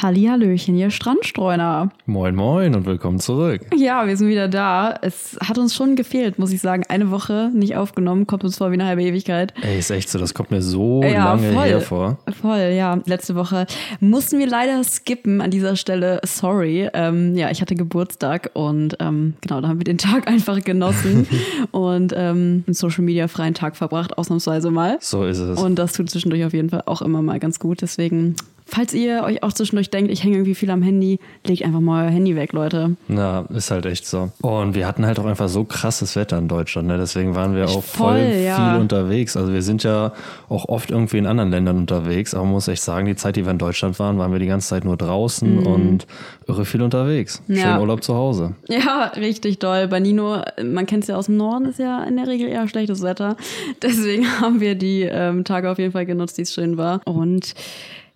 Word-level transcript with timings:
Hallihallöchen, 0.00 0.74
ihr 0.74 0.90
Strandstreuner. 0.90 1.90
Moin 2.06 2.34
Moin 2.34 2.74
und 2.74 2.86
willkommen 2.86 3.20
zurück. 3.20 3.60
Ja, 3.76 4.06
wir 4.06 4.16
sind 4.16 4.28
wieder 4.28 4.48
da. 4.48 4.94
Es 5.02 5.36
hat 5.46 5.58
uns 5.58 5.74
schon 5.74 5.96
gefehlt, 5.96 6.38
muss 6.38 6.50
ich 6.50 6.62
sagen. 6.62 6.82
Eine 6.88 7.10
Woche 7.10 7.50
nicht 7.52 7.76
aufgenommen, 7.76 8.26
kommt 8.26 8.42
uns 8.42 8.56
vor 8.56 8.70
wie 8.70 8.74
eine 8.74 8.86
halbe 8.86 9.02
Ewigkeit. 9.02 9.52
Ey, 9.60 9.78
ist 9.78 9.90
echt 9.90 10.08
so, 10.08 10.18
das 10.18 10.32
kommt 10.32 10.50
mir 10.50 10.62
so 10.62 11.02
Ja, 11.04 11.34
lange 11.34 11.52
voll. 11.52 11.64
her 11.66 11.80
vor. 11.82 12.18
Voll, 12.40 12.72
ja. 12.74 13.00
Letzte 13.04 13.34
Woche 13.34 13.66
mussten 14.00 14.38
wir 14.38 14.46
leider 14.46 14.82
skippen 14.82 15.42
an 15.42 15.50
dieser 15.50 15.76
Stelle. 15.76 16.20
Sorry. 16.24 16.88
Ähm, 16.94 17.36
ja, 17.36 17.50
ich 17.50 17.60
hatte 17.60 17.74
Geburtstag 17.74 18.50
und 18.54 18.96
ähm, 18.98 19.34
genau, 19.42 19.60
da 19.60 19.68
haben 19.68 19.78
wir 19.78 19.84
den 19.84 19.98
Tag 19.98 20.26
einfach 20.26 20.64
genossen 20.64 21.26
und 21.70 22.14
ähm, 22.16 22.64
einen 22.66 22.74
Social 22.74 23.04
Media 23.04 23.28
freien 23.28 23.52
Tag 23.54 23.76
verbracht, 23.76 24.16
ausnahmsweise 24.16 24.70
mal. 24.70 24.96
So 25.00 25.24
ist 25.26 25.38
es. 25.38 25.60
Und 25.60 25.76
das 25.78 25.92
tut 25.92 26.08
zwischendurch 26.08 26.44
auf 26.46 26.54
jeden 26.54 26.70
Fall 26.70 26.82
auch 26.86 27.02
immer 27.02 27.20
mal 27.20 27.38
ganz 27.38 27.58
gut. 27.58 27.82
Deswegen, 27.82 28.36
falls 28.64 28.94
ihr 28.94 29.22
euch 29.24 29.42
auch 29.42 29.52
zwischendurch 29.52 29.90
denkt, 29.90 30.10
ich 30.10 30.24
hänge 30.24 30.36
irgendwie 30.36 30.54
viel 30.54 30.70
am 30.70 30.82
Handy, 30.82 31.18
legt 31.46 31.64
einfach 31.64 31.80
mal 31.80 32.04
euer 32.04 32.10
Handy 32.10 32.36
weg, 32.36 32.52
Leute. 32.52 32.96
Na, 33.08 33.44
ist 33.54 33.70
halt 33.70 33.86
echt 33.86 34.06
so. 34.06 34.30
Und 34.40 34.74
wir 34.74 34.86
hatten 34.86 35.04
halt 35.06 35.18
auch 35.18 35.26
einfach 35.26 35.48
so 35.48 35.64
krasses 35.64 36.16
Wetter 36.16 36.38
in 36.38 36.48
Deutschland, 36.48 36.88
ne? 36.88 36.98
deswegen 36.98 37.34
waren 37.34 37.54
wir 37.54 37.66
auch 37.66 37.82
voll, 37.82 38.18
Voll, 38.18 38.42
ja. 38.44 38.72
viel 38.72 38.80
unterwegs. 38.80 39.36
Also 39.36 39.52
wir 39.52 39.62
sind 39.62 39.84
ja 39.84 40.12
auch 40.48 40.68
oft 40.68 40.90
irgendwie 40.90 41.18
in 41.18 41.26
anderen 41.26 41.50
Ländern 41.50 41.78
unterwegs, 41.78 42.34
aber 42.34 42.44
man 42.44 42.54
muss 42.54 42.68
echt 42.68 42.82
sagen, 42.82 43.06
die 43.06 43.16
Zeit, 43.16 43.36
die 43.36 43.44
wir 43.44 43.50
in 43.52 43.58
Deutschland 43.58 43.98
waren, 43.98 44.18
waren 44.18 44.32
wir 44.32 44.38
die 44.38 44.46
ganze 44.46 44.68
Zeit 44.68 44.84
nur 44.84 44.96
draußen 44.96 45.66
und 45.66 46.06
irre 46.46 46.64
viel 46.64 46.82
unterwegs. 46.82 47.42
Mhm. 47.46 47.56
Ja. 47.56 47.62
Schön 47.62 47.80
Urlaub 47.80 48.02
zu 48.02 48.14
Hause. 48.14 48.54
Ja, 48.68 49.12
richtig 49.16 49.58
doll. 49.58 49.88
Bei 49.88 50.00
Nino, 50.00 50.42
man 50.64 50.86
kennt 50.86 51.04
es 51.04 51.08
ja 51.08 51.16
aus 51.16 51.26
dem 51.26 51.36
Norden, 51.36 51.66
ist 51.66 51.78
ja 51.78 52.02
in 52.04 52.16
der 52.16 52.26
Regel 52.26 52.48
eher 52.48 52.66
schlechtes 52.68 53.02
Wetter. 53.02 53.36
Deswegen 53.82 54.26
haben 54.40 54.60
wir 54.60 54.74
die 54.74 55.02
ähm, 55.02 55.44
Tage 55.44 55.70
auf 55.70 55.78
jeden 55.78 55.92
Fall 55.92 56.06
genutzt, 56.06 56.38
die 56.38 56.42
es 56.42 56.54
schön 56.54 56.76
war. 56.76 57.00
Und 57.04 57.54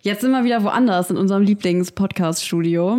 jetzt 0.07 0.21
sind 0.21 0.31
wir 0.31 0.45
wieder 0.45 0.63
woanders 0.63 1.09
in 1.09 1.17
unserem 1.17 1.43
Lieblings-Podcast-Studio. 1.43 2.93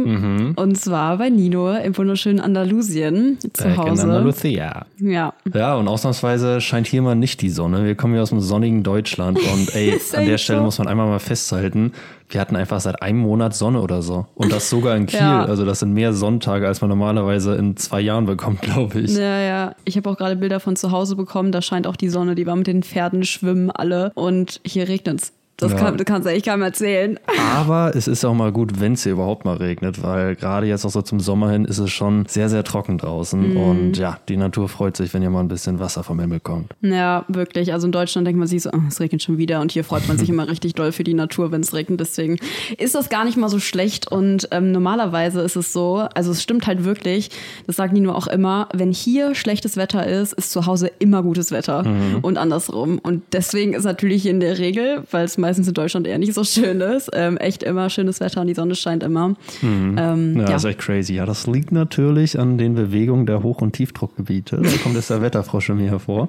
Und 0.55 0.79
zwar 0.79 1.17
bei 1.17 1.31
Nino 1.31 1.73
im 1.73 1.97
wunderschönen 1.97 2.39
Andalusien 2.39 3.39
zu 3.41 3.65
Back 3.65 3.73
in 3.73 3.77
Hause. 3.79 4.03
Andalusia. 4.03 4.87
Ja. 4.99 5.33
Ja, 5.53 5.75
und 5.77 5.89
ausnahmsweise 5.89 6.61
scheint 6.61 6.87
hier 6.87 7.01
mal 7.01 7.15
nicht 7.15 7.41
die 7.41 7.49
Sonne. 7.51 7.87
Wir 7.87 7.95
kommen 7.95 8.15
ja 8.15 8.21
aus 8.21 8.29
dem 8.29 8.41
sonnigen 8.41 8.83
Deutschland 8.83 9.39
und 9.39 9.75
ey, 9.75 9.99
an 10.15 10.27
der 10.27 10.37
Stelle 10.39 10.59
so. 10.59 10.65
muss 10.65 10.79
man 10.79 10.87
einmal 10.87 11.07
mal 11.07 11.19
festhalten, 11.19 11.93
wir 12.31 12.41
hatten 12.43 12.57
einfach 12.57 12.79
seit 12.81 13.01
einem 13.01 13.21
Monat 13.21 13.55
Sonne 13.55 13.81
oder 13.81 14.03
so. 14.03 14.27
Und 14.35 14.53
das 14.53 14.69
sogar 14.69 14.95
in 14.97 15.07
Kiel. 15.07 15.19
Ja. 15.21 15.45
Also 15.47 15.65
das 15.65 15.81
sind 15.81 15.95
mehr 15.95 16.13
Sonntage, 16.13 16.67
als 16.67 16.83
man 16.83 16.91
normalerweise 16.91 17.55
in 17.55 17.77
zwei 17.79 18.03
Jahren 18.03 18.27
bekommt, 18.27 18.61
glaube 18.61 19.01
ich. 19.01 19.17
Ja, 19.17 19.41
ja. 19.41 19.75
Ich 19.85 19.97
habe 19.97 20.11
auch 20.11 20.19
gerade 20.19 20.37
Bilder 20.37 20.61
von 20.61 20.77
zu 20.77 20.91
Hause 20.93 21.17
bekommen. 21.17 21.53
Da 21.53 21.63
scheint 21.63 21.87
auch 21.87 21.97
die 21.97 22.11
Sonne. 22.11 22.35
Die 22.35 22.47
war 22.47 22.57
mit 22.57 22.67
den 22.67 22.83
Pferden 22.83 23.25
schwimmen 23.25 23.71
alle. 23.71 24.13
Und 24.15 24.61
hier 24.65 24.89
regnet's. 24.89 25.33
Das 25.61 25.73
Ja. 25.73 25.79
kann, 25.79 25.97
das 25.97 26.05
kannst 26.07 26.27
du 26.27 26.33
echt 26.33 26.47
keinem 26.47 26.63
erzählen. 26.63 27.19
Aber 27.57 27.93
es 27.95 28.07
ist 28.07 28.25
auch 28.25 28.35
mal 28.35 28.53
gut, 28.53 28.81
wenn 28.81 28.93
es 28.93 29.03
hier 29.03 29.13
überhaupt 29.13 29.45
mal 29.45 29.57
regnet, 29.57 30.03
weil 30.03 30.37
gerade 30.37 30.67
jetzt 30.67 30.85
auch 30.85 30.91
so 30.91 31.03
zum 31.03 31.19
Sommer 31.19 31.51
hin 31.51 31.65
ist 31.65 31.79
es 31.79 31.91
schon 31.91 32.27
sehr, 32.27 32.49
sehr 32.49 32.63
trocken 32.63 32.97
draußen. 32.99 33.51
Mhm. 33.55 33.57
Und 33.57 33.97
ja, 33.99 34.19
die 34.29 34.37
Natur 34.37 34.69
freut 34.69 34.97
sich, 34.97 35.13
wenn 35.15 35.23
ihr 35.23 35.31
mal 35.31 35.41
ein 35.41 35.49
bisschen 35.49 35.81
Wasser 35.81 36.05
vom 36.05 36.21
Himmel 36.21 36.39
kommt. 36.41 36.73
Ja, 36.81 37.25
wirklich. 37.29 37.73
Also 37.73 37.87
in 37.87 37.93
Deutschland 37.93 38.27
denkt 38.27 38.39
man 38.39 38.47
sich 38.47 38.63
so, 38.63 38.71
oh, 38.73 38.81
es 38.87 39.01
regnet 39.01 39.23
schon 39.23 39.37
wieder 39.39 39.61
und 39.61 39.73
hier 39.73 39.83
freut 39.83 40.07
man 40.07 40.17
sich 40.17 40.29
immer 40.31 40.49
richtig 40.49 40.75
doll 40.75 40.93
für 40.93 41.03
die 41.05 41.15
Natur, 41.15 41.51
wenn 41.51 41.61
es 41.61 41.75
regnet. 41.75 41.99
Deswegen 42.01 42.39
ist 42.79 42.95
das 42.95 43.09
gar 43.09 43.25
nicht 43.25 43.37
mal 43.37 43.49
so 43.49 43.59
schlecht. 43.59 44.11
Und 44.13 44.47
ähm, 44.53 44.71
normalerweise 44.71 45.41
ist 45.41 45.57
es 45.57 45.73
so, 45.73 46.07
also 46.15 46.31
es 46.31 46.41
stimmt 46.43 46.69
halt 46.69 46.85
wirklich, 46.85 47.31
das 47.67 47.75
sagt 47.77 47.93
Nino 47.93 48.13
auch 48.13 48.29
immer, 48.29 48.69
wenn 48.73 48.93
hier 48.93 49.35
schlechtes 49.35 49.77
Wetter 49.77 50.07
ist, 50.07 50.35
ist 50.35 50.53
zu 50.53 50.67
Hause 50.67 50.93
immer 51.01 51.25
gutes 51.25 51.51
Wetter 51.51 51.85
und 52.23 52.39
andersrum. 52.39 52.99
Und 53.01 53.23
deswegen 53.33 53.73
ist 53.75 53.85
natürlich 53.85 54.25
in 54.27 54.39
der 54.39 54.59
Regel, 54.59 55.03
weil 55.11 55.25
es 55.25 55.37
meistens 55.49 55.67
in 55.67 55.73
Deutschland 55.73 56.07
eher 56.07 56.19
nicht 56.19 56.35
so 56.35 56.45
schön 56.45 56.83
ist, 56.83 57.09
ähm, 57.15 57.39
echt 57.39 57.63
immer 57.63 57.89
schönes 57.89 58.21
Wetter 58.21 58.43
und 58.43 58.49
die 58.49 58.55
Sonne 58.55 58.75
scheint 58.75 59.03
immer. 59.03 59.35
Ähm, 59.63 60.35
Ja, 60.37 60.43
ja. 60.43 60.47
das 60.49 60.65
ist 60.65 60.71
echt 60.71 60.79
crazy. 60.81 61.15
Ja, 61.15 61.25
das 61.25 61.47
liegt 61.47 61.73
natürlich 61.73 62.39
an 62.39 62.59
den 62.59 62.75
Bewegungen 62.75 63.25
der 63.25 63.43
Hoch- 63.43 63.63
und 63.63 63.73
Tiefdruckgebiete. 63.73 64.61
Da 64.63 64.71
kommt 64.83 64.95
jetzt 64.95 65.09
der 65.09 65.23
Wetterfrosch 65.23 65.71
in 65.71 65.79
mir 65.79 65.89
hervor. 65.91 66.29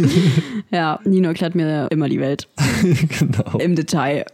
ja, 0.70 1.00
Nino 1.04 1.28
erklärt 1.28 1.56
mir 1.56 1.88
immer 1.90 2.08
die 2.08 2.20
Welt 2.20 2.48
genau. 3.18 3.58
im 3.58 3.74
Detail. 3.74 4.26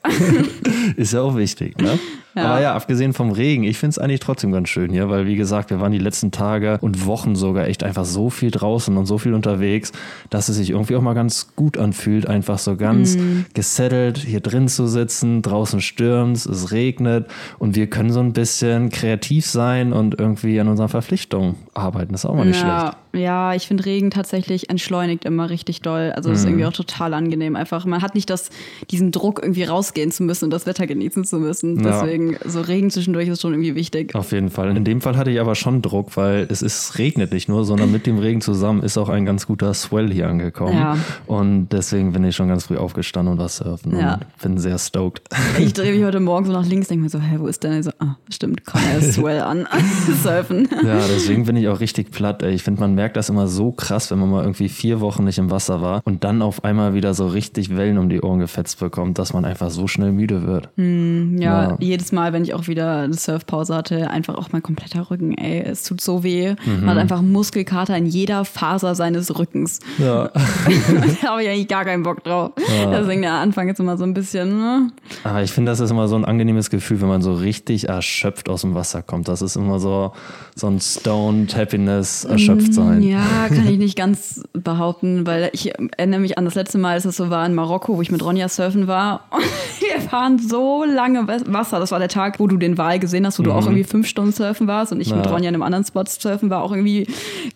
Ist 0.97 1.15
ja 1.15 1.23
auch 1.23 1.37
wichtig, 1.37 1.81
ne? 1.81 1.99
Ja. 2.39 2.45
Aber 2.53 2.61
ja, 2.61 2.75
abgesehen 2.75 3.13
vom 3.13 3.31
Regen, 3.31 3.65
ich 3.65 3.79
finde 3.79 3.91
es 3.91 3.99
eigentlich 3.99 4.21
trotzdem 4.21 4.53
ganz 4.53 4.69
schön 4.69 4.91
hier, 4.91 5.09
weil 5.11 5.27
wie 5.27 5.37
gesagt, 5.37 5.71
wir 5.71 5.81
waren 5.81 5.93
die 5.93 5.99
letzten 5.99 6.31
Tage 6.31 6.79
und 6.81 7.07
Wochen 7.07 7.35
sogar 7.37 7.67
echt 7.67 7.83
einfach 7.85 8.05
so 8.05 8.31
viel 8.31 8.51
draußen 8.51 8.97
und 8.97 9.07
so 9.07 9.19
viel 9.19 9.35
unterwegs, 9.35 9.93
dass 10.31 10.49
es 10.49 10.57
sich 10.57 10.71
irgendwie 10.71 10.97
auch 10.97 11.03
mal 11.03 11.15
ganz 11.15 11.49
gut 11.57 11.77
anfühlt, 11.79 12.27
einfach 12.27 12.59
so 12.59 12.77
ganz 12.77 13.17
Mhm. 13.17 13.47
gesettelt 13.55 14.19
hier 14.19 14.41
drin 14.41 14.69
zu 14.69 14.87
sitzen, 14.87 15.43
draußen 15.43 15.81
stürmt, 15.81 16.37
es 16.37 16.73
regnet 16.73 17.27
und 17.59 17.77
wir 17.77 17.89
können 17.89 18.11
so 18.11 18.21
ein 18.21 18.33
bisschen 18.33 18.91
kreativ 18.91 19.47
sein 19.47 19.93
und 19.93 20.19
irgendwie 20.19 20.61
an 20.61 20.69
unseren 20.69 20.89
Verpflichtungen 20.89 21.57
arbeiten. 21.75 22.13
Das 22.13 22.25
ist 22.25 22.31
auch 22.31 22.35
mal 22.35 22.45
nicht 22.47 22.63
ja, 22.63 22.81
schlecht. 22.81 22.97
Ja, 23.25 23.55
ich 23.55 23.67
finde 23.67 23.85
Regen 23.87 24.11
tatsächlich 24.11 24.71
entschleunigt 24.71 25.25
immer 25.25 25.51
richtig 25.51 25.81
doll. 25.83 26.13
Also 26.15 26.31
das 26.31 26.41
ist 26.41 26.45
Mhm. 26.45 26.51
irgendwie 26.53 26.67
auch 26.67 26.73
total 26.73 27.15
angenehm. 27.15 27.57
Einfach, 27.57 27.85
man 27.85 28.03
hat 28.03 28.15
nicht 28.15 28.29
das, 28.31 28.51
diesen 28.91 29.11
Druck, 29.13 29.41
irgendwie 29.43 29.65
rausgehen 29.65 30.11
zu 30.11 30.23
müssen 30.23 30.45
und 30.45 30.51
das 30.53 30.67
Wetter 30.67 30.87
genießen 30.87 31.25
zu 31.25 31.39
müssen. 31.39 31.83
Ja. 31.83 31.91
Deswegen, 32.33 32.51
so 32.51 32.61
Regen 32.61 32.91
zwischendurch 32.91 33.29
ist 33.29 33.43
schon 33.43 33.53
irgendwie 33.53 33.75
wichtig. 33.75 34.15
Auf 34.15 34.33
jeden 34.33 34.51
Fall. 34.51 34.77
In 34.77 34.85
dem 34.85 35.01
Fall 35.01 35.17
hatte 35.17 35.31
ich 35.31 35.41
aber 35.41 35.55
schon 35.55 35.83
Druck, 35.83 36.17
weil 36.17 36.47
es 36.51 36.63
ist, 36.63 36.99
regnet 36.99 37.33
nicht 37.33 37.49
nur, 37.49 37.65
sondern 37.65 37.91
mit 37.93 38.07
dem 38.07 38.19
Regen 38.19 38.41
zusammen 38.41 38.83
ist 38.83 38.97
auch 38.99 39.09
ein 39.09 39.25
ganz 39.25 39.47
guter 39.47 39.73
Swell 39.75 40.13
hier 40.13 40.29
angekommen. 40.29 40.75
Ja. 40.75 40.97
Und 41.27 41.69
deswegen 41.71 42.13
bin 42.13 42.25
ich 42.25 42.37
schon 42.37 42.49
ganz 42.49 42.65
früh 42.67 42.77
aufgestanden 42.77 43.33
und 43.35 43.39
war 43.39 43.49
surfen 43.49 43.99
Ja. 43.99 44.15
und 44.15 44.39
bin 44.43 44.59
sehr 44.59 44.79
stoked. 44.79 45.23
Ich 45.59 45.73
drehe 45.73 45.93
mich 45.95 46.05
heute 46.05 46.21
Morgen 46.21 46.47
so 46.47 46.53
nach 46.53 46.67
links, 46.67 46.89
denke 46.89 47.05
mir 47.05 47.11
so, 47.11 47.21
hä, 47.21 47.37
wo 47.39 47.47
ist 47.47 47.63
denn? 47.65 47.79
Ich 47.79 47.85
So, 47.85 47.91
ah, 47.99 48.17
stimmt, 48.31 48.65
kann 48.67 48.81
er 48.93 49.01
Swell 49.03 49.41
an. 49.41 49.67
Surfen. 50.23 50.69
Ja, 50.85 51.01
deswegen 51.09 51.45
bin 51.45 51.57
ich 51.57 51.69
auch 51.69 51.81
richtig 51.81 52.11
platt. 52.11 52.43
Ey. 52.43 52.55
Ich 52.55 52.63
finde, 52.63 52.81
man 52.81 52.95
merkt 52.95 53.17
das 53.17 53.29
immer 53.29 53.47
so 53.49 53.73
krass, 53.73 54.11
wenn 54.11 54.19
man 54.19 54.31
mal 54.31 54.43
irgendwie 54.43 54.69
vier 54.69 55.01
Wochen 55.01 55.25
nicht 55.25 55.39
im 55.39 55.51
Wasser 55.51 55.81
war 55.83 56.01
und 56.05 56.25
dann 56.25 56.43
auf 56.43 56.65
einmal 56.65 56.95
wieder 56.95 57.15
so 57.15 57.27
richtig 57.27 57.77
Wellen 57.77 57.99
um 57.99 58.09
die 58.09 58.21
Ohren 58.21 58.39
gefetzt 58.41 58.81
bekommt, 58.81 59.19
dass 59.19 59.33
man 59.33 59.45
einfach 59.45 59.71
so 59.71 59.87
schnell 59.87 60.13
müde 60.13 60.47
wird. 60.47 60.69
Ja, 60.77 61.49
Ja. 61.71 61.77
jedes 61.81 62.13
Mal 62.13 62.18
Mal, 62.19 62.33
wenn 62.33 62.43
ich 62.43 62.53
auch 62.55 62.67
wieder 62.67 63.01
eine 63.03 63.15
Surfpause 63.15 63.75
hatte, 63.75 64.11
einfach 64.11 64.35
auch 64.35 64.49
mein 64.53 64.63
kompletter 64.63 65.09
Rücken, 65.11 65.37
ey, 65.39 65.61
es 65.63 65.85
tut 65.85 66.01
so 66.01 66.23
weh. 66.25 66.55
Man 66.67 66.91
hat 66.91 66.99
einfach 66.99 67.23
Muskelkater 67.23 67.97
in 67.97 68.07
jeder 68.07 68.45
Faser 68.45 68.95
seines 68.95 69.39
Rückens. 69.39 69.79
Ja. 69.99 70.29
da 71.23 71.29
habe 71.29 71.43
ich 71.43 71.49
eigentlich 71.49 71.69
gar 71.69 71.85
keinen 71.85 72.03
Bock 72.03 72.25
drauf. 72.25 72.51
Deswegen 72.91 73.23
der 73.23 73.35
Anfang 73.35 73.69
ist 73.69 73.79
immer 73.81 73.97
so 73.97 74.05
ein 74.05 74.15
bisschen, 74.15 74.59
ne? 74.59 74.89
Aber 75.25 75.43
ich 75.43 75.53
finde, 75.53 75.71
das 75.71 75.81
ist 75.81 75.91
immer 75.91 76.09
so 76.09 76.17
ein 76.17 76.25
angenehmes 76.25 76.71
Gefühl, 76.71 77.01
wenn 77.01 77.09
man 77.09 77.23
so 77.23 77.35
richtig 77.35 77.89
erschöpft 77.89 78.49
aus 78.49 78.63
dem 78.63 78.75
Wasser 78.75 79.03
kommt. 79.03 79.29
Das 79.29 79.43
ist 79.43 79.57
immer 79.57 79.79
so, 79.79 80.13
so 80.55 80.67
ein 80.67 80.81
stoned 80.81 81.57
Happiness, 81.57 82.25
erschöpft 82.25 82.75
sein. 82.75 83.01
Mm, 83.01 83.03
Ja, 83.03 83.21
kann 83.49 83.69
ich 83.69 83.79
nicht 83.79 83.97
ganz 83.97 84.43
behaupten, 84.53 85.27
weil 85.27 85.51
ich 85.53 85.73
erinnere 85.97 86.21
mich 86.21 86.39
an 86.39 86.45
das 86.45 86.55
letzte 86.55 86.79
Mal, 86.79 86.95
als 86.95 87.05
es 87.05 87.17
so 87.17 87.31
war 87.31 87.47
in 87.47 87.55
Marokko, 87.55 87.97
wo 87.97 88.03
ich 88.03 88.11
mit 88.11 88.25
Ronja 88.25 88.49
surfen 88.49 88.87
war. 88.89 89.29
Wir 89.81 90.01
fahren 90.01 90.39
so 90.39 90.85
lange 90.85 91.27
Wasser. 91.29 91.79
Das 91.79 91.91
war 91.93 91.98
der 91.99 92.09
Tag, 92.09 92.39
wo 92.41 92.47
du 92.47 92.57
den 92.57 92.79
Wal 92.79 92.99
gesehen 92.99 93.27
hast, 93.27 93.39
wo 93.39 93.43
du 93.43 93.53
auch 93.53 93.65
irgendwie 93.65 93.85
fünf 93.85 94.07
Stunden 94.07 94.33
surfen 94.33 94.67
warst 94.67 94.93
und 94.93 95.01
ich 95.01 95.15
mit 95.15 95.25
Ja. 95.25 95.31
Ronja 95.33 95.49
in 95.49 95.55
einem 95.55 95.63
anderen 95.63 95.85
Spot 95.85 96.05
surfen 96.07 96.51
war, 96.51 96.63
auch 96.63 96.73
irgendwie, 96.73 97.07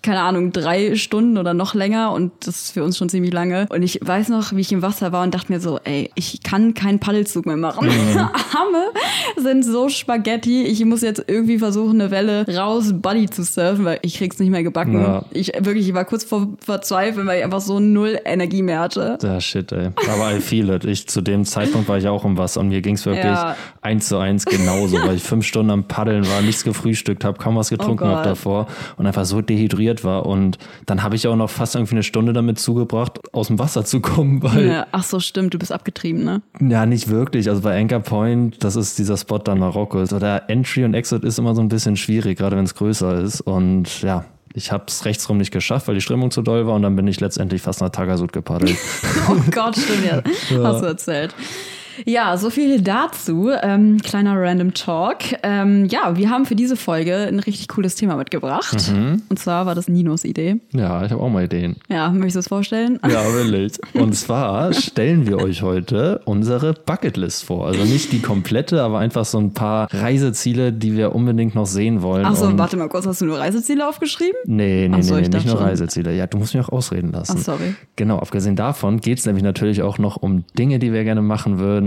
keine 0.02 0.20
Ahnung, 0.20 0.52
drei 0.52 0.94
Stunden 0.96 1.38
oder 1.38 1.54
noch 1.54 1.74
länger 1.74 2.12
und 2.12 2.32
das 2.40 2.56
ist 2.64 2.70
für 2.72 2.84
uns 2.84 2.96
schon 2.98 3.08
ziemlich 3.08 3.32
lange. 3.32 3.66
Und 3.70 3.82
ich 3.82 3.98
weiß 4.02 4.28
noch, 4.28 4.52
wie 4.54 4.60
ich 4.60 4.72
im 4.72 4.82
Wasser 4.82 5.12
war 5.12 5.22
und 5.22 5.34
dachte 5.34 5.52
mir 5.52 5.60
so, 5.60 5.78
ey, 5.84 6.10
ich 6.14 6.42
kann 6.42 6.74
keinen 6.74 6.98
Paddelzug 6.98 7.46
mehr 7.46 7.56
machen. 7.56 7.88
Arme 8.18 8.84
sind 9.36 9.64
so 9.64 9.88
Spaghetti. 9.88 10.62
Ich 10.64 10.84
muss 10.84 11.02
jetzt 11.02 11.24
irgendwie 11.26 11.58
versuchen, 11.58 12.00
eine 12.00 12.10
Welle 12.10 12.46
raus 12.56 12.92
Buddy 12.94 13.28
zu 13.28 13.42
surfen, 13.44 13.84
weil 13.84 13.98
ich 14.02 14.18
krieg's 14.18 14.38
nicht 14.38 14.50
mehr 14.50 14.62
gebacken. 14.62 15.00
Ja. 15.00 15.24
Ich 15.30 15.52
wirklich, 15.58 15.88
ich 15.88 15.94
war 15.94 16.04
kurz 16.04 16.24
vor 16.24 16.48
Verzweifeln, 16.60 17.26
weil 17.26 17.38
ich 17.38 17.44
einfach 17.44 17.60
so 17.60 17.80
null 17.80 18.18
Energie 18.24 18.62
mehr 18.62 18.80
hatte. 18.80 19.18
Ja, 19.22 19.40
shit, 19.40 19.70
ey. 19.72 19.90
Aber 20.12 20.32
I 20.36 20.40
feel 20.40 20.70
it. 20.70 20.84
Ich, 20.84 21.06
zu 21.08 21.20
dem 21.20 21.44
Zeitpunkt 21.44 21.88
war 21.88 21.98
ich 21.98 22.08
auch 22.08 22.24
im 22.24 22.36
Wasser 22.38 22.60
und 22.60 22.68
mir 22.68 22.80
ging 22.80 22.94
es 22.94 23.06
wirklich 23.06 23.24
Ja. 23.24 23.56
eins 23.80 24.08
zu 24.08 24.16
eins 24.18 24.31
genauso, 24.38 24.96
weil 25.02 25.16
ich 25.16 25.22
fünf 25.32 25.46
Stunden 25.46 25.70
am 25.70 25.84
Paddeln 25.84 26.26
war, 26.28 26.42
nichts 26.42 26.64
gefrühstückt 26.64 27.24
habe, 27.24 27.38
kaum 27.38 27.56
was 27.56 27.70
getrunken 27.70 28.04
Oh 28.04 28.08
habe 28.08 28.28
davor 28.28 28.66
und 28.96 29.06
einfach 29.06 29.24
so 29.24 29.40
dehydriert 29.40 30.04
war. 30.04 30.26
Und 30.26 30.58
dann 30.86 31.02
habe 31.02 31.16
ich 31.16 31.26
auch 31.28 31.36
noch 31.36 31.50
fast 31.50 31.74
irgendwie 31.74 31.94
eine 31.94 32.02
Stunde 32.02 32.32
damit 32.32 32.58
zugebracht, 32.58 33.20
aus 33.32 33.48
dem 33.48 33.58
Wasser 33.58 33.84
zu 33.84 34.00
kommen, 34.00 34.42
weil 34.42 34.66
Ja, 34.66 34.86
ach 34.92 35.04
so, 35.04 35.20
stimmt, 35.20 35.54
du 35.54 35.58
bist 35.58 35.72
abgetrieben, 35.72 36.24
ne? 36.24 36.42
Ja, 36.60 36.86
nicht 36.86 37.08
wirklich. 37.08 37.48
Also 37.48 37.62
bei 37.62 37.78
Anchor 37.80 38.00
Point, 38.00 38.62
das 38.64 38.76
ist 38.76 38.98
dieser 38.98 39.16
Spot 39.16 39.38
da 39.38 39.52
in 39.52 39.58
Marokko. 39.58 39.98
Also 39.98 40.18
der 40.18 40.48
Entry 40.48 40.84
und 40.84 40.94
Exit 40.94 41.24
ist 41.24 41.38
immer 41.38 41.54
so 41.54 41.60
ein 41.60 41.68
bisschen 41.68 41.96
schwierig, 41.96 42.38
gerade 42.38 42.56
wenn 42.56 42.64
es 42.64 42.74
größer 42.74 43.20
ist. 43.20 43.40
Und 43.40 44.02
ja, 44.02 44.24
ich 44.54 44.72
habe 44.72 44.84
es 44.88 45.04
rechtsrum 45.04 45.38
nicht 45.38 45.50
geschafft, 45.50 45.88
weil 45.88 45.94
die 45.94 46.00
Strömung 46.00 46.30
zu 46.30 46.42
doll 46.42 46.66
war 46.66 46.74
und 46.74 46.82
dann 46.82 46.96
bin 46.96 47.06
ich 47.06 47.20
letztendlich 47.20 47.62
fast 47.62 47.80
nach 47.80 47.90
Tagasud 47.90 48.32
gepaddelt. 48.32 48.76
Oh 49.28 49.36
Gott, 49.50 49.76
stimmt 49.76 50.04
ja. 50.04 50.22
Hast 50.64 50.82
du 50.82 50.86
erzählt. 50.86 51.34
Ja, 52.04 52.36
so 52.36 52.50
viel 52.50 52.80
dazu. 52.80 53.50
Ähm, 53.62 53.98
kleiner 54.02 54.40
Random 54.40 54.74
Talk. 54.74 55.18
Ähm, 55.42 55.86
ja, 55.86 56.16
wir 56.16 56.30
haben 56.30 56.46
für 56.46 56.54
diese 56.56 56.76
Folge 56.76 57.14
ein 57.28 57.38
richtig 57.40 57.68
cooles 57.68 57.94
Thema 57.94 58.16
mitgebracht. 58.16 58.92
Und 59.28 59.38
zwar 59.38 59.66
war 59.66 59.74
das 59.74 59.88
Ninos 59.88 60.24
Idee. 60.24 60.56
ja, 60.72 61.04
ich 61.04 61.10
habe 61.12 61.22
auch 61.22 61.28
mal 61.30 61.44
Ideen. 61.44 61.76
Ja, 61.88 62.10
möchtest 62.10 62.36
du 62.36 62.40
es 62.40 62.48
vorstellen? 62.48 62.98
Ja, 63.08 63.22
willig. 63.34 63.72
Und 63.94 64.14
zwar 64.14 64.72
stellen 64.92 65.26
wir 65.26 65.38
euch 65.38 65.62
heute 65.62 66.20
unsere 66.24 66.72
Bucketlist 66.74 67.44
vor. 67.44 67.66
Also 67.66 67.84
nicht 67.84 68.12
die 68.12 68.20
komplette, 68.20 68.82
aber 68.82 68.98
einfach 68.98 69.24
so 69.24 69.38
ein 69.38 69.52
paar 69.52 69.88
Reiseziele, 69.92 70.72
die 70.72 70.96
wir 70.96 71.14
unbedingt 71.14 71.54
noch 71.54 71.66
sehen 71.66 72.02
wollen. 72.02 72.24
Ach 72.26 72.34
so, 72.36 72.46
Und- 72.46 72.58
warte 72.58 72.76
mal 72.76 72.88
kurz, 72.88 73.06
hast 73.06 73.20
du 73.20 73.26
nur 73.26 73.38
Reiseziele 73.38 73.88
aufgeschrieben? 73.88 74.36
Nee, 74.46 74.88
nee, 74.88 74.96
Ach 74.98 75.02
so, 75.02 75.14
nee, 75.14 75.22
ich 75.22 75.28
nee 75.28 75.36
nicht 75.36 75.46
nur 75.46 75.56
schon. 75.56 75.64
Reiseziele. 75.66 76.14
Ja, 76.14 76.26
du 76.26 76.38
musst 76.38 76.54
mich 76.54 76.64
auch 76.64 76.68
ausreden 76.70 77.12
lassen. 77.12 77.36
Ach, 77.38 77.42
sorry. 77.44 77.74
Genau, 77.96 78.18
abgesehen 78.18 78.56
davon 78.56 79.00
geht 79.00 79.18
es 79.18 79.26
nämlich 79.26 79.42
natürlich 79.44 79.82
auch 79.82 79.98
noch 79.98 80.16
um 80.16 80.44
Dinge, 80.58 80.78
die 80.78 80.92
wir 80.92 81.04
gerne 81.04 81.22
machen 81.22 81.58
würden, 81.58 81.81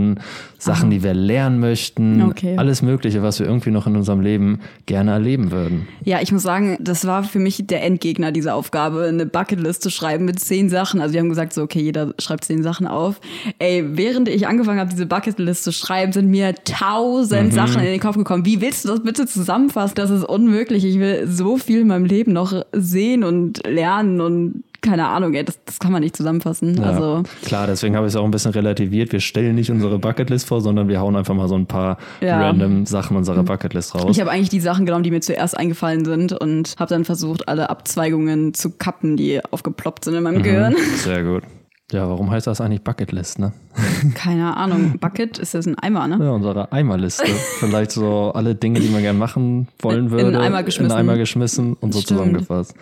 Sachen, 0.58 0.90
die 0.90 1.04
wir 1.04 1.14
lernen 1.14 1.60
möchten, 1.60 2.22
Ah. 2.22 2.28
Okay. 2.28 2.56
alles 2.58 2.82
Mögliche, 2.82 3.22
was 3.22 3.40
wir 3.40 3.46
irgendwie 3.46 3.72
noch 3.72 3.86
in 3.88 3.96
unserem 3.96 4.22
Leben 4.22 4.60
gerne 4.86 5.12
erleben 5.12 5.52
würden. 5.52 5.88
Ja, 6.04 6.22
ich 6.22 6.32
muss 6.32 6.42
sagen, 6.44 6.78
das 6.80 7.06
war 7.06 7.24
für 7.24 7.40
mich 7.40 7.66
der 7.68 7.84
Endgegner 7.84 8.32
dieser 8.32 8.56
Aufgabe, 8.56 9.04
eine 9.08 9.26
Bucketlist 9.26 9.82
zu 9.84 9.90
schreiben 9.90 10.26
mit 10.26 10.40
zehn 10.40 10.70
Sachen. 10.70 11.02
Also 11.02 11.14
wir 11.14 11.20
haben 11.22 11.30
gesagt, 11.30 11.54
so 11.54 11.62
okay, 11.64 11.82
jeder 11.82 12.14
schreibt 12.20 12.46
zehn 12.46 12.64
Sachen 12.64 12.88
auf. 12.88 13.20
Ey, 13.60 13.84
während 13.98 14.28
ich 14.28 14.48
angefangen 14.48 14.80
habe, 14.80 14.90
diese 14.90 15.06
Bucketlist 15.06 15.64
zu 15.64 15.72
schreiben, 15.72 16.12
sind 16.14 16.30
mir 16.30 16.56
tausend 16.64 17.52
Mhm. 17.52 17.56
Sachen 17.56 17.80
in 17.82 17.88
den 17.88 18.00
Kopf 18.00 18.18
gekommen. 18.18 18.46
Wie 18.46 18.62
willst 18.62 18.86
du 18.86 18.90
das 18.90 19.04
bitte 19.04 19.26
zusammenfassen? 19.28 19.96
Das 19.96 20.10
ist 20.10 20.24
unmöglich. 20.24 20.84
Ich 20.86 21.00
will 21.00 21.28
so 21.28 21.58
viel 21.58 21.82
in 21.82 21.88
meinem 21.88 22.06
Leben 22.06 22.34
noch 22.34 22.54
sehen 22.74 23.24
und 23.24 23.66
lernen 23.68 24.22
und 24.22 24.64
keine 24.86 25.08
Ahnung, 25.08 25.34
ey, 25.34 25.44
das, 25.44 25.60
das 25.66 25.80
kann 25.80 25.92
man 25.92 26.02
nicht 26.02 26.16
zusammenfassen. 26.16 26.78
Ja, 26.78 26.84
Also 26.84 27.24
klar, 27.44 27.68
deswegen 27.68 27.96
habe 27.96 28.06
ich 28.08 28.14
es 28.14 28.16
auch 28.16 28.24
ein 28.26 28.32
bisschen 28.32 28.52
relativiert. 28.52 29.12
Wir 29.12 29.20
stellen 29.20 29.56
nicht 29.56 29.72
unsere 29.72 30.00
Bucketlist 30.00 30.48
vor, 30.48 30.62
sondern 30.62 30.88
wir 30.88 31.00
hauen 31.00 31.16
einfach 31.16 31.34
mal 31.36 31.48
so 31.48 31.56
ein 31.56 31.66
paar 31.66 31.98
Ja. 32.22 32.38
Mhm. 32.38 32.44
random 32.44 32.86
Sachen 32.86 33.18
unserer 33.18 33.44
Bucketlist 33.44 33.96
raus. 33.96 34.06
Ich 34.12 34.20
habe 34.22 34.32
eigentlich 34.32 34.50
die 34.50 34.60
Sachen 34.60 34.86
genommen, 34.86 35.04
die 35.04 35.12
mir 35.12 35.22
zuerst 35.22 35.58
eingefallen 35.58 36.06
sind 36.06 36.32
und 36.34 36.76
habe 36.80 36.90
dann 36.90 37.04
versucht, 37.06 37.48
alle 37.48 37.70
Abzweigungen 37.70 38.54
zu 38.54 38.72
kappen, 38.72 39.18
die 39.18 39.42
aufgeploppt 39.52 40.06
sind 40.06 40.14
in 40.14 40.20
Mhm. 40.20 40.24
meinem 40.24 40.44
Gehirn. 40.44 40.76
Sehr 40.98 41.24
gut. 41.24 41.44
Ja, 41.92 42.10
warum 42.10 42.32
heißt 42.32 42.48
das 42.48 42.62
eigentlich 42.62 42.82
Bucketlist, 42.84 43.38
ne? 43.38 43.54
Keine 44.16 44.58
Ahnung. 44.58 44.98
Bucket 45.00 45.38
ist 45.38 45.54
das 45.54 45.68
ein 45.68 45.78
Eimer, 45.78 46.08
ne? 46.08 46.18
Ja, 46.20 46.32
unsere 46.32 46.72
Eimerliste. 46.72 47.26
Vielleicht 47.60 47.92
so 47.92 48.32
alle 48.34 48.56
Dinge, 48.56 48.80
die 48.80 48.90
man 48.90 49.04
gerne 49.04 49.20
machen 49.20 49.68
wollen 49.82 50.06
In 50.06 50.12
würde. 50.12 50.26
einen 50.28 50.38
Eimer 50.38 50.64
geschmissen. 50.64 50.92
In 50.92 50.98
einen 50.98 51.10
Eimer 51.10 51.18
geschmissen 51.20 51.74
und 51.80 51.94
so 51.94 52.02
Stimmt. 52.02 52.20
zusammengefasst. 52.20 52.74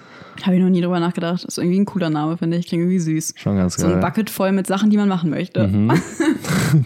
Habe 0.44 0.56
ich 0.56 0.62
noch 0.62 0.70
nie 0.70 0.82
drüber 0.82 1.00
nachgedacht. 1.00 1.44
Ist 1.44 1.58
irgendwie 1.58 1.80
ein 1.80 1.86
cooler 1.86 2.10
Name, 2.10 2.38
finde 2.38 2.58
ich. 2.58 2.68
Klingt 2.68 2.82
irgendwie 2.82 3.00
süß. 3.00 3.34
Schon 3.38 3.56
ganz 3.56 3.76
So 3.76 3.86
ein 3.86 3.94
geil. 3.94 4.02
Bucket 4.02 4.30
voll 4.30 4.52
mit 4.52 4.66
Sachen, 4.68 4.90
die 4.90 4.98
man 4.98 5.08
machen 5.08 5.30
möchte. 5.30 5.70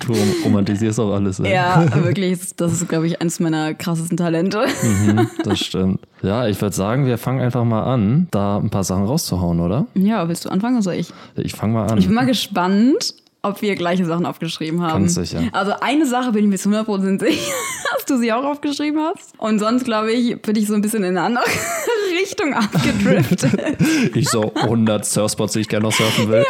Du 0.05 0.13
romantisierst 0.43 0.99
auch 0.99 1.13
alles. 1.13 1.39
ey. 1.39 1.53
Ja, 1.53 1.85
wirklich. 2.03 2.37
Das 2.57 2.73
ist, 2.73 2.89
glaube 2.89 3.07
ich, 3.07 3.21
eines 3.21 3.39
meiner 3.39 3.73
krassesten 3.73 4.17
Talente. 4.17 4.65
Mhm, 4.83 5.27
das 5.43 5.59
stimmt. 5.59 6.01
Ja, 6.21 6.47
ich 6.47 6.61
würde 6.61 6.75
sagen, 6.75 7.05
wir 7.05 7.17
fangen 7.17 7.39
einfach 7.39 7.63
mal 7.63 7.83
an, 7.83 8.27
da 8.31 8.57
ein 8.57 8.69
paar 8.69 8.83
Sachen 8.83 9.05
rauszuhauen, 9.05 9.59
oder? 9.61 9.87
Ja, 9.93 10.27
willst 10.27 10.45
du 10.45 10.49
anfangen 10.49 10.75
oder 10.75 10.83
soll 10.83 10.95
ich? 10.95 11.13
Ich 11.35 11.53
fange 11.53 11.73
mal 11.73 11.87
an. 11.89 11.97
Ich 11.97 12.05
bin 12.07 12.15
mal 12.15 12.25
gespannt, 12.25 13.13
ob 13.41 13.61
wir 13.61 13.75
gleiche 13.75 14.05
Sachen 14.05 14.25
aufgeschrieben 14.25 14.81
haben. 14.81 15.03
Ganz 15.03 15.15
sicher. 15.15 15.43
Also 15.51 15.73
eine 15.79 16.05
Sache 16.05 16.31
bin 16.31 16.45
ich 16.45 16.49
mir 16.49 16.57
zu 16.57 16.69
100% 16.69 17.19
sicher, 17.19 17.51
dass 17.95 18.05
du 18.05 18.17
sie 18.17 18.33
auch 18.33 18.43
aufgeschrieben 18.43 18.99
hast. 18.99 19.33
Und 19.37 19.59
sonst, 19.59 19.85
glaube 19.85 20.11
ich, 20.11 20.41
bin 20.41 20.55
ich 20.55 20.67
so 20.67 20.73
ein 20.73 20.81
bisschen 20.81 21.03
in 21.03 21.17
eine 21.17 21.21
andere 21.21 21.45
Richtung 22.21 22.53
abgedriftet. 22.53 23.77
Ich 24.15 24.29
so 24.29 24.53
100 24.53 25.05
Surfspots, 25.05 25.53
die 25.53 25.59
ich 25.61 25.69
gerne 25.69 25.85
noch 25.85 25.93
surfen 25.93 26.29
will. 26.29 26.45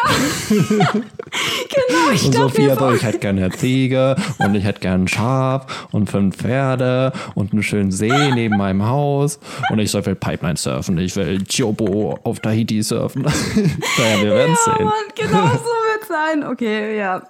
genau, 0.50 2.12
ich 2.14 2.26
Und 2.26 2.36
dachte 2.36 2.50
Sophia 2.50 2.76
so, 2.78 2.92
ich 2.92 3.04
hätte 3.04 3.20
gerne 3.20 3.46
eine 3.46 3.54
Ziege 3.54 4.16
und 4.40 4.56
ich 4.56 4.64
hätte 4.64 4.80
gerne 4.80 5.04
ein 5.04 5.08
Schaf 5.08 5.88
und 5.92 6.10
fünf 6.10 6.38
Pferde 6.38 7.12
und 7.36 7.54
einen 7.54 7.64
schönen 7.64 7.92
See 7.92 8.32
neben 8.34 8.58
meinem 8.58 8.86
Haus 8.86 9.40
und 9.70 9.80
ich 9.80 9.92
so, 9.92 10.00
ich 10.00 10.06
will 10.06 10.16
Pipeline 10.16 10.58
surfen, 10.58 10.98
ich 10.98 11.16
will 11.16 11.44
Chobo 11.46 12.20
auf 12.24 12.40
Tahiti 12.40 12.82
surfen. 12.82 13.24
naja, 13.24 14.22
wir 14.22 14.32
werden 14.32 14.56
ja, 14.66 14.74
sehen. 14.74 14.86
Mann, 14.86 14.94
genau 15.16 15.48
so 15.54 15.77
sein. 16.08 16.44
Okay, 16.44 16.98
ja. 16.98 17.22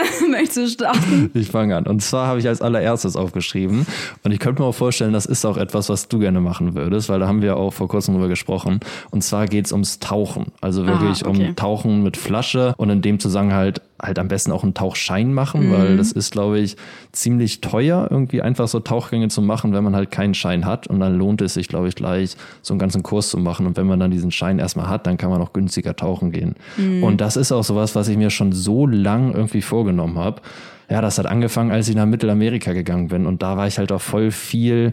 Möchtest 0.30 0.56
du 0.56 0.68
starten? 0.68 1.30
Ich 1.34 1.50
fange 1.50 1.76
an. 1.76 1.86
Und 1.86 2.00
zwar 2.02 2.26
habe 2.26 2.38
ich 2.38 2.48
als 2.48 2.62
allererstes 2.62 3.16
aufgeschrieben. 3.16 3.86
Und 4.22 4.32
ich 4.32 4.38
könnte 4.38 4.62
mir 4.62 4.68
auch 4.68 4.74
vorstellen, 4.74 5.12
das 5.12 5.26
ist 5.26 5.44
auch 5.44 5.56
etwas, 5.56 5.88
was 5.88 6.08
du 6.08 6.18
gerne 6.18 6.40
machen 6.40 6.74
würdest, 6.74 7.08
weil 7.08 7.20
da 7.20 7.26
haben 7.26 7.42
wir 7.42 7.56
auch 7.56 7.72
vor 7.72 7.88
kurzem 7.88 8.14
drüber 8.14 8.28
gesprochen. 8.28 8.80
Und 9.10 9.22
zwar 9.22 9.46
geht 9.46 9.66
es 9.66 9.72
ums 9.72 9.98
Tauchen. 9.98 10.52
Also 10.60 10.86
wirklich 10.86 11.24
okay. 11.26 11.48
um 11.48 11.56
Tauchen 11.56 12.02
mit 12.02 12.16
Flasche 12.16 12.74
und 12.76 12.90
in 12.90 13.02
dem 13.02 13.18
Zusammenhang 13.18 13.56
halt, 13.56 13.82
halt 14.02 14.18
am 14.18 14.28
besten 14.28 14.52
auch 14.52 14.62
einen 14.62 14.74
Tauchschein 14.74 15.32
machen, 15.34 15.72
weil 15.72 15.96
das 15.96 16.12
ist, 16.12 16.32
glaube 16.32 16.58
ich, 16.58 16.76
ziemlich 17.12 17.60
teuer, 17.60 18.08
irgendwie 18.10 18.42
einfach 18.42 18.68
so 18.68 18.80
Tauchgänge 18.80 19.28
zu 19.28 19.42
machen, 19.42 19.72
wenn 19.72 19.84
man 19.84 19.94
halt 19.94 20.10
keinen 20.10 20.34
Schein 20.34 20.64
hat. 20.64 20.86
Und 20.86 21.00
dann 21.00 21.18
lohnt 21.18 21.42
es 21.42 21.54
sich, 21.54 21.68
glaube 21.68 21.88
ich, 21.88 21.94
gleich 21.94 22.36
so 22.62 22.72
einen 22.72 22.78
ganzen 22.78 23.02
Kurs 23.02 23.28
zu 23.28 23.38
machen. 23.38 23.66
Und 23.66 23.76
wenn 23.76 23.86
man 23.86 24.00
dann 24.00 24.10
diesen 24.10 24.30
Schein 24.30 24.58
erstmal 24.58 24.88
hat, 24.88 25.06
dann 25.06 25.18
kann 25.18 25.30
man 25.30 25.42
auch 25.42 25.52
günstiger 25.52 25.96
tauchen 25.96 26.32
gehen. 26.32 26.54
Und 27.02 27.20
das 27.20 27.36
ist 27.36 27.52
auch 27.52 27.64
sowas, 27.64 27.94
was 27.94 28.08
ich 28.08 28.16
mir 28.16 28.30
schon 28.30 28.52
so 28.52 28.86
lang 28.86 29.34
irgendwie 29.34 29.62
vorgenommen 29.62 30.18
habe. 30.18 30.40
Ja, 30.88 31.00
das 31.00 31.18
hat 31.18 31.26
angefangen, 31.26 31.70
als 31.70 31.88
ich 31.88 31.94
nach 31.94 32.06
Mittelamerika 32.06 32.72
gegangen 32.72 33.08
bin. 33.08 33.26
Und 33.26 33.42
da 33.42 33.56
war 33.56 33.68
ich 33.68 33.78
halt 33.78 33.92
auch 33.92 34.00
voll 34.00 34.32
viel 34.32 34.92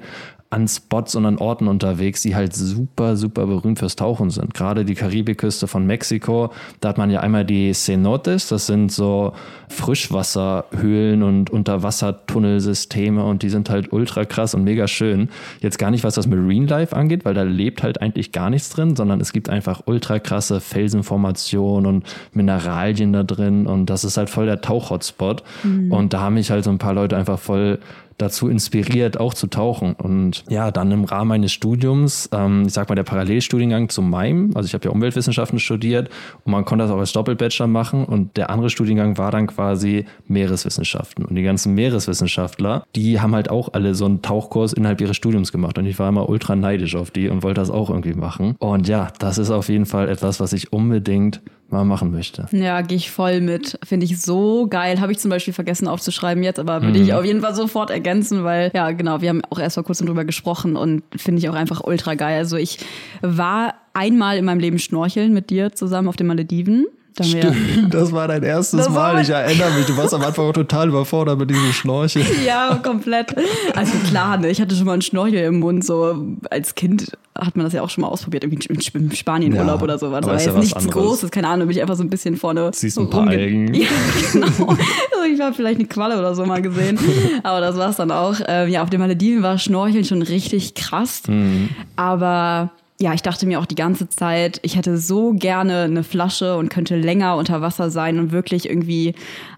an 0.50 0.68
Spots 0.68 1.16
und 1.16 1.26
an 1.26 1.38
Orten 1.38 1.68
unterwegs, 1.68 2.22
die 2.22 2.36
halt 2.36 2.54
super, 2.56 3.18
super 3.18 3.48
berühmt 3.48 3.80
fürs 3.80 3.98
Tauchen 3.98 4.30
sind. 4.30 4.54
Gerade 4.54 4.86
die 4.86 4.96
Karibikküste 4.96 5.68
von 5.68 5.86
Mexiko, 5.86 6.52
da 6.80 6.90
hat 6.90 6.98
man 6.98 7.10
ja 7.10 7.20
einmal 7.20 7.44
die 7.44 7.74
Cenotes, 7.74 8.48
das 8.48 8.66
sind 8.66 8.92
so 8.92 9.34
Frischwasserhöhlen 9.68 11.22
und 11.24 11.50
Unterwassertunnelsysteme 11.50 13.24
und 13.24 13.44
die 13.44 13.50
sind 13.50 13.70
halt 13.70 13.92
ultra 13.92 14.24
krass 14.24 14.54
und 14.54 14.64
mega 14.64 14.88
schön. 14.88 15.30
Jetzt 15.60 15.80
gar 15.80 15.92
nicht, 15.92 16.06
was 16.06 16.16
das 16.16 16.28
Marine 16.28 16.68
Life 16.68 16.96
angeht, 16.96 17.26
weil 17.26 17.34
da 17.34 17.44
lebt 17.44 17.84
halt 17.84 18.02
eigentlich 18.02 18.32
gar 18.32 18.50
nichts 18.50 18.70
drin, 18.70 18.96
sondern 18.96 19.20
es 19.20 19.34
gibt 19.34 19.50
einfach 19.50 19.82
ultra 19.86 20.20
krasse 20.20 20.62
Felsenformationen 20.62 21.86
und 21.86 22.06
Mineralien 22.32 23.12
da 23.12 23.24
drin 23.24 23.68
und 23.68 23.88
das 23.88 24.06
ist 24.06 24.16
halt 24.16 24.30
voll 24.30 24.46
der 24.46 24.62
Tauchhotspot. 24.62 25.44
Und 25.90 26.14
da 26.14 26.22
haben 26.22 26.36
mich 26.36 26.52
halt 26.52 26.64
so 26.64 26.70
ein 26.70 26.78
paar 26.78 26.94
Leute 26.94 27.18
einfach 27.18 27.40
voll 27.40 27.80
dazu 28.18 28.50
inspiriert, 28.50 29.20
auch 29.20 29.34
zu 29.34 29.48
tauchen. 29.48 29.94
Und 29.94 30.44
ja, 30.50 30.72
dann 30.72 30.92
im 30.92 31.04
Rahmen 31.04 31.30
meines 31.30 31.52
Studiums, 31.52 32.30
ähm, 32.34 32.64
ich 32.68 32.74
sag 32.74 32.90
mal, 32.90 32.96
der 32.96 33.04
Parallelstudiengang 33.04 33.90
zu 33.90 34.02
meinem, 34.02 34.52
also 34.56 34.66
ich 34.68 34.74
habe 34.74 34.86
ja 34.86 34.92
Umweltwissenschaften 34.92 35.60
studiert 35.60 36.10
und 36.44 36.52
man 36.52 36.66
konnte 36.66 36.86
das 36.86 36.92
auch 36.92 37.00
als 37.00 37.14
Doppelbachelor 37.14 37.68
machen 37.68 38.06
und 38.06 38.38
der 38.38 38.50
andere 38.50 38.70
Studiengang 38.70 39.18
war 39.18 39.32
dann 39.32 39.48
quasi 39.48 40.06
Meereswissenschaften. 40.28 41.26
Und 41.26 41.36
die 41.36 41.44
ganzen 41.44 41.74
Meereswissenschaftler, 41.76 42.86
die 42.96 43.22
haben 43.22 43.36
halt 43.36 43.50
auch 43.50 43.74
alle 43.74 43.94
so 43.96 44.06
einen 44.06 44.22
Tauchkurs 44.22 44.74
innerhalb 44.74 45.00
ihres 45.02 45.16
Studiums 45.16 45.52
gemacht 45.52 45.78
und 45.78 45.86
ich 45.86 46.00
war 46.00 46.10
immer 46.10 46.28
ultra 46.30 46.56
neidisch 46.56 46.96
auf 46.96 47.12
die 47.12 47.30
und 47.30 47.44
wollte 47.44 47.62
das 47.62 47.70
auch 47.70 47.90
irgendwie 47.90 48.14
machen. 48.14 48.56
Und 48.60 48.88
ja, 48.88 49.12
das 49.20 49.38
ist 49.38 49.52
auf 49.52 49.70
jeden 49.70 49.86
Fall 49.86 50.10
etwas, 50.10 50.40
was 50.40 50.54
ich 50.54 50.74
unbedingt 50.74 51.42
mal 51.70 51.84
machen 51.86 52.12
möchte. 52.12 52.48
Ja, 52.52 52.82
gehe 52.82 52.98
ich 52.98 53.12
voll 53.12 53.42
mit. 53.42 53.78
Finde 53.84 54.06
ich 54.06 54.22
so 54.22 54.68
geil. 54.70 55.02
Habe 55.02 55.12
ich 55.12 55.20
zum 55.20 55.30
Beispiel 55.30 55.54
vergessen 55.54 55.88
aufzuschreiben 55.88 56.44
jetzt, 56.44 56.60
aber 56.60 56.82
würde 56.82 56.98
Mhm. 57.00 57.06
ich 57.06 57.14
auf 57.14 57.26
jeden 57.26 57.42
Fall 57.42 57.54
sofort 57.56 57.90
ergänzen, 57.90 58.44
weil, 58.44 58.72
ja, 58.74 58.92
genau, 58.92 59.22
wir 59.22 59.30
haben 59.30 59.42
auch 59.50 59.60
erst 59.60 59.76
vor 59.76 59.84
kurzem 59.84 60.08
drüber 60.08 60.24
gesprochen 60.26 60.76
und 60.76 61.04
finde 61.16 61.40
ich 61.40 61.50
auch 61.50 61.56
einfach 61.56 61.84
ultra 61.84 62.16
geil. 62.16 62.38
Also 62.38 62.56
ich 62.58 62.80
war 63.22 63.74
einmal 63.94 64.38
in 64.38 64.46
meinem 64.46 64.60
Leben 64.60 64.80
schnorcheln 64.80 65.34
mit 65.34 65.50
dir 65.50 65.74
zusammen 65.74 66.08
auf 66.08 66.16
den 66.16 66.28
Malediven. 66.28 66.86
Da 67.18 67.24
haben 67.24 67.34
wir, 67.34 67.90
Das 67.90 68.12
war 68.12 68.28
dein 68.28 68.44
erstes 68.44 68.86
Das 68.86 68.94
war 68.94 69.14
Mal. 69.14 69.22
Ich 69.24 69.30
erinnere 69.30 69.72
mich. 69.72 69.86
Du 69.88 69.98
warst 69.98 70.14
am 70.14 70.22
Anfang 70.22 70.46
auch 70.46 70.54
total 70.54 70.88
überfordert 70.90 71.38
mit 71.40 71.50
diesem 71.50 71.74
Schnorchel. 71.74 72.22
Ja, 72.46 72.80
komplett. 72.82 73.36
Also 73.76 73.92
klar, 74.10 74.38
ne, 74.38 74.50
ich 74.50 74.62
hatte 74.62 74.76
schon 74.76 74.86
mal 74.86 74.94
einen 74.94 75.02
Schnorchel 75.02 75.40
im 75.46 75.60
Mund, 75.60 75.84
so 75.84 76.26
als 76.50 76.76
Kind 76.76 77.12
hat 77.38 77.56
man 77.56 77.66
das 77.66 77.74
ja 77.74 77.82
auch 77.84 77.90
schon 77.90 78.02
mal 78.04 78.08
ausprobiert, 78.08 78.44
irgendwie 78.44 78.66
im 78.68 78.80
Sp- 78.82 78.98
im 78.98 79.12
Spanienurlaub 79.12 79.78
Ja, 79.80 79.84
oder 79.84 79.98
sowas. 80.00 80.18
aber 80.24 80.28
Aber 80.28 80.36
ist 80.38 80.46
ja 80.46 80.52
jetzt 80.52 80.56
was 80.58 80.64
nichts 80.64 80.78
anderes. 80.86 80.94
Großes, 81.04 81.32
keine 81.32 81.48
Ahnung, 81.50 81.68
bin 81.68 81.76
ich 81.76 81.82
einfach 81.82 81.96
so 81.96 82.04
ein 82.04 82.10
bisschen 82.10 82.36
vorne. 82.38 82.72
Siehst 82.74 82.98
ein 83.00 83.10
paar 83.10 83.28
Algen. 83.28 83.74
Ja, 83.74 83.88
genau. 84.34 84.48
Also 84.68 85.34
ich 85.34 85.42
habe 85.42 85.54
vielleicht 85.56 85.80
eine 85.80 85.88
Qualle 85.88 86.18
oder 86.18 86.34
so 86.36 86.46
mal 86.46 86.62
gesehen, 86.62 86.98
aber 87.44 87.60
das 87.62 87.76
war's 87.78 87.98
dann 87.98 88.12
auch. 88.12 88.36
Ähm, 88.48 88.70
ja, 88.70 88.82
auf 88.84 88.90
den 88.90 89.00
Malediven 89.00 89.44
war 89.44 89.58
Schnorcheln 89.58 90.06
schon 90.06 90.22
richtig 90.22 90.74
krass, 90.76 91.24
Mhm. 91.28 91.70
aber 91.96 92.72
ja, 93.00 93.14
ich 93.14 93.22
dachte 93.22 93.46
mir 93.46 93.60
auch 93.60 93.68
die 93.68 93.76
ganze 93.76 94.10
Zeit, 94.10 94.60
ich 94.64 94.76
hätte 94.76 94.98
so 94.98 95.34
gerne 95.34 95.84
eine 95.84 96.04
Flasche 96.04 96.58
und 96.58 96.70
könnte 96.70 96.96
länger 96.96 97.36
unter 97.36 97.62
Wasser 97.62 97.92
sein 97.92 98.18
und 98.18 98.32
wirklich 98.32 98.68
irgendwie 98.68 99.14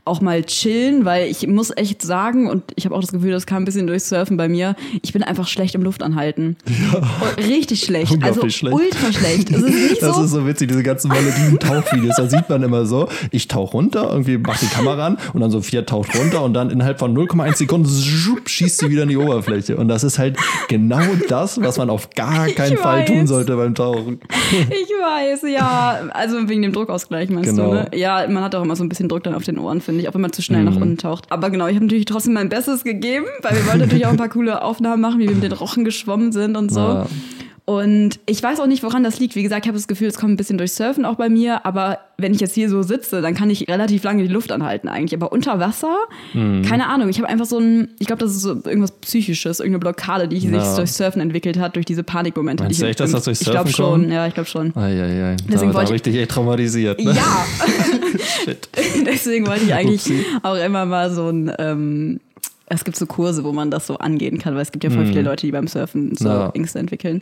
auch 0.06 0.22
mal 0.22 0.44
chillen, 0.44 1.06
weil 1.06 1.27
ich 1.29 1.46
muss 1.48 1.72
echt 1.75 2.01
sagen, 2.01 2.50
und 2.50 2.63
ich 2.75 2.86
habe 2.86 2.96
auch 2.96 3.01
das 3.01 3.12
Gefühl, 3.12 3.32
das 3.32 3.46
kam 3.46 3.63
ein 3.63 3.65
bisschen 3.65 3.88
durchs 3.88 4.10
Surfen 4.10 4.38
bei 4.38 4.48
mir, 4.50 4.75
ich 5.01 5.13
bin 5.13 5.24
einfach 5.24 5.48
schlecht 5.48 5.75
im 5.75 5.84
Luftanhalten. 5.84 6.58
Ja. 6.68 7.01
Richtig 7.46 7.82
schlecht. 7.84 8.18
Also 8.24 8.50
schlecht. 8.50 8.75
ultra 8.75 9.12
schlecht. 9.12 9.50
Es 9.51 9.58
ist 9.62 9.65
nicht 9.91 10.01
Das 10.01 10.15
so. 10.15 10.24
ist 10.24 10.32
so 10.32 10.48
witzig, 10.48 10.70
diese 10.70 10.84
ganzen 10.84 11.10
Malediven-Tauchvideos. 11.10 12.15
Da 12.15 12.27
sieht 12.29 12.50
man 12.50 12.63
immer 12.63 12.86
so, 12.86 13.08
ich 13.32 13.48
tauche 13.48 13.72
runter, 13.74 14.10
irgendwie 14.12 14.38
macht 14.38 14.62
die 14.62 14.68
Kamera 14.68 15.08
an 15.08 15.18
und 15.34 15.41
dann 15.41 15.51
so 15.51 15.62
vier 15.62 15.86
taucht 15.86 16.18
runter 16.18 16.44
und 16.44 16.53
dann 16.53 16.70
innerhalb 16.70 17.00
von 17.00 17.15
0,1 17.15 17.56
Sekunden 17.58 17.88
schupp, 17.89 18.50
schießt 18.50 18.79
sie 18.79 18.89
wieder 18.89 19.03
in 19.03 19.10
die 19.10 19.18
Oberfläche. 19.18 19.77
Und 19.77 19.88
das 19.88 20.03
ist 20.03 20.20
halt 20.20 20.38
genau 20.68 21.01
das, 21.27 21.62
was 21.62 21.77
man 21.77 21.89
auf 21.89 22.10
gar 22.12 22.48
keinen 22.48 22.74
Ich 22.74 22.79
Fall 22.79 23.00
weiß. 23.01 23.08
tun 23.08 23.27
sollte 23.27 23.56
beim 23.56 23.75
Tauchen. 23.75 24.20
Ich 24.51 24.89
weiß, 24.89 25.41
ja. 25.51 26.00
Also 26.12 26.48
wegen 26.50 26.62
dem 26.62 26.74
Druckausgleich 26.74 27.29
meinst 27.29 27.50
Genau. 27.51 27.70
du, 27.70 27.74
ne? 27.75 27.88
Ja, 27.96 28.25
man 28.29 28.44
hat 28.44 28.56
auch 28.56 28.63
immer 28.63 28.75
so 28.75 28.84
ein 28.84 28.89
bisschen 28.89 29.08
Druck 29.10 29.24
dann 29.24 29.34
auf 29.34 29.44
den 29.44 29.58
Ohren, 29.58 29.82
finde 29.82 29.99
ich, 30.00 30.10
auch 30.10 30.13
wenn 30.13 30.22
man 30.22 30.34
zu 30.34 30.41
schnell 30.41 30.62
Mhm. 30.63 30.65
nach 30.70 30.75
unten 30.77 30.98
taucht. 30.98 31.32
Aber 31.32 31.50
genau, 31.50 31.68
ich 31.68 31.75
habe 31.75 31.86
natürlich 31.86 32.06
trotzdem 32.06 32.34
mein 32.34 32.50
Bestes 32.50 32.84
gegeben, 32.84 33.25
weil 33.41 33.56
wir 33.56 33.65
wollten 33.65 33.79
natürlich 33.79 34.06
auch 34.06 34.12
ein 34.12 34.18
paar 34.18 34.29
coole 34.29 34.62
Aufnahmen 34.63 35.01
machen, 35.01 35.20
wie 35.20 35.27
wir 35.27 35.36
mit 35.36 35.44
den 35.44 35.51
Rochen 35.53 35.86
geschwommen 35.86 36.32
sind 36.32 36.56
und 36.56 36.72
so. 36.72 36.79
Ja. 36.79 37.06
Und 37.69 38.19
ich 38.25 38.41
weiß 38.41 38.59
auch 38.61 38.65
nicht, 38.65 38.81
woran 38.81 39.03
das 39.03 39.19
liegt. 39.19 39.35
Wie 39.35 39.43
gesagt, 39.43 39.63
ich 39.65 39.67
habe 39.69 39.77
das 39.77 39.88
Gefühl, 39.88 40.07
es 40.07 40.17
kommt 40.17 40.33
ein 40.33 40.38
bisschen 40.38 40.57
durch 40.57 40.71
Surfen 40.73 41.05
auch 41.05 41.17
bei 41.17 41.29
mir. 41.29 41.67
Aber 41.67 41.99
wenn 42.17 42.33
ich 42.33 42.39
jetzt 42.39 42.55
hier 42.55 42.67
so 42.67 42.81
sitze, 42.81 43.21
dann 43.21 43.35
kann 43.35 43.51
ich 43.51 43.67
relativ 43.67 44.01
lange 44.03 44.23
die 44.23 44.27
Luft 44.27 44.51
anhalten 44.51 44.88
eigentlich. 44.88 45.13
Aber 45.21 45.31
unter 45.31 45.59
Wasser, 45.59 45.95
Mhm. 46.33 46.63
keine 46.63 46.88
Ahnung. 46.88 47.09
Ich 47.09 47.19
habe 47.19 47.29
einfach 47.29 47.45
so 47.45 47.59
ein, 47.59 47.89
ich 47.99 48.07
glaube, 48.07 48.21
das 48.25 48.31
ist 48.31 48.41
so 48.41 48.55
irgendwas 48.65 48.91
Psychisches, 48.93 49.59
irgendeine 49.59 49.81
Blockade, 49.81 50.27
die 50.27 50.39
sich 50.39 50.51
Ja. 50.51 50.75
durch 50.77 50.91
Surfen 50.93 51.21
entwickelt 51.21 51.59
hat, 51.59 51.75
durch 51.75 51.85
diese 51.85 52.01
Panikmomente. 52.01 52.63
Meinst 52.63 52.79
du 52.81 52.85
ich 52.85 52.89
echt, 52.89 52.99
dass 53.01 53.11
das 53.11 53.25
durch 53.25 53.39
Ich 53.39 53.45
glaube 53.51 53.69
Surfen 53.69 54.01
schon, 54.03 54.11
ja, 54.11 54.25
ich 54.25 54.33
glaube 54.33 54.49
schon. 54.49 54.75
Eieiei, 54.75 55.35
Deswegen 55.47 55.71
da, 55.71 55.77
wollte 55.77 55.93
ich 55.93 56.01
dich 56.01 56.15
echt 56.15 56.31
traumatisiert. 56.31 56.99
Ne? 57.03 57.13
Ja, 57.13 57.45
Shit. 58.45 58.67
deswegen 59.05 59.45
wollte 59.45 59.65
ich 59.65 59.73
eigentlich 59.75 60.01
Upsi. 60.01 60.25
auch 60.41 60.55
immer 60.55 60.85
mal 60.88 61.11
so 61.13 61.29
ein. 61.29 61.51
Ähm, 61.59 62.19
es 62.69 62.83
gibt 62.85 62.95
so 62.97 63.05
Kurse, 63.05 63.43
wo 63.43 63.51
man 63.51 63.71
das 63.71 63.88
so 63.88 63.97
angehen 63.97 64.38
kann, 64.38 64.53
weil 64.55 64.61
es 64.61 64.71
gibt 64.71 64.83
ja 64.83 64.89
voll 64.91 65.05
viele 65.05 65.23
Leute, 65.23 65.45
die 65.47 65.51
beim 65.51 65.67
Surfen 65.67 66.15
so 66.15 66.29
Mhm. 66.29 66.35
Ja. 66.35 66.49
Ängste 66.53 66.79
entwickeln. 66.79 67.21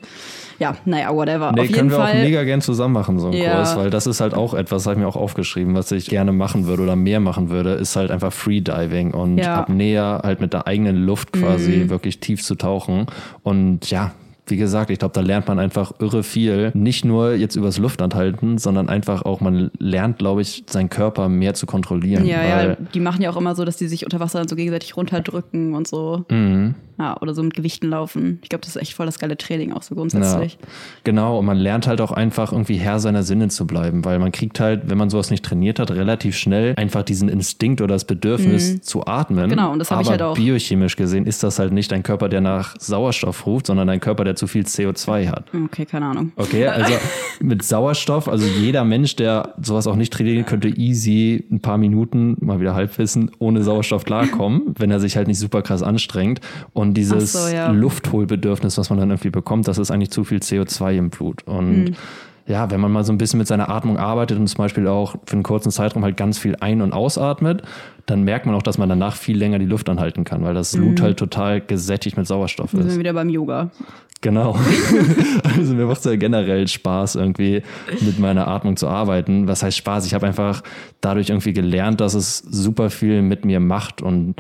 Ja, 0.59 0.75
naja, 0.85 1.13
whatever. 1.13 1.51
Nee, 1.53 1.61
Auf 1.61 1.65
jeden 1.67 1.77
können 1.77 1.89
wir 1.91 1.97
Fall. 1.97 2.11
auch 2.11 2.15
mega 2.15 2.43
gern 2.43 2.61
zusammen 2.61 2.93
machen, 2.93 3.17
so 3.19 3.27
einen 3.29 3.37
Ja. 3.41 3.55
Kurs, 3.55 3.75
weil 3.77 3.89
das 3.89 4.07
ist 4.07 4.19
halt 4.21 4.33
auch 4.33 4.53
etwas, 4.53 4.85
habe 4.85 4.95
ich 4.95 4.99
mir 4.99 5.07
auch 5.07 5.15
aufgeschrieben, 5.15 5.73
was 5.75 5.91
ich 5.91 6.07
gerne 6.09 6.31
machen 6.33 6.67
würde 6.67 6.83
oder 6.83 6.95
mehr 6.95 7.19
machen 7.19 7.49
würde, 7.49 7.71
ist 7.73 7.95
halt 7.95 8.11
einfach 8.11 8.33
Freediving 8.33 9.13
und 9.13 9.37
Ja. 9.37 9.53
Mhm. 9.53 9.59
ab 9.59 9.69
näher 9.69 10.21
halt 10.23 10.41
mit 10.41 10.53
der 10.53 10.67
eigenen 10.67 10.97
Luft 11.05 11.31
quasi 11.33 11.85
wirklich 11.87 12.19
tief 12.19 12.43
zu 12.43 12.55
tauchen. 12.55 13.05
Und 13.43 13.89
ja, 13.89 14.11
wie 14.49 14.57
gesagt, 14.57 14.89
ich 14.89 14.99
glaube, 14.99 15.13
da 15.13 15.21
lernt 15.21 15.47
man 15.47 15.59
einfach 15.59 15.93
irre 15.99 16.23
viel. 16.23 16.71
Nicht 16.73 17.05
nur 17.05 17.33
jetzt 17.33 17.55
übers 17.55 17.77
Luftanhalten, 17.77 18.57
sondern 18.57 18.89
einfach 18.89 19.23
auch, 19.23 19.41
man 19.41 19.71
lernt, 19.77 20.17
glaube 20.19 20.41
ich, 20.41 20.63
seinen 20.69 20.89
Körper 20.89 21.29
mehr 21.29 21.53
zu 21.53 21.65
kontrollieren. 21.65 22.25
ja, 22.25 22.43
ja, 22.43 22.75
die 22.93 22.99
machen 22.99 23.21
ja 23.21 23.29
auch 23.29 23.37
immer 23.37 23.55
so, 23.55 23.65
dass 23.65 23.77
die 23.77 23.87
sich 23.87 24.03
unter 24.03 24.19
Wasser 24.19 24.39
dann 24.39 24.47
so 24.47 24.55
gegenseitig 24.55 24.95
runterdrücken 24.97 25.73
und 25.73 25.87
so. 25.87 26.25
Mhm. 26.29 26.75
Ja, 26.99 27.15
oder 27.21 27.35
so 27.35 27.43
mit 27.43 27.53
Gewichten 27.53 27.89
laufen. 27.89 28.39
Ich 28.41 28.49
glaube, 28.49 28.61
das 28.61 28.75
ist 28.75 28.81
echt 28.81 28.95
voll 28.95 29.05
das 29.05 29.19
geile 29.19 29.37
Training 29.37 29.71
auch 29.71 29.83
so 29.83 29.93
grundsätzlich. 29.93 30.57
Ja, 30.59 30.67
genau, 31.03 31.37
und 31.37 31.45
man 31.45 31.57
lernt 31.57 31.85
halt 31.85 32.01
auch 32.01 32.11
einfach 32.11 32.51
irgendwie 32.51 32.77
Herr 32.77 32.99
seiner 32.99 33.21
Sinne 33.21 33.49
zu 33.49 33.67
bleiben, 33.67 34.03
weil 34.03 34.17
man 34.17 34.31
kriegt 34.31 34.59
halt, 34.59 34.89
wenn 34.89 34.97
man 34.97 35.11
sowas 35.11 35.29
nicht 35.29 35.45
trainiert 35.45 35.77
hat, 35.77 35.91
relativ 35.91 36.35
schnell 36.35 36.73
einfach 36.75 37.03
diesen 37.03 37.29
Instinkt 37.29 37.81
oder 37.81 37.93
das 37.93 38.05
Bedürfnis 38.05 38.81
zu 38.81 39.05
atmen. 39.05 39.49
Genau, 39.49 39.73
und 39.73 39.79
das 39.79 39.91
hab 39.91 39.97
Aber 39.99 40.05
ich 40.05 40.09
halt 40.09 40.23
auch. 40.23 40.35
biochemisch 40.35 40.95
gesehen 40.95 41.27
ist 41.27 41.43
das 41.43 41.59
halt 41.59 41.71
nicht 41.71 41.91
dein 41.91 42.01
Körper, 42.01 42.29
der 42.29 42.41
nach 42.41 42.75
Sauerstoff 42.79 43.45
ruft, 43.45 43.67
sondern 43.67 43.87
dein 43.87 43.99
Körper, 43.99 44.23
der 44.23 44.35
zu 44.38 44.48
viel 44.48 44.63
CO2 44.63 45.29
hat. 45.29 45.46
Okay, 45.65 45.86
keine 45.86 46.08
Ahnung. 46.08 46.32
Okay, 46.36 46.67
also 46.67 46.94
mit 47.39 47.63
Sauerstoff, 47.63 48.27
also 48.27 48.46
jeder 48.46 48.84
Mensch, 48.84 49.15
der 49.15 49.56
sowas 49.62 49.88
auch 49.88 49.96
nicht 49.96 50.13
trainiert, 50.13 50.48
könnte 50.48 50.70
easy 50.70 51.44
ein 51.51 51.60
paar 51.60 51.77
Minuten, 51.77 52.38
mal 52.39 52.60
wieder 52.60 52.75
Halbwissen, 52.75 53.32
ohne 53.39 53.63
Sauerstoff 53.63 54.06
klarkommen, 54.06 54.62
wenn 54.77 54.91
er 54.91 55.00
sich 55.00 55.17
halt 55.17 55.27
nicht 55.27 55.39
super 55.39 55.62
krass 55.62 55.84
anstrengt. 55.84 56.41
Und 56.74 56.96
dieses 56.96 57.34
so, 57.34 57.50
ja. 57.50 57.72
Luftholbedürfnis, 57.72 58.77
was 58.77 58.89
man 58.89 59.00
dann 59.00 59.10
irgendwie 59.10 59.29
bekommt, 59.29 59.67
das 59.67 59.77
ist 59.77 59.91
eigentlich 59.91 60.12
zu 60.12 60.24
viel 60.24 60.39
CO2 60.39 60.98
im 60.98 61.10
Blut. 61.10 61.44
Und 61.46 61.88
Hm. 61.88 61.96
Ja, 62.47 62.71
wenn 62.71 62.79
man 62.79 62.91
mal 62.91 63.03
so 63.03 63.11
ein 63.11 63.17
bisschen 63.17 63.37
mit 63.37 63.47
seiner 63.47 63.69
Atmung 63.69 63.97
arbeitet 63.97 64.39
und 64.39 64.47
zum 64.47 64.57
Beispiel 64.57 64.87
auch 64.87 65.15
für 65.25 65.33
einen 65.33 65.43
kurzen 65.43 65.69
Zeitraum 65.69 66.03
halt 66.03 66.15
ganz 66.15 66.37
viel 66.37 66.55
ein- 66.59 66.81
und 66.81 66.93
ausatmet, 66.93 67.61
dann 68.05 68.23
merkt 68.23 68.45
man 68.45 68.55
auch, 68.55 68.63
dass 68.63 68.77
man 68.77 68.87
danach 68.87 69.15
viel 69.15 69.37
länger 69.37 69.59
die 69.59 69.65
Luft 69.65 69.89
anhalten 69.89 70.23
kann, 70.23 70.43
weil 70.43 70.53
das. 70.53 70.71
Blut 70.71 71.01
halt 71.01 71.17
total 71.17 71.59
gesättigt 71.59 72.15
mit 72.15 72.25
Sauerstoff 72.25 72.71
Da 72.71 72.77
sind 72.77 72.87
ist. 72.87 72.93
wir 72.93 72.99
wieder 72.99 73.13
beim 73.13 73.29
Yoga. 73.29 73.71
Genau. 74.21 74.57
also 75.43 75.75
mir 75.75 75.85
macht 75.85 75.99
es 75.99 76.05
ja 76.05 76.15
generell 76.15 76.67
Spaß, 76.67 77.15
irgendwie 77.15 77.61
mit 78.01 78.17
meiner 78.17 78.47
Atmung 78.47 78.77
zu 78.77 78.87
arbeiten. 78.87 79.47
Was 79.47 79.61
heißt 79.61 79.77
Spaß? 79.77 80.05
Ich 80.05 80.13
habe 80.13 80.25
einfach 80.25 80.63
dadurch 81.01 81.29
irgendwie 81.29 81.53
gelernt, 81.53 82.01
dass 82.01 82.13
es 82.13 82.39
super 82.39 82.89
viel 82.89 83.21
mit 83.21 83.45
mir 83.45 83.59
macht 83.59 84.01
und 84.01 84.35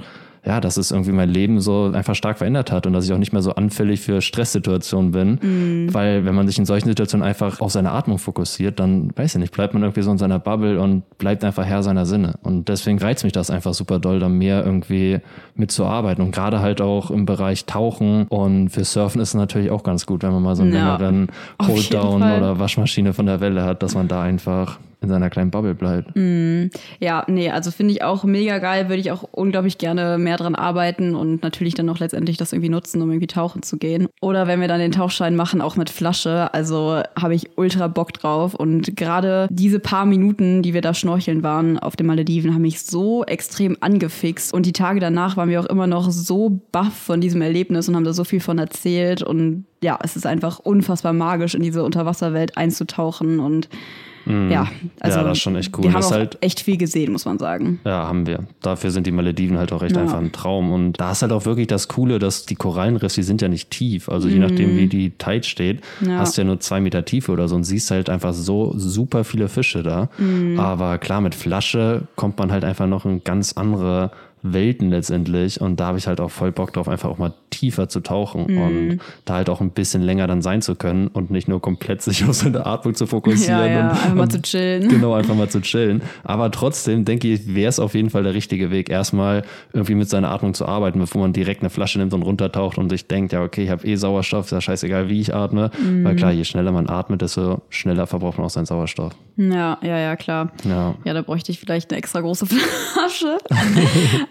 ja, 0.45 0.61
dass 0.61 0.77
es 0.77 0.91
irgendwie 0.91 1.11
mein 1.11 1.29
Leben 1.29 1.59
so 1.59 1.91
einfach 1.93 2.15
stark 2.15 2.37
verändert 2.37 2.71
hat 2.71 2.85
und 2.87 2.93
dass 2.93 3.05
ich 3.05 3.13
auch 3.13 3.17
nicht 3.17 3.33
mehr 3.33 3.41
so 3.41 3.55
anfällig 3.55 4.01
für 4.01 4.21
Stresssituationen 4.21 5.11
bin. 5.11 5.93
Weil 5.93 6.25
wenn 6.25 6.35
man 6.35 6.47
sich 6.47 6.57
in 6.57 6.65
solchen 6.65 6.87
Situationen 6.87 7.27
einfach 7.27 7.59
auf 7.61 7.71
seine 7.71 7.91
Atmung 7.91 8.17
fokussiert, 8.17 8.79
dann 8.79 9.11
weiß 9.15 9.35
ich 9.35 9.41
nicht, 9.41 9.53
bleibt 9.53 9.73
man 9.73 9.83
irgendwie 9.83 10.01
so 10.01 10.11
in 10.11 10.17
seiner 10.17 10.39
Bubble 10.39 10.79
und 10.79 11.03
bleibt 11.17 11.43
einfach 11.43 11.65
Herr 11.65 11.83
seiner 11.83 12.05
Sinne. 12.05 12.35
Und 12.43 12.69
deswegen 12.69 12.99
reizt 12.99 13.23
mich 13.23 13.33
das 13.33 13.49
einfach 13.49 13.73
super 13.73 13.99
doll, 13.99 14.19
da 14.19 14.29
mehr 14.29 14.65
irgendwie 14.65 15.19
mitzuarbeiten. 15.55 16.23
Und 16.23 16.31
gerade 16.31 16.59
halt 16.59 16.81
auch 16.81 17.11
im 17.11 17.25
Bereich 17.25 17.65
Tauchen 17.65 18.27
und 18.27 18.69
für 18.69 18.83
Surfen 18.83 19.21
ist 19.21 19.29
es 19.29 19.35
natürlich 19.35 19.71
auch 19.71 19.83
ganz 19.83 20.05
gut, 20.05 20.23
wenn 20.23 20.31
man 20.31 20.43
mal 20.43 20.55
so 20.55 20.63
einen 20.63 20.73
Ja, 20.73 20.95
längeren 20.95 21.27
Hold-Down 21.61 22.21
oder 22.21 22.59
Waschmaschine 22.59 23.13
von 23.13 23.25
der 23.25 23.39
Welle 23.39 23.63
hat, 23.63 23.83
dass 23.83 23.95
man 23.95 24.07
da 24.07 24.21
einfach 24.21 24.79
in 24.99 25.09
seiner 25.09 25.29
kleinen 25.29 25.51
Bubble 25.51 25.75
bleibt. 25.75 26.11
Ja, 26.99 27.23
nee, 27.27 27.49
also 27.51 27.69
finde 27.71 27.93
ich 27.93 28.03
auch 28.03 28.23
mega 28.23 28.57
geil, 28.57 28.89
würde 28.89 28.99
ich 28.99 29.11
auch 29.11 29.23
unglaublich 29.31 29.77
gerne 29.77 30.17
mehr 30.17 30.37
dran 30.37 30.55
arbeiten 30.55 31.15
und 31.15 31.43
natürlich 31.43 31.75
dann 31.75 31.87
auch 31.89 31.99
letztendlich 31.99 32.37
das 32.37 32.51
irgendwie 32.51 32.69
nutzen, 32.69 33.01
um 33.01 33.09
irgendwie 33.11 33.27
tauchen 33.27 33.61
zu 33.61 33.77
gehen. 33.77 34.07
Oder 34.21 34.47
wenn 34.47 34.59
wir 34.59 34.67
dann 34.67 34.79
den 34.79 34.91
Tauchschein 34.91 35.35
machen, 35.35 35.61
auch 35.61 35.75
mit 35.75 35.89
Flasche, 35.89 36.53
also 36.53 37.01
habe 37.19 37.35
ich 37.35 37.57
ultra 37.57 37.87
Bock 37.87 38.13
drauf 38.13 38.55
und 38.55 38.95
gerade 38.95 39.47
diese 39.51 39.79
paar 39.79 40.05
Minuten, 40.05 40.63
die 40.63 40.73
wir 40.73 40.81
da 40.81 40.93
schnorcheln 40.93 41.43
waren 41.43 41.77
auf 41.77 41.95
den 41.95 42.07
Malediven, 42.07 42.53
haben 42.53 42.63
mich 42.63 42.81
so 42.81 43.23
extrem 43.23 43.77
angefixt 43.81 44.51
und 44.53 44.65
die 44.65 44.73
Tage 44.73 44.99
danach 44.99 45.37
waren 45.37 45.49
wir 45.49 45.59
auch 45.59 45.65
immer 45.65 45.85
noch 45.85 46.09
so 46.09 46.59
baff 46.71 46.93
von 46.93 47.21
diesem 47.21 47.41
Erlebnis 47.41 47.87
und 47.87 47.95
haben 47.95 48.03
da 48.03 48.13
so 48.13 48.23
viel 48.23 48.39
von 48.39 48.57
erzählt 48.57 49.21
und 49.21 49.65
ja, 49.83 49.99
es 50.03 50.15
ist 50.15 50.25
einfach 50.25 50.57
unfassbar 50.57 51.13
magisch, 51.13 51.53
in 51.53 51.61
diese 51.61 51.83
Unterwasserwelt 51.83 52.57
einzutauchen 52.57 53.39
und 53.39 53.69
ja, 54.27 54.33
also 54.33 54.43
Mhm. 54.47 54.51
Ja, 54.51 54.67
das 55.29 55.37
ist 55.37 55.41
schon 55.43 55.55
echt 55.55 55.77
cool. 55.77 55.83
Wir 55.85 55.93
haben 55.93 56.01
Das 56.01 56.07
auch 56.11 56.15
halt- 56.15 56.37
echt 56.41 56.59
viel 56.59 56.77
gesehen, 56.77 57.11
muss 57.11 57.25
man 57.25 57.39
sagen. 57.39 57.79
Ja, 57.85 58.07
haben 58.07 58.27
wir. 58.27 58.39
Dafür 58.61 58.91
sind 58.91 59.07
die 59.07 59.11
Malediven 59.11 59.57
halt 59.57 59.71
auch 59.73 59.81
echt 59.83 59.95
Ja. 59.95 60.01
einfach 60.01 60.17
ein 60.19 60.31
Traum. 60.31 60.71
Und 60.71 60.99
da 60.99 61.11
ist 61.11 61.21
halt 61.21 61.31
auch 61.31 61.45
wirklich 61.45 61.67
das 61.67 61.87
Coole, 61.87 62.19
dass 62.19 62.45
die 62.45 62.55
Korallenriffs, 62.55 63.15
die 63.15 63.23
sind 63.23 63.41
ja 63.41 63.47
nicht 63.47 63.69
tief. 63.71 64.09
Also 64.09 64.27
je 64.27 64.39
nachdem, 64.39 64.77
wie 64.77 64.87
die 64.87 65.11
Tide 65.11 65.43
steht, 65.43 65.81
Mhm. 66.01 66.09
Ja. 66.09 66.19
hast 66.19 66.37
du 66.37 66.41
ja 66.41 66.45
nur 66.47 66.59
zwei 66.59 66.79
Meter 66.81 67.05
Tiefe 67.05 67.31
oder 67.31 67.47
so 67.47 67.55
und 67.55 67.63
siehst 67.63 67.89
halt 67.91 68.09
einfach 68.09 68.33
so 68.33 68.73
super 68.77 69.23
viele 69.23 69.47
Fische 69.47 69.83
da. 69.83 70.09
Mhm. 70.17 70.59
Aber 70.59 70.97
klar, 70.97 71.21
mit 71.21 71.35
Flasche 71.35 72.03
kommt 72.15 72.37
man 72.39 72.51
halt 72.51 72.63
einfach 72.63 72.87
noch 72.87 73.05
in 73.05 73.23
ganz 73.23 73.53
andere 73.53 74.11
Welten 74.53 74.89
letztendlich. 74.89 75.59
Und 75.61 75.79
da 75.79 75.87
habe 75.87 75.97
ich 75.97 76.07
halt 76.07 76.19
auch 76.21 76.31
voll 76.31 76.51
Bock 76.51 76.73
drauf, 76.73 76.87
einfach 76.87 77.09
auch 77.09 77.17
mal 77.17 77.33
tiefer 77.49 77.89
zu 77.89 78.01
tauchen 78.01 78.45
Mhm. 78.47 78.57
und 78.61 78.99
da 79.25 79.35
halt 79.35 79.49
auch 79.49 79.61
ein 79.61 79.71
bisschen 79.71 80.01
länger 80.03 80.27
dann 80.27 80.41
sein 80.41 80.61
zu 80.61 80.75
können 80.75 81.07
und 81.07 81.31
nicht 81.31 81.47
nur 81.47 81.61
komplett 81.61 82.01
sich 82.03 82.23
auf 82.25 82.35
seine 82.35 82.65
Atmung 82.65 82.93
zu 82.95 83.07
fokussieren. 83.07 83.59
Ja, 83.59 83.67
ja, 83.67 83.79
und, 83.81 83.89
einfach 83.91 84.13
mal 84.15 84.21
und 84.23 84.31
zu 84.31 84.41
chillen. 84.41 84.87
Genau, 84.89 85.13
einfach 85.13 85.35
mal 85.35 85.49
zu 85.49 85.61
chillen. 85.61 86.01
Aber 86.23 86.51
trotzdem 86.51 87.05
denke 87.05 87.27
ich, 87.29 87.53
wäre 87.55 87.69
es 87.69 87.79
auf 87.79 87.93
jeden 87.95 88.09
Fall 88.09 88.23
der 88.23 88.33
richtige 88.33 88.71
Weg, 88.71 88.89
erstmal 88.89 89.43
irgendwie 89.73 89.95
mit 89.95 90.09
seiner 90.09 90.29
Atmung 90.31 90.53
zu 90.53 90.65
arbeiten, 90.65 90.99
bevor 90.99 91.21
man 91.21 91.33
direkt 91.33 91.61
eine 91.61 91.69
Flasche 91.69 91.99
nimmt 91.99 92.13
und 92.13 92.21
runtertaucht 92.23 92.77
und 92.77 92.89
sich 92.89 93.07
denkt, 93.07 93.33
ja, 93.33 93.41
okay, 93.43 93.63
ich 93.63 93.69
habe 93.69 93.85
eh 93.87 93.95
Sauerstoff, 93.95 94.45
ist 94.45 94.51
ja 94.51 94.61
scheißegal, 94.61 95.09
wie 95.09 95.21
ich 95.21 95.33
atme. 95.33 95.71
Mhm. 95.81 96.03
Weil 96.03 96.15
klar, 96.15 96.31
je 96.31 96.43
schneller 96.43 96.71
man 96.71 96.89
atmet, 96.89 97.21
desto 97.21 97.61
schneller 97.69 98.07
verbraucht 98.07 98.37
man 98.37 98.45
auch 98.45 98.51
seinen 98.51 98.65
Sauerstoff. 98.65 99.13
Ja, 99.37 99.77
ja, 99.83 99.97
ja, 99.99 100.15
klar. 100.15 100.51
Ja. 100.63 100.95
Ja, 101.03 101.13
da 101.13 101.21
bräuchte 101.21 101.51
ich 101.51 101.59
vielleicht 101.59 101.91
eine 101.91 101.99
extra 101.99 102.21
große 102.21 102.45
Flasche. 102.47 103.37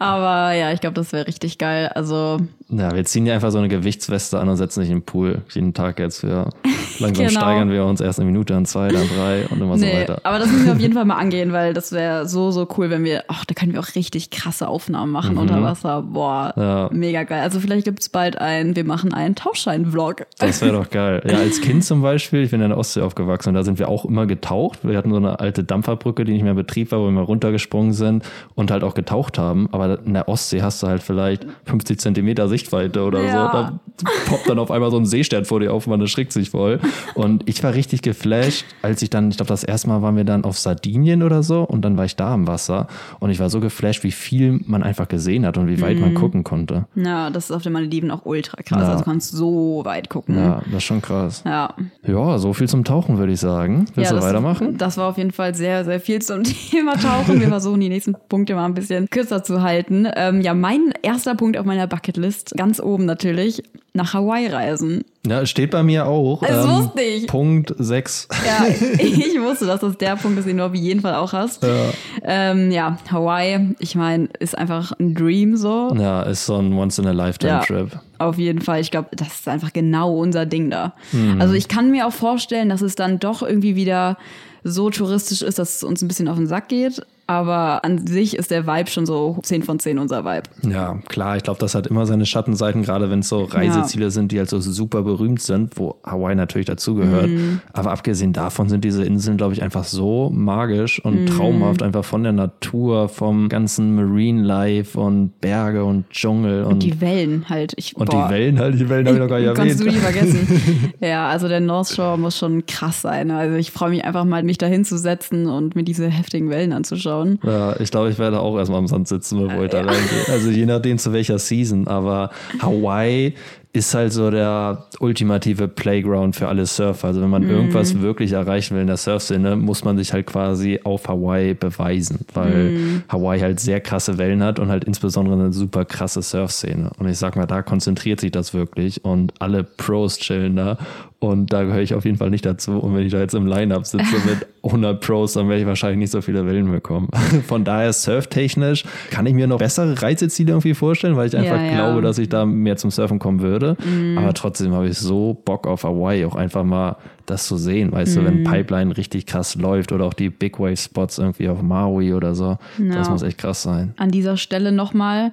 Aber 0.07 0.53
ja, 0.55 0.73
ich 0.73 0.81
glaube, 0.81 0.95
das 0.95 1.13
wäre 1.13 1.27
richtig 1.27 1.59
geil. 1.59 1.89
Also, 1.95 2.39
Ja, 2.69 2.95
wir 2.95 3.05
ziehen 3.05 3.27
ja 3.27 3.35
einfach 3.35 3.51
so 3.51 3.59
eine 3.59 3.69
Gewichtsweste 3.69 4.39
an 4.41 4.49
und 4.49 4.57
setzen 4.57 4.81
dich 4.81 4.91
im 4.91 5.03
Pool. 5.03 5.43
Jeden 5.51 5.75
Tag 5.75 5.99
jetzt 5.99 6.21
für 6.21 6.51
langsam 6.99 7.27
Genau. 7.27 7.41
steigern 7.41 7.71
wir 7.71 7.85
uns 7.85 8.01
erst 8.01 8.19
eine 8.21 8.27
Minute, 8.31 8.53
dann 8.55 8.67
zwei, 8.67 8.89
dann 8.89 9.09
drei 9.17 9.47
und 9.51 9.61
immer 9.61 9.77
so 9.79 9.85
nee, 9.85 10.01
weiter. 10.01 10.21
aber 10.25 10.39
das 10.39 10.51
müssen 10.51 10.67
wir 10.67 10.73
auf 10.73 10.79
jeden 10.81 10.95
Fall 10.99 11.05
mal 11.05 11.17
angehen, 11.17 11.53
weil 11.53 11.75
das 11.75 11.93
wäre 11.93 12.27
so, 12.27 12.51
so 12.51 12.67
cool, 12.77 12.91
wenn 12.91 13.05
wir, 13.05 13.25
ach, 13.29 13.45
da 13.45 13.55
können 13.55 13.73
wir 13.73 13.81
auch 13.81 13.95
richtig 13.95 14.31
krasse 14.31 14.67
Aufnahmen 14.69 15.13
machen 15.13 15.37
unter 15.39 15.63
Wasser. 15.63 16.03
Boah, 16.03 16.53
Mhm. 16.57 16.63
Ja. 16.63 16.89
mega 16.93 17.23
geil. 17.25 17.43
Also 17.43 17.61
vielleicht 17.61 17.85
gibt 17.85 18.01
es 18.01 18.09
bald 18.09 18.39
ein, 18.41 18.75
wir 18.77 18.85
machen 18.85 19.13
einen 19.15 19.35
Tauchschein-Vlog. 19.35 20.27
Das 20.39 20.61
wäre 20.63 20.73
doch 20.73 20.91
geil. 20.91 21.23
Ja, 21.29 21.39
als 21.39 21.61
Kind 21.61 21.85
zum 21.85 22.03
Beispiel, 22.03 22.43
ich 22.43 22.51
bin 22.51 22.61
in 22.61 22.69
der 22.71 22.79
Ostsee 22.79 23.01
aufgewachsen 23.03 23.51
und 23.51 23.55
da 23.55 23.63
sind 23.63 23.79
wir 23.79 23.89
auch 23.89 24.05
immer 24.05 24.27
getaucht. 24.27 24.81
Wir 24.83 24.97
hatten 24.97 25.11
so 25.11 25.17
eine 25.17 25.41
alte 25.41 25.65
Dampferbrücke, 25.65 26.25
die 26.25 26.33
nicht 26.33 26.43
mehr 26.43 26.53
in 26.53 26.57
Betrieb 26.57 26.91
war, 26.93 27.01
wo 27.01 27.05
wir 27.05 27.11
mal 27.13 27.25
runtergesprungen 27.25 27.93
sind 27.93 28.25
und 28.55 28.71
halt 28.71 28.83
auch 28.85 28.95
getaucht 28.95 29.39
haben. 29.39 29.69
Aber 29.73 29.96
in 30.05 30.15
der 30.15 30.29
Ostsee 30.29 30.63
hast 30.63 30.83
du 30.83 30.87
halt 30.87 31.03
vielleicht 31.03 31.47
50 31.67 31.99
Zentimeter 32.01 32.49
Sichtweite 32.49 33.03
oder 33.05 33.23
Ja. 33.23 33.31
so. 33.33 33.37
Da 33.53 33.81
poppt 34.27 34.49
dann 34.49 34.59
auf 34.59 34.71
einmal 34.71 34.91
so 34.91 34.99
ein 34.99 35.07
Seestern 35.07 35.45
vor 35.45 35.61
dir 35.61 35.73
auf 35.73 35.87
und 35.87 35.91
man 35.93 36.01
erschrickt 36.01 36.33
sich 36.33 36.51
voll. 36.51 36.81
Und 37.15 37.49
ich 37.49 37.63
war 37.65 37.73
richtig 37.75 38.03
geflasht, 38.03 38.65
als 38.83 39.01
ich 39.03 39.11
dann, 39.11 39.31
ich 39.31 39.37
glaube, 39.37 39.49
das 39.49 39.65
erste 39.65 39.89
Mal 39.89 40.03
waren 40.03 40.17
wir 40.17 40.25
dann 40.25 40.45
auf 40.45 40.59
Sardinien 40.59 41.23
oder 41.23 41.43
so 41.43 41.63
und 41.63 41.83
dann 41.83 41.97
war 41.97 42.05
ich 42.05 42.17
da 42.17 42.35
am 42.35 42.47
Wasser 42.47 42.89
und 43.21 43.31
ich 43.31 43.41
war 43.41 43.49
so 43.51 43.61
geflasht, 43.61 44.05
wie 44.05 44.13
viel 44.13 44.61
man 44.67 44.83
einfach 44.83 45.09
gesehen 45.09 45.47
hat 45.47 45.57
und 45.59 45.69
wie 45.69 45.81
weit 45.81 45.99
man 45.99 46.15
gucken 46.15 46.45
konnte. 46.45 46.87
Ja, 46.95 47.31
das 47.31 47.45
ist 47.47 47.51
auf 47.53 47.63
den 47.63 47.73
Malediven 47.73 48.11
auch 48.11 48.25
ultra 48.27 48.57
krass. 48.63 48.83
Ja. 48.83 48.89
Also 48.89 48.99
du 48.99 49.05
kannst 49.05 49.33
so 49.33 49.81
weit 49.85 50.11
gucken. 50.11 50.37
Ja, 50.37 50.61
das 50.67 50.77
ist 50.79 50.85
schon 50.85 51.01
krass. 51.03 51.43
Ja. 51.47 51.75
Ja, 52.07 52.39
so 52.39 52.53
viel 52.53 52.69
zum 52.69 52.85
Tauchen, 52.85 53.19
würde 53.19 53.33
ich 53.33 53.41
sagen. 53.41 53.87
Willst 53.95 54.11
ja, 54.11 54.17
du 54.17 54.21
das, 54.21 54.25
weitermachen? 54.25 54.77
Das 54.77 54.97
war 54.99 55.09
auf 55.09 55.17
jeden 55.19 55.31
Fall 55.33 55.55
sehr, 55.55 55.85
sehr 55.85 56.01
viel 56.01 56.21
zum 56.21 56.43
Thema 56.71 56.95
Tauchen. 56.97 57.41
Wir 57.41 57.49
versuchen 57.49 57.81
die 57.81 57.89
nächsten 57.89 58.15
Punkte 58.29 58.55
mal 58.55 58.65
ein 58.67 58.75
bisschen 58.75 59.09
kürzer 59.09 59.43
zu 59.43 59.63
halten. 59.63 59.76
Ähm, 59.89 60.41
ja, 60.41 60.55
mein 60.55 60.93
erster 61.03 61.35
Punkt 61.35 61.57
auf 61.59 61.65
meiner 61.67 61.87
Bucketlist, 61.87 62.55
ganz 62.57 62.81
oben 62.81 63.05
natürlich, 63.05 63.63
nach 63.93 64.15
Hawaii 64.15 64.47
reisen. 64.49 65.05
Ja, 65.27 65.45
steht 65.47 65.71
bei 65.71 65.83
mir 65.83 66.07
auch. 66.07 66.43
ähm, 66.43 66.49
Das 66.51 66.69
wusste 66.69 67.01
ich. 67.03 67.27
Punkt 67.27 67.75
6. 67.79 68.29
Ja, 68.47 68.67
ich 68.99 69.41
wusste, 69.41 69.67
dass 69.67 69.81
das 69.81 69.97
der 69.99 70.17
Punkt 70.17 70.39
ist, 70.39 70.47
den 70.47 70.59
du 70.59 70.67
auf 70.67 70.75
jeden 70.75 71.01
Fall 71.01 71.15
auch 71.15 71.33
hast. 71.33 71.63
Ja, 71.63 71.91
ähm, 72.23 72.71
ja 72.71 72.99
Hawaii, 73.11 73.75
ich 73.79 73.95
meine, 73.95 74.29
ist 74.39 74.57
einfach 74.57 74.93
ein 74.99 75.15
Dream 75.15 75.57
so. 75.57 75.95
Ja, 75.99 76.23
ist 76.23 76.47
so 76.47 76.57
ein 76.57 76.73
Ja. 76.73 76.79
Once-in-a-Lifetime-Trip. 76.79 77.99
Auf 78.19 78.39
jeden 78.39 78.61
Fall. 78.61 78.81
Ich 78.81 78.91
glaube, 78.91 79.09
das 79.17 79.29
ist 79.29 79.49
einfach 79.49 79.73
genau 79.73 80.17
unser 80.19 80.47
Ding 80.47 80.71
da. 80.71 80.93
Mhm. 81.13 81.41
Also 81.41 81.55
ich 81.55 81.69
kann 81.69 81.91
mir 81.91 82.07
auch 82.07 82.13
vorstellen, 82.13 82.69
dass 82.69 82.83
es 82.83 82.95
dann 82.95 83.19
doch 83.19 83.43
irgendwie 83.43 83.77
wieder 83.77 84.17
so 84.63 84.91
touristisch 84.91 85.43
ist, 85.43 85.59
dass 85.59 85.77
es 85.77 85.85
uns 85.85 86.03
ein 86.03 86.09
bisschen 86.09 86.29
auf 86.29 86.37
den 86.37 86.47
Sack 86.47 86.69
geht. 86.69 87.01
Aber 87.29 87.85
an 87.85 88.07
sich 88.07 88.37
ist 88.37 88.51
der 88.53 88.67
Vibe 88.67 88.89
schon 88.89 89.05
so 89.05 89.39
10 89.43 89.63
von 89.65 89.79
10 89.81 89.99
unser 89.99 90.25
Vibe. 90.25 90.45
Ja, 90.71 90.99
klar, 91.09 91.37
ich 91.37 91.43
glaube, 91.43 91.59
das 91.59 91.75
hat 91.75 91.87
immer 91.89 92.07
seine 92.07 92.25
Schattenseiten, 92.25 92.83
gerade 92.83 93.11
wenn 93.11 93.19
es 93.21 93.29
so 93.29 93.43
Reiseziele 93.45 94.11
sind, 94.13 94.31
die 94.31 94.39
halt 94.39 94.49
so 94.49 94.61
super 94.61 95.03
berühmt 95.03 95.43
sind, 95.43 95.77
wo 95.77 95.97
Hawaii 96.05 96.37
natürlich 96.37 96.67
dazugehört. 96.67 97.29
Mhm. 97.29 97.61
Aber 97.73 97.91
abgesehen 97.91 98.33
davon 98.33 98.69
sind 98.69 98.85
diese 98.85 99.05
Inseln, 99.05 99.37
glaube 99.39 99.55
ich, 99.55 99.63
einfach 99.63 99.83
so 99.85 100.31
magisch 100.33 101.05
und 101.05 101.23
Mhm. 101.23 101.27
traumhaft, 101.27 101.83
einfach 101.83 102.05
von 102.05 102.23
der 102.23 102.33
Natur, 102.33 103.09
vom 103.09 103.49
ganzen 103.49 103.97
Marine 103.97 104.43
Life 104.45 104.99
und 104.99 105.41
Berge 105.41 105.85
und 105.85 106.09
Dschungel 106.11 106.63
und, 106.63 106.75
Und 106.75 106.83
die 106.85 107.01
Wellen 107.01 107.49
halt. 107.49 107.73
Ich, 107.77 107.97
und 107.97 108.09
boah, 108.09 108.29
die 108.29 108.35
Wellen 108.35 108.59
halt, 108.61 108.79
die 108.79 108.89
Wellen 108.89 109.07
habe 109.07 109.17
ich 109.17 109.23
noch 109.23 109.29
gar 109.29 109.41
nicht 109.41 109.55
Kannst 109.55 109.81
du 109.81 109.85
erwähnt. 109.87 109.97
die 109.97 110.01
vergessen. 110.01 110.93
ja, 111.01 111.29
also 111.29 111.49
der 111.49 111.61
North 111.61 111.89
Shore 111.89 112.19
muss 112.19 112.39
schon 112.39 112.67
krass 112.67 113.03
sein. 113.03 113.33
Also 113.33 113.57
ich 113.57 113.73
freue 113.73 113.91
mich 113.91 114.05
einfach 114.05 114.25
mal, 114.25 114.45
mich 114.45 114.59
da 114.59 114.67
hinzusetzen 114.67 115.47
und 115.47 115.75
mir 115.75 115.83
diese 115.83 116.09
heftigen 116.09 116.51
Wellen 116.51 116.73
anzuschauen. 116.73 117.16
Ja, 117.43 117.79
ich 117.81 117.91
glaube, 117.91 118.11
ich 118.11 118.19
werde 118.19 118.41
auch 118.41 118.59
erstmal 118.59 118.79
am 118.79 118.87
Sand 118.87 119.09
sitzen, 119.09 119.41
bevor 119.41 119.65
ich 119.65 119.71
da 119.71 119.79
reingehe. 119.79 120.29
Also 120.31 120.51
je 120.51 120.67
nachdem 120.67 120.99
zu 120.99 121.13
welcher 121.13 121.39
Season. 121.39 121.87
Aber 121.89 122.31
Hawaii 122.61 123.35
ist 123.77 123.95
halt 123.95 124.11
so 124.13 124.31
der 124.31 124.87
ultimative 125.01 125.69
Playground 125.69 126.35
für 126.35 126.49
alle 126.49 126.65
Surfer. 126.65 127.09
Also 127.09 127.21
wenn 127.21 127.29
man 127.29 127.49
irgendwas 127.49 128.01
wirklich 128.01 128.33
erreichen 128.33 128.75
will 128.75 128.81
in 128.81 128.87
der 128.87 128.97
Surfszene, 128.97 129.55
muss 129.55 129.85
man 129.85 129.99
sich 129.99 130.15
halt 130.15 130.27
quasi 130.27 130.81
auf 130.83 131.07
Hawaii 131.07 131.53
beweisen, 131.53 132.21
weil 132.33 133.03
Hawaii 133.11 133.39
halt 133.41 133.61
sehr 133.61 133.83
krasse 133.83 134.17
Wellen 134.17 134.43
hat 134.43 134.59
und 134.59 134.71
halt 134.71 134.85
insbesondere 134.85 135.35
eine 135.35 135.53
super 135.53 135.85
krasse 135.85 136.23
Surfszene. 136.23 136.91
Und 136.99 137.09
ich 137.09 137.19
sag 137.19 137.37
mal, 137.37 137.45
da 137.45 137.61
konzentriert 137.61 138.21
sich 138.21 138.31
das 138.31 138.55
wirklich 138.55 139.05
und 139.05 139.35
alle 139.41 139.63
Pros 139.63 140.19
chillen 140.19 140.57
da. 140.57 140.79
Und 141.19 141.53
da 141.53 141.63
gehöre 141.65 141.81
ich 141.81 141.95
auf 141.95 142.05
jeden 142.05 142.19
Fall 142.19 142.29
nicht 142.29 142.45
dazu. 142.45 142.73
Und 142.79 142.95
wenn 142.95 143.07
ich 143.07 143.13
da 143.13 143.19
jetzt 143.19 143.35
im 143.35 143.47
Line-Up 143.47 143.87
sitze 143.87 144.17
mit 144.27 144.47
100 144.63 145.01
Pros, 145.01 145.33
dann 145.33 145.49
werde 145.49 145.63
ich 145.63 145.67
wahrscheinlich 145.67 145.99
nicht 145.99 146.11
so 146.11 146.21
viele 146.21 146.45
Wellen 146.47 146.71
bekommen. 146.71 147.09
Von 147.47 147.65
daher 147.65 147.93
surftechnisch 147.93 148.85
kann 149.11 149.25
ich 149.25 149.33
mir 149.33 149.47
noch 149.47 149.59
bessere 149.59 150.01
Reiseziele 150.03 150.53
irgendwie 150.53 150.75
vorstellen, 150.75 151.17
weil 151.17 151.29
ich 151.29 151.37
einfach 151.37 151.61
ja. 151.61 151.75
glaube, 151.75 152.03
dass 152.03 152.19
ich 152.19 152.29
da 152.29 152.45
mehr 152.45 152.77
zum 152.77 152.91
Surfen 152.91 153.19
kommen 153.19 153.41
würde. 153.41 153.77
Aber 154.17 154.35
trotzdem 154.35 154.73
habe 154.75 154.89
ich 154.89 154.99
so 154.99 155.41
Bock 155.45 155.67
auf 155.67 155.85
Hawaii, 155.85 156.25
auch 156.27 156.35
einfach 156.37 156.65
mal 156.65 156.97
das 157.25 157.47
zu 157.47 157.57
sehen. 157.57 157.93
Weißt 157.93 158.17
du, 158.17 158.25
wenn 158.25 158.45
Pipeline 158.45 158.97
richtig 158.97 159.27
krass 159.27 159.57
läuft 159.57 159.93
oder 159.93 160.05
auch 160.05 160.15
die 160.15 160.31
Big 160.31 160.59
Wave 160.61 160.77
Spots 160.77 161.19
irgendwie 161.19 161.49
auf 161.49 161.63
Maui 161.63 162.13
oder 162.13 162.35
so. 162.35 162.59
Das 162.79 163.07
Ja. 163.07 163.11
muss 163.11 163.23
echt 163.23 163.39
krass 163.39 163.63
sein. 163.63 163.95
An 163.97 164.11
dieser 164.11 164.37
Stelle 164.37 164.71
nochmal 164.71 165.33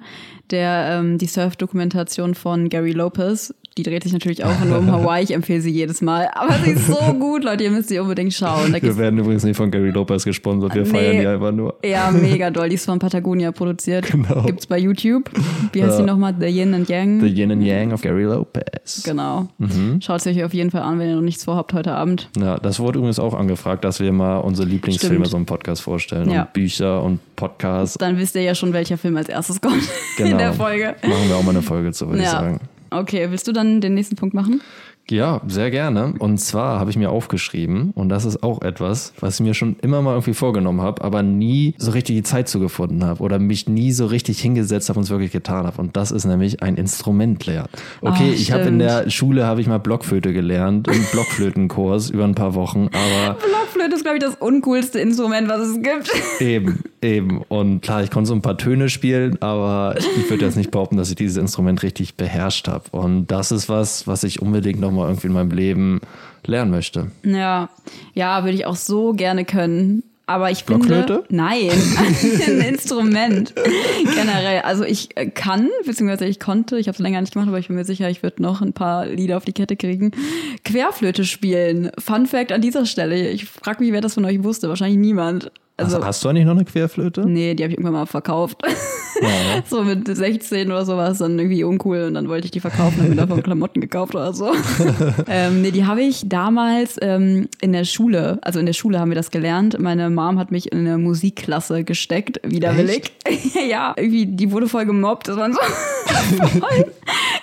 der, 0.50 0.88
ähm, 0.90 1.18
die 1.18 1.26
Surf-Dokumentation 1.26 2.34
von 2.34 2.68
Gary 2.68 2.92
Lopez. 2.92 3.54
Die 3.76 3.82
dreht 3.82 4.04
sich 4.04 4.12
natürlich 4.12 4.44
auch 4.44 4.64
nur 4.64 4.78
um 4.78 4.90
Hawaii. 4.92 5.24
Ich 5.24 5.34
empfehle 5.34 5.60
sie 5.60 5.70
jedes 5.70 6.00
Mal. 6.00 6.28
Aber 6.34 6.54
sie 6.64 6.70
ist 6.72 6.86
so 6.86 6.94
gut, 7.18 7.42
Leute. 7.42 7.64
Ihr 7.64 7.70
müsst 7.72 7.88
sie 7.88 7.98
unbedingt 7.98 8.32
schauen. 8.32 8.72
Wir 8.72 8.96
werden 8.96 9.18
übrigens 9.18 9.42
nicht 9.42 9.56
von 9.56 9.70
Gary 9.72 9.90
Lopez 9.90 10.24
gesponsert, 10.24 10.74
wir 10.74 10.82
Nee. 10.82 10.88
feiern 10.88 11.20
die 11.20 11.26
einfach 11.26 11.50
nur. 11.50 11.74
Ja, 11.84 12.10
mega 12.12 12.50
doll. 12.52 12.68
Die 12.68 12.76
ist 12.76 12.84
von 12.84 13.00
Patagonia 13.00 13.50
produziert. 13.50 14.06
Genau. 14.12 14.42
Gibt's 14.42 14.66
bei 14.68 14.78
YouTube. 14.78 15.28
Wie 15.72 15.82
heißt 15.82 15.98
die 15.98 16.04
nochmal? 16.04 16.34
The 16.38 16.46
Yin 16.46 16.72
and 16.74 16.88
Yang. 16.88 17.20
The 17.20 17.26
Yin 17.26 17.50
and 17.50 17.62
Yang 17.64 17.92
of 17.92 18.02
Gary 18.02 18.22
Lopez. 18.24 19.02
genau. 19.04 19.48
Mhm. 19.58 20.00
Schaut 20.00 20.20
es 20.20 20.26
euch 20.28 20.44
auf 20.44 20.54
jeden 20.54 20.70
Fall 20.70 20.82
an, 20.82 20.98
wenn 21.00 21.08
ihr 21.08 21.16
noch 21.16 21.22
nichts 21.22 21.42
vorhabt 21.44 21.72
heute 21.72 21.92
Abend. 21.94 22.28
Ja, 22.38 22.58
das 22.58 22.78
wurde 22.78 22.98
übrigens 22.98 23.18
auch 23.18 23.34
angefragt, 23.34 23.84
dass 23.84 23.98
wir 23.98 24.12
mal 24.12 24.38
unsere 24.38 24.68
Lieblingsfilme 24.68 25.14
Stimmt. 25.16 25.26
so 25.28 25.36
im 25.36 25.46
Podcast 25.46 25.82
vorstellen 25.82 26.30
Ja. 26.30 26.42
und 26.42 26.52
Bücher 26.52 27.02
und 27.02 27.18
Podcasts. 27.34 27.98
Dann 27.98 28.18
wisst 28.18 28.36
ihr 28.36 28.42
ja 28.42 28.54
schon, 28.54 28.72
welcher 28.72 28.98
Film 28.98 29.16
als 29.16 29.28
erstes 29.28 29.60
kommt 29.60 29.82
in 30.18 30.26
Genau. 30.26 30.38
der 30.38 30.52
Folge. 30.52 30.94
Machen 31.02 31.28
wir 31.28 31.34
auch 31.36 31.42
mal 31.42 31.50
eine 31.50 31.62
Folge 31.62 31.90
zu, 31.92 32.06
würde 32.06 32.18
ich 32.20 32.24
Ja. 32.24 32.30
sagen. 32.30 32.60
Okay, 33.00 33.26
willst 33.30 33.46
du 33.48 33.52
dann 33.52 33.80
den 33.80 33.94
nächsten 33.94 34.16
Punkt 34.16 34.34
machen? 34.34 34.60
Ja, 35.10 35.42
sehr 35.46 35.70
gerne. 35.70 36.14
Und 36.18 36.38
zwar 36.38 36.80
habe 36.80 36.88
ich 36.90 36.96
mir 36.96 37.10
aufgeschrieben, 37.10 37.90
und 37.94 38.08
das 38.08 38.24
ist 38.24 38.42
auch 38.42 38.62
etwas, 38.62 39.12
was 39.20 39.34
ich 39.34 39.40
mir 39.44 39.52
schon 39.52 39.76
immer 39.82 40.00
mal 40.00 40.12
irgendwie 40.12 40.32
vorgenommen 40.32 40.80
habe, 40.80 41.04
aber 41.04 41.22
nie 41.22 41.74
so 41.76 41.90
richtig 41.90 42.16
die 42.16 42.22
Zeit 42.22 42.48
zugefunden 42.48 43.04
habe 43.04 43.22
oder 43.22 43.38
mich 43.38 43.68
nie 43.68 43.92
so 43.92 44.06
richtig 44.06 44.40
hingesetzt 44.40 44.88
habe 44.88 44.98
und 44.98 45.04
es 45.04 45.10
wirklich 45.10 45.30
getan 45.30 45.66
habe. 45.66 45.78
Und 45.82 45.94
das 45.98 46.10
ist 46.10 46.24
nämlich 46.24 46.62
ein 46.62 46.76
Instrument 46.76 47.44
lernen. 47.44 47.68
Okay, 48.00 48.30
Ah, 48.30 48.34
ich 48.34 48.50
habe 48.50 48.62
in 48.62 48.78
der 48.78 49.10
Schule 49.10 49.44
habe 49.44 49.60
ich 49.60 49.66
mal 49.66 49.76
Blockflöte 49.76 50.32
gelernt, 50.32 50.88
einen 50.88 51.04
Blockflötenkurs 51.12 52.08
über 52.14 52.24
ein 52.24 52.34
paar 52.34 52.54
Wochen, 52.54 52.88
aber 52.92 53.34
Blockflöte 53.34 53.96
ist, 53.96 54.04
glaube 54.04 54.16
ich, 54.16 54.24
das 54.24 54.36
uncoolste 54.36 55.00
Instrument, 55.00 55.48
was 55.50 55.60
es 55.68 55.82
gibt. 55.82 56.10
Eben, 56.40 56.82
eben. 57.04 57.42
Und 57.48 57.80
klar, 57.82 58.02
ich 58.02 58.10
konnte 58.10 58.28
so 58.28 58.34
ein 58.34 58.42
paar 58.42 58.58
Töne 58.58 58.88
spielen, 58.88 59.40
aber 59.40 59.96
ich 59.98 60.30
würde 60.30 60.44
jetzt 60.44 60.56
nicht 60.56 60.70
behaupten, 60.70 60.96
dass 60.96 61.10
ich 61.10 61.16
dieses 61.16 61.36
Instrument 61.36 61.82
richtig 61.82 62.16
beherrscht 62.16 62.66
habe. 62.68 62.84
Und 62.90 63.26
das 63.28 63.52
ist 63.52 63.68
was, 63.68 64.06
was 64.06 64.24
ich 64.24 64.42
unbedingt 64.42 64.80
nochmal 64.80 65.08
irgendwie 65.08 65.28
in 65.28 65.32
meinem 65.32 65.50
Leben 65.50 66.00
lernen 66.46 66.70
möchte. 66.70 67.10
Ja, 67.22 67.68
ja, 68.14 68.44
würde 68.44 68.56
ich 68.56 68.66
auch 68.66 68.76
so 68.76 69.12
gerne 69.12 69.44
können. 69.44 70.02
Aber 70.26 70.50
ich 70.50 70.64
finde, 70.64 71.24
nein, 71.28 71.70
ein 72.46 72.60
Instrument 72.60 73.54
generell. 74.14 74.62
Also 74.62 74.84
ich 74.84 75.14
äh, 75.16 75.26
kann, 75.26 75.68
beziehungsweise 75.84 76.24
ich 76.24 76.40
konnte, 76.40 76.78
ich 76.78 76.88
habe 76.88 76.94
es 76.94 76.98
länger 76.98 77.20
nicht 77.20 77.34
gemacht, 77.34 77.48
aber 77.48 77.58
ich 77.58 77.66
bin 77.68 77.76
mir 77.76 77.84
sicher, 77.84 78.08
ich 78.08 78.22
würde 78.22 78.42
noch 78.42 78.62
ein 78.62 78.72
paar 78.72 79.06
Lieder 79.06 79.36
auf 79.36 79.44
die 79.44 79.52
Kette 79.52 79.76
kriegen. 79.76 80.12
Querflöte 80.64 81.26
spielen. 81.26 81.90
Fun 81.98 82.24
Fact 82.26 82.52
an 82.52 82.62
dieser 82.62 82.86
Stelle. 82.86 83.28
Ich 83.28 83.44
frage 83.44 83.82
mich, 83.82 83.92
wer 83.92 84.00
das 84.00 84.14
von 84.14 84.24
euch 84.24 84.42
wusste. 84.42 84.70
Wahrscheinlich 84.70 84.98
niemand. 84.98 85.52
Also, 85.76 85.98
hast, 85.98 86.04
hast 86.04 86.24
du 86.24 86.28
eigentlich 86.28 86.44
noch 86.44 86.52
eine 86.52 86.64
Querflöte? 86.64 87.28
nee, 87.28 87.54
die 87.54 87.64
habe 87.64 87.72
ich 87.72 87.78
irgendwann 87.78 87.94
mal 87.94 88.06
verkauft. 88.06 88.62
so 89.68 89.82
mit 89.82 90.06
16 90.06 90.70
oder 90.70 90.84
so 90.84 90.96
war 90.96 91.10
es 91.10 91.18
dann 91.18 91.36
irgendwie 91.36 91.64
uncool 91.64 92.04
und 92.04 92.14
dann 92.14 92.28
wollte 92.28 92.44
ich 92.44 92.52
die 92.52 92.60
verkaufen 92.60 93.00
und 93.00 93.08
mir 93.08 93.16
davon 93.16 93.42
Klamotten 93.42 93.80
gekauft 93.80 94.14
oder 94.14 94.32
so. 94.32 94.52
ähm, 95.28 95.62
nee, 95.62 95.72
die 95.72 95.84
habe 95.84 96.02
ich 96.02 96.28
damals 96.28 96.96
ähm, 97.02 97.48
in 97.60 97.72
der 97.72 97.84
Schule, 97.84 98.38
also 98.42 98.60
in 98.60 98.66
der 98.66 98.72
Schule 98.72 99.00
haben 99.00 99.10
wir 99.10 99.16
das 99.16 99.32
gelernt. 99.32 99.78
Meine 99.80 100.10
Mom 100.10 100.38
hat 100.38 100.52
mich 100.52 100.70
in 100.70 100.78
eine 100.78 100.96
Musikklasse 100.96 101.82
gesteckt, 101.82 102.40
widerwillig. 102.44 103.10
ja, 103.68 103.94
irgendwie, 103.96 104.26
die 104.26 104.52
wurde 104.52 104.68
voll 104.68 104.86
gemobbt. 104.86 105.26
Das 105.26 105.36
waren 105.36 105.54
so 105.54 105.60
voll 106.60 106.84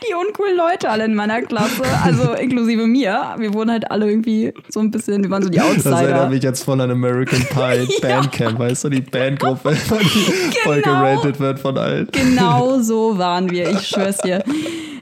die 0.07 0.13
uncoolen 0.13 0.57
Leute 0.57 0.89
alle 0.89 1.05
in 1.05 1.15
meiner 1.15 1.41
Klasse, 1.41 1.83
also 2.03 2.33
inklusive 2.33 2.87
mir. 2.87 3.35
Wir 3.37 3.53
wurden 3.53 3.71
halt 3.71 3.91
alle 3.91 4.09
irgendwie 4.09 4.53
so 4.69 4.79
ein 4.79 4.91
bisschen, 4.91 5.23
wir 5.23 5.29
waren 5.29 5.43
so 5.43 5.49
die 5.49 5.57
Das 5.57 5.85
erinnert 5.85 5.85
Outsider. 5.85 6.29
mich 6.29 6.43
jetzt 6.43 6.63
voll 6.63 6.81
an 6.81 6.91
American 6.91 7.39
Pie 7.39 7.87
Bandcamp, 8.21 8.60
weißt 8.60 8.84
du, 8.86 8.89
die 8.89 9.01
Bandgruppe, 9.01 9.71
die 9.75 10.60
voll 10.63 10.81
Genau. 10.81 10.99
geratet 11.01 11.39
wird 11.39 11.60
von 11.60 11.77
allen. 11.77 12.07
Genau 12.12 12.79
so 12.79 13.17
waren 13.17 13.49
wir, 13.49 13.69
ich 13.69 13.88
schwör's 13.88 14.17
dir. 14.17 14.43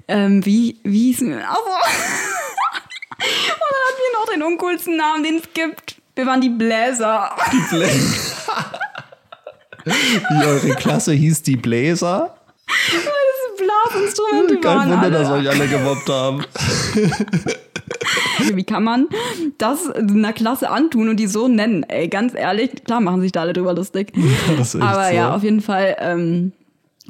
Ähm, 0.08 0.46
wie, 0.46 0.80
wie 0.84 1.08
hießen 1.12 1.30
wir? 1.30 1.38
Also, 1.48 1.60
und 1.60 1.70
dann 3.20 3.84
hatten 3.88 4.00
wir 4.02 4.20
noch 4.20 4.28
den 4.34 4.44
uncoolsten 4.44 4.98
Namen, 4.98 5.24
den 5.24 5.38
es 5.38 5.44
gibt. 5.54 5.96
Wir 6.16 6.26
waren 6.26 6.42
die 6.42 6.50
Bläser. 6.50 7.32
Wie 9.86 10.46
eure 10.46 10.76
Klasse 10.76 11.14
hieß 11.14 11.42
die 11.44 11.56
Bläser? 11.56 12.36
Blasinstrumente 13.60 14.58
Kein 14.58 14.64
waren 14.78 14.90
Wunder, 14.90 15.02
alle. 15.04 15.12
dass 15.12 15.30
euch 15.30 15.50
alle 15.50 15.68
gemobbt 15.68 16.10
haben. 16.10 16.44
Wie 18.54 18.64
kann 18.64 18.84
man 18.84 19.08
das 19.58 19.90
einer 19.92 20.34
Klasse 20.34 20.70
antun 20.70 21.10
und 21.10 21.18
die 21.18 21.28
so 21.28 21.48
nennen? 21.48 21.84
Ey, 21.84 22.08
ganz 22.08 22.34
ehrlich, 22.36 22.72
klar 22.86 23.02
machen 23.02 23.22
sich 23.22 23.32
da 23.32 23.42
alle 23.42 23.54
drüber 23.54 23.74
lustig. 23.74 24.14
Das 24.58 24.76
Aber 24.76 25.10
so. 25.10 25.16
ja, 25.16 25.36
auf 25.36 25.44
jeden 25.44 25.62
Fall. 25.62 25.96
Ähm, 26.00 26.54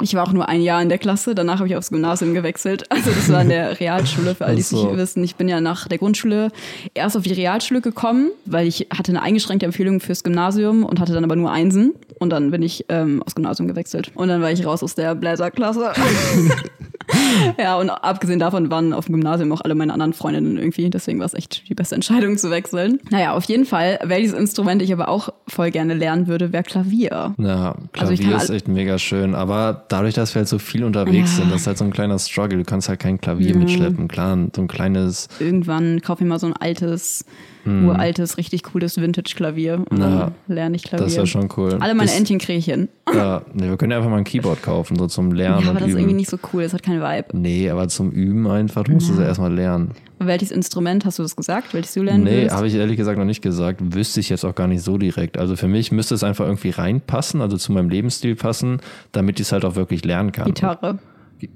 ich 0.02 0.14
war 0.16 0.28
auch 0.28 0.34
nur 0.34 0.48
ein 0.50 0.62
Jahr 0.62 0.82
in 0.82 0.90
der 0.90 0.98
Klasse, 0.98 1.36
danach 1.36 1.60
habe 1.60 1.68
ich 1.68 1.76
aufs 1.76 1.90
Gymnasium 1.90 2.34
gewechselt. 2.34 2.90
Also 2.92 3.12
das 3.12 3.30
war 3.30 3.42
in 3.42 3.50
der 3.50 3.80
Realschule, 3.80 4.36
für 4.36 4.46
all 4.46 4.56
die 4.56 4.62
es 4.62 4.70
so. 4.70 4.86
nicht 4.86 4.98
wissen. 4.98 5.24
Ich 5.24 5.36
bin 5.36 5.48
ja 5.48 5.62
nach 5.62 5.88
der 5.88 5.98
Grundschule 5.98 6.52
erst 6.94 7.18
auf 7.18 7.24
die 7.24 7.34
Realschule 7.34 7.82
gekommen, 7.82 8.32
weil 8.46 8.68
ich 8.68 8.88
hatte 8.96 9.12
eine 9.12 9.22
eingeschränkte 9.22 9.66
Empfehlung 9.66 10.00
fürs 10.00 10.24
Gymnasium 10.24 10.84
und 10.84 11.00
hatte 11.00 11.14
dann 11.14 11.24
aber 11.24 11.36
nur 11.36 11.52
Einsen. 11.52 11.94
Und 12.20 12.32
dann 12.32 12.52
bin 12.52 12.62
ich 12.62 12.86
ähm, 12.90 13.24
aufs 13.24 13.36
Gymnasium 13.36 13.68
gewechselt. 13.68 14.12
Und 14.16 14.28
dann 14.28 14.42
war 14.42 14.52
ich 14.52 14.66
raus 14.66 14.84
aus 14.84 14.96
der 14.96 15.16
Bläserklasse. 15.16 15.94
ja, 17.58 17.78
und 17.78 17.90
abgesehen 17.90 18.40
davon 18.40 18.70
waren 18.72 18.94
auf 18.94 19.06
dem 19.06 19.16
Gymnasium 19.16 19.52
auch 19.52 19.62
alle 19.62 19.76
meine 19.76 19.94
anderen 19.94 20.14
Freundinnen 20.14 20.58
irgendwie. 20.58 20.90
Deswegen 20.90 21.20
war 21.20 21.26
es 21.26 21.34
echt 21.34 21.68
die 21.70 21.74
beste 21.76 21.96
Entscheidung 21.96 22.38
zu 22.38 22.50
wechseln. 22.52 23.00
Naja, 23.10 23.34
auf 23.34 23.44
jeden 23.46 23.66
Fall, 23.66 24.00
welches 24.04 24.34
Instrument 24.34 24.82
ich 24.82 24.92
aber 24.94 25.10
auch 25.10 25.30
voll 25.48 25.72
gerne 25.72 25.94
lernen 25.94 26.28
würde, 26.28 26.52
wäre 26.54 26.64
Klavier. 26.64 27.34
Ja, 27.38 27.76
Also 27.98 28.14
Klavier 28.14 28.18
kann 28.32 28.42
ist 28.42 28.50
echt 28.50 28.68
mega 28.68 28.98
schön, 29.00 29.36
aber 29.36 29.86
dadurch, 29.90 30.14
dass 30.14 30.34
wir 30.36 30.40
halt 30.40 30.48
so 30.50 30.60
viel 30.60 30.84
unterwegs 30.84 31.32
Ja. 31.32 31.44
sind, 31.44 31.52
das 31.52 31.62
ist 31.62 31.68
halt 31.68 31.78
so 31.78 31.86
ein 31.86 31.92
kleiner 31.92 32.20
Struggle. 32.20 32.58
Du 32.58 32.64
kannst 32.64 32.90
halt 32.90 33.00
kein 33.00 33.20
Klavier 33.20 33.56
mitschleppen. 33.56 34.08
Klar, 34.08 34.38
so 34.56 34.62
ein 34.62 34.68
kleines, 34.68 35.28
irgendwann 35.40 36.02
kaufe 36.02 36.24
ich 36.24 36.30
mal 36.30 36.40
so 36.40 36.48
ein 36.48 36.54
altes, 36.54 37.26
uraltes, 37.66 38.38
richtig 38.38 38.64
cooles 38.64 39.00
Vintage-Klavier 39.00 39.84
und 39.90 39.92
Hm. 39.92 40.00
Ja, 40.00 40.10
dann 40.48 40.56
lerne 40.56 40.76
ich 40.76 40.84
Klavier. 40.84 41.06
das 41.06 41.16
wäre 41.16 41.28
schon 41.28 41.50
cool. 41.58 41.74
Alle 41.80 41.94
meine 41.94 42.10
Bis- 42.10 42.18
Entchen 42.18 42.40
kriege 42.40 42.60
ich 42.60 42.66
hin. 42.66 42.90
Ja, 43.14 43.42
nee, 43.54 43.68
wir 43.68 43.76
können 43.76 43.92
ja 43.92 43.98
einfach 43.98 44.10
mal 44.12 44.18
ein 44.18 44.24
Keyboard 44.24 44.62
kaufen, 44.62 44.96
so 44.96 45.08
zum 45.08 45.32
Lernen 45.32 45.64
Ja, 45.64 45.64
und 45.64 45.70
aber 45.70 45.80
das 45.80 45.88
ist 45.88 45.94
Üben. 45.94 46.02
irgendwie 46.02 46.16
nicht 46.18 46.30
so 46.30 46.38
cool, 46.54 46.62
das 46.62 46.74
hat 46.74 46.84
keinen 46.84 47.02
Vibe. 47.02 47.26
nee, 47.36 47.68
aber 47.70 47.88
zum 47.88 48.12
Üben 48.12 48.48
einfach, 48.48 48.84
du 48.84 48.92
musst 48.92 49.10
es 49.10 49.18
ja 49.18 49.26
erstmal 49.26 49.52
lernen. 49.52 49.92
Welches 50.20 50.52
Instrument 50.52 51.06
hast 51.06 51.18
du 51.18 51.24
das 51.24 51.36
gesagt? 51.36 51.74
Welches 51.74 51.94
du 51.96 52.04
lernen 52.04 52.24
Nee, 52.26 52.50
habe 52.50 52.68
ich 52.68 52.76
ehrlich 52.76 52.98
gesagt 52.98 53.18
noch 53.18 53.26
nicht 53.26 53.42
gesagt. 53.42 53.80
Wüsste 53.96 54.20
ich 54.20 54.30
jetzt 54.30 54.44
auch 54.46 54.54
gar 54.54 54.68
nicht 54.68 54.84
so 54.84 54.98
direkt. 55.00 55.38
Also 55.40 55.56
für 55.56 55.68
mich 55.68 55.92
müsste 55.92 56.14
es 56.14 56.24
einfach 56.24 56.46
irgendwie 56.46 56.70
reinpassen, 56.70 57.42
also 57.42 57.58
zu 57.58 57.72
meinem 57.72 57.90
Lebensstil 57.90 58.36
passen, 58.36 58.80
damit 59.12 59.40
ich 59.40 59.48
es 59.48 59.52
halt 59.54 59.66
auch 59.66 59.76
wirklich 59.76 60.06
lernen 60.06 60.32
kann. 60.32 60.46
Gitarre. 60.46 61.00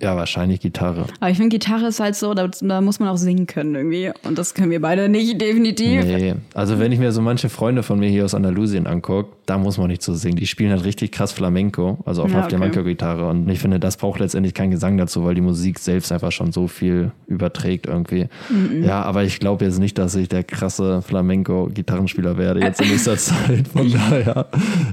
Ja, 0.01 0.15
wahrscheinlich 0.15 0.59
Gitarre. 0.61 1.07
Aber 1.19 1.29
ich 1.29 1.37
finde, 1.37 1.49
Gitarre 1.57 1.87
ist 1.87 1.99
halt 1.99 2.15
so, 2.15 2.33
da, 2.33 2.47
da 2.47 2.81
muss 2.81 2.99
man 2.99 3.09
auch 3.09 3.17
singen 3.17 3.47
können 3.47 3.75
irgendwie. 3.75 4.11
Und 4.23 4.37
das 4.37 4.53
können 4.53 4.71
wir 4.71 4.81
beide 4.81 5.09
nicht, 5.09 5.39
definitiv. 5.41 6.03
Nee, 6.03 6.35
also 6.53 6.79
wenn 6.79 6.91
ich 6.91 6.99
mir 6.99 7.11
so 7.11 7.21
manche 7.21 7.49
Freunde 7.49 7.83
von 7.83 7.99
mir 7.99 8.09
hier 8.09 8.25
aus 8.25 8.33
Andalusien 8.33 8.87
angucke, 8.87 9.29
da 9.45 9.57
muss 9.57 9.77
man 9.77 9.87
nicht 9.87 10.01
so 10.03 10.13
singen. 10.13 10.37
Die 10.37 10.47
spielen 10.47 10.71
halt 10.71 10.85
richtig 10.85 11.11
krass 11.11 11.31
Flamenco, 11.33 11.97
also 12.05 12.23
auf 12.23 12.29
Ja, 12.29 12.37
einer 12.37 12.45
okay. 12.45 12.55
Flamenco-Gitarre. 12.55 13.27
Und 13.29 13.49
ich 13.49 13.59
finde, 13.59 13.79
das 13.79 13.97
braucht 13.97 14.19
letztendlich 14.19 14.53
keinen 14.53 14.71
Gesang 14.71 14.97
dazu, 14.97 15.25
weil 15.25 15.35
die 15.35 15.41
Musik 15.41 15.79
selbst 15.79 16.11
einfach 16.11 16.31
schon 16.31 16.51
so 16.51 16.67
viel 16.67 17.11
überträgt 17.27 17.85
irgendwie. 17.87 18.27
Mhm. 18.49 18.83
Ja, 18.83 19.01
aber 19.03 19.23
ich 19.23 19.39
glaube 19.39 19.65
jetzt 19.65 19.79
nicht, 19.79 19.97
dass 19.97 20.15
ich 20.15 20.29
der 20.29 20.43
krasse 20.43 21.01
Flamenco-Gitarrenspieler 21.01 22.37
werde 22.37 22.61
jetzt 22.61 22.81
in 22.81 22.89
nächster 22.89 23.17
Zeit. 23.17 23.67
Von 23.67 23.91
daher. 23.91 24.47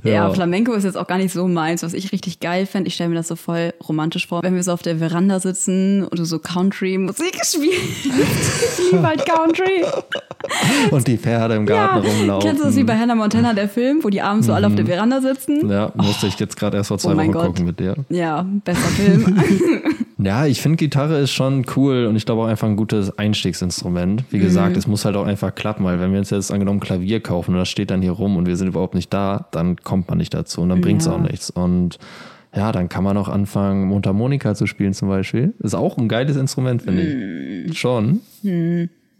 Ja. 0.04 0.30
Flamenco 0.30 0.72
ist 0.72 0.84
jetzt 0.84 0.96
auch 0.96 1.06
gar 1.06 1.18
nicht 1.18 1.32
so 1.32 1.46
meins, 1.48 1.82
was 1.82 1.94
ich 1.94 2.12
richtig 2.12 2.40
geil 2.40 2.66
fände. 2.66 2.88
Ich 2.88 2.94
stelle 2.94 3.10
mir 3.10 3.16
das 3.16 3.28
so 3.28 3.36
voll 3.36 3.72
romantisch 3.86 4.26
vor, 4.26 4.42
wenn 4.42 4.54
wir 4.54 4.62
so 4.62 4.72
auf 4.72 4.79
der 4.82 4.98
Veranda 4.98 5.40
sitzen 5.40 6.04
und 6.04 6.18
du 6.18 6.24
so 6.24 6.38
Country-Musik 6.38 7.38
spielst. 7.44 8.06
ich 8.06 8.92
liebe 8.92 9.02
halt 9.06 9.24
Country. 9.26 9.84
Und 10.90 11.06
die 11.06 11.18
Pferde 11.18 11.54
im 11.54 11.66
Garten 11.66 12.06
rumlaufen. 12.06 12.48
Kennst 12.48 12.62
du 12.62 12.66
das 12.66 12.76
wie 12.76 12.84
bei 12.84 12.96
Hannah 12.98 13.14
Montana, 13.14 13.52
der 13.52 13.68
Film, 13.68 14.02
wo 14.02 14.08
die 14.10 14.22
abends 14.22 14.46
so 14.46 14.52
alle 14.52 14.66
auf 14.66 14.74
der 14.74 14.86
Veranda 14.86 15.20
sitzen? 15.20 15.68
Ja, 15.70 15.92
musste 15.94 16.26
ich 16.26 16.38
jetzt 16.38 16.56
gerade 16.56 16.76
erst 16.78 16.88
vor 16.88 16.98
zwei 16.98 17.14
Oh 17.14 17.16
Wochen 17.18 17.32
Gott. 17.32 17.46
gucken 17.46 17.66
mit 17.66 17.78
dir. 17.80 17.94
Ja, 18.08 18.46
besser 18.64 18.80
Film. 18.88 19.42
Ja, 20.22 20.44
ich 20.44 20.60
finde 20.60 20.76
Gitarre 20.76 21.16
ist 21.18 21.30
schon 21.30 21.64
cool 21.76 22.04
und 22.04 22.14
ich 22.14 22.26
glaube 22.26 22.42
auch 22.42 22.46
einfach 22.46 22.68
ein 22.68 22.76
gutes 22.76 23.16
Einstiegsinstrument. 23.18 24.24
Wie 24.28 24.38
gesagt, 24.38 24.76
es 24.76 24.86
muss 24.86 25.06
halt 25.06 25.16
auch 25.16 25.24
einfach 25.24 25.54
klappen, 25.54 25.82
weil 25.84 25.98
wenn 25.98 26.12
wir 26.12 26.18
uns 26.18 26.28
jetzt 26.28 26.52
angenommen 26.52 26.78
Klavier 26.78 27.20
kaufen 27.20 27.52
und 27.52 27.58
das 27.58 27.70
steht 27.70 27.90
dann 27.90 28.02
hier 28.02 28.12
rum 28.12 28.36
und 28.36 28.44
wir 28.46 28.56
sind 28.56 28.68
überhaupt 28.68 28.94
nicht 28.94 29.10
da, 29.14 29.46
dann 29.50 29.76
kommt 29.76 30.10
man 30.10 30.18
nicht 30.18 30.34
dazu 30.34 30.60
und 30.60 30.68
dann 30.68 30.82
bringt's 30.82 31.06
Ja. 31.06 31.12
auch 31.12 31.20
nichts. 31.20 31.48
Und 31.48 31.98
ja, 32.54 32.72
dann 32.72 32.88
kann 32.88 33.04
man 33.04 33.16
auch 33.16 33.28
anfangen, 33.28 33.86
Mundharmonika 33.86 34.54
zu 34.54 34.66
spielen 34.66 34.92
zum 34.92 35.08
Beispiel. 35.08 35.54
Ist 35.60 35.74
auch 35.74 35.96
ein 35.98 36.08
geiles 36.08 36.36
Instrument, 36.36 36.82
finde 36.82 37.66
ich. 37.66 37.78
Schon. 37.78 38.20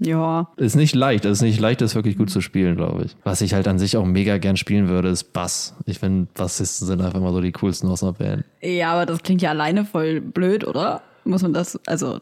ja. 0.01 0.49
Ist 0.57 0.75
nicht 0.75 0.95
leicht. 0.95 1.25
Es 1.25 1.39
ist 1.39 1.43
nicht 1.43 1.61
leicht, 1.61 1.81
das 1.81 1.95
wirklich 1.95 2.17
gut 2.19 2.31
zu 2.31 2.41
spielen, 2.41 2.77
glaube 2.77 3.05
ich. 3.05 3.17
Was 3.23 3.41
ich 3.41 3.55
halt 3.55 3.69
an 3.69 3.79
sich 3.79 3.97
auch 3.97 4.05
mega 4.05 4.39
gern 4.39 4.57
spielen 4.57 4.89
würde, 4.89 5.09
ist 5.09 5.33
Bass. 5.33 5.77
Ich 5.87 6.01
finde, 6.01 6.27
Bassisten 6.35 6.89
sind 6.89 7.01
einfach 7.01 7.19
immer 7.19 7.33
so 7.33 7.41
die 7.41 7.53
coolsten 7.53 7.89
aus 7.89 8.03
einer 8.03 8.15
Band. 8.15 8.45
Ja, 8.63 8.93
aber 8.95 9.07
das 9.07 9.23
klingt 9.23 9.43
ja 9.43 9.51
alleine 9.51 9.85
voll 9.85 10.21
blöd, 10.21 10.67
oder? 10.67 11.03
Muss 11.25 11.43
man 11.43 11.53
das, 11.53 11.79
also, 11.87 12.19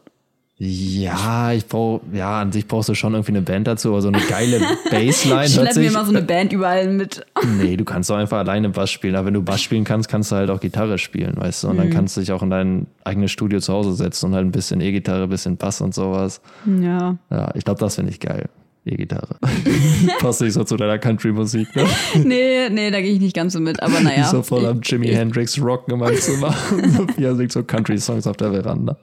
Ja, 0.61 1.53
ich 1.53 1.65
brauche, 1.67 2.01
ja, 2.11 2.41
an 2.41 2.51
sich 2.51 2.67
brauchst 2.67 2.89
du 2.89 2.93
schon 2.93 3.13
irgendwie 3.13 3.31
eine 3.31 3.41
Band 3.41 3.65
dazu, 3.65 3.89
aber 3.89 4.01
so 4.01 4.09
eine 4.09 4.19
geile 4.27 4.59
Bassline 4.91 5.47
wir 5.55 5.71
sich. 5.73 5.93
mal 5.93 6.03
so 6.05 6.11
eine 6.11 6.21
Band 6.21 6.51
überall 6.51 6.89
mit. 6.89 7.25
nee, 7.61 7.77
du 7.77 7.85
kannst 7.85 8.09
doch 8.09 8.17
einfach 8.17 8.39
alleine 8.39 8.67
Bass 8.69 8.91
spielen. 8.91 9.15
Aber 9.15 9.27
wenn 9.27 9.35
du 9.35 9.41
Bass 9.41 9.61
spielen 9.61 9.85
kannst, 9.85 10.09
kannst 10.09 10.33
du 10.33 10.35
halt 10.35 10.49
auch 10.49 10.59
Gitarre 10.59 10.97
spielen, 10.97 11.37
weißt 11.37 11.63
du? 11.63 11.69
Und 11.69 11.75
Mhm. 11.75 11.79
dann 11.79 11.89
kannst 11.91 12.17
du 12.17 12.19
dich 12.21 12.33
auch 12.33 12.43
in 12.43 12.49
dein 12.49 12.87
eigenes 13.05 13.31
Studio 13.31 13.61
zu 13.61 13.71
Hause 13.71 13.93
setzen 13.93 14.25
und 14.27 14.35
halt 14.35 14.45
ein 14.45 14.51
bisschen 14.51 14.81
E-Gitarre, 14.81 15.23
ein 15.23 15.29
bisschen 15.29 15.55
Bass 15.55 15.79
und 15.79 15.93
sowas. 15.95 16.41
Ja. 16.65 17.15
Ja, 17.29 17.51
ich 17.55 17.63
glaube, 17.63 17.79
das 17.79 17.95
finde 17.95 18.11
ich 18.11 18.19
geil. 18.19 18.49
E-Gitarre. 18.85 19.37
Passt 20.19 20.41
nicht 20.41 20.53
so 20.53 20.63
zu 20.63 20.77
deiner 20.77 20.97
Country-Musik, 20.97 21.75
ne? 21.75 21.85
Nee, 22.23 22.69
nee, 22.69 22.91
da 22.91 23.01
gehe 23.01 23.13
ich 23.13 23.19
nicht 23.19 23.35
ganz 23.35 23.53
so 23.53 23.59
mit, 23.59 23.81
aber 23.81 23.99
naja. 23.99 24.23
Die 24.23 24.29
so 24.29 24.41
voll 24.41 24.65
am 24.65 24.81
Jimi 24.81 25.07
Hendrix 25.07 25.61
rocken 25.61 25.93
in 25.93 25.99
meinem 25.99 26.17
Zimmer. 26.17 26.53
Sophia 26.95 27.35
singt 27.35 27.51
so 27.51 27.63
Country-Songs 27.63 28.25
auf 28.25 28.37
der 28.37 28.51
Veranda. 28.51 28.97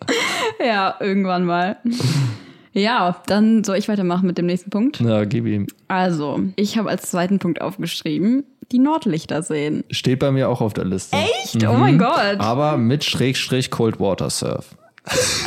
Ja, 0.65 0.97
irgendwann 1.01 1.45
mal. 1.45 1.77
Ja, 2.73 3.23
dann 3.27 3.65
soll 3.65 3.77
ich 3.77 3.89
weitermachen 3.89 4.27
mit 4.27 4.39
dem 4.39 4.47
nächsten 4.47 4.71
Punkt. 4.71 5.01
Ja, 5.01 5.25
gib 5.25 5.47
ihm. 5.47 5.67
Also, 5.89 6.41
ich 6.57 6.77
habe 6.77 6.91
als 6.91 7.11
zweiten 7.11 7.39
Punkt 7.39 7.61
aufgeschrieben, 7.61 8.45
die 8.73 8.79
Nordlichter 8.79 9.43
sehen. 9.43 9.85
Steht 9.91 10.19
bei 10.19 10.31
mir 10.31 10.49
auch 10.49 10.61
auf 10.61 10.75
der 10.75 10.85
Liste. 10.85 11.17
Echt? 11.17 11.65
Oh 11.67 11.75
mein 11.75 11.99
Gott. 11.99 12.39
Aber 12.39 12.77
mit 12.77 13.05
Schrägstrich 13.05 13.71
Cold 13.71 14.01
Water 14.01 14.31
Surf. 14.31 14.77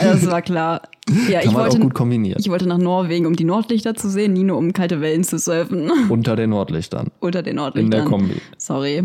Das 0.01 0.25
war 0.29 0.41
klar. 0.41 0.81
Ja, 1.27 1.39
Kann 1.39 1.47
ich 1.49 1.53
man 1.53 1.63
wollte, 1.63 1.77
auch 1.77 1.81
gut 1.81 1.93
kombinieren. 1.95 2.37
ich 2.39 2.49
wollte 2.51 2.67
nach 2.67 2.77
Norwegen, 2.77 3.25
um 3.25 3.35
die 3.35 3.43
Nordlichter 3.43 3.95
zu 3.95 4.09
sehen, 4.09 4.33
nie 4.33 4.43
nur 4.43 4.57
um 4.57 4.73
kalte 4.73 5.01
Wellen 5.01 5.23
zu 5.23 5.39
surfen. 5.39 5.89
Unter 6.09 6.35
den 6.35 6.51
Nordlichtern. 6.51 7.07
Unter 7.19 7.41
den 7.41 7.55
Nordlichtern. 7.55 7.85
In 7.85 7.89
der 7.91 8.03
Kombi. 8.05 8.35
Sorry. 8.59 9.03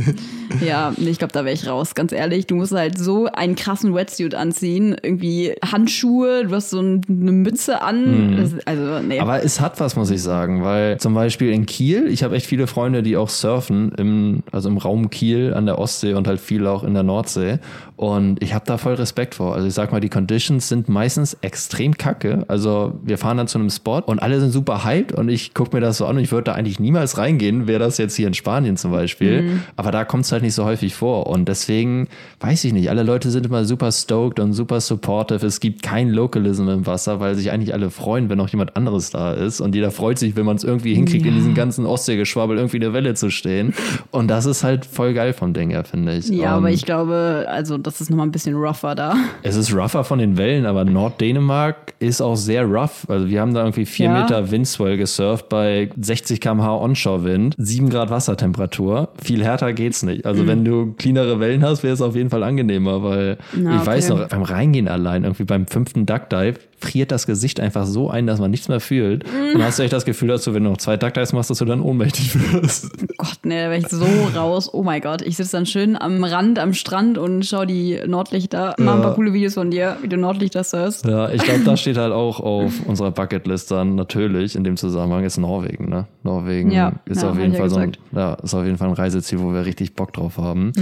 ja, 0.64 0.92
nee, 0.96 1.10
ich 1.10 1.18
glaube, 1.18 1.32
da 1.32 1.44
wäre 1.44 1.54
ich 1.54 1.66
raus, 1.68 1.96
ganz 1.96 2.12
ehrlich. 2.12 2.46
Du 2.46 2.54
musst 2.54 2.72
halt 2.72 2.96
so 2.96 3.26
einen 3.26 3.56
krassen 3.56 3.92
Wetsuit 3.92 4.34
anziehen, 4.36 4.94
irgendwie 5.02 5.54
Handschuhe, 5.64 6.44
du 6.46 6.54
hast 6.54 6.70
so 6.70 6.80
ein- 6.80 7.00
eine 7.08 7.32
Mütze 7.32 7.82
an. 7.82 8.36
Das, 8.36 8.54
also, 8.66 9.00
nee. 9.06 9.16
Mhm. 9.16 9.20
Aber 9.22 9.42
es 9.42 9.60
hat 9.60 9.80
was, 9.80 9.96
muss 9.96 10.10
ich 10.10 10.22
sagen, 10.22 10.62
weil 10.62 10.98
zum 10.98 11.14
Beispiel 11.14 11.50
in 11.50 11.66
Kiel, 11.66 12.06
ich 12.08 12.22
habe 12.22 12.36
echt 12.36 12.46
viele 12.46 12.68
Freunde, 12.68 13.02
die 13.02 13.16
auch 13.16 13.28
surfen, 13.28 13.90
im, 13.98 14.44
also 14.52 14.68
im 14.68 14.78
Raum 14.78 15.10
Kiel 15.10 15.54
an 15.54 15.66
der 15.66 15.80
Ostsee 15.80 16.14
und 16.14 16.28
halt 16.28 16.38
viele 16.40 16.70
auch 16.70 16.84
in 16.84 16.94
der 16.94 17.02
Nordsee. 17.02 17.58
Und 17.96 18.40
ich 18.42 18.54
habe 18.54 18.64
da 18.66 18.78
voll 18.78 18.94
Respekt 18.94 19.34
vor. 19.34 19.54
Also 19.54 19.66
ich 19.66 19.74
sag 19.74 19.81
mal, 19.90 20.00
die 20.00 20.08
Conditions 20.08 20.68
sind 20.68 20.88
meistens 20.88 21.34
extrem 21.40 21.96
kacke. 21.96 22.44
Also 22.46 23.00
wir 23.02 23.18
fahren 23.18 23.38
dann 23.38 23.48
zu 23.48 23.58
einem 23.58 23.70
Spot 23.70 24.02
und 24.06 24.20
alle 24.20 24.38
sind 24.38 24.50
super 24.52 24.84
hyped 24.84 25.12
und 25.12 25.28
ich 25.28 25.54
gucke 25.54 25.74
mir 25.74 25.80
das 25.80 25.96
so 25.96 26.06
an 26.06 26.16
und 26.16 26.22
ich 26.22 26.30
würde 26.30 26.44
da 26.44 26.52
eigentlich 26.52 26.78
niemals 26.78 27.18
reingehen, 27.18 27.66
wäre 27.66 27.80
das 27.80 27.98
jetzt 27.98 28.14
hier 28.14 28.28
in 28.28 28.34
Spanien 28.34 28.76
zum 28.76 28.92
Beispiel. 28.92 29.42
Mhm. 29.42 29.62
Aber 29.76 29.90
da 29.90 30.04
kommt 30.04 30.24
es 30.24 30.32
halt 30.32 30.42
nicht 30.42 30.54
so 30.54 30.64
häufig 30.64 30.94
vor 30.94 31.26
und 31.26 31.48
deswegen 31.48 32.08
weiß 32.40 32.64
ich 32.64 32.72
nicht, 32.72 32.90
alle 32.90 33.02
Leute 33.02 33.30
sind 33.30 33.46
immer 33.46 33.64
super 33.64 33.90
stoked 33.90 34.38
und 34.38 34.52
super 34.52 34.80
supportive. 34.80 35.44
Es 35.44 35.58
gibt 35.58 35.82
kein 35.82 36.10
Localism 36.10 36.68
im 36.68 36.86
Wasser, 36.86 37.18
weil 37.18 37.34
sich 37.34 37.50
eigentlich 37.50 37.74
alle 37.74 37.90
freuen, 37.90 38.28
wenn 38.28 38.38
noch 38.38 38.48
jemand 38.50 38.76
anderes 38.76 39.10
da 39.10 39.32
ist 39.32 39.60
und 39.60 39.74
jeder 39.74 39.90
freut 39.90 40.18
sich, 40.18 40.36
wenn 40.36 40.46
man 40.46 40.56
es 40.56 40.64
irgendwie 40.64 40.94
hinkriegt, 40.94 41.26
in 41.26 41.34
diesem 41.34 41.54
ganzen 41.54 41.86
Ostseegeschwabbel 41.86 42.56
irgendwie 42.56 42.76
eine 42.76 42.92
Welle 42.92 43.14
zu 43.14 43.30
stehen. 43.30 43.74
Und 44.10 44.28
das 44.28 44.46
ist 44.46 44.62
halt 44.62 44.84
voll 44.84 45.14
geil 45.14 45.32
vom 45.32 45.54
Ding 45.54 45.70
her, 45.70 45.84
finde 45.84 46.16
ich. 46.16 46.28
Ja, 46.28 46.52
und 46.52 46.58
aber 46.58 46.70
ich 46.70 46.84
glaube, 46.84 47.46
also 47.48 47.78
das 47.78 48.00
ist 48.00 48.10
nochmal 48.10 48.26
ein 48.26 48.32
bisschen 48.32 48.54
rougher 48.54 48.94
da. 48.94 49.16
es 49.42 49.56
ist 49.56 49.71
rougher 49.74 50.04
von 50.04 50.18
den 50.18 50.36
Wellen, 50.36 50.66
aber 50.66 50.84
Norddänemark 50.84 51.94
ist 51.98 52.20
auch 52.20 52.36
sehr 52.36 52.64
rough. 52.64 53.06
Also 53.08 53.28
wir 53.28 53.40
haben 53.40 53.54
da 53.54 53.60
irgendwie 53.60 53.86
vier 53.86 54.06
Ja. 54.06 54.20
Meter 54.22 54.50
Windswell 54.50 54.96
gesurft 54.96 55.48
bei 55.48 55.90
60 56.00 56.40
km/h 56.40 56.76
Onshore-Wind, 56.78 57.54
7 57.58 57.90
Grad 57.90 58.10
Wassertemperatur. 58.10 59.08
Viel 59.22 59.44
härter 59.44 59.72
geht's 59.72 60.02
nicht. 60.02 60.26
Also 60.26 60.46
wenn 60.46 60.64
du 60.64 60.94
cleanere 60.98 61.40
Wellen 61.40 61.62
hast, 61.64 61.82
wäre 61.82 61.94
es 61.94 62.02
auf 62.02 62.14
jeden 62.16 62.30
Fall 62.30 62.42
angenehmer, 62.42 63.02
weil 63.02 63.38
Na, 63.54 63.76
ich 63.76 63.86
weiß 63.86 64.10
okay. 64.10 64.20
noch, 64.22 64.28
beim 64.28 64.42
Reingehen 64.42 64.88
allein, 64.88 65.24
irgendwie 65.24 65.44
beim 65.44 65.66
fünften 65.66 66.06
Duckdive, 66.06 66.54
friert 66.82 67.12
das 67.12 67.26
Gesicht 67.26 67.60
einfach 67.60 67.86
so 67.86 68.10
ein, 68.10 68.26
dass 68.26 68.40
man 68.40 68.50
nichts 68.50 68.68
mehr 68.68 68.80
fühlt. 68.80 69.24
Und 69.24 69.54
dann 69.54 69.64
hast 69.64 69.78
du 69.78 69.82
echt 69.82 69.92
das 69.92 70.04
Gefühl, 70.04 70.28
dass 70.28 70.44
du, 70.44 70.54
wenn 70.54 70.64
du 70.64 70.70
noch 70.70 70.78
zwei 70.78 70.96
Duckdives 70.96 71.32
machst, 71.32 71.50
dass 71.50 71.58
du 71.58 71.64
dann 71.64 71.80
ohnmächtig 71.80 72.34
wirst. 72.52 72.90
Gott, 73.16 73.38
nee, 73.44 73.62
da 73.62 73.70
wäre 73.70 73.78
ich 73.78 73.88
so 73.88 74.04
raus. 74.34 74.68
Oh 74.72 74.82
mein 74.82 75.00
Gott, 75.00 75.22
ich 75.22 75.36
sitze 75.36 75.52
dann 75.52 75.66
schön 75.66 75.96
am 76.00 76.22
Rand, 76.24 76.58
am 76.58 76.74
Strand 76.74 77.18
und 77.18 77.44
schau 77.44 77.64
die 77.64 78.00
Nordlichter. 78.06 78.74
Mach 78.78 78.96
ein 78.96 79.02
paar 79.02 79.14
coole 79.14 79.32
Videos 79.32 79.54
von 79.54 79.70
dir, 79.70 79.96
wie 80.02 80.08
du 80.08 80.16
Nordlichter 80.16 80.64
surfst. 80.64 81.06
Ja, 81.06 81.30
ich 81.30 81.42
glaube, 81.42 81.60
das 81.64 81.80
steht 81.80 81.96
halt 81.96 82.12
auch 82.12 82.40
auf 82.40 82.72
unserer 82.86 83.10
Bucketlist 83.10 83.70
dann 83.70 83.94
natürlich 83.94 84.56
in 84.56 84.64
dem 84.64 84.76
Zusammenhang 84.76 85.24
ist 85.24 85.38
Norwegen, 85.38 85.88
ne? 85.88 86.06
Norwegen 86.32 86.70
Ja, 86.70 86.92
ist 87.04 87.22
ja, 87.22 87.30
auf 87.30 87.38
jeden 87.38 87.52
ja 87.52 87.58
Fall 87.58 87.70
so 87.70 87.76
ein, 87.76 87.92
ja, 88.12 88.34
ist 88.34 88.54
auf 88.54 88.64
jeden 88.64 88.78
Fall 88.78 88.88
ein 88.88 88.94
Reiseziel, 88.94 89.40
wo 89.40 89.52
wir 89.52 89.64
richtig 89.66 89.94
Bock 89.94 90.12
drauf 90.12 90.38
haben. 90.38 90.72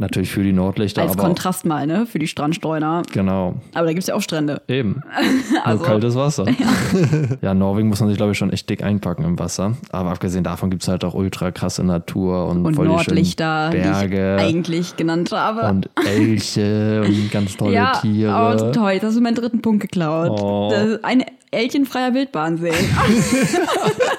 Natürlich 0.00 0.30
für 0.30 0.44
die 0.44 0.52
Nordlichter, 0.52 1.02
Als 1.02 1.12
aber 1.14 1.24
Kontrast 1.24 1.64
mal, 1.66 1.84
ne, 1.86 2.06
für 2.06 2.20
die 2.20 2.28
Strandstreuner. 2.28 3.02
genau, 3.12 3.54
Aber 3.74 3.86
da 3.86 3.92
gibt's 3.92 4.06
ja 4.06 4.14
auch 4.14 4.22
Strände. 4.22 4.62
eben. 4.68 5.02
Also- 5.64 5.78
Nur 5.78 5.86
kaltes 5.88 6.14
Wasser. 6.14 6.44
Ja. 7.42 7.52
Norwegen 7.54 7.88
muss 7.88 7.98
man 8.00 8.08
sich, 8.08 8.16
glaube 8.16 8.32
ich, 8.32 8.38
schon 8.38 8.50
echt 8.52 8.70
dick 8.70 8.82
einpacken 8.84 9.24
im 9.24 9.38
Wasser. 9.38 9.72
Aber 9.90 10.10
abgesehen 10.10 10.44
davon 10.44 10.70
gibt's 10.70 10.86
halt 10.88 11.04
auch 11.04 11.14
ultra 11.14 11.50
krasse 11.50 11.82
Natur 11.84 12.46
und, 12.46 12.64
Und 12.64 12.74
voll 12.76 12.86
die 12.86 12.92
Nordlichter, 12.92 13.70
die 13.70 13.78
Berge 13.78 14.36
ich 14.38 14.42
eigentlich 14.44 14.96
genannt 14.96 15.32
habe. 15.32 15.68
und 15.68 15.90
Elche 16.06 17.02
und 17.04 17.30
ganz 17.32 17.56
tolle 17.56 17.72
ja, 17.74 17.92
Tiere. 18.00 18.32
aber 18.32 18.70
toll, 18.72 18.92
jetzt 18.92 19.02
hast 19.04 19.16
du 19.16 19.20
meinen 19.20 19.34
dritten 19.34 19.60
Punkt 19.62 19.80
geklaut. 19.80 20.40
Oh. 20.40 20.72
Ein 21.02 21.24
Elchenfreier 21.50 22.14
Wildbahn 22.14 22.58
sehen. 22.58 22.74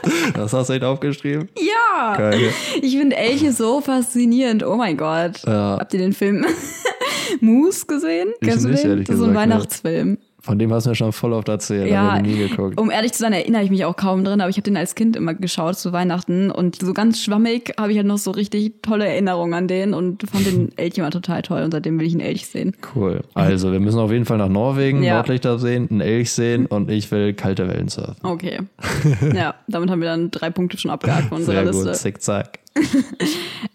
Das 0.34 0.54
hast 0.54 0.70
du 0.70 0.74
echt 0.74 0.84
aufgeschrieben? 0.84 1.50
ja! 1.58 2.16
Geil. 2.18 2.54
Ich 2.82 2.98
finde 2.98 3.16
Elche 3.16 3.52
so 3.52 3.82
faszinierend. 3.82 4.64
Oh 4.66 4.76
mein 4.76 4.96
Gott. 4.98 5.42
Ja. 5.46 5.78
Habt 5.80 5.94
ihr 5.94 6.00
den 6.00 6.14
Film 6.14 6.46
Moose 7.42 7.86
gesehen? 7.86 8.30
Ich 8.40 8.48
Kennst 8.48 8.66
du 8.66 8.70
nicht, 8.70 8.84
den? 8.84 8.90
ehrlich 8.92 9.08
Das 9.08 9.16
ist 9.16 9.22
so 9.22 9.28
ein. 9.28 9.36
Weihnachtsfilm. 9.36 10.18
Von 10.42 10.58
dem 10.58 10.72
hast 10.72 10.86
du 10.86 10.92
mir 10.92 10.96
schon 10.96 11.12
voll 11.12 11.34
oft 11.34 11.50
erzählt, 11.50 11.90
Ja, 11.92 12.14
habe 12.14 12.22
nie 12.28 12.38
geguckt. 12.38 12.80
um 12.80 12.90
ehrlich 12.90 13.12
zu 13.12 13.20
sein, 13.20 13.34
erinnere 13.34 13.64
ich 13.64 13.70
mich 13.70 13.84
auch 13.84 13.96
kaum 13.96 14.24
drin, 14.24 14.40
aber 14.40 14.50
ich 14.50 14.56
habe 14.56 14.64
den 14.64 14.78
als 14.78 14.96
Kind 14.96 15.16
immer 15.18 15.34
geschaut 15.34 15.78
zu 15.78 15.92
Weihnachten 15.92 16.50
und 16.50 16.78
so 16.82 16.94
ganz 16.94 17.22
schwammig 17.22 17.74
habe 17.78 17.92
ich 17.92 17.98
halt 17.98 18.08
noch 18.08 18.18
so 18.18 18.32
richtig 18.32 18.82
tolle 18.82 19.06
Erinnerungen 19.08 19.54
an 19.54 19.68
den 19.68 19.94
und 19.94 20.24
fand 20.30 20.46
den 20.46 20.72
Elch 20.78 20.98
immer 20.98 21.12
total 21.12 21.42
toll 21.42 21.62
und 21.64 21.72
seitdem 21.72 22.00
will 22.00 22.08
ich 22.08 22.14
einen 22.14 22.22
Elch 22.22 22.48
sehen. 22.48 22.74
Cool. 22.96 23.22
Also, 23.34 23.72
wir 23.74 23.80
müssen 23.82 24.00
auf 24.00 24.12
jeden 24.12 24.26
Fall 24.26 24.38
nach 24.38 24.48
Norwegen, 24.50 25.04
Ja. 25.04 25.16
Nordlichter 25.16 25.60
sehen, 25.60 25.88
einen 25.92 26.02
Elch 26.02 26.32
sehen 26.32 26.66
und 26.68 26.90
ich 26.90 27.12
will 27.12 27.34
kalte 27.34 27.68
Wellen 27.68 27.90
surfen. 27.90 28.16
Okay. 28.24 28.60
ja, 29.36 29.56
damit 29.68 29.90
haben 29.90 30.00
wir 30.02 30.08
dann 30.08 30.32
drei 30.32 30.50
Punkte 30.50 30.78
schon 30.78 30.90
abgehakt 30.92 31.28
von 31.30 31.40
unserer 31.40 31.64
Sehr 31.64 31.74
gut, 31.74 31.86
Liste. 31.86 32.02
zick, 32.04 32.22
zack. 32.22 32.60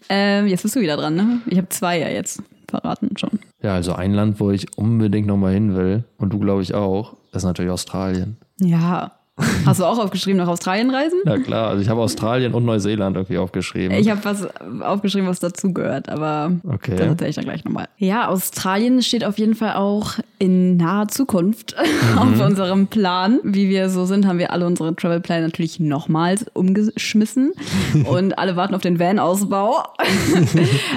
Ähm, 0.07 0.47
jetzt 0.47 0.61
bist 0.61 0.75
du 0.75 0.81
wieder 0.81 0.97
dran, 0.97 1.15
ne? 1.15 1.41
Ich 1.47 1.57
habe 1.57 1.67
zwei 1.69 1.99
ja 1.99 2.09
jetzt 2.09 2.41
verraten 2.81 3.17
schon. 3.17 3.39
Ja, 3.61 3.73
also 3.73 3.93
ein 3.93 4.13
Land, 4.13 4.39
wo 4.39 4.51
ich 4.51 4.77
unbedingt 4.77 5.27
nochmal 5.27 5.53
hin 5.53 5.75
will, 5.75 6.03
und 6.17 6.33
du 6.33 6.39
glaube 6.39 6.61
ich 6.61 6.73
auch, 6.73 7.15
ist 7.31 7.43
natürlich 7.43 7.71
Australien. 7.71 8.37
Ja. 8.59 9.11
Hast 9.65 9.79
du 9.79 9.85
auch 9.85 9.97
aufgeschrieben, 9.99 10.37
nach 10.37 10.47
Australien 10.47 10.89
reisen? 10.91 11.19
Ja 11.25 11.37
klar, 11.37 11.69
also 11.69 11.81
ich 11.81 11.89
habe 11.89 11.99
Australien 12.01 12.53
und 12.53 12.63
Neuseeland 12.65 13.17
irgendwie 13.17 13.37
aufgeschrieben. 13.37 13.97
Ich 13.97 14.09
habe 14.09 14.23
was 14.23 14.47
aufgeschrieben, 14.81 15.27
was 15.27 15.39
dazugehört, 15.39 16.07
aber 16.09 16.51
Okay. 16.63 16.95
das 16.95 17.07
erzähle 17.07 17.29
ich 17.31 17.35
dann 17.35 17.45
gleich 17.45 17.65
nochmal. 17.65 17.87
Ja, 17.97 18.27
Australien 18.29 19.01
steht 19.01 19.25
auf 19.25 19.37
jeden 19.37 19.55
Fall 19.55 19.73
auch 19.75 20.13
in 20.39 20.77
naher 20.77 21.07
Zukunft 21.09 21.75
Mhm. 22.13 22.17
auf 22.19 22.39
unserem 22.47 22.87
Plan. 22.87 23.39
Wie 23.43 23.67
wir 23.69 23.89
so 23.89 24.05
sind, 24.05 24.25
haben 24.27 24.39
wir 24.39 24.51
alle 24.53 24.65
unsere 24.65 24.95
Travelpläne 24.95 25.41
natürlich 25.47 25.79
nochmals 25.79 26.45
umgeschmissen 26.53 27.51
und 28.09 28.37
alle 28.37 28.55
warten 28.55 28.73
auf 28.75 28.81
den 28.81 28.99
Van-Ausbau. 28.99 29.83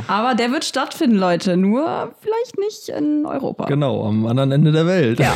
aber 0.06 0.34
der 0.34 0.50
wird 0.52 0.64
stattfinden, 0.64 1.16
Leute, 1.16 1.56
nur 1.56 2.12
vielleicht 2.20 2.58
nicht 2.58 2.88
in 2.88 3.26
Europa. 3.26 3.66
Genau, 3.66 4.04
am 4.06 4.26
anderen 4.26 4.52
Ende 4.52 4.72
der 4.72 4.86
Welt. 4.86 5.18
Ja. 5.18 5.34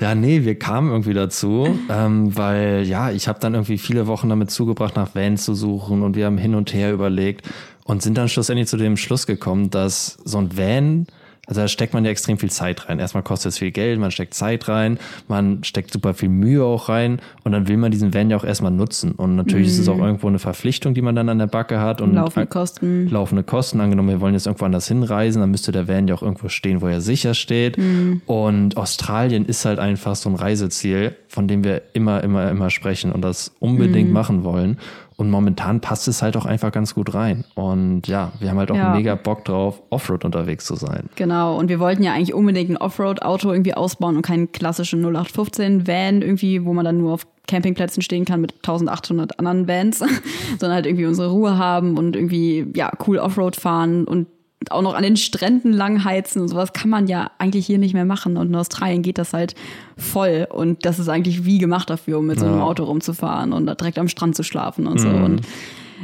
ja, 0.00 0.14
nee, 0.14 0.44
wir 0.44 0.58
kamen 0.58 0.90
irgendwie 0.90 1.14
dazu, 1.14 1.78
ähm, 1.90 2.23
weil 2.32 2.84
ja, 2.86 3.10
ich 3.10 3.28
habe 3.28 3.40
dann 3.40 3.54
irgendwie 3.54 3.78
viele 3.78 4.06
Wochen 4.06 4.28
damit 4.28 4.50
zugebracht, 4.50 4.96
nach 4.96 5.14
Vans 5.14 5.44
zu 5.44 5.54
suchen 5.54 6.02
und 6.02 6.16
wir 6.16 6.26
haben 6.26 6.38
hin 6.38 6.54
und 6.54 6.72
her 6.72 6.92
überlegt 6.92 7.48
und 7.84 8.02
sind 8.02 8.16
dann 8.18 8.28
schlussendlich 8.28 8.68
zu 8.68 8.76
dem 8.76 8.96
Schluss 8.96 9.26
gekommen, 9.26 9.70
dass 9.70 10.18
so 10.24 10.38
ein 10.38 10.56
Van, 10.56 11.06
also 11.46 11.60
da 11.60 11.68
steckt 11.68 11.94
man 11.94 12.04
ja 12.04 12.10
extrem 12.10 12.38
viel 12.38 12.50
Zeit 12.50 12.88
rein. 12.88 12.98
Erstmal 12.98 13.22
kostet 13.22 13.50
es 13.52 13.58
viel 13.58 13.70
Geld, 13.70 13.98
man 14.00 14.10
steckt 14.10 14.34
Zeit 14.34 14.68
rein, 14.68 14.98
man 15.28 15.62
steckt 15.64 15.92
super 15.92 16.14
viel 16.14 16.28
Mühe 16.28 16.64
auch 16.64 16.88
rein 16.88 17.20
und 17.44 17.52
dann 17.52 17.68
will 17.68 17.76
man 17.76 17.90
diesen 17.90 18.14
Van 18.14 18.30
ja 18.30 18.36
auch 18.36 18.44
erstmal 18.44 18.70
nutzen. 18.70 19.12
Und 19.12 19.36
natürlich 19.36 19.68
ist 19.68 19.78
es 19.78 19.88
auch 19.88 19.98
irgendwo 19.98 20.28
eine 20.28 20.38
Verpflichtung, 20.38 20.94
die 20.94 21.02
man 21.02 21.14
dann 21.14 21.28
an 21.28 21.38
der 21.38 21.46
Backe 21.46 21.80
hat. 21.80 22.00
Und 22.00 22.10
Mhm. 22.10 22.16
Laufende 22.16 22.46
Kosten. 22.46 23.08
laufende 23.10 23.42
Kosten. 23.42 23.80
Angenommen, 23.80 24.08
wir 24.08 24.20
wollen 24.20 24.34
jetzt 24.34 24.46
irgendwo 24.46 24.64
anders 24.64 24.88
hinreisen, 24.88 25.40
dann 25.40 25.50
müsste 25.50 25.72
der 25.72 25.88
Van 25.88 26.08
ja 26.08 26.14
auch 26.14 26.22
irgendwo 26.22 26.48
stehen, 26.48 26.80
wo 26.80 26.86
er 26.88 27.00
sicher 27.00 27.34
steht. 27.34 27.76
Mhm. 27.78 28.22
Und 28.26 28.76
Australien 28.76 29.44
ist 29.46 29.64
halt 29.64 29.78
einfach 29.78 30.14
so 30.16 30.28
ein 30.30 30.34
Reiseziel, 30.36 31.14
von 31.28 31.48
dem 31.48 31.64
wir 31.64 31.82
immer, 31.94 32.22
immer, 32.22 32.50
immer 32.50 32.70
sprechen 32.70 33.12
und 33.12 33.22
das 33.22 33.52
unbedingt 33.60 34.08
Mhm. 34.08 34.14
machen 34.14 34.44
wollen. 34.44 34.78
Und 35.16 35.30
momentan 35.30 35.80
passt 35.80 36.08
es 36.08 36.22
halt 36.22 36.36
auch 36.36 36.44
einfach 36.44 36.72
ganz 36.72 36.94
gut 36.94 37.14
rein. 37.14 37.44
Und 37.54 38.08
ja, 38.08 38.32
wir 38.40 38.50
haben 38.50 38.58
halt 38.58 38.70
auch 38.72 38.76
Ja. 38.76 38.94
mega 38.94 39.14
Bock 39.14 39.44
drauf, 39.44 39.80
Offroad 39.90 40.24
unterwegs 40.24 40.64
zu 40.64 40.74
sein. 40.74 41.08
Genau, 41.14 41.56
und 41.56 41.68
wir 41.68 41.78
wollten 41.78 42.02
ja 42.02 42.12
eigentlich 42.12 42.34
unbedingt 42.34 42.70
ein 42.70 42.76
Offroad-Auto 42.76 43.52
irgendwie 43.52 43.74
ausbauen 43.74 44.16
und 44.16 44.22
keinen 44.22 44.50
klassischen 44.50 45.02
0815-Van 45.04 46.22
irgendwie, 46.22 46.64
wo 46.64 46.72
man 46.74 46.84
dann 46.84 46.98
nur 46.98 47.12
auf 47.12 47.26
Campingplätzen 47.46 48.02
stehen 48.02 48.24
kann 48.24 48.40
mit 48.40 48.54
1800 48.54 49.38
anderen 49.38 49.68
Vans, 49.68 49.98
sondern 50.58 50.72
halt 50.76 50.86
irgendwie 50.86 51.06
unsere 51.06 51.30
Ruhe 51.30 51.58
haben 51.58 51.98
und 51.98 52.16
irgendwie, 52.16 52.66
ja, 52.74 52.90
cool 53.06 53.18
Offroad 53.18 53.56
fahren 53.56 54.04
und 54.06 54.26
auch 54.70 54.82
noch 54.82 54.94
an 54.94 55.02
den 55.02 55.16
Stränden 55.16 55.72
lang 55.72 56.04
heizen 56.04 56.40
und 56.42 56.48
sowas 56.48 56.72
kann 56.72 56.90
man 56.90 57.06
ja 57.06 57.30
eigentlich 57.38 57.66
hier 57.66 57.78
nicht 57.78 57.94
mehr 57.94 58.04
machen. 58.04 58.36
Und 58.36 58.48
in 58.48 58.54
Australien 58.54 59.02
geht 59.02 59.18
das 59.18 59.32
halt 59.32 59.54
voll. 59.96 60.46
Und 60.50 60.84
das 60.84 60.98
ist 60.98 61.08
eigentlich 61.08 61.44
wie 61.44 61.58
gemacht 61.58 61.90
dafür, 61.90 62.18
um 62.18 62.26
mit 62.26 62.38
so 62.38 62.46
einem 62.46 62.58
Ja. 62.58 62.64
Auto 62.64 62.84
rumzufahren 62.84 63.52
und 63.52 63.66
da 63.66 63.74
direkt 63.74 63.98
am 63.98 64.08
Strand 64.08 64.34
zu 64.36 64.42
schlafen 64.42 64.86
und 64.86 64.98
so. 64.98 65.08
Und 65.08 65.42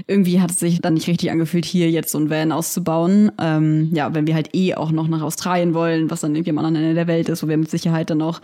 irgendwie 0.06 0.40
hat 0.40 0.50
es 0.50 0.58
sich 0.58 0.80
dann 0.80 0.94
nicht 0.94 1.08
richtig 1.08 1.30
angefühlt, 1.30 1.64
hier 1.64 1.90
jetzt 1.90 2.10
so 2.12 2.18
ein 2.18 2.30
Van 2.30 2.52
auszubauen. 2.52 3.32
Ähm, 3.38 3.90
ja, 3.92 4.14
wenn 4.14 4.26
wir 4.26 4.34
halt 4.34 4.54
eh 4.54 4.74
auch 4.74 4.92
noch 4.92 5.08
nach 5.08 5.20
Australien 5.20 5.74
wollen, 5.74 6.10
was 6.10 6.20
dann 6.22 6.34
irgendwie 6.34 6.50
am 6.50 6.58
anderen 6.58 6.76
Ende 6.76 6.94
der 6.94 7.06
Welt 7.06 7.28
ist, 7.28 7.42
wo 7.42 7.48
wir 7.48 7.56
mit 7.56 7.70
Sicherheit 7.70 8.08
dann 8.08 8.22
auch 8.22 8.40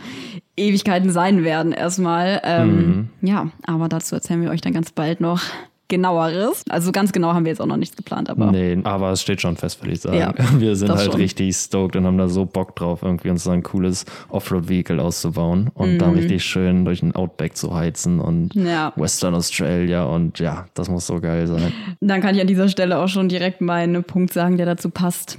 Ewigkeiten 0.57 1.11
sein 1.11 1.45
werden 1.45 1.73
erstmal. 1.73 2.41
Ähm, 2.45 3.09
Ja, 3.23 3.51
aber 3.67 3.89
dazu 3.89 4.15
erzählen 4.15 4.43
wir 4.43 4.51
euch 4.51 4.61
dann 4.61 4.73
ganz 4.75 4.93
bald 4.93 5.21
noch 5.21 5.41
genaueres. 5.89 6.63
Also 6.69 6.93
ganz 6.93 7.13
genau 7.13 7.33
haben 7.35 7.45
wir 7.45 7.51
jetzt 7.53 7.61
auch 7.61 7.67
noch 7.67 7.77
nichts 7.77 7.97
geplant, 7.97 8.29
aber 8.31 8.51
Nee, 8.51 8.79
aber 8.85 9.13
es 9.13 9.23
steht 9.23 9.41
schon 9.41 9.57
fest, 9.57 9.83
würde 9.83 9.93
ich 9.93 10.01
sagen. 10.01 10.17
Ja, 10.19 10.35
wir 10.59 10.77
sind 10.77 10.91
halt 10.91 11.03
schon. 11.13 11.15
richtig 11.21 11.55
stoked 11.57 11.97
und 11.97 12.05
haben 12.07 12.19
da 12.19 12.29
so 12.29 12.45
Bock 12.45 12.75
drauf, 12.77 13.03
irgendwie 13.03 13.31
uns 13.31 13.45
so 13.45 13.51
ein 13.51 13.63
cooles 13.63 14.05
Offroad-Vehicle 14.29 15.01
auszubauen 15.01 15.71
und 15.75 15.99
dann 15.99 16.15
richtig 16.15 16.45
schön 16.45 16.85
durch 16.85 17.01
den 17.01 17.15
Outback 17.15 17.57
zu 17.57 17.75
heizen 17.75 18.21
und 18.21 18.55
Mhm. 18.55 18.67
Ja. 18.67 18.93
Western 18.97 19.35
Australia 19.35 20.05
und 20.05 20.39
ja, 20.39 20.67
das 20.75 20.89
muss 20.89 21.07
so 21.07 21.21
geil 21.21 21.47
sein. 21.47 21.73
Dann 22.01 22.21
kann 22.21 22.35
ich 22.35 22.41
an 22.41 22.47
dieser 22.47 22.69
Stelle 22.69 22.99
auch 22.99 23.09
schon 23.09 23.29
direkt 23.29 23.61
meinen 23.61 24.03
Punkt 24.05 24.33
sagen, 24.33 24.57
der 24.57 24.67
dazu 24.67 24.91
passt. 24.91 25.39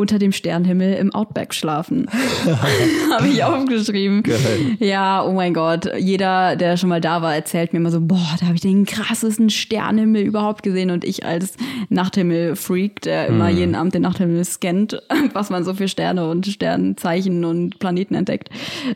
Unter 0.00 0.20
dem 0.20 0.30
Sternenhimmel 0.30 0.94
im 0.94 1.12
Outback 1.12 1.52
schlafen. 1.52 2.06
Habe 3.12 3.26
ich 3.26 3.42
aufgeschrieben. 3.42 4.22
Geil. 4.22 4.76
Ja, 4.78 5.24
oh 5.24 5.32
mein 5.32 5.52
Gott. 5.52 5.90
Jeder, 5.98 6.54
der 6.54 6.76
schon 6.76 6.88
mal 6.88 7.00
da 7.00 7.20
war, 7.20 7.34
erzählt 7.34 7.72
mir 7.72 7.80
immer 7.80 7.90
so, 7.90 8.00
boah, 8.00 8.36
da 8.38 8.46
habe 8.46 8.54
ich 8.54 8.60
den 8.60 8.84
krassesten 8.86 9.50
Sternenhimmel 9.50 10.22
überhaupt 10.22 10.62
gesehen. 10.62 10.92
Und 10.92 11.04
ich 11.04 11.26
als 11.26 11.54
Nachthimmel-Freak, 11.88 13.02
der 13.02 13.26
immer 13.26 13.50
Mhm. 13.50 13.56
jeden 13.58 13.74
Abend 13.74 13.94
den 13.94 14.02
Nachthimmel 14.02 14.44
scannt, 14.44 15.02
was 15.32 15.50
man 15.50 15.64
so 15.64 15.74
für 15.74 15.88
Sterne 15.88 16.28
und 16.30 16.46
Sternzeichen 16.46 17.44
und 17.44 17.78
Planeten 17.80 18.14
entdeckt, 18.14 18.50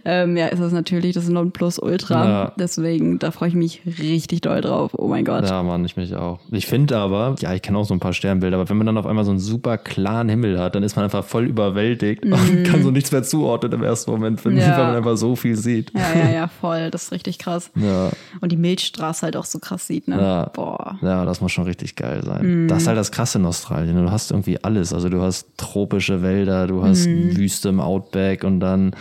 ähm, 0.05 0.37
ja, 0.37 0.47
ist 0.47 0.61
das 0.63 0.73
natürlich 0.73 1.15
das 1.15 1.29
Nonplusultra. 1.29 2.25
Ja. 2.25 2.53
Deswegen, 2.59 3.19
da 3.19 3.33
freue 3.33 3.49
ich 3.49 3.55
mich 3.57 3.83
richtig 3.99 4.43
doll 4.43 4.61
drauf. 4.61 4.93
Oh 4.97 5.09
mein 5.09 5.25
Gott. 5.25 5.49
Ja, 5.49 5.63
Mann, 5.65 5.85
ich 5.85 5.97
mich 5.97 6.15
auch. 6.15 6.39
Ich 6.53 6.67
finde 6.67 6.97
aber, 6.97 7.35
ja, 7.41 7.53
ich 7.55 7.63
kenne 7.63 7.79
auch 7.79 7.85
so 7.85 7.95
ein 7.95 8.01
paar 8.01 8.13
Sternbilder, 8.13 8.57
aber 8.59 8.69
wenn 8.69 8.77
man 8.77 8.87
dann 8.87 8.99
auf 8.99 9.07
einmal 9.07 9.25
so 9.25 9.31
einen 9.33 9.41
super 9.41 9.79
klaren 9.79 10.29
Himmel 10.29 10.61
hat, 10.61 10.75
dann 10.75 10.83
ist 10.83 10.92
ist 10.93 10.97
man 10.97 11.05
einfach 11.07 11.25
voll 11.25 11.47
überwältigt 11.47 12.25
und 12.25 12.65
kann 12.65 12.83
so 12.83 12.91
nichts 12.91 13.11
mehr 13.13 13.23
zuordnen 13.23 13.73
im 13.73 13.83
ersten 13.83 14.11
Moment, 14.11 14.41
finde 14.41 14.59
ich, 14.61 14.65
Mhm. 14.67 14.71
Ja. 14.73 14.79
weil 14.79 14.87
man 14.89 14.97
einfach 14.97 15.17
so 15.17 15.35
viel 15.37 15.57
sieht. 15.57 15.91
Ja, 15.95 16.15
ja, 16.15 16.31
ja, 16.31 16.49
voll. 16.49 16.91
Das 16.91 17.05
ist 17.05 17.13
richtig 17.13 17.39
krass. 17.39 17.71
Ja. 17.75 18.11
Und 18.41 18.53
die 18.53 18.57
Milchstraße 18.57 19.23
halt 19.23 19.37
auch 19.37 19.47
so 19.47 19.59
krass 19.59 19.87
sieht, 19.87 20.07
ne? 20.09 20.21
Ja. 20.21 20.45
Boah. 20.53 20.99
Ja, 21.03 21.25
das 21.25 21.41
muss 21.41 21.51
schon 21.53 21.65
richtig 21.65 21.97
geil 21.97 22.23
sein. 22.25 22.65
Mhm. 22.65 22.69
Das 22.69 22.83
ist 22.83 22.89
halt 22.89 22.99
das 22.99 23.11
Krasse 23.11 23.39
in 23.39 23.47
Australien. 23.47 23.97
Du 23.97 24.11
hast 24.11 24.31
irgendwie 24.31 24.63
alles. 24.63 24.93
Also 24.93 25.09
du 25.09 25.21
hast 25.23 25.47
tropische 25.57 26.23
Wälder, 26.23 26.67
du 26.67 26.83
hast 26.85 27.07
Mhm. 27.07 27.37
Wüste 27.37 27.71
im 27.71 27.81
Outback 27.81 28.45
und 28.45 28.61
dann 28.61 28.95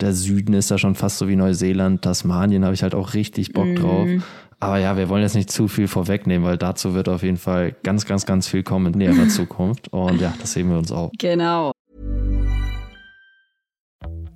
der 0.00 0.12
Süden 0.12 0.52
ist 0.52 0.70
da 0.70 0.76
schon 0.76 0.94
fast 0.94 1.16
so 1.18 1.26
wie 1.28 1.36
Neuseeland. 1.36 2.02
Tasmanien 2.02 2.64
habe 2.64 2.74
ich 2.74 2.82
halt 2.82 2.94
auch 2.94 3.14
richtig 3.14 3.52
Bock 3.52 3.66
Mhm. 3.66 3.76
drauf. 3.76 4.08
Aber 4.58 4.78
ja, 4.78 4.96
wir 4.96 5.08
wollen 5.08 5.22
jetzt 5.22 5.34
nicht 5.34 5.50
zu 5.50 5.68
viel 5.68 5.86
vorwegnehmen, 5.86 6.46
weil 6.46 6.56
dazu 6.56 6.94
wird 6.94 7.08
auf 7.08 7.22
jeden 7.22 7.36
Fall 7.36 7.74
ganz, 7.82 8.06
ganz, 8.06 8.24
ganz 8.24 8.48
viel 8.48 8.62
kommen 8.62 8.92
in 8.92 8.98
näherer 8.98 9.28
Zukunft. 9.28 9.88
Und 9.92 10.20
ja, 10.20 10.32
das 10.40 10.56
heben 10.56 10.70
wir 10.70 10.78
uns 10.78 10.90
auf. 10.92 11.10
Genau. 11.18 11.72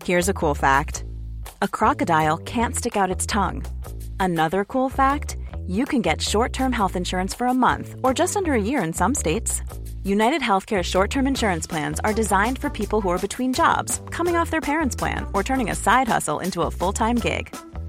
Here's 0.04 0.28
a 0.28 0.34
cool 0.34 0.54
fact 0.54 1.04
a 1.62 1.68
crocodile 1.68 2.38
can't 2.38 2.74
stick 2.74 2.96
out 2.96 3.10
its 3.10 3.26
tongue. 3.26 3.62
Another 4.18 4.64
cool 4.64 4.88
fact 4.90 5.36
you 5.66 5.84
can 5.84 6.02
get 6.02 6.20
short 6.20 6.52
term 6.52 6.72
health 6.72 6.96
insurance 6.96 7.34
for 7.34 7.46
a 7.46 7.54
month 7.54 7.96
or 8.02 8.12
just 8.12 8.36
under 8.36 8.52
a 8.52 8.62
year 8.62 8.82
in 8.82 8.92
some 8.92 9.14
states. 9.14 9.62
United 10.04 10.42
Healthcare 10.42 10.82
short 10.82 11.10
term 11.10 11.26
insurance 11.26 11.66
plans 11.66 12.00
are 12.00 12.12
designed 12.12 12.58
for 12.58 12.68
people 12.68 13.00
who 13.00 13.10
are 13.10 13.18
between 13.18 13.52
jobs, 13.52 14.00
coming 14.10 14.36
off 14.36 14.50
their 14.50 14.60
parents' 14.60 14.96
plan, 14.96 15.26
or 15.32 15.42
turning 15.42 15.70
a 15.70 15.74
side 15.74 16.08
hustle 16.08 16.40
into 16.40 16.62
a 16.62 16.70
full 16.70 16.92
time 16.92 17.16
gig. 17.16 17.54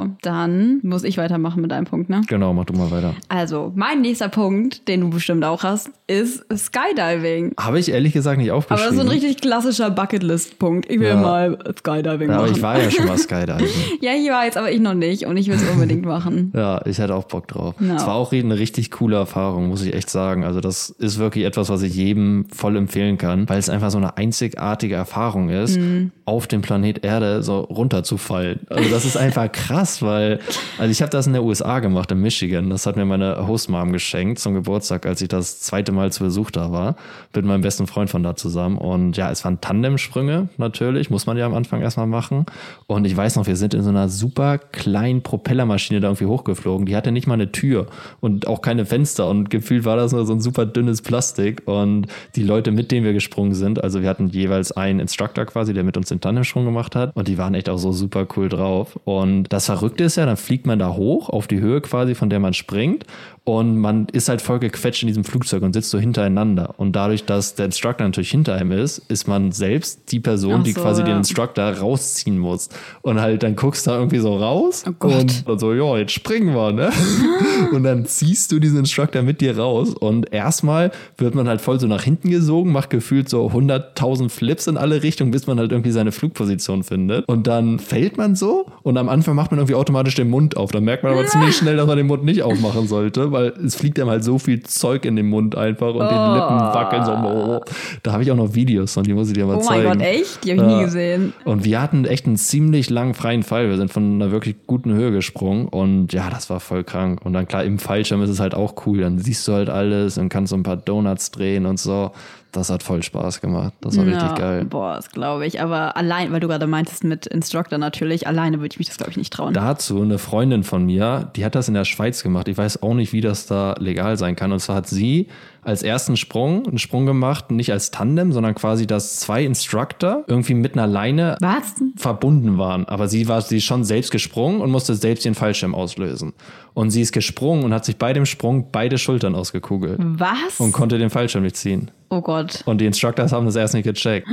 Und 0.00 0.16
dann 0.22 0.80
muss 0.82 1.04
ich 1.04 1.18
weitermachen 1.18 1.60
mit 1.62 1.72
einem 1.72 1.84
Punkt, 1.86 2.08
ne? 2.08 2.22
Genau, 2.26 2.52
mach 2.54 2.64
du 2.64 2.72
mal 2.72 2.90
weiter. 2.90 3.14
Also, 3.28 3.70
mein 3.74 4.00
nächster 4.00 4.28
Punkt, 4.28 4.88
den 4.88 5.02
du 5.02 5.10
bestimmt 5.10 5.44
auch 5.44 5.62
hast, 5.62 5.90
ist 6.06 6.44
Skydiving. 6.54 7.52
Habe 7.58 7.78
ich 7.78 7.90
ehrlich 7.90 8.12
gesagt 8.12 8.38
nicht 8.38 8.50
Aber 8.50 8.58
aufgeschrieben. 8.58 8.96
das 8.96 9.04
ist 9.04 9.10
ein 9.10 9.12
richtig 9.12 9.40
klassischer 9.40 9.90
Bucketlist-Punkt. 9.90 10.90
Ich 10.90 10.98
will 11.00 11.08
Ja. 11.08 11.16
mal 11.16 11.58
Skydiving 11.78 12.28
ja, 12.30 12.34
aber 12.36 12.44
machen. 12.46 12.56
ich 12.56 12.62
war 12.62 12.78
ja 12.82 12.90
schon 12.90 13.06
mal 13.06 13.18
Skydiving. 13.18 13.66
ja, 14.00 14.12
ich 14.12 14.28
war 14.30 14.44
jetzt, 14.44 14.56
aber 14.56 14.72
ich 14.72 14.80
noch 14.80 14.94
nicht 14.94 15.26
und 15.26 15.36
ich 15.36 15.48
will 15.48 15.56
es 15.56 15.68
unbedingt 15.68 16.04
machen. 16.04 16.52
Ja, 16.60 16.84
ich 16.86 16.98
hätte 16.98 17.14
auch 17.14 17.24
Bock 17.24 17.48
drauf. 17.48 17.74
Es 17.80 18.06
war 18.06 18.14
auch 18.14 18.32
eine 18.32 18.58
richtig 18.58 18.90
coole 18.90 19.16
Erfahrung, 19.16 19.68
muss 19.68 19.82
ich 19.84 19.94
echt 19.94 20.10
sagen. 20.10 20.44
Also 20.44 20.60
das 20.60 20.90
ist 20.90 21.18
wirklich 21.18 21.44
etwas, 21.44 21.68
was 21.68 21.82
ich 21.82 21.94
jedem 21.94 22.46
voll 22.52 22.76
empfehlen 22.76 23.18
kann, 23.18 23.48
weil 23.48 23.58
es 23.58 23.68
einfach 23.68 23.90
so 23.90 23.98
eine 23.98 24.16
einzigartige 24.16 24.94
Erfahrung 24.94 25.48
ist, 25.50 25.78
Mhm. 25.78 26.10
auf 26.24 26.46
dem 26.46 26.60
Planet 26.62 27.04
Erde 27.04 27.42
so 27.42 27.60
runterzufallen. 27.60 28.60
Also 28.68 28.88
das 28.90 29.04
ist 29.04 29.16
einfach 29.16 29.50
krass, 29.52 29.89
weil 30.02 30.38
also 30.78 30.90
ich 30.90 31.02
habe 31.02 31.10
das 31.10 31.26
in 31.26 31.32
der 31.32 31.42
USA 31.42 31.80
gemacht, 31.80 32.10
in 32.10 32.20
Michigan. 32.20 32.70
Das 32.70 32.86
hat 32.86 32.96
mir 32.96 33.04
meine 33.04 33.46
Hostmom 33.46 33.92
geschenkt 33.92 34.38
zum 34.38 34.54
Geburtstag, 34.54 35.06
als 35.06 35.20
ich 35.20 35.28
das 35.28 35.60
zweite 35.60 35.92
Mal 35.92 36.12
zu 36.12 36.24
Besuch 36.24 36.50
da 36.50 36.72
war, 36.72 36.96
mit 37.34 37.44
meinem 37.44 37.60
besten 37.60 37.86
Freund 37.86 38.10
von 38.10 38.22
da 38.22 38.36
zusammen. 38.36 38.78
Und 38.78 39.16
ja, 39.16 39.30
es 39.30 39.44
waren 39.44 39.60
Tandemsprünge 39.60 40.48
natürlich, 40.56 41.10
muss 41.10 41.26
man 41.26 41.36
ja 41.36 41.46
am 41.46 41.54
Anfang 41.54 41.82
erstmal 41.82 42.06
machen. 42.06 42.46
Und 42.86 43.06
ich 43.06 43.16
weiß 43.16 43.36
noch, 43.36 43.46
wir 43.46 43.56
sind 43.56 43.74
in 43.74 43.82
so 43.82 43.90
einer 43.90 44.08
super 44.08 44.58
kleinen 44.58 45.22
Propellermaschine 45.22 46.00
da 46.00 46.08
irgendwie 46.08 46.26
hochgeflogen. 46.26 46.86
Die 46.86 46.96
hatte 46.96 47.12
nicht 47.12 47.26
mal 47.26 47.34
eine 47.34 47.52
Tür 47.52 47.86
und 48.20 48.46
auch 48.46 48.62
keine 48.62 48.86
Fenster. 48.86 49.28
Und 49.28 49.50
gefühlt 49.50 49.84
war 49.84 49.96
das 49.96 50.12
nur 50.12 50.24
so 50.26 50.32
ein 50.32 50.40
super 50.40 50.66
dünnes 50.66 51.02
Plastik. 51.02 51.62
Und 51.66 52.06
die 52.36 52.42
Leute, 52.42 52.70
mit 52.70 52.90
denen 52.90 53.04
wir 53.04 53.12
gesprungen 53.12 53.54
sind, 53.54 53.82
also 53.82 54.02
wir 54.02 54.08
hatten 54.08 54.28
jeweils 54.28 54.72
einen 54.72 55.00
Instructor 55.00 55.44
quasi, 55.46 55.74
der 55.74 55.84
mit 55.84 55.96
uns 55.96 56.08
den 56.08 56.20
Tandemsprung 56.20 56.64
gemacht 56.64 56.96
hat. 56.96 57.14
Und 57.14 57.28
die 57.28 57.38
waren 57.38 57.54
echt 57.54 57.68
auch 57.68 57.78
so 57.78 57.92
super 57.92 58.26
cool 58.36 58.48
drauf. 58.48 58.98
Und 59.04 59.44
das 59.52 59.68
Verrückte 59.80 60.04
ist 60.04 60.16
ja, 60.16 60.26
dann 60.26 60.36
fliegt 60.36 60.66
man 60.66 60.78
da 60.78 60.92
hoch 60.92 61.30
auf 61.30 61.46
die 61.46 61.60
Höhe 61.60 61.80
quasi, 61.80 62.14
von 62.14 62.28
der 62.28 62.38
man 62.38 62.52
springt. 62.52 63.06
Und 63.50 63.78
man 63.78 64.06
ist 64.12 64.28
halt 64.28 64.40
voll 64.40 64.60
gequetscht 64.60 65.02
in 65.02 65.08
diesem 65.08 65.24
Flugzeug 65.24 65.64
und 65.64 65.72
sitzt 65.72 65.90
so 65.90 65.98
hintereinander. 65.98 66.72
Und 66.76 66.94
dadurch, 66.94 67.24
dass 67.24 67.56
der 67.56 67.64
Instructor 67.64 68.06
natürlich 68.06 68.30
hinter 68.30 68.54
einem 68.54 68.70
ist, 68.70 68.98
ist 69.08 69.26
man 69.26 69.50
selbst 69.50 70.12
die 70.12 70.20
Person, 70.20 70.60
Ach 70.60 70.62
die 70.62 70.70
so, 70.70 70.80
quasi 70.80 71.00
ja. 71.00 71.08
den 71.08 71.16
Instructor 71.16 71.64
rausziehen 71.64 72.38
muss. 72.38 72.68
Und 73.02 73.20
halt 73.20 73.42
dann 73.42 73.56
guckst 73.56 73.88
du 73.88 73.90
da 73.90 73.96
irgendwie 73.96 74.20
so 74.20 74.36
raus 74.36 74.84
Oh 74.86 75.08
und, 75.08 75.48
und 75.48 75.58
so, 75.58 75.74
ja, 75.74 75.98
jetzt 75.98 76.12
springen 76.12 76.54
wir, 76.54 76.70
ne? 76.70 76.92
und 77.72 77.82
dann 77.82 78.06
ziehst 78.06 78.52
du 78.52 78.60
diesen 78.60 78.78
Instructor 78.78 79.22
mit 79.22 79.40
dir 79.40 79.58
raus 79.58 79.94
und 79.94 80.32
erstmal 80.32 80.92
wird 81.16 81.34
man 81.34 81.48
halt 81.48 81.60
voll 81.60 81.80
so 81.80 81.88
nach 81.88 82.04
hinten 82.04 82.30
gesogen, 82.30 82.70
macht 82.70 82.90
gefühlt 82.90 83.28
so 83.28 83.48
100.000 83.48 84.28
Flips 84.28 84.68
in 84.68 84.76
alle 84.76 85.02
Richtungen, 85.02 85.32
bis 85.32 85.48
man 85.48 85.58
halt 85.58 85.72
irgendwie 85.72 85.90
seine 85.90 86.12
Flugposition 86.12 86.84
findet. 86.84 87.28
Und 87.28 87.48
dann 87.48 87.80
fällt 87.80 88.16
man 88.16 88.36
so 88.36 88.66
und 88.84 88.96
am 88.96 89.08
Anfang 89.08 89.34
macht 89.34 89.50
man 89.50 89.58
irgendwie 89.58 89.74
automatisch 89.74 90.14
den 90.14 90.30
Mund 90.30 90.56
auf. 90.56 90.70
Dann 90.70 90.84
merkt 90.84 91.02
man 91.02 91.14
aber 91.14 91.26
ziemlich 91.26 91.56
schnell, 91.56 91.76
dass 91.76 91.88
man 91.88 91.96
den 91.96 92.06
Mund 92.06 92.22
nicht 92.22 92.44
aufmachen 92.44 92.86
sollte, 92.86 93.32
weil 93.32 93.39
es 93.46 93.74
fliegt 93.76 93.98
einem 94.00 94.10
halt 94.10 94.24
so 94.24 94.38
viel 94.38 94.62
Zeug 94.62 95.04
in 95.04 95.16
den 95.16 95.28
Mund 95.28 95.56
einfach 95.56 95.88
und 95.94 96.08
die 96.08 96.14
Lippen 96.14 96.60
wackeln 96.60 97.04
so. 97.04 97.12
Oh. 97.12 97.60
Da 98.02 98.12
habe 98.12 98.22
ich 98.22 98.30
auch 98.30 98.36
noch 98.36 98.54
Videos 98.54 98.96
und 98.96 99.06
die 99.06 99.14
muss 99.14 99.28
ich 99.28 99.34
dir 99.34 99.46
mal 99.46 99.56
Oh 99.56 99.60
zeigen. 99.60 99.88
mein 99.88 99.98
Gott, 99.98 100.06
echt? 100.06 100.44
Die 100.44 100.52
habe 100.52 100.60
ich 100.62 100.66
nie 100.66 100.72
Ja. 100.78 100.82
gesehen. 100.84 101.32
Und 101.44 101.64
wir 101.64 101.80
hatten 101.80 102.04
echt 102.04 102.26
einen 102.26 102.36
ziemlich 102.36 102.90
langen 102.90 103.14
freien 103.14 103.42
Fall. 103.42 103.68
Wir 103.68 103.76
sind 103.76 103.92
von 103.92 104.14
einer 104.14 104.30
wirklich 104.30 104.56
guten 104.66 104.92
Höhe 104.92 105.10
gesprungen 105.12 105.66
und 105.68 106.12
ja, 106.12 106.30
das 106.30 106.50
war 106.50 106.60
voll 106.60 106.84
krank. 106.84 107.20
Und 107.24 107.32
dann 107.32 107.46
klar, 107.48 107.64
im 107.64 107.78
Fallschirm 107.78 108.22
ist 108.22 108.30
es 108.30 108.40
halt 108.40 108.54
auch 108.54 108.74
cool. 108.86 109.00
Dann 109.00 109.18
siehst 109.18 109.46
du 109.48 109.52
halt 109.52 109.68
alles 109.70 110.18
und 110.18 110.28
kannst 110.28 110.50
so 110.50 110.56
ein 110.56 110.62
paar 110.62 110.76
Donuts 110.76 111.30
drehen 111.30 111.66
und 111.66 111.78
so. 111.78 112.12
Das 112.52 112.70
hat 112.70 112.82
voll 112.82 113.02
Spaß 113.02 113.40
gemacht. 113.40 113.72
Das 113.80 113.96
war 113.96 114.04
richtig 114.04 114.22
Ja, 114.22 114.34
geil. 114.34 114.64
Boah, 114.64 114.96
das 114.96 115.10
glaube 115.10 115.46
ich. 115.46 115.60
Aber 115.60 115.96
allein, 115.96 116.32
weil 116.32 116.40
du 116.40 116.48
gerade 116.48 116.66
meintest 116.66 117.04
mit 117.04 117.26
Instructor 117.26 117.78
natürlich, 117.78 118.26
alleine 118.26 118.58
würde 118.60 118.72
ich 118.72 118.78
mich 118.78 118.88
das, 118.88 118.96
glaube 118.96 119.12
ich, 119.12 119.16
nicht 119.16 119.32
trauen. 119.32 119.54
Dazu 119.54 120.02
eine 120.02 120.18
Freundin 120.18 120.64
von 120.64 120.84
mir, 120.84 121.30
die 121.36 121.44
hat 121.44 121.54
das 121.54 121.68
in 121.68 121.74
der 121.74 121.84
Schweiz 121.84 122.22
gemacht. 122.22 122.48
Ich 122.48 122.58
weiß 122.58 122.82
auch 122.82 122.94
nicht, 122.94 123.12
wie 123.12 123.20
das 123.20 123.46
da 123.46 123.74
legal 123.78 124.16
sein 124.16 124.34
kann. 124.36 124.50
Und 124.52 124.60
zwar 124.60 124.76
hat 124.76 124.88
sie 124.88 125.28
als 125.62 125.82
ersten 125.82 126.16
Sprung 126.16 126.66
einen 126.66 126.78
Sprung 126.78 127.06
gemacht, 127.06 127.50
nicht 127.50 127.70
als 127.72 127.90
Tandem, 127.90 128.32
sondern 128.32 128.54
quasi, 128.54 128.86
dass 128.86 129.20
zwei 129.20 129.44
Instructor 129.44 130.24
irgendwie 130.26 130.54
mit 130.54 130.72
einer 130.74 130.86
Leine 130.86 131.36
Was? 131.40 131.74
verbunden 131.96 132.56
waren. 132.58 132.86
Aber 132.86 133.08
sie 133.08 133.28
war 133.28 133.42
sie 133.42 133.58
ist 133.58 133.64
schon 133.64 133.84
selbst 133.84 134.10
gesprungen 134.10 134.60
und 134.60 134.70
musste 134.70 134.94
selbst 134.94 135.24
den 135.24 135.34
Fallschirm 135.34 135.74
auslösen. 135.74 136.32
Und 136.72 136.90
sie 136.90 137.02
ist 137.02 137.12
gesprungen 137.12 137.64
und 137.64 137.74
hat 137.74 137.84
sich 137.84 137.96
bei 137.96 138.12
dem 138.12 138.26
Sprung 138.26 138.68
beide 138.72 138.96
Schultern 138.98 139.34
ausgekugelt 139.34 139.98
Was? 140.00 140.58
und 140.58 140.72
konnte 140.72 140.98
den 140.98 141.10
Fallschirm 141.10 141.42
nicht 141.42 141.56
ziehen. 141.56 141.90
oh 142.10 142.20
Gott. 142.22 142.62
Und 142.64 142.80
die 142.80 142.86
Instructors 142.86 143.32
haben 143.32 143.44
das 143.46 143.56
erst 143.56 143.74
nicht 143.74 143.84
gecheckt. 143.84 144.26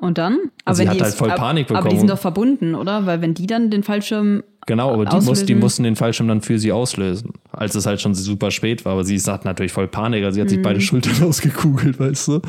Und 0.00 0.18
dann? 0.18 0.38
sie 0.72 0.78
wenn 0.82 0.90
hat 0.90 1.00
halt 1.00 1.14
voll 1.14 1.30
ab- 1.30 1.38
Panik 1.38 1.70
Aber 1.70 1.78
die 1.78 1.82
bekommen. 1.84 1.98
sind 2.00 2.10
doch 2.10 2.18
verbunden, 2.18 2.74
oder? 2.74 3.06
Weil 3.06 3.20
wenn 3.22 3.32
die 3.34 3.46
dann 3.46 3.70
den 3.70 3.82
Fallschirm 3.84 4.42
Genau, 4.66 4.92
aber 4.94 5.04
die, 5.04 5.20
muss, 5.24 5.44
die 5.44 5.54
mussten 5.54 5.82
den 5.82 5.94
Fallschirm 5.96 6.26
dann 6.28 6.40
für 6.40 6.58
sie 6.58 6.72
auslösen, 6.72 7.32
als 7.52 7.74
es 7.74 7.84
halt 7.86 8.00
schon 8.00 8.14
super 8.14 8.50
spät 8.50 8.84
war. 8.84 8.92
Aber 8.92 9.04
sie 9.04 9.18
hat 9.18 9.44
natürlich 9.44 9.72
voll 9.72 9.88
Panik, 9.88 10.24
also 10.24 10.36
sie 10.36 10.40
hat 10.40 10.48
sich 10.48 10.58
Mhm. 10.58 10.62
beide 10.62 10.80
Schultern 10.80 11.22
ausgekugelt, 11.28 12.00
weißt 12.00 12.28
du? 12.28 12.40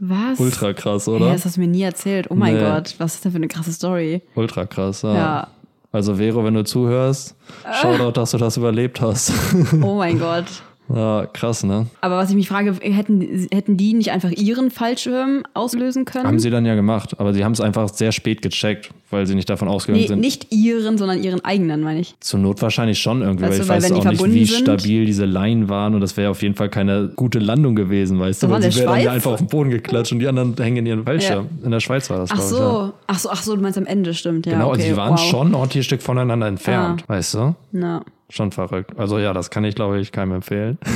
Was? 0.00 0.38
Ultra 0.38 0.72
krass, 0.72 1.06
Hey, 1.06 1.14
oder? 1.14 1.32
das 1.32 1.44
hast 1.44 1.56
du 1.56 1.60
mir 1.60 1.66
nie 1.68 1.82
erzählt. 1.82 2.26
Oh 2.30 2.34
mein 2.34 2.54
Nee. 2.54 2.60
Gott, 2.60 2.94
was 2.98 3.14
ist 3.16 3.24
denn 3.24 3.32
für 3.32 3.38
eine 3.38 3.48
krasse 3.48 3.72
Story? 3.72 4.22
Ultra 4.36 4.66
krass, 4.66 5.02
ja. 5.02 5.14
Ja. 5.14 5.48
Also 5.90 6.16
Vero, 6.16 6.44
wenn 6.44 6.54
du 6.54 6.64
zuhörst, 6.64 7.36
schau 7.80 7.96
doch, 7.96 8.12
dass 8.12 8.32
du 8.32 8.38
das 8.38 8.56
überlebt 8.56 9.00
hast. 9.00 9.32
Oh 9.82 9.96
mein 9.96 10.18
Gott. 10.18 10.44
Ja, 10.92 11.26
krass, 11.32 11.64
ne? 11.64 11.86
Aber 12.00 12.16
was 12.18 12.28
ich 12.30 12.36
mich 12.36 12.48
frage, 12.48 12.74
hätten, 12.82 13.46
hätten 13.52 13.76
die 13.76 13.94
nicht 13.94 14.10
einfach 14.10 14.30
ihren 14.30 14.70
Fallschirm 14.70 15.42
auslösen 15.54 16.04
können? 16.04 16.26
Haben 16.26 16.38
sie 16.38 16.50
dann 16.50 16.66
ja 16.66 16.74
gemacht, 16.74 17.18
aber 17.18 17.32
sie 17.32 17.44
haben 17.44 17.52
es 17.52 17.60
einfach 17.60 17.88
sehr 17.88 18.12
spät 18.12 18.42
gecheckt, 18.42 18.90
weil 19.10 19.26
sie 19.26 19.34
nicht 19.34 19.48
davon 19.48 19.68
ausgegangen 19.68 20.02
nee, 20.02 20.08
sind. 20.08 20.20
nicht 20.20 20.52
ihren, 20.52 20.98
sondern 20.98 21.22
ihren 21.22 21.42
eigenen, 21.44 21.82
meine 21.82 22.00
ich. 22.00 22.14
Zur 22.20 22.40
Not 22.40 22.60
wahrscheinlich 22.60 22.98
schon 22.98 23.22
irgendwie, 23.22 23.44
Weißt 23.44 23.52
weil 23.52 23.58
du, 23.58 23.62
ich 23.64 23.68
weil 23.70 23.82
weiß 23.82 23.92
auch 23.92 24.10
nicht, 24.10 24.34
wie 24.34 24.44
sind- 24.44 24.60
stabil 24.62 25.06
diese 25.06 25.24
Leinen 25.24 25.68
waren 25.68 25.94
und 25.94 26.00
das 26.02 26.16
wäre 26.16 26.30
auf 26.30 26.42
jeden 26.42 26.54
Fall 26.54 26.68
keine 26.68 27.10
gute 27.16 27.38
Landung 27.38 27.74
gewesen, 27.74 28.18
weißt 28.20 28.42
du, 28.42 28.50
weil 28.50 28.62
sie 28.62 28.68
der 28.68 28.76
wäre 28.80 28.92
dann 28.94 29.02
ja 29.04 29.12
einfach 29.12 29.32
auf 29.32 29.38
den 29.38 29.48
Boden 29.48 29.70
geklatscht 29.70 30.12
und 30.12 30.18
die 30.18 30.26
anderen 30.28 30.54
hängen 30.58 30.78
in 30.78 30.86
ihren 30.86 31.04
Fallschirm. 31.04 31.48
In 31.64 31.70
der 31.70 31.80
Schweiz 31.80 32.10
war 32.10 32.18
das, 32.18 32.30
Ach 32.30 32.36
glaube 32.36 32.50
ich. 32.52 32.58
Ja. 32.58 32.70
so, 32.86 32.92
ach 33.06 33.18
so, 33.18 33.30
ach 33.30 33.42
so, 33.42 33.56
du 33.56 33.62
meinst 33.62 33.78
am 33.78 33.86
Ende, 33.86 34.12
stimmt. 34.14 34.46
Ja, 34.46 34.52
Genau, 34.52 34.66
okay, 34.68 34.80
also 34.82 34.88
die 34.92 34.96
waren 34.98 35.10
wow. 35.12 35.18
schon 35.20 35.48
ein 35.48 35.54
ordentliches 35.54 35.86
Stück 35.86 36.02
voneinander 36.02 36.46
entfernt, 36.46 37.04
weißt 37.08 37.34
du? 37.34 37.54
Ja. 37.72 38.02
Schon 38.30 38.50
verrückt. 38.52 38.92
Also 38.98 39.18
ja, 39.18 39.32
das 39.32 39.50
kann 39.50 39.64
ich, 39.64 39.74
glaube 39.74 40.00
ich, 40.00 40.10
keinem 40.12 40.32
empfehlen. 40.32 40.78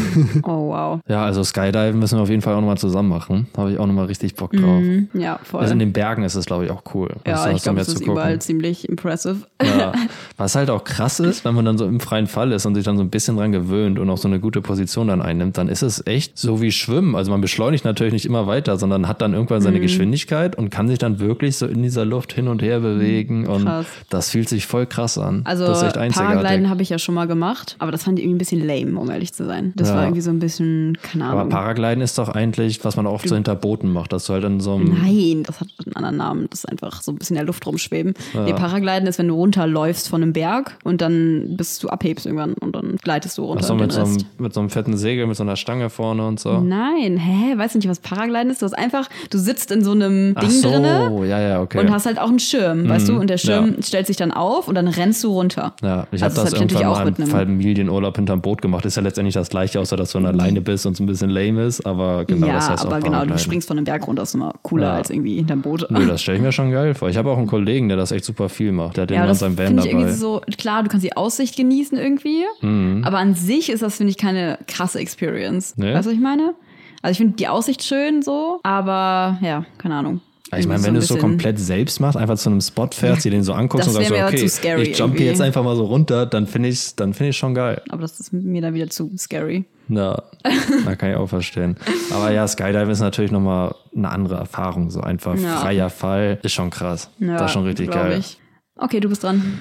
Oh, 0.43 0.69
wow. 0.71 1.01
Ja, 1.09 1.25
also 1.25 1.43
Skydiven 1.45 1.99
müssen 1.99 2.17
wir 2.19 2.23
auf 2.23 2.31
jeden 2.31 2.43
Fall 2.43 2.55
auch 2.55 2.61
nochmal 2.61 2.79
zusammen 2.79 3.09
machen. 3.09 3.47
Da 3.53 3.63
habe 3.63 3.73
ich 3.73 3.79
auch 3.79 3.87
nochmal 3.87 4.07
richtig 4.07 4.35
Bock 4.35 4.53
drauf. 4.53 4.83
Ja, 5.15 5.39
voll. 5.43 5.61
Also 5.61 5.73
in 5.73 5.79
den 5.79 5.93
Bergen 5.93 6.23
ist 6.23 6.35
es, 6.35 6.47
glaube 6.47 6.65
ich, 6.65 6.71
auch 6.71 6.83
cool. 6.95 7.11
ja, 7.27 7.51
ich 7.51 7.63
glaube, 7.63 7.79
das 7.79 7.89
ist 7.89 7.97
gucken. 7.99 8.13
überall 8.13 8.39
ziemlich 8.41 8.89
impressive. 8.89 9.37
Ja. 9.63 9.93
Was 10.37 10.55
halt 10.55 10.71
auch 10.71 10.85
krass 10.85 11.21
ist, 11.21 11.45
wenn 11.45 11.55
man 11.55 11.65
dann 11.65 11.77
so 11.79 11.87
im 11.87 12.01
freien 12.01 12.27
Fall 12.27 12.53
ist 12.53 12.65
und 12.67 12.75
sich 12.75 12.85
dann 12.85 12.97
so 12.97 13.03
ein 13.03 13.11
bisschen 13.11 13.37
dran 13.37 13.53
gewöhnt 13.53 13.99
und 13.99 14.09
auch 14.11 14.19
so 14.19 14.29
eine 14.29 14.41
gute 14.41 14.61
Position 14.61 15.09
dann 15.09 15.21
einnimmt, 15.23 15.59
dann 15.59 15.69
ist 15.69 15.83
es 15.83 16.07
echt 16.07 16.39
so 16.39 16.61
wie 16.63 16.73
Schwimmen. 16.73 17.15
Also 17.15 17.31
man 17.31 17.41
beschleunigt 17.41 17.85
natürlich 17.85 18.13
nicht 18.13 18.27
immer 18.27 18.47
weiter, 18.47 18.77
sondern 18.79 19.07
hat 19.09 19.21
dann 19.23 19.35
irgendwann 19.35 19.59
Mhm. 19.59 19.63
seine 19.65 19.81
Geschwindigkeit 19.81 20.57
und 20.57 20.71
kann 20.71 20.89
sich 20.89 20.99
dann 20.99 21.19
wirklich 21.21 21.57
so 21.57 21.67
in 21.67 21.83
dieser 21.83 22.05
Luft 22.05 22.33
hin 22.33 22.49
und 22.49 22.63
her 22.63 22.81
bewegen 22.81 23.47
und 23.47 23.63
Mhm. 23.63 23.67
Krass. 23.67 23.87
das 24.11 24.31
fühlt 24.31 24.49
sich 24.49 24.67
voll 24.67 24.87
krass 24.87 25.19
an. 25.19 25.43
Also 25.45 25.67
das 25.67 25.79
ist 25.79 25.89
echt 25.89 25.99
einzigartig. 25.99 26.37
Paragliden 26.37 26.71
habe 26.71 26.83
ich 26.83 26.89
ja 26.91 26.99
schon 26.99 27.15
mal 27.15 27.18
gemacht, 27.27 27.77
aber 27.79 27.91
das 27.93 28.05
fand 28.05 28.19
ich 28.19 28.25
irgendwie 28.25 28.37
ein 28.37 28.39
bisschen 28.39 28.67
lame, 28.67 28.99
um 28.99 29.11
ehrlich 29.11 29.33
zu 29.33 29.45
sein. 29.45 29.73
Das 29.77 29.89
Ja. 29.89 29.97
war 29.97 30.03
irgendwie 30.05 30.21
so 30.21 30.31
ein 30.31 30.39
bisschen, 30.39 30.97
keine 31.03 31.25
Aber 31.25 31.41
Ahnung. 31.41 31.51
Paragliden 31.53 32.03
ist 32.03 32.19
doch 32.19 32.29
eigentlich, 32.29 32.85
was 32.85 32.97
man 32.97 33.07
oft 33.07 33.29
so 33.29 33.35
hinter 33.35 33.55
Booten 33.55 33.93
macht, 33.93 34.13
dass 34.13 34.27
du 34.27 34.33
halt 34.35 34.45
in 34.45 34.61
so 34.61 34.75
einem 34.75 34.95
Nein, 35.03 35.43
das 35.47 35.61
hat 35.61 35.69
einen 35.85 35.97
anderen 35.97 36.17
Namen. 36.17 36.47
Das 36.51 36.61
ist 36.61 36.69
einfach 36.69 37.03
so 37.03 37.13
ein 37.13 37.17
bisschen 37.17 37.37
in 37.37 37.41
der 37.41 37.47
Luft 37.47 37.67
rumschweben. 37.67 38.15
Nee, 38.45 38.53
Paragliden 38.53 39.07
ist, 39.09 39.19
wenn 39.19 39.29
du 39.29 39.35
runterläufst 39.35 40.09
von 40.09 40.23
einem 40.23 40.33
Berg 40.33 40.77
und 40.85 41.01
dann 41.01 41.57
bis 41.57 41.79
du 41.79 41.89
abhebst 41.89 42.27
irgendwann 42.27 42.55
und 42.55 42.75
dann 42.75 42.97
gleitest 43.03 43.39
du 43.39 43.45
runter 43.45 43.63
Ach 43.65 43.67
so, 43.69 43.73
und 43.75 43.81
den 43.81 43.87
mit, 43.87 43.93
so 43.93 44.01
einem, 44.03 44.13
Rest. 44.15 44.27
mit 44.39 44.55
so 44.55 44.61
einem 44.61 44.71
fetten 44.71 44.97
Segel, 44.97 45.27
mit 45.27 45.37
so 45.37 45.43
einer 45.43 45.57
Stange 45.57 45.91
vorne 45.91 46.27
und 46.27 46.39
so. 46.41 46.61
Nein, 46.61 47.17
hä? 47.17 47.57
Weißt 47.57 47.75
du 47.75 47.79
nicht, 47.79 47.89
was 47.89 48.01
Paragliden 48.01 48.51
ist? 48.51 48.63
Du 48.63 48.67
hast 48.67 48.75
einfach, 48.77 49.09
du 49.31 49.39
sitzt 49.39 49.71
in 49.71 49.83
so 49.85 49.93
einem 49.93 50.35
Ding 50.35 50.51
so, 50.51 50.69
drinne 50.71 51.27
ja, 51.27 51.41
ja, 51.41 51.61
okay. 51.61 51.79
und 51.81 51.91
hast 51.91 52.07
halt 52.07 52.19
auch 52.19 52.29
einen 52.29 52.39
Schirm, 52.39 52.89
weißt 52.89 53.09
du? 53.09 53.19
Und 53.19 53.31
der 53.31 53.39
Schirm 53.39 53.75
ja. 53.77 53.83
stellt 53.83 54.07
sich 54.07 54.17
dann 54.17 54.33
auf 54.33 54.69
und 54.69 54.75
dann 54.75 54.89
rennst 54.89 55.23
du 55.25 55.33
runter. 55.33 55.75
Ja, 55.83 56.07
ich 56.13 56.23
Also 56.23 56.41
habe 56.41 56.51
das 56.51 56.55
hab 56.55 56.61
irgendwann 56.61 56.85
auch 56.87 57.05
mal 57.05 57.08
mit 57.11 57.21
einem- 57.21 57.29
Familienurlaub 57.31 58.17
hinterm 58.17 58.41
Boot 58.41 58.61
gemacht. 58.63 58.85
Ist 58.85 58.97
ja 58.97 59.03
letztendlich 59.03 59.35
das 59.35 59.49
gleiche, 59.49 59.81
außer 59.81 59.97
dass 59.97 60.13
du 60.13 60.19
an 60.19 60.25
der 60.25 60.33
Leine 60.33 60.61
bist 60.61 60.85
und 60.87 60.93
es 60.93 61.01
ein 61.01 61.07
bisschen 61.07 61.31
lame 61.31 61.65
ist, 61.65 61.85
aber 61.87 62.25
genau 62.25 62.47
ja, 62.47 62.55
das 62.55 62.71
heißt 62.71 62.87
aber 62.87 62.97
auch 62.99 63.01
genau, 63.03 63.25
du 63.25 63.39
springst 63.39 63.69
von 63.69 63.77
einem 63.79 63.85
Berg 63.85 64.07
runter, 64.07 64.23
ist 64.23 64.35
immer 64.35 64.55
cooler 64.63 64.87
Ja. 64.89 64.95
als 64.95 65.11
irgendwie 65.11 65.37
hinterm 65.37 65.63
Boot. 65.63 65.87
Nö, 65.91 66.07
das 66.09 66.23
stelle 66.23 66.39
ich 66.39 66.43
mir 66.43 66.53
schon 66.53 66.71
geil 66.71 66.95
vor. 66.95 67.09
Ich 67.09 67.17
habe 67.17 67.31
auch 67.31 67.39
einen 67.39 67.47
Kollegen, 67.47 67.89
der 67.89 67.97
das 67.97 68.13
echt 68.13 68.25
super 68.25 68.49
viel 68.49 68.73
macht. 68.73 68.97
Der 68.97 69.03
hat 69.03 69.11
Ja, 69.11 69.19
mal 69.19 69.25
in 69.25 69.29
das 69.29 69.39
seinem 69.41 69.57
Van 69.59 69.67
ich 69.67 69.75
dabei. 69.85 69.89
irgendwie 69.91 70.13
so, 70.13 70.41
klar, 70.59 70.83
du 70.83 70.89
kannst 70.89 71.05
die 71.05 71.17
Aussicht 71.17 71.57
genießen 71.57 71.97
irgendwie, 71.99 72.45
Mhm. 72.63 73.03
aber 73.05 73.19
an 73.19 73.35
sich 73.35 73.71
ist 73.71 73.83
das, 73.83 73.97
finde 73.97 74.11
ich, 74.11 74.17
keine 74.19 74.59
krasse 74.67 74.99
Experience. 74.99 75.75
Nee? 75.77 75.95
Weißt 75.95 76.07
du, 76.07 76.11
was 76.11 76.15
ich 76.17 76.23
meine? 76.23 76.55
Also 77.03 77.13
ich 77.13 77.19
finde 77.19 77.35
die 77.37 77.47
Aussicht 77.49 77.85
schön 77.85 78.23
so, 78.23 78.59
aber 78.65 79.39
ja, 79.41 79.65
keine 79.79 79.95
Ahnung. 79.95 80.21
Ich 80.57 80.67
meine, 80.67 80.83
wenn 80.83 80.95
du 80.95 81.01
ein 81.01 81.03
es 81.03 81.09
so 81.09 81.17
komplett 81.17 81.59
selbst 81.59 82.01
machst, 82.01 82.17
einfach 82.17 82.37
zu 82.37 82.49
einem 82.49 82.61
Spot 82.61 82.89
fährst, 82.93 83.25
dir 83.25 83.31
den 83.31 83.43
so 83.43 83.53
anguckst 83.53 83.89
und 83.89 83.95
sagst, 83.95 84.09
so, 84.09 84.15
okay, 84.15 84.83
ich 84.83 84.99
jump 84.99 85.17
hier 85.17 85.27
jetzt 85.27 85.41
einfach 85.41 85.63
mal 85.63 85.77
so 85.77 85.85
runter, 85.85 86.27
dann 86.27 86.47
finde 86.47 86.71
ich 86.71 86.77
es 86.77 86.95
find 87.13 87.35
schon 87.35 87.55
geil. 87.55 87.83
Aber 87.89 88.03
das 88.03 88.19
ist 88.19 88.33
mir 88.33 88.63
dann 88.63 88.75
wieder 88.75 88.89
zu 88.89 89.11
scary. 89.19 89.65
Ja, 89.89 90.23
da 90.85 90.97
kann 90.97 91.11
ich 91.11 91.17
auch 91.17 91.29
verstehen. 91.29 91.77
Aber 92.11 92.31
ja, 92.31 92.47
Skydive 92.47 92.91
ist 92.91 93.01
natürlich 93.01 93.31
nochmal 93.31 93.75
eine 93.97 94.11
andere 94.11 94.37
Erfahrung. 94.37 94.91
So 94.91 95.01
einfach 95.01 95.35
Ja. 95.37 95.57
freier 95.57 95.91
Fall 95.91 96.39
ist 96.43 96.53
schon 96.53 96.71
krass. 96.71 97.11
Ja, 97.19 97.39
das 97.39 97.47
ist 97.47 97.53
schon 97.53 97.65
richtig 97.65 97.91
geil. 97.91 98.19
Ich. 98.19 98.39
Okay, 98.77 99.01
du 99.01 99.09
bist 99.09 99.25
dran. 99.25 99.61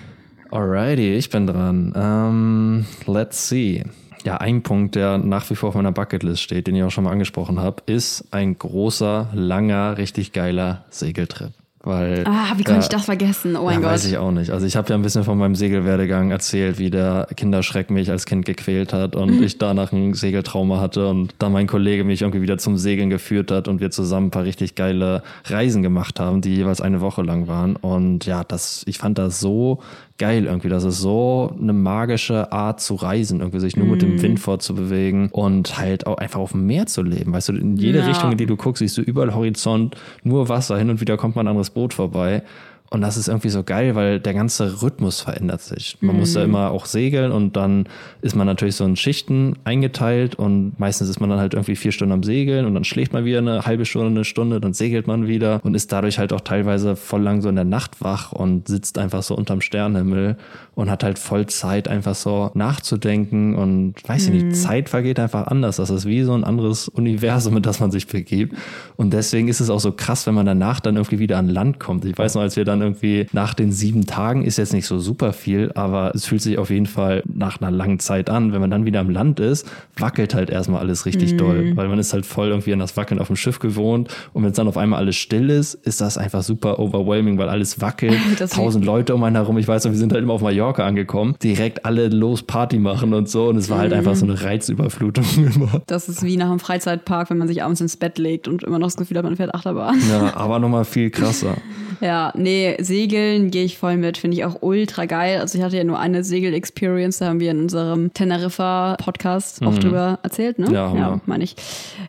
Alrighty, 0.51 1.15
ich 1.15 1.29
bin 1.29 1.47
dran. 1.47 1.93
Ähm, 1.95 2.85
let's 3.05 3.47
see. 3.49 3.83
Ja, 4.27 4.37
ein 4.37 4.61
Punkt, 4.61 4.95
der 4.95 5.17
nach 5.17 5.49
wie 5.49 5.55
vor 5.55 5.69
auf 5.69 5.75
meiner 5.75 5.91
Bucketlist 5.93 6.41
steht, 6.41 6.67
den 6.67 6.75
ich 6.75 6.83
auch 6.83 6.91
schon 6.91 7.05
mal 7.05 7.11
angesprochen 7.11 7.59
habe, 7.61 7.81
ist 7.85 8.25
ein 8.31 8.57
großer, 8.59 9.29
langer, 9.33 9.97
richtig 9.97 10.33
geiler 10.33 10.83
Segeltrip. 10.89 11.51
Weil, 11.83 12.25
Ah, 12.27 12.51
wie 12.57 12.63
konnte 12.65 12.81
ich 12.81 12.89
das 12.89 13.05
vergessen? 13.05 13.55
Oh 13.55 13.63
mein 13.65 13.75
ja, 13.75 13.79
Gott. 13.79 13.89
weiß 13.91 14.05
ich 14.07 14.17
auch 14.17 14.31
nicht. 14.31 14.51
Also 14.51 14.65
ich 14.65 14.75
habe 14.75 14.89
ja 14.89 14.95
ein 14.95 15.01
bisschen 15.03 15.23
von 15.23 15.37
meinem 15.37 15.55
Segelwerdegang 15.55 16.31
erzählt, 16.31 16.79
wie 16.79 16.89
der 16.89 17.27
Kinderschreck 17.37 17.89
mich 17.89 18.11
als 18.11 18.25
Kind 18.25 18.45
gequält 18.45 18.91
hat 18.91 19.15
Mhm. 19.15 19.21
und 19.21 19.41
ich 19.41 19.57
danach 19.57 19.93
ein 19.93 20.13
Segeltrauma 20.13 20.81
hatte 20.81 21.07
und 21.07 21.33
da 21.39 21.47
mein 21.47 21.65
Kollege 21.67 22.03
mich 22.03 22.23
irgendwie 22.23 22.41
wieder 22.41 22.57
zum 22.57 22.75
Segeln 22.77 23.09
geführt 23.09 23.51
hat 23.51 23.69
und 23.69 23.79
wir 23.79 23.89
zusammen 23.91 24.27
ein 24.27 24.31
paar 24.31 24.43
richtig 24.43 24.75
geile 24.75 25.23
Reisen 25.45 25.81
gemacht 25.81 26.19
haben, 26.19 26.41
die 26.41 26.55
jeweils 26.55 26.81
eine 26.81 26.99
Woche 26.99 27.21
lang 27.21 27.47
waren. 27.47 27.77
Und 27.77 28.25
ja, 28.25 28.43
das, 28.43 28.83
ich 28.85 28.97
fand 28.97 29.17
das 29.17 29.39
so 29.39 29.79
geil 30.17 30.45
irgendwie. 30.45 30.69
Das 30.69 30.83
ist 30.83 30.99
so 30.99 31.55
eine 31.61 31.73
magische 31.73 32.51
Art 32.51 32.79
zu 32.81 32.95
reisen, 32.95 33.39
irgendwie 33.39 33.59
sich 33.59 33.75
nur 33.75 33.85
mit 33.87 34.01
Mhm. 34.01 34.07
dem 34.17 34.21
Wind 34.21 34.39
fortzubewegen 34.39 35.29
und 35.29 35.77
halt 35.77 36.07
auch 36.07 36.17
einfach 36.17 36.39
auf 36.39 36.51
dem 36.51 36.65
Meer 36.65 36.85
zu 36.87 37.01
leben. 37.03 37.33
Weißt 37.33 37.49
du, 37.49 37.53
in 37.53 37.77
jede 37.77 37.99
Ja. 37.99 38.05
Richtung, 38.07 38.31
in 38.31 38.37
die 38.37 38.45
du 38.45 38.55
guckst, 38.55 38.79
siehst 38.79 38.97
du 38.97 39.01
überall 39.01 39.33
Horizont, 39.35 39.95
nur 40.23 40.49
Wasser, 40.49 40.77
hin 40.77 40.89
und 40.89 41.01
wieder 41.01 41.17
kommt 41.17 41.35
mal 41.35 41.41
ein 41.43 41.47
anderes 41.47 41.69
Boot 41.69 41.93
vorbei. 41.93 42.43
Und 42.89 43.01
das 43.01 43.17
ist 43.17 43.27
irgendwie 43.27 43.49
so 43.49 43.63
geil, 43.63 43.95
weil 43.95 44.19
der 44.19 44.33
ganze 44.33 44.81
Rhythmus 44.81 45.19
verändert 45.19 45.61
sich. 45.61 45.97
Man 45.99 46.17
muss 46.17 46.33
ja 46.35 46.43
immer 46.43 46.71
auch 46.71 46.85
segeln 46.85 47.33
und 47.33 47.57
dann 47.57 47.87
ist 48.21 48.35
man 48.35 48.47
natürlich 48.47 48.75
so 48.75 48.85
in 48.85 48.95
Schichten 48.95 49.55
eingeteilt 49.65 50.35
und 50.35 50.79
meistens 50.79 51.09
ist 51.09 51.19
man 51.19 51.29
dann 51.29 51.39
halt 51.39 51.53
irgendwie 51.53 51.75
vier 51.75 51.91
Stunden 51.91 52.13
am 52.13 52.23
Segeln 52.23 52.65
und 52.65 52.73
dann 52.73 52.85
schläft 52.85 53.11
man 53.11 53.25
wieder 53.25 53.39
eine 53.39 53.65
halbe 53.65 53.85
Stunde, 53.85 54.07
eine 54.07 54.23
Stunde, 54.23 54.61
dann 54.61 54.73
segelt 54.73 55.05
man 55.05 55.27
wieder 55.27 55.59
und 55.63 55.75
ist 55.75 55.91
dadurch 55.91 56.17
halt 56.17 56.31
auch 56.31 56.41
teilweise 56.41 56.95
voll 56.95 57.21
lang 57.21 57.41
so 57.41 57.49
in 57.49 57.55
der 57.55 57.65
Nacht 57.65 58.01
wach 58.01 58.31
und 58.31 58.69
sitzt 58.69 58.97
einfach 58.97 59.21
so 59.21 59.35
unterm 59.35 59.59
Sternenhimmel 59.59 60.37
und 60.75 60.89
hat 60.89 61.03
halt 61.03 61.19
voll 61.19 61.47
Zeit 61.47 61.87
einfach 61.87 62.15
so 62.15 62.51
nachzudenken 62.53 63.55
und 63.55 63.95
weiß 64.07 64.27
ich 64.27 64.43
nicht, 64.43 64.55
Zeit 64.55 64.89
vergeht 64.89 65.19
einfach 65.19 65.47
anders. 65.47 65.77
Das 65.77 65.89
ist 65.89 66.05
wie 66.05 66.23
so 66.23 66.33
ein 66.33 66.43
anderes 66.43 66.87
Universum, 66.87 67.57
in 67.57 67.63
das 67.63 67.79
man 67.79 67.91
sich 67.91 68.07
begibt. 68.07 68.55
Und 68.95 69.11
deswegen 69.11 69.47
ist 69.47 69.59
es 69.59 69.69
auch 69.69 69.79
so 69.79 69.91
krass, 69.91 70.25
wenn 70.27 70.35
man 70.35 70.45
danach 70.45 70.79
dann 70.79 70.95
irgendwie 70.95 71.19
wieder 71.19 71.37
an 71.37 71.49
Land 71.49 71.79
kommt. 71.79 72.05
Ich 72.05 72.17
weiß 72.17 72.35
noch, 72.35 72.43
als 72.43 72.55
wir 72.55 72.63
dann 72.63 72.76
irgendwie 72.81 73.27
nach 73.31 73.53
den 73.53 73.71
sieben 73.71 74.05
Tagen, 74.05 74.43
ist 74.43 74.57
jetzt 74.57 74.73
nicht 74.73 74.87
so 74.87 74.99
super 74.99 75.33
viel, 75.33 75.71
aber 75.73 76.11
es 76.13 76.25
fühlt 76.25 76.41
sich 76.41 76.57
auf 76.57 76.69
jeden 76.69 76.85
Fall 76.85 77.23
nach 77.25 77.61
einer 77.61 77.71
langen 77.71 77.99
Zeit 77.99 78.29
an. 78.29 78.53
Wenn 78.53 78.61
man 78.61 78.71
dann 78.71 78.85
wieder 78.85 78.99
am 78.99 79.09
Land 79.09 79.39
ist, 79.39 79.67
wackelt 79.97 80.33
halt 80.33 80.49
erstmal 80.49 80.81
alles 80.81 81.05
richtig 81.05 81.37
doll, 81.37 81.75
weil 81.75 81.87
man 81.87 81.99
ist 81.99 82.13
halt 82.13 82.25
voll 82.25 82.49
irgendwie 82.49 82.73
an 82.73 82.79
das 82.79 82.97
Wackeln 82.97 83.19
auf 83.19 83.27
dem 83.27 83.35
Schiff 83.35 83.59
gewohnt. 83.59 84.09
Und 84.33 84.43
wenn 84.43 84.51
es 84.51 84.55
dann 84.55 84.67
auf 84.67 84.77
einmal 84.77 84.99
alles 84.99 85.15
still 85.15 85.49
ist, 85.49 85.73
ist 85.75 86.01
das 86.01 86.17
einfach 86.17 86.43
super 86.43 86.79
overwhelming, 86.79 87.37
weil 87.37 87.49
alles 87.49 87.81
wackelt. 87.81 88.17
Tausend 88.49 88.85
Leute 88.85 89.15
um 89.15 89.23
einen 89.23 89.35
herum. 89.35 89.57
Ich 89.57 89.67
weiß 89.67 89.85
noch, 89.85 89.91
wir 89.91 89.97
sind 89.97 90.13
halt 90.13 90.23
immer 90.23 90.33
auf 90.33 90.41
Mallorca 90.41 90.85
angekommen, 90.85 91.35
direkt 91.41 91.85
alle 91.85 92.09
los 92.09 92.43
Party 92.43 92.79
machen 92.79 93.13
und 93.13 93.29
so. 93.29 93.49
Und 93.49 93.57
es 93.57 93.69
war 93.69 93.79
halt 93.79 93.93
einfach 93.93 94.15
so 94.15 94.25
eine 94.25 94.41
Reizüberflutung 94.41 95.25
immer. 95.55 95.81
Das 95.87 96.09
ist 96.09 96.23
wie 96.23 96.37
nach 96.37 96.49
einem 96.49 96.59
Freizeitpark, 96.59 97.29
wenn 97.29 97.37
man 97.37 97.47
sich 97.47 97.63
abends 97.63 97.81
ins 97.81 97.97
Bett 97.97 98.17
legt 98.17 98.47
und 98.47 98.63
immer 98.63 98.79
noch 98.79 98.87
das 98.87 98.97
Gefühl 98.97 99.17
hat, 99.17 99.25
man 99.25 99.35
fährt 99.35 99.53
Achterbahn. 99.53 99.99
Ja, 100.09 100.33
aber 100.35 100.59
nochmal 100.59 100.85
viel 100.85 101.09
krasser. 101.09 101.55
Ja, 102.01 102.31
nee, 102.35 102.66
Segeln 102.79 103.51
gehe 103.51 103.63
ich 103.63 103.77
voll 103.77 103.97
mit, 103.97 104.17
finde 104.17 104.37
ich 104.37 104.45
auch 104.45 104.57
ultra 104.61 105.05
geil. 105.05 105.39
Also 105.39 105.57
ich 105.57 105.63
hatte 105.63 105.77
ja 105.77 105.83
nur 105.83 105.99
eine 105.99 106.23
Segel-Experience, 106.23 107.19
da 107.19 107.27
haben 107.27 107.39
wir 107.39 107.51
in 107.51 107.59
unserem 107.61 108.13
Teneriffa-Podcast 108.13 109.63
auch 109.65 109.77
drüber 109.77 110.19
erzählt, 110.23 110.59
ne? 110.59 110.67
Mhm. 110.67 110.73
Ja, 110.73 110.95
ja 110.95 111.21
meine 111.25 111.43
ich. 111.43 111.55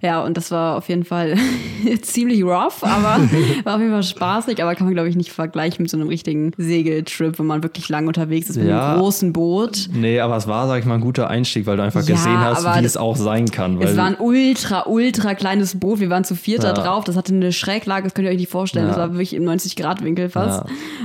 Ja, 0.02 0.22
und 0.24 0.36
das 0.36 0.50
war 0.50 0.76
auf 0.76 0.88
jeden 0.88 1.04
Fall 1.04 1.34
ziemlich 2.02 2.42
rough, 2.42 2.82
aber 2.82 3.22
war 3.64 3.74
auf 3.76 3.80
jeden 3.80 3.92
Fall 3.92 4.02
spaßig, 4.02 4.62
aber 4.62 4.74
kann 4.74 4.86
man, 4.86 4.94
glaube 4.94 5.08
ich, 5.08 5.16
nicht 5.16 5.32
vergleichen 5.32 5.82
mit 5.82 5.90
so 5.90 5.96
einem 5.96 6.08
richtigen 6.08 6.52
Segeltrip, 6.56 7.38
wo 7.38 7.42
man 7.42 7.62
wirklich 7.62 7.88
lang 7.88 8.06
unterwegs 8.06 8.50
ist 8.50 8.56
mit 8.56 8.68
Ja. 8.68 8.92
einem 8.92 9.00
großen 9.00 9.32
Boot. 9.32 9.88
Nee, 9.92 10.20
aber 10.20 10.36
es 10.36 10.46
war, 10.46 10.66
sag 10.66 10.80
ich 10.80 10.84
mal, 10.86 10.94
ein 10.94 11.00
guter 11.00 11.28
Einstieg, 11.28 11.66
weil 11.66 11.76
du 11.76 11.82
einfach 11.82 12.02
Ja, 12.02 12.14
gesehen 12.14 12.38
hast, 12.40 12.62
wie 12.62 12.82
das- 12.82 12.92
es 12.92 12.96
auch 12.96 13.16
sein 13.16 13.46
kann. 13.50 13.78
Weil 13.78 13.88
Es 13.88 13.96
war 13.96 14.06
ein 14.06 14.16
ultra, 14.18 14.86
ultra 14.86 15.34
kleines 15.34 15.78
Boot. 15.78 16.00
Wir 16.00 16.10
waren 16.10 16.24
zu 16.24 16.34
viert 16.34 16.64
da 16.64 16.72
drauf. 16.72 17.04
Das 17.04 17.16
hatte 17.16 17.34
eine 17.34 17.52
Schräglage, 17.52 18.04
das 18.04 18.14
könnt 18.14 18.26
ihr 18.26 18.30
euch 18.32 18.38
nicht 18.38 18.50
vorstellen. 18.50 18.88
Das 18.88 18.96
war 18.96 19.10
wirklich 19.12 19.34
im 19.34 19.44
90-Grad-Winkel 19.44 20.30
fast. 20.30 20.47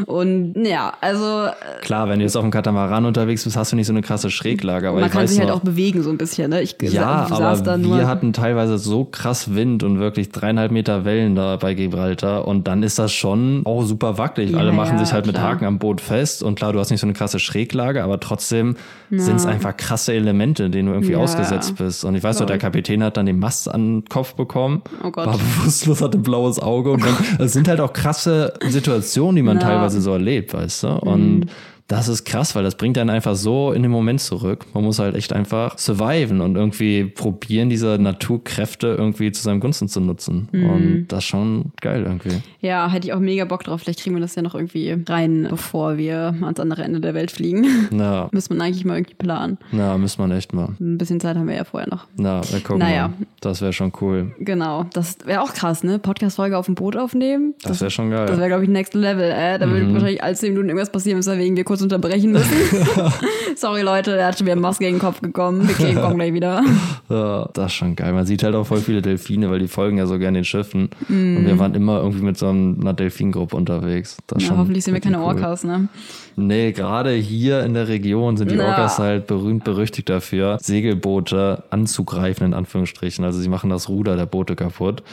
Und 0.06 0.54
ja, 0.66 0.94
also 1.02 1.48
Klar, 1.82 2.10
wenn 2.10 2.20
du 2.20 2.26
jetzt 2.26 2.36
auf 2.36 2.44
dem 2.44 2.52
Katamaran 2.52 3.06
unterwegs 3.06 3.44
bist, 3.44 3.56
hast 3.58 3.72
du 3.72 3.76
nicht 3.76 3.88
so 3.88 3.94
eine 3.94 4.02
krasse 4.02 4.30
Schräglage. 4.30 4.90
Aber 4.90 5.00
man 5.00 5.10
kann 5.10 5.28
sich 5.28 5.40
halt 5.40 5.50
noch, 5.50 5.58
auch 5.58 5.62
bewegen 5.62 6.02
so 6.04 6.10
ein 6.10 6.18
bisschen. 6.18 6.50
Ne? 6.50 6.62
Ich 6.62 6.76
Ja, 6.82 7.28
saß 7.30 7.62
aber 7.68 7.84
wir 7.84 8.08
hatten 8.08 8.34
teilweise 8.34 8.78
so 8.78 9.06
krass 9.06 9.54
Wind 9.56 9.84
und 9.84 10.00
wirklich 10.00 10.30
dreieinhalb 10.32 10.72
Meter 10.72 11.06
Wellen 11.06 11.36
da 11.36 11.56
bei 11.58 11.74
Gibraltar 11.74 12.48
und 12.48 12.68
dann 12.68 12.84
ist 12.84 13.00
das 13.00 13.12
schon 13.14 13.62
auch 13.66 13.84
super 13.84 14.18
wackelig. 14.18 14.52
Ja, 14.52 14.58
Alle 14.58 14.72
machen 14.72 14.98
ja, 14.98 15.06
sich 15.06 15.14
halt 15.14 15.26
mit 15.26 15.36
klar. 15.36 15.52
Haken 15.52 15.66
am 15.66 15.80
Boot 15.80 16.02
fest 16.02 16.44
und 16.44 16.56
klar, 16.56 16.74
du 16.74 16.80
hast 16.80 16.90
nicht 16.92 17.00
so 17.02 17.06
eine 17.08 17.14
krasse 17.14 17.40
Schräglage, 17.40 18.04
aber 18.04 18.20
trotzdem 18.20 18.76
sind 19.12 19.36
es 19.36 19.46
einfach 19.46 19.78
krasse 19.78 20.14
Elemente, 20.14 20.70
denen 20.72 20.88
du 20.88 20.94
irgendwie 20.94 21.12
Ja. 21.14 21.20
ausgesetzt 21.20 21.76
bist. 21.78 22.04
Und 22.04 22.16
ich 22.16 22.24
weiß 22.24 22.40
noch, 22.40 22.48
der 22.48 22.58
Kapitän 22.58 23.04
hat 23.04 23.16
dann 23.18 23.28
den 23.28 23.38
Mast 23.38 23.70
an 23.70 24.02
den 24.02 24.06
Kopf 24.10 24.34
bekommen, 24.34 24.82
Oh 25.04 25.12
Gott. 25.12 25.28
war 25.28 25.38
bewusstlos, 25.38 26.02
hatte 26.02 26.18
ein 26.18 26.24
blaues 26.24 26.60
Auge 26.60 26.92
und 26.92 27.04
dann, 27.06 27.16
es 27.40 27.54
sind 27.54 27.68
halt 27.68 27.80
auch 27.80 27.94
krasse 27.94 28.54
Situationen, 28.68 29.33
die 29.36 29.42
man 29.42 29.58
Ja. 29.60 29.64
Mhm. 29.64 29.68
teilweise 29.68 30.02
so 30.02 30.14
erlebt, 30.14 30.54
weißt 30.54 30.84
du? 30.84 30.88
Und 30.90 31.46
das 31.88 32.08
ist 32.08 32.24
krass, 32.26 32.56
weil 32.56 32.64
das 32.64 32.76
bringt 32.76 32.98
einen 32.98 33.10
einfach 33.10 33.36
so 33.36 33.72
in 33.74 33.82
den 33.84 33.92
Moment 33.92 34.22
zurück. 34.22 34.66
Man 34.74 34.84
muss 34.84 35.00
halt 35.00 35.16
echt 35.16 35.34
einfach 35.34 35.78
surviven 35.78 36.42
und 36.42 36.56
irgendwie 36.56 37.04
probieren, 37.06 37.70
diese 37.70 37.98
Naturkräfte 38.00 38.88
irgendwie 38.98 39.32
zu 39.32 39.44
seinem 39.44 39.60
Gunsten 39.60 39.88
zu 39.90 40.00
nutzen. 40.00 40.48
Mhm. 40.52 40.70
Und 40.70 41.06
das 41.10 41.20
ist 41.20 41.26
schon 41.26 41.72
geil 41.82 42.04
irgendwie. 42.04 42.42
Ja, 42.62 42.90
hätte 42.90 43.08
ich 43.08 43.14
auch 43.14 43.20
mega 43.20 43.46
Bock 43.46 43.64
drauf. 43.64 43.82
Vielleicht 43.82 44.00
kriegen 44.02 44.16
wir 44.16 44.22
das 44.22 44.34
ja 44.36 44.42
noch 44.42 44.56
irgendwie 44.56 44.96
rein, 45.08 45.48
bevor 45.50 45.98
wir 45.98 46.34
ans 46.42 46.60
andere 46.60 46.84
Ende 46.84 47.02
der 47.02 47.14
Welt 47.14 47.32
fliegen. 47.32 47.66
Na, 47.92 48.30
Müsste 48.32 48.54
man 48.56 48.66
eigentlich 48.66 48.86
mal 48.86 48.96
irgendwie 48.98 49.16
planen. 49.16 49.58
na, 49.72 49.98
müssen 49.98 50.22
man 50.22 50.32
echt 50.32 50.54
mal. 50.54 50.70
Ein 50.80 50.98
bisschen 50.98 51.20
Zeit 51.20 51.36
haben 51.38 51.48
wir 51.48 51.56
ja 51.56 51.64
vorher 51.66 51.90
noch. 51.90 52.06
Na, 52.16 52.42
wir 52.52 52.60
gucken 52.62 52.80
Naja. 52.80 53.10
mal. 53.10 53.14
Das 53.42 53.62
wäre 53.62 53.74
schon 53.74 53.92
cool. 54.02 54.34
Genau, 54.40 54.86
das 54.94 55.18
wäre 55.26 55.42
auch 55.42 55.54
krass, 55.54 55.84
ne? 55.84 56.00
Podcast-Folge 56.00 56.58
auf 56.58 56.66
dem 56.68 56.76
Boot 56.76 56.96
aufnehmen. 56.96 57.54
Das 57.64 57.82
wäre 57.82 57.92
schon 57.92 58.10
geil. 58.10 58.26
Das 58.26 58.38
wäre, 58.38 58.48
glaube 58.48 58.64
ich, 58.64 58.70
next 58.70 58.94
level. 58.94 59.30
Äh? 59.30 59.60
Da 59.60 59.66
Mhm. 59.66 59.72
würde 59.72 59.94
wahrscheinlich 59.94 60.24
alle 60.24 60.36
10 60.36 60.54
Minuten 60.54 60.70
irgendwas 60.70 60.92
passieren, 60.92 61.18
weswegen 61.20 61.58
wir 61.58 61.64
kurz 61.66 61.73
kurz 61.74 61.82
unterbrechen 61.82 62.32
müssen. 62.32 62.52
Sorry 63.56 63.82
Leute, 63.82 64.12
der 64.12 64.28
hat 64.28 64.38
schon 64.38 64.46
wieder 64.46 64.56
Maske 64.56 64.84
gegen 64.86 64.98
den 64.98 65.02
Kopf 65.02 65.22
gekommen. 65.22 65.68
Wir 65.68 65.96
kommen 65.96 66.16
gleich 66.18 66.34
wieder. 66.34 66.64
Ja, 67.10 67.50
das 67.54 67.68
ist 67.68 67.74
schon 67.74 67.96
geil. 67.96 68.14
Man 68.14 68.28
sieht 68.28 68.44
halt 68.44 68.54
auch 68.54 68.66
voll 68.66 68.78
viele 68.78 69.02
Delfine, 69.02 69.50
weil 69.50 69.58
die 69.58 69.68
folgen 69.68 69.98
ja 69.98 70.06
so 70.06 70.20
gerne 70.20 70.40
den 70.40 70.46
Schiffen. 70.46 70.90
Und 71.10 71.48
wir 71.48 71.58
waren 71.58 71.74
immer 71.74 71.98
irgendwie 71.98 72.22
mit 72.22 72.38
so 72.38 72.48
einer 72.50 72.94
Delfingruppe 72.94 73.56
unterwegs. 73.56 74.18
Das 74.28 74.44
Ja, 74.44 74.56
hoffentlich 74.56 74.84
sehen 74.84 74.94
wir 74.94 75.02
keine 75.02 75.18
cool. 75.18 75.24
Orcas, 75.24 75.64
ne? 75.64 75.88
Nee, 76.36 76.72
gerade 76.72 77.12
hier 77.14 77.64
in 77.64 77.74
der 77.74 77.88
Region 77.88 78.38
sind 78.38 78.52
die 78.52 78.56
Ja. 78.56 78.68
Orcas 78.70 79.00
halt 79.00 79.28
berühmt 79.28 79.64
berüchtigt 79.64 80.10
dafür, 80.10 80.58
Segelboote 80.62 81.64
anzugreifen, 81.70 82.48
in 82.48 82.54
Anführungsstrichen. 82.54 83.24
Also 83.26 83.40
sie 83.40 83.50
machen 83.50 83.70
das 83.70 83.90
Ruder 83.90 84.16
der 84.16 84.26
Boote 84.26 84.56
kaputt. 84.56 85.04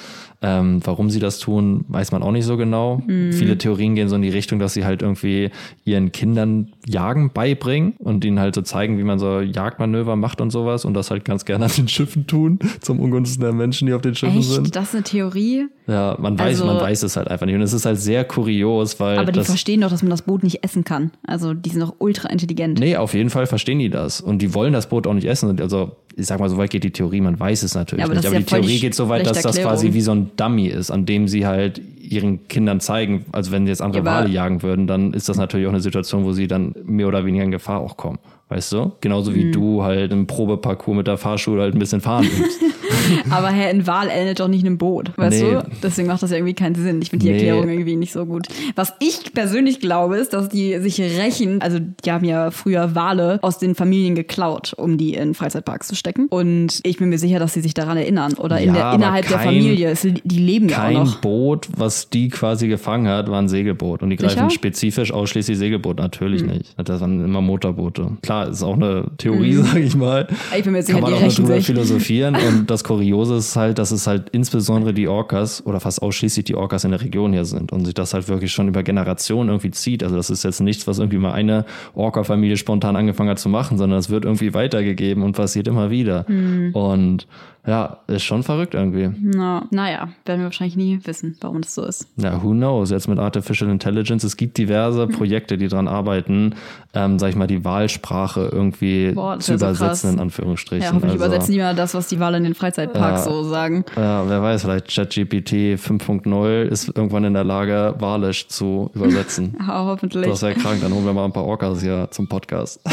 Ähm, 0.42 0.80
warum 0.84 1.10
sie 1.10 1.20
das 1.20 1.38
tun, 1.38 1.84
weiß 1.88 2.12
man 2.12 2.22
auch 2.22 2.32
nicht 2.32 2.46
so 2.46 2.56
genau. 2.56 3.02
Mhm. 3.06 3.30
Viele 3.34 3.58
Theorien 3.58 3.94
gehen 3.94 4.08
so 4.08 4.16
in 4.16 4.22
die 4.22 4.30
Richtung, 4.30 4.58
dass 4.58 4.72
sie 4.72 4.86
halt 4.86 5.02
irgendwie 5.02 5.50
ihren 5.84 6.12
Kindern 6.12 6.68
Jagen 6.86 7.30
beibringen 7.30 7.92
und 7.98 8.24
ihnen 8.24 8.40
halt 8.40 8.54
so 8.54 8.62
zeigen, 8.62 8.96
wie 8.96 9.02
man 9.04 9.18
so 9.18 9.40
Jagdmanöver 9.40 10.16
macht 10.16 10.40
und 10.40 10.48
sowas 10.50 10.86
und 10.86 10.94
das 10.94 11.10
halt 11.10 11.26
ganz 11.26 11.44
gerne 11.44 11.66
an 11.66 11.70
den 11.76 11.88
Schiffen 11.88 12.26
tun, 12.26 12.58
zum 12.80 13.00
Ungunsten 13.00 13.42
der 13.42 13.52
Menschen, 13.52 13.86
die 13.86 13.92
auf 13.92 14.00
den 14.00 14.14
Schiffen 14.14 14.40
sind. 14.40 14.64
Echt? 14.64 14.76
Das 14.76 14.84
ist 14.88 14.94
eine 14.94 15.04
Theorie? 15.04 15.66
Ja, 15.86 16.16
man 16.18 16.38
weiß, 16.38 16.62
Also- 16.62 16.64
man 16.64 16.80
weiß 16.80 17.02
es 17.02 17.18
halt 17.18 17.28
einfach 17.28 17.44
nicht. 17.44 17.56
Und 17.56 17.62
es 17.62 17.74
ist 17.74 17.84
halt 17.84 17.98
sehr 18.00 18.24
kurios, 18.24 18.98
weil 18.98 19.18
Aber 19.18 19.32
die 19.32 19.42
verstehen 19.44 19.82
doch, 19.82 19.90
dass 19.90 20.02
man 20.02 20.08
das 20.10 20.22
Boot 20.22 20.42
nicht 20.42 20.64
essen 20.64 20.84
kann. 20.84 21.09
Also 21.26 21.54
die 21.54 21.70
sind 21.70 21.80
doch 21.80 21.94
ultra 21.98 22.28
intelligent. 22.28 22.78
Nee, 22.78 22.96
auf 22.96 23.14
jeden 23.14 23.30
Fall 23.30 23.46
verstehen 23.46 23.78
die 23.78 23.90
das. 23.90 24.20
Und 24.20 24.42
die 24.42 24.54
wollen 24.54 24.72
das 24.72 24.88
Boot 24.88 25.06
auch 25.06 25.14
nicht 25.14 25.26
essen. 25.26 25.60
Also, 25.60 25.96
ich 26.16 26.26
sag 26.26 26.40
mal, 26.40 26.48
so 26.48 26.56
weit 26.56 26.70
geht 26.70 26.84
die 26.84 26.90
Theorie, 26.90 27.20
man 27.20 27.38
weiß 27.38 27.62
es 27.62 27.74
natürlich 27.74 28.00
Ja, 28.00 28.06
aber 28.06 28.14
nicht. 28.14 28.26
Aber 28.26 28.34
ja 28.34 28.40
die 28.40 28.46
Theorie 28.46 28.80
geht 28.80 28.94
so 28.94 29.08
weit, 29.08 29.26
dass 29.26 29.42
das 29.42 29.56
Erklärung. 29.56 29.70
quasi 29.72 29.92
wie 29.92 30.00
so 30.00 30.12
ein 30.12 30.30
Dummy 30.36 30.66
ist, 30.66 30.90
an 30.90 31.06
dem 31.06 31.28
sie 31.28 31.46
halt 31.46 31.80
ihren 32.00 32.48
Kindern 32.48 32.80
zeigen, 32.80 33.24
also 33.32 33.52
wenn 33.52 33.66
sie 33.66 33.70
jetzt 33.70 33.82
andere 33.82 34.04
Ja, 34.04 34.12
Wale 34.12 34.28
jagen 34.28 34.62
würden, 34.62 34.86
dann 34.86 35.12
ist 35.12 35.28
das 35.28 35.36
natürlich 35.36 35.66
auch 35.66 35.72
eine 35.72 35.80
Situation, 35.80 36.24
wo 36.24 36.32
sie 36.32 36.48
dann 36.48 36.74
mehr 36.84 37.06
oder 37.06 37.24
weniger 37.24 37.44
in 37.44 37.50
Gefahr 37.50 37.80
auch 37.80 37.96
kommen. 37.96 38.18
Weißt 38.50 38.72
du? 38.72 38.92
Genauso 39.00 39.30
Mhm. 39.30 39.34
wie 39.36 39.50
du 39.52 39.82
halt 39.82 40.12
im 40.12 40.26
Probeparcours 40.26 40.96
mit 40.96 41.06
der 41.06 41.16
Fahrschule 41.16 41.62
halt 41.62 41.74
ein 41.74 41.78
bisschen 41.78 42.00
fahren 42.00 42.24
übst. 42.26 42.60
Aber 43.30 43.48
Herr, 43.48 43.70
ein 43.70 43.86
Wal 43.86 44.08
endet 44.08 44.40
doch 44.40 44.48
nicht 44.48 44.60
in 44.60 44.66
einem 44.66 44.78
Boot. 44.78 45.12
Weißt 45.16 45.42
Nee. 45.42 45.50
du? 45.52 45.62
Deswegen 45.82 46.08
macht 46.08 46.22
das 46.22 46.30
ja 46.30 46.36
irgendwie 46.36 46.54
keinen 46.54 46.74
Sinn. 46.74 47.00
Ich 47.00 47.10
finde 47.10 47.24
die 47.26 47.30
Nee. 47.32 47.38
Erklärung 47.38 47.68
irgendwie 47.68 47.96
nicht 47.96 48.12
so 48.12 48.26
gut. 48.26 48.46
Was 48.76 48.92
ich 49.00 49.32
persönlich 49.32 49.80
glaube, 49.80 50.16
ist, 50.16 50.32
dass 50.32 50.48
die 50.48 50.78
sich 50.80 51.00
rächen. 51.00 51.62
Also, 51.62 51.78
die 52.04 52.10
haben 52.12 52.24
ja 52.24 52.50
früher 52.50 52.94
Wale 52.94 53.38
aus 53.42 53.58
den 53.58 53.74
Familien 53.74 54.14
geklaut, 54.14 54.74
um 54.76 54.98
die 54.98 55.14
in 55.14 55.34
Freizeitparks 55.34 55.88
zu 55.88 55.94
stecken. 55.94 56.26
Und 56.28 56.80
ich 56.82 56.98
bin 56.98 57.08
mir 57.08 57.18
sicher, 57.18 57.38
dass 57.38 57.54
sie 57.54 57.60
sich 57.60 57.74
daran 57.74 57.96
erinnern. 57.96 58.34
Oder 58.34 58.58
in 58.60 58.74
Ja, 58.74 58.90
der, 58.90 58.92
innerhalb 58.94 59.28
der 59.28 59.36
kein- 59.38 59.46
Familie. 59.46 59.90
Es, 59.90 60.02
die 60.02 60.38
leben 60.38 60.68
ja 60.68 60.76
auch 60.78 60.82
Kein 60.82 60.94
noch. 60.94 61.16
Boot, 61.20 61.68
was 61.76 62.10
die 62.10 62.28
quasi 62.28 62.68
gefangen 62.68 63.06
hat, 63.08 63.30
war 63.30 63.40
ein 63.40 63.48
Segelboot. 63.48 64.02
Und 64.02 64.10
die 64.10 64.16
greifen 64.16 64.30
Sicher? 64.34 64.50
Spezifisch 64.50 65.12
ausschließlich 65.12 65.56
Segelboot, 65.58 65.98
natürlich 65.98 66.42
nicht. 66.44 66.74
Das 66.76 67.00
waren 67.00 67.24
immer 67.24 67.40
Motorboote. 67.40 68.12
Klar, 68.22 68.39
ist 68.44 68.62
auch 68.62 68.74
eine 68.74 69.06
Theorie, 69.18 69.54
sage 69.54 69.80
ich 69.80 69.96
mal. 69.96 70.26
Ich 70.56 70.64
bin 70.64 70.72
mir 70.72 70.82
sicher, 70.82 71.00
Kann 71.00 71.10
man 71.10 71.14
auch 71.14 71.22
noch 71.24 71.34
drüber 71.34 71.60
philosophieren. 71.60 72.36
Und 72.48 72.70
das 72.70 72.84
Kuriose 72.84 73.36
ist 73.36 73.56
halt, 73.56 73.78
dass 73.78 73.90
es 73.90 74.06
halt 74.06 74.30
insbesondere 74.30 74.92
die 74.94 75.08
Orcas 75.08 75.64
oder 75.66 75.80
fast 75.80 76.02
ausschließlich 76.02 76.44
die 76.44 76.54
Orcas 76.54 76.84
in 76.84 76.90
der 76.90 77.00
Region 77.00 77.32
hier 77.32 77.44
sind 77.44 77.72
und 77.72 77.84
sich 77.84 77.94
das 77.94 78.14
halt 78.14 78.28
wirklich 78.28 78.52
schon 78.52 78.68
über 78.68 78.82
Generationen 78.82 79.48
irgendwie 79.48 79.70
zieht. 79.70 80.02
Also 80.02 80.16
das 80.16 80.30
ist 80.30 80.44
jetzt 80.44 80.60
nichts, 80.60 80.86
was 80.86 80.98
irgendwie 80.98 81.18
mal 81.18 81.32
eine 81.32 81.64
Orca-Familie 81.94 82.56
spontan 82.56 82.96
angefangen 82.96 83.30
hat 83.30 83.38
zu 83.38 83.48
machen, 83.48 83.78
sondern 83.78 83.98
es 83.98 84.10
wird 84.10 84.24
irgendwie 84.24 84.54
weitergegeben 84.54 85.22
und 85.22 85.32
passiert 85.36 85.68
immer 85.68 85.90
wieder. 85.90 86.24
Hm. 86.26 86.74
Und 86.74 87.26
ja, 87.66 87.98
ist 88.06 88.22
schon 88.22 88.42
verrückt 88.42 88.72
irgendwie. 88.72 89.10
Na, 89.20 89.66
naja, 89.70 90.08
werden 90.24 90.40
wir 90.40 90.44
wahrscheinlich 90.46 90.76
nie 90.76 90.98
wissen, 91.04 91.36
warum 91.42 91.60
das 91.60 91.74
so 91.74 91.84
ist. 91.84 92.08
Ja, 92.16 92.42
who 92.42 92.52
knows? 92.52 92.90
Jetzt 92.90 93.06
mit 93.06 93.18
Artificial 93.18 93.70
Intelligence. 93.70 94.24
Es 94.24 94.38
gibt 94.38 94.56
diverse 94.56 95.02
Hm. 95.02 95.10
Projekte, 95.10 95.58
die 95.58 95.68
dran 95.68 95.86
arbeiten, 95.86 96.54
ähm, 96.94 97.18
sag 97.18 97.28
ich 97.28 97.36
mal, 97.36 97.46
die 97.46 97.62
Wahlsprache 97.64 98.29
irgendwie 98.36 99.12
Boah, 99.12 99.38
zu 99.38 99.48
so 99.48 99.54
übersetzen, 99.54 99.86
krass. 99.86 100.04
in 100.04 100.18
Anführungsstrichen. 100.20 100.82
Ja, 100.82 100.88
hoffentlich 100.92 101.12
Also, 101.20 101.24
übersetzen 101.26 101.52
die 101.52 101.58
mal 101.60 101.74
das, 101.74 101.94
was 101.94 102.08
die 102.08 102.20
Wale 102.20 102.36
in 102.38 102.44
den 102.44 102.54
Freizeitparks 102.54 103.24
so 103.24 103.42
sagen. 103.44 103.84
Ja, 103.96 104.28
wer 104.28 104.42
weiß, 104.42 104.62
vielleicht 104.62 104.88
ChatGPT 104.94 105.52
5.0 105.78 106.62
ist 106.62 106.88
irgendwann 106.88 107.24
in 107.24 107.34
der 107.34 107.44
Lage, 107.44 107.94
Walisch 107.98 108.48
zu 108.48 108.90
übersetzen. 108.94 109.56
Ja, 109.70 109.84
hoffentlich. 109.84 110.26
Das 110.26 110.42
wäre 110.42 110.54
krank, 110.54 110.80
dann 110.82 110.92
holen 110.92 111.04
wir 111.04 111.12
mal 111.12 111.24
ein 111.24 111.32
paar 111.32 111.44
Orcas 111.44 111.80
hier 111.82 112.08
zum 112.10 112.28
Podcast. 112.28 112.80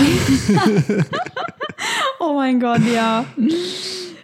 Oh 2.19 2.33
mein 2.33 2.59
Gott, 2.59 2.81
ja. 2.93 3.25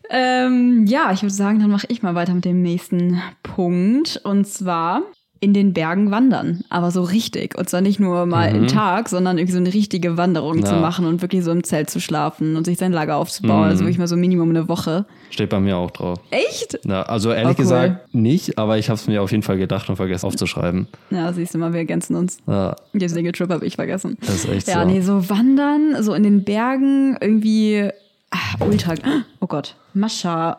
ähm, 0.09 0.85
ja, 0.87 1.11
ich 1.13 1.21
würde 1.21 1.33
sagen, 1.33 1.59
dann 1.59 1.69
mache 1.69 1.85
ich 1.89 2.01
mal 2.01 2.15
weiter 2.15 2.33
mit 2.33 2.43
dem 2.45 2.61
nächsten 2.61 3.21
Punkt. 3.43 4.19
Und 4.23 4.45
zwar 4.47 5.01
in 5.43 5.53
den 5.53 5.73
Bergen 5.73 6.09
wandern. 6.09 6.63
Aber 6.69 6.89
so 6.89 7.03
richtig. 7.03 7.57
Und 7.57 7.69
zwar 7.69 7.81
nicht 7.81 7.99
nur 7.99 8.25
mal 8.25 8.47
einen 8.47 8.67
Tag, 8.67 9.09
sondern 9.09 9.37
irgendwie 9.37 9.51
so 9.53 9.59
eine 9.59 9.73
richtige 9.73 10.15
Wanderung 10.17 10.63
zu 10.65 10.71
Ja. 10.73 10.79
machen 10.79 11.05
und 11.05 11.21
wirklich 11.21 11.43
so 11.43 11.51
im 11.51 11.63
Zelt 11.65 11.89
zu 11.89 11.99
schlafen 11.99 12.55
und 12.55 12.65
sich 12.65 12.77
sein 12.77 12.93
Lager 12.93 13.17
aufzubauen. 13.17 13.65
Also 13.65 13.81
wirklich 13.81 13.97
mal 13.97 14.07
so 14.07 14.15
Minimum 14.15 14.49
eine 14.49 14.69
Woche. 14.69 15.05
Steht 15.29 15.49
bei 15.49 15.59
mir 15.59 15.75
auch 15.77 15.91
drauf. 15.91 16.19
Echt? 16.31 16.79
Ja, 16.85 17.01
also 17.03 17.31
ehrlich 17.31 17.45
Oh, 17.45 17.49
cool. 17.49 17.55
gesagt 17.65 18.13
nicht, 18.13 18.57
aber 18.57 18.77
ich 18.77 18.89
habe 18.89 18.95
es 18.97 19.05
mir 19.07 19.21
auf 19.21 19.31
jeden 19.31 19.43
Fall 19.43 19.57
gedacht 19.57 19.89
und 19.89 19.97
vergessen 19.97 20.25
aufzuschreiben. 20.27 20.87
Ja, 21.09 21.33
siehst 21.33 21.53
du 21.53 21.57
mal, 21.57 21.73
wir 21.73 21.79
ergänzen 21.79 22.15
uns. 22.15 22.37
Ja, 22.47 22.75
Den 22.93 23.09
Single-Trip 23.09 23.49
habe 23.49 23.65
ich 23.65 23.75
vergessen. 23.75 24.17
das 24.21 24.35
ist 24.35 24.49
echt 24.49 24.67
Ja, 24.69 24.81
so. 24.83 24.87
nee, 24.87 25.01
so 25.01 25.29
wandern, 25.29 26.01
so 26.01 26.13
in 26.13 26.23
den 26.23 26.43
Bergen, 26.43 27.17
irgendwie 27.19 27.89
ah, 28.31 28.37
ultra. 28.65 28.93
Oh 29.41 29.47
Gott, 29.47 29.75
Mascha. 29.93 30.57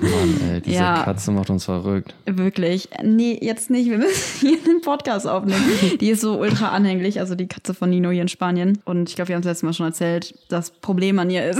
Mann, 0.00 0.40
ey, 0.52 0.60
diese 0.64 0.76
Ja. 0.76 1.02
Katze 1.04 1.30
macht 1.32 1.50
uns 1.50 1.64
verrückt. 1.64 2.14
Wirklich. 2.26 2.88
Nee, 3.02 3.38
jetzt 3.40 3.70
nicht. 3.70 3.88
Wir 3.90 3.98
müssen 3.98 4.40
hier 4.48 4.58
einen 4.66 4.80
Podcast 4.82 5.26
aufnehmen. 5.26 5.62
Die 6.00 6.10
ist 6.10 6.20
so 6.20 6.38
ultra 6.38 6.68
anhänglich, 6.70 7.20
also 7.20 7.34
die 7.34 7.46
Katze 7.46 7.74
von 7.74 7.90
Nino 7.90 8.10
hier 8.10 8.22
in 8.22 8.28
Spanien. 8.28 8.78
Und 8.84 9.08
ich 9.08 9.16
glaube, 9.16 9.28
wir 9.28 9.34
haben 9.36 9.40
es 9.42 9.46
letztes 9.46 9.62
Mal 9.62 9.72
schon 9.72 9.86
erzählt, 9.86 10.34
das 10.48 10.70
Problem 10.70 11.18
an 11.18 11.30
ihr 11.30 11.48
ist, 11.48 11.58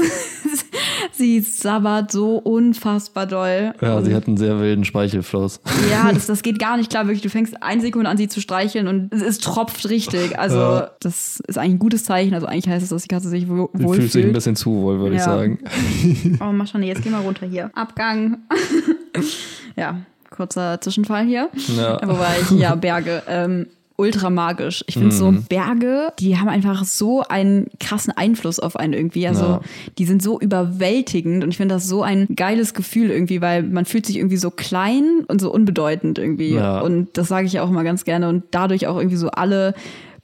sie 1.12 1.40
sabbert 1.40 2.12
so 2.12 2.36
unfassbar 2.36 3.26
doll. 3.26 3.72
Ja, 3.80 3.96
und 3.96 4.04
sie 4.04 4.14
hat 4.14 4.26
einen 4.26 4.36
sehr 4.36 4.58
wilden 4.60 4.84
Speichelfluss. 4.84 5.60
ja, 5.90 6.12
das, 6.12 6.26
das 6.26 6.42
geht 6.42 6.58
gar 6.58 6.76
nicht 6.76 6.90
klar, 6.90 7.06
wirklich. 7.06 7.22
Du 7.22 7.30
fängst 7.30 7.62
eine 7.62 7.80
Sekunde 7.80 8.10
an, 8.10 8.16
sie 8.16 8.28
zu 8.28 8.40
streicheln 8.40 8.88
und 8.88 9.12
es, 9.12 9.22
es 9.22 9.38
tropft 9.38 9.88
richtig. 9.88 10.38
Also, 10.38 10.56
Ja. 10.56 10.90
das 11.00 11.40
ist 11.46 11.58
eigentlich 11.58 11.74
ein 11.74 11.78
gutes 11.78 12.04
Zeichen. 12.04 12.34
Also, 12.34 12.46
eigentlich 12.46 12.68
heißt 12.68 12.82
es, 12.82 12.90
dass 12.90 13.02
die 13.02 13.08
Katze 13.08 13.28
sich 13.28 13.48
wohlfühlt. 13.48 13.94
fühlt 13.96 14.12
sich 14.12 14.24
ein 14.24 14.32
bisschen 14.32 14.56
zu 14.56 14.70
wohl, 14.82 14.98
würde 14.98 15.14
ich 15.16 15.20
Ja. 15.20 15.24
sagen. 15.26 15.58
Oh, 16.40 16.52
mach 16.52 16.66
schon, 16.66 16.82
jetzt 16.82 17.02
geh 17.07 17.12
mal 17.12 17.22
runter 17.22 17.46
hier. 17.46 17.70
Abgang. 17.74 18.38
ja, 19.76 20.00
kurzer 20.30 20.80
Zwischenfall 20.80 21.24
hier. 21.24 21.48
Ja. 21.76 22.00
Wobei 22.07 22.36
ich, 22.42 22.50
ja, 22.59 22.74
Berge, 22.74 23.22
ähm, 23.28 23.66
ultra 23.98 24.28
magisch. 24.28 24.84
Ich 24.88 24.94
finde 24.94 25.09
Mhm. 25.14 25.18
so 25.18 25.32
Berge, 25.48 26.12
die 26.18 26.36
haben 26.36 26.48
einfach 26.50 26.84
so 26.84 27.22
einen 27.22 27.68
krassen 27.80 28.12
Einfluss 28.14 28.59
auf 28.61 28.76
einen 28.76 28.92
irgendwie. 28.92 29.26
Also 29.26 29.44
Ja. 29.44 29.61
die 29.96 30.04
sind 30.04 30.22
so 30.22 30.38
überwältigend 30.38 31.42
und 31.42 31.50
ich 31.50 31.57
finde 31.57 31.74
das 31.76 31.88
so 31.88 32.02
ein 32.02 32.26
geiles 32.36 32.74
Gefühl 32.74 33.11
irgendwie, 33.11 33.40
weil 33.40 33.62
man 33.62 33.86
fühlt 33.86 34.04
sich 34.04 34.18
irgendwie 34.18 34.36
so 34.36 34.50
klein 34.50 35.24
und 35.28 35.40
so 35.40 35.50
unbedeutend 35.50 36.18
irgendwie. 36.18 36.54
Ja. 36.54 36.80
Und 36.80 37.16
das 37.16 37.28
sage 37.28 37.46
ich 37.46 37.59
auch 37.61 37.70
immer 37.70 37.84
ganz 37.84 38.04
gerne 38.04 38.28
und 38.28 38.42
dadurch 38.50 38.86
auch 38.86 38.96
irgendwie 38.98 39.16
so 39.16 39.30
alle 39.30 39.74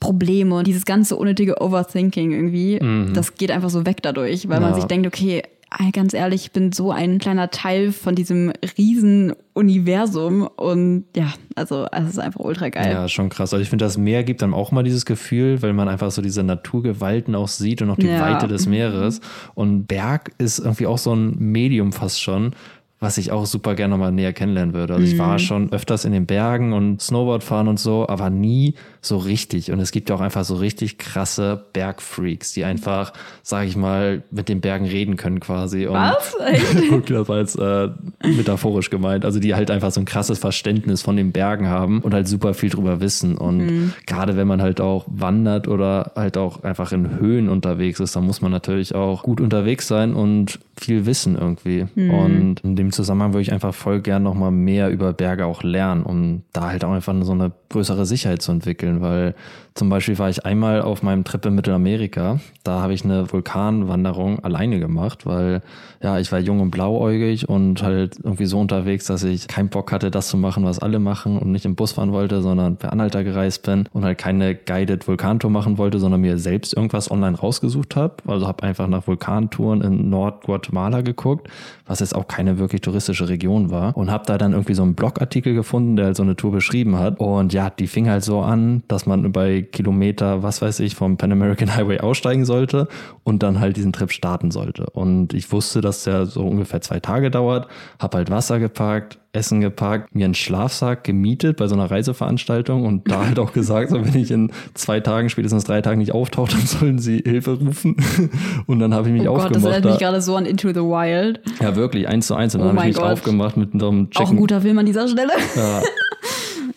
Probleme 0.00 0.56
und 0.56 0.66
dieses 0.66 0.84
ganze 0.84 1.14
unnötige 1.16 1.62
Overthinking 1.62 2.32
irgendwie, 2.32 2.80
das 3.14 3.36
geht 3.36 3.52
einfach 3.52 3.70
so 3.70 3.86
weg 3.86 3.98
dadurch, 4.02 4.48
weil 4.48 4.58
man. 4.60 4.70
Ja. 4.70 4.74
sich 4.74 4.84
denkt, 4.86 5.06
okay, 5.06 5.44
ganz 5.92 6.14
ehrlich, 6.14 6.44
ich 6.46 6.52
bin 6.52 6.72
so 6.72 6.90
ein 6.92 7.18
kleiner 7.18 7.50
Teil 7.50 7.92
von 7.92 8.14
diesem 8.14 8.52
riesen 8.78 9.32
Universum 9.54 10.48
und 10.56 11.04
ja, 11.16 11.32
also 11.54 11.86
es 11.92 12.10
ist 12.10 12.18
einfach 12.18 12.40
ultra 12.40 12.68
geil. 12.68 12.90
Ja, 12.92 13.08
schon 13.08 13.28
krass. 13.28 13.52
Also 13.52 13.62
ich 13.62 13.68
finde, 13.68 13.84
das 13.84 13.98
Meer 13.98 14.24
gibt 14.24 14.42
dann 14.42 14.54
auch 14.54 14.72
mal 14.72 14.82
dieses 14.82 15.04
Gefühl, 15.04 15.62
weil 15.62 15.72
man 15.72 15.88
einfach 15.88 16.10
so 16.10 16.22
diese 16.22 16.42
Naturgewalten 16.42 17.34
auch 17.34 17.48
sieht 17.48 17.82
und 17.82 17.90
auch 17.90 17.96
die 17.96 18.06
Ja. 18.06 18.20
Weite 18.20 18.48
des 18.48 18.66
Meeres. 18.66 19.20
Und 19.54 19.86
Berg 19.86 20.32
ist 20.38 20.58
irgendwie 20.58 20.86
auch 20.86 20.98
so 20.98 21.14
ein 21.14 21.36
Medium 21.38 21.92
fast 21.92 22.22
schon, 22.22 22.52
was 23.00 23.18
ich 23.18 23.32
auch 23.32 23.46
super 23.46 23.74
gerne 23.74 23.96
mal 23.96 24.12
näher 24.12 24.32
kennenlernen 24.32 24.74
würde. 24.74 24.94
Also 24.94 25.06
ich 25.06 25.14
Mhm. 25.14 25.18
war 25.18 25.38
schon 25.38 25.72
öfters 25.72 26.04
in 26.04 26.12
den 26.12 26.26
Bergen 26.26 26.72
und 26.72 27.02
Snowboard 27.02 27.42
fahren 27.42 27.68
und 27.68 27.80
so, 27.80 28.06
aber 28.08 28.30
nie 28.30 28.74
so 29.04 29.18
richtig. 29.18 29.72
Und 29.72 29.80
es 29.80 29.90
gibt 29.90 30.08
ja 30.08 30.14
auch 30.16 30.20
einfach 30.20 30.44
so 30.44 30.54
richtig 30.54 30.96
krasse 30.96 31.64
Bergfreaks, 31.72 32.52
die 32.52 32.64
einfach, 32.64 33.12
sage 33.42 33.66
ich 33.66 33.76
mal, 33.76 34.22
mit 34.30 34.48
den 34.48 34.60
Bergen 34.60 34.86
reden 34.86 35.16
können 35.16 35.40
quasi. 35.40 35.86
Und 35.86 35.94
Was? 35.94 36.34
Echt? 36.46 37.10
Das 37.10 37.28
jetzt 37.28 37.58
äh, 37.58 37.88
metaphorisch 38.24 38.90
gemeint. 38.90 39.24
Also 39.24 39.40
die 39.40 39.54
halt 39.54 39.70
einfach 39.72 39.90
so 39.90 40.00
ein 40.00 40.04
krasses 40.04 40.38
Verständnis 40.38 41.02
von 41.02 41.16
den 41.16 41.32
Bergen 41.32 41.66
haben 41.66 42.00
und 42.00 42.14
halt 42.14 42.28
super 42.28 42.54
viel 42.54 42.70
drüber 42.70 43.00
wissen. 43.00 43.36
Und 43.36 43.52
Mhm. 43.58 43.92
gerade 44.06 44.36
wenn 44.36 44.46
man 44.46 44.62
halt 44.62 44.80
auch 44.80 45.04
wandert 45.08 45.68
oder 45.68 46.12
halt 46.14 46.36
auch 46.36 46.62
einfach 46.62 46.92
in 46.92 47.18
Höhen 47.18 47.48
unterwegs 47.48 48.00
ist, 48.00 48.14
dann 48.16 48.24
muss 48.24 48.40
man 48.40 48.52
natürlich 48.52 48.94
auch 48.94 49.22
gut 49.24 49.40
unterwegs 49.40 49.88
sein 49.88 50.14
und 50.14 50.58
viel 50.80 51.06
wissen 51.06 51.36
irgendwie. 51.36 51.86
Mhm. 51.94 52.10
Und 52.10 52.60
in 52.60 52.76
dem 52.76 52.92
Zusammenhang 52.92 53.32
würde 53.32 53.42
ich 53.42 53.52
einfach 53.52 53.74
voll 53.74 54.00
gern 54.00 54.22
nochmal 54.22 54.50
mehr 54.50 54.90
über 54.90 55.12
Berge 55.12 55.46
auch 55.46 55.62
lernen, 55.62 56.02
um 56.04 56.42
da 56.52 56.68
halt 56.70 56.84
auch 56.84 56.92
einfach 56.92 57.14
so 57.22 57.32
eine 57.32 57.52
größere 57.68 58.06
Sicherheit 58.06 58.42
zu 58.42 58.52
entwickeln, 58.52 58.91
weil 59.00 59.34
zum 59.74 59.88
Beispiel 59.88 60.18
war 60.18 60.28
ich 60.28 60.44
einmal 60.44 60.82
auf 60.82 61.02
meinem 61.02 61.24
Trip 61.24 61.44
in 61.46 61.54
Mittelamerika, 61.54 62.40
da 62.64 62.80
habe 62.80 62.94
ich 62.94 63.04
eine 63.04 63.32
Vulkanwanderung 63.32 64.44
alleine 64.44 64.78
gemacht, 64.78 65.26
weil 65.26 65.62
ja, 66.02 66.18
ich 66.18 66.30
war 66.32 66.38
jung 66.40 66.60
und 66.60 66.70
blauäugig 66.70 67.48
und 67.48 67.82
halt 67.82 68.18
irgendwie 68.22 68.46
so 68.46 68.60
unterwegs, 68.60 69.06
dass 69.06 69.24
ich 69.24 69.48
keinen 69.48 69.68
Bock 69.68 69.92
hatte, 69.92 70.10
das 70.10 70.28
zu 70.28 70.36
machen, 70.36 70.64
was 70.64 70.78
alle 70.78 70.98
machen 70.98 71.38
und 71.38 71.52
nicht 71.52 71.64
im 71.64 71.74
Bus 71.74 71.92
fahren 71.92 72.12
wollte, 72.12 72.42
sondern 72.42 72.76
per 72.76 72.92
Anhalter 72.92 73.24
gereist 73.24 73.62
bin 73.62 73.88
und 73.92 74.04
halt 74.04 74.18
keine 74.18 74.54
guided 74.54 75.08
Vulkantour 75.08 75.50
machen 75.50 75.78
wollte, 75.78 75.98
sondern 75.98 76.20
mir 76.20 76.38
selbst 76.38 76.74
irgendwas 76.74 77.10
online 77.10 77.36
rausgesucht 77.36 77.96
habe. 77.96 78.16
Also 78.26 78.46
habe 78.46 78.62
einfach 78.64 78.88
nach 78.88 79.06
Vulkantouren 79.06 79.80
in 79.80 80.10
Nord-Guatemala 80.10 81.00
geguckt, 81.00 81.48
was 81.86 82.00
jetzt 82.00 82.14
auch 82.14 82.28
keine 82.28 82.58
wirklich 82.58 82.80
touristische 82.80 83.28
Region 83.28 83.70
war. 83.70 83.96
Und 83.96 84.10
habe 84.10 84.24
da 84.26 84.38
dann 84.38 84.52
irgendwie 84.52 84.74
so 84.74 84.82
einen 84.82 84.94
Blogartikel 84.94 85.54
gefunden, 85.54 85.96
der 85.96 86.06
halt 86.06 86.16
so 86.16 86.22
eine 86.22 86.36
Tour 86.36 86.52
beschrieben 86.52 86.98
hat. 86.98 87.20
Und 87.20 87.52
ja, 87.52 87.70
die 87.70 87.86
fing 87.86 88.08
halt 88.08 88.24
so 88.24 88.40
an, 88.40 88.82
dass 88.88 89.06
man 89.06 89.32
bei 89.32 89.61
Kilometer, 89.62 90.42
was 90.42 90.62
weiß 90.62 90.80
ich, 90.80 90.94
vom 90.94 91.16
Pan 91.16 91.32
American 91.32 91.74
Highway 91.74 92.00
aussteigen 92.00 92.44
sollte 92.44 92.88
und 93.24 93.42
dann 93.42 93.60
halt 93.60 93.76
diesen 93.76 93.92
Trip 93.92 94.10
starten 94.12 94.50
sollte. 94.50 94.86
Und 94.92 95.34
ich 95.34 95.50
wusste, 95.52 95.80
dass 95.80 96.04
der 96.04 96.26
so 96.26 96.42
ungefähr 96.46 96.80
zwei 96.80 97.00
Tage 97.00 97.30
dauert, 97.30 97.68
habe 97.98 98.18
halt 98.18 98.30
Wasser 98.30 98.58
gepackt, 98.58 99.18
Essen 99.34 99.62
gepackt, 99.62 100.14
mir 100.14 100.26
einen 100.26 100.34
Schlafsack 100.34 101.04
gemietet 101.04 101.56
bei 101.56 101.66
so 101.66 101.74
einer 101.74 101.90
Reiseveranstaltung 101.90 102.84
und 102.84 103.10
da 103.10 103.24
halt 103.26 103.38
auch 103.38 103.52
gesagt, 103.54 103.88
so 103.90 104.04
wenn 104.04 104.14
ich 104.14 104.30
in 104.30 104.50
zwei 104.74 105.00
Tagen, 105.00 105.30
spätestens 105.30 105.64
drei 105.64 105.80
Tagen 105.80 106.00
nicht 106.00 106.12
auftauche, 106.12 106.50
dann 106.52 106.66
sollen 106.66 106.98
sie 106.98 107.22
Hilfe 107.24 107.58
rufen. 107.58 107.96
Und 108.66 108.78
dann 108.78 108.92
habe 108.94 109.08
ich 109.08 109.14
mich 109.14 109.28
oh 109.28 109.32
aufgemacht. 109.36 109.54
Gott, 109.54 109.56
das 109.56 109.64
erinnert 109.64 109.90
mich 109.92 109.98
gerade 110.00 110.20
so 110.20 110.36
an 110.36 110.44
Into 110.44 110.68
the 110.68 110.80
Wild. 110.80 111.40
Ja, 111.60 111.76
wirklich, 111.76 112.08
eins 112.08 112.26
zu 112.26 112.34
eins. 112.34 112.54
Und 112.54 112.60
dann 112.60 112.76
Oh 112.76 112.78
habe 112.78 112.90
ich 112.90 112.94
mich 112.94 113.02
Gott. 113.02 113.12
aufgemacht 113.12 113.56
mit 113.56 113.72
einem 113.72 114.08
Auch 114.16 114.30
ein 114.30 114.36
guter 114.36 114.60
Film 114.60 114.78
an 114.78 114.86
dieser 114.86 115.08
Stelle. 115.08 115.32
Ja. 115.56 115.80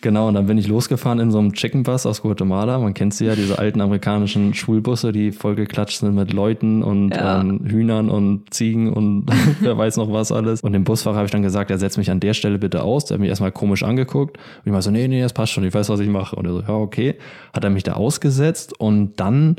Genau, 0.00 0.28
und 0.28 0.34
dann 0.34 0.46
bin 0.46 0.58
ich 0.58 0.68
losgefahren 0.68 1.18
in 1.20 1.30
so 1.30 1.38
einem 1.38 1.52
Chicken 1.52 1.82
Bus 1.82 2.06
aus 2.06 2.22
Guatemala. 2.22 2.78
Man 2.78 2.94
kennt 2.94 3.14
sie 3.14 3.26
ja, 3.26 3.34
diese 3.34 3.58
alten 3.58 3.80
amerikanischen 3.80 4.54
Schulbusse, 4.54 5.12
die 5.12 5.32
vollgeklatscht 5.32 6.00
sind 6.00 6.14
mit 6.14 6.32
Leuten 6.32 6.82
und 6.82 7.10
Ja. 7.10 7.40
ähm, 7.40 7.60
Hühnern 7.66 8.10
und 8.10 8.52
Ziegen 8.52 8.92
und 8.92 9.26
wer 9.60 9.76
weiß 9.76 9.96
noch 9.96 10.12
was 10.12 10.32
alles. 10.32 10.60
Und 10.60 10.72
dem 10.72 10.84
Busfahrer 10.84 11.16
habe 11.16 11.26
ich 11.26 11.32
dann 11.32 11.42
gesagt, 11.42 11.70
er 11.70 11.78
setzt 11.78 11.98
mich 11.98 12.10
an 12.10 12.20
der 12.20 12.34
Stelle 12.34 12.58
bitte 12.58 12.82
aus. 12.82 13.06
Der 13.06 13.14
hat 13.14 13.20
mich 13.20 13.30
erstmal 13.30 13.52
komisch 13.52 13.82
angeguckt. 13.82 14.36
Und 14.38 14.62
ich 14.66 14.72
war 14.72 14.82
so, 14.82 14.90
nee, 14.90 15.08
nee, 15.08 15.22
das 15.22 15.32
passt 15.32 15.52
schon, 15.52 15.64
ich 15.64 15.74
weiß, 15.74 15.88
was 15.88 16.00
ich 16.00 16.08
mache. 16.08 16.36
Und 16.36 16.46
er 16.46 16.52
so, 16.52 16.60
ja, 16.60 16.68
okay. 16.74 17.14
Hat 17.52 17.64
er 17.64 17.70
mich 17.70 17.82
da 17.82 17.94
ausgesetzt 17.94 18.78
und 18.78 19.18
dann 19.20 19.56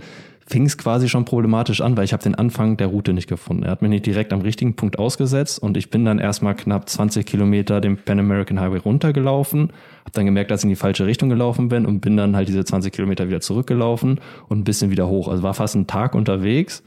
fing 0.49 0.65
es 0.65 0.77
quasi 0.77 1.09
schon 1.09 1.25
problematisch 1.25 1.81
an, 1.81 1.97
weil 1.97 2.05
ich 2.05 2.13
habe 2.13 2.23
den 2.23 2.35
Anfang 2.35 2.77
der 2.77 2.87
Route 2.87 3.13
nicht 3.13 3.27
gefunden. 3.27 3.63
Er 3.63 3.71
hat 3.71 3.81
mich 3.81 3.89
nicht 3.89 4.05
direkt 4.05 4.31
am 4.31 4.41
richtigen 4.41 4.75
Punkt 4.75 4.97
ausgesetzt 4.97 5.59
und 5.59 5.75
ich 5.75 5.89
bin 5.89 6.05
dann 6.05 6.19
erstmal 6.19 6.55
knapp 6.55 6.87
20 6.87 7.25
Kilometer 7.25 7.81
den 7.81 7.97
Pan 7.97 8.19
American 8.19 8.59
Highway 8.59 8.77
runtergelaufen, 8.77 9.73
habe 10.01 10.11
dann 10.13 10.25
gemerkt, 10.25 10.49
dass 10.49 10.61
ich 10.61 10.65
in 10.65 10.69
die 10.69 10.75
falsche 10.77 11.05
Richtung 11.05 11.27
gelaufen 11.29 11.67
bin 11.67 11.85
und 11.85 11.99
bin 11.99 12.15
dann 12.15 12.35
halt 12.35 12.47
diese 12.47 12.63
20 12.63 12.93
Kilometer 12.93 13.27
wieder 13.27 13.41
zurückgelaufen 13.41 14.21
und 14.47 14.59
ein 14.59 14.63
bisschen 14.63 14.89
wieder 14.89 15.07
hoch. 15.07 15.27
Also 15.27 15.43
war 15.43 15.53
fast 15.53 15.75
ein 15.75 15.85
Tag 15.85 16.15
unterwegs 16.15 16.81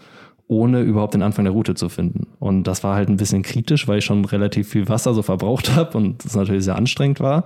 ohne 0.50 0.80
überhaupt 0.80 1.14
den 1.14 1.22
Anfang 1.22 1.44
der 1.44 1.54
Route 1.54 1.74
zu 1.76 1.88
finden. 1.88 2.26
Und 2.40 2.64
das 2.64 2.82
war 2.82 2.96
halt 2.96 3.08
ein 3.08 3.16
bisschen 3.16 3.42
kritisch, 3.42 3.86
weil 3.86 3.98
ich 3.98 4.04
schon 4.04 4.24
relativ 4.24 4.68
viel 4.68 4.88
Wasser 4.88 5.14
so 5.14 5.22
verbraucht 5.22 5.76
habe 5.76 5.96
und 5.96 6.24
das 6.24 6.34
natürlich 6.34 6.64
sehr 6.64 6.74
anstrengend 6.74 7.20
war. 7.20 7.44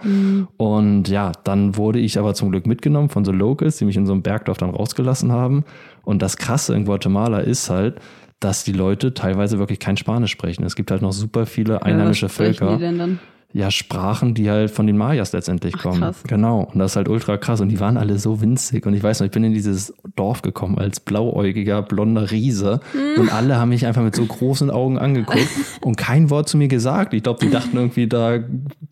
Und 0.56 1.08
ja, 1.08 1.32
dann 1.44 1.76
wurde 1.76 1.98
ich 1.98 2.18
aber 2.18 2.32
zum 2.32 2.50
Glück 2.50 2.66
mitgenommen 2.66 3.10
von 3.10 3.26
so 3.26 3.30
Locals, 3.30 3.76
die 3.76 3.84
mich 3.84 3.98
in 3.98 4.06
so 4.06 4.12
einem 4.12 4.22
Bergdorf 4.22 4.56
dann 4.56 4.70
rausgelassen 4.70 5.30
haben. 5.30 5.64
Und 6.02 6.22
das 6.22 6.38
Krasse 6.38 6.74
in 6.74 6.86
Guatemala 6.86 7.40
ist 7.40 7.68
halt, 7.68 8.00
dass 8.40 8.64
die 8.64 8.72
Leute 8.72 9.12
teilweise 9.12 9.58
wirklich 9.58 9.80
kein 9.80 9.98
Spanisch 9.98 10.30
sprechen. 10.30 10.64
Es 10.64 10.74
gibt 10.74 10.90
halt 10.90 11.02
noch 11.02 11.12
super 11.12 11.44
viele 11.44 11.82
einheimische 11.82 12.26
Ja, 12.26 12.30
was 12.30 12.36
Völker 12.36 12.74
Die 12.76 12.80
denn 12.80 12.98
dann? 12.98 13.18
Ja, 13.56 13.70
Sprachen, 13.70 14.34
die 14.34 14.50
halt 14.50 14.72
von 14.72 14.88
den 14.88 14.98
Mayas 14.98 15.32
letztendlich 15.32 15.78
kommen. 15.78 16.00
krass. 16.00 16.24
Genau. 16.26 16.68
Und 16.72 16.80
das 16.80 16.92
ist 16.92 16.96
halt 16.96 17.08
ultra 17.08 17.36
krass. 17.36 17.60
Und 17.60 17.68
die 17.68 17.78
waren 17.78 17.96
alle 17.96 18.18
so 18.18 18.40
winzig. 18.40 18.84
Und 18.84 18.94
ich 18.94 19.02
weiß 19.02 19.20
noch, 19.20 19.26
ich 19.26 19.30
bin 19.30 19.44
in 19.44 19.54
dieses 19.54 19.94
Dorf 20.16 20.42
gekommen 20.42 20.76
als 20.76 20.98
blauäugiger, 20.98 21.82
blonder 21.82 22.32
Riese. 22.32 22.80
Hm. 22.90 23.22
Und 23.22 23.32
alle 23.32 23.56
haben 23.56 23.68
mich 23.68 23.86
einfach 23.86 24.02
mit 24.02 24.16
so 24.16 24.24
großen 24.24 24.70
Augen 24.70 24.98
angeguckt 24.98 25.46
und 25.82 25.96
kein 25.96 26.30
Wort 26.30 26.48
zu 26.48 26.56
mir 26.56 26.66
gesagt. 26.66 27.14
Ich 27.14 27.22
glaube, 27.22 27.38
die 27.46 27.50
dachten 27.50 27.76
irgendwie, 27.76 28.08
da 28.08 28.40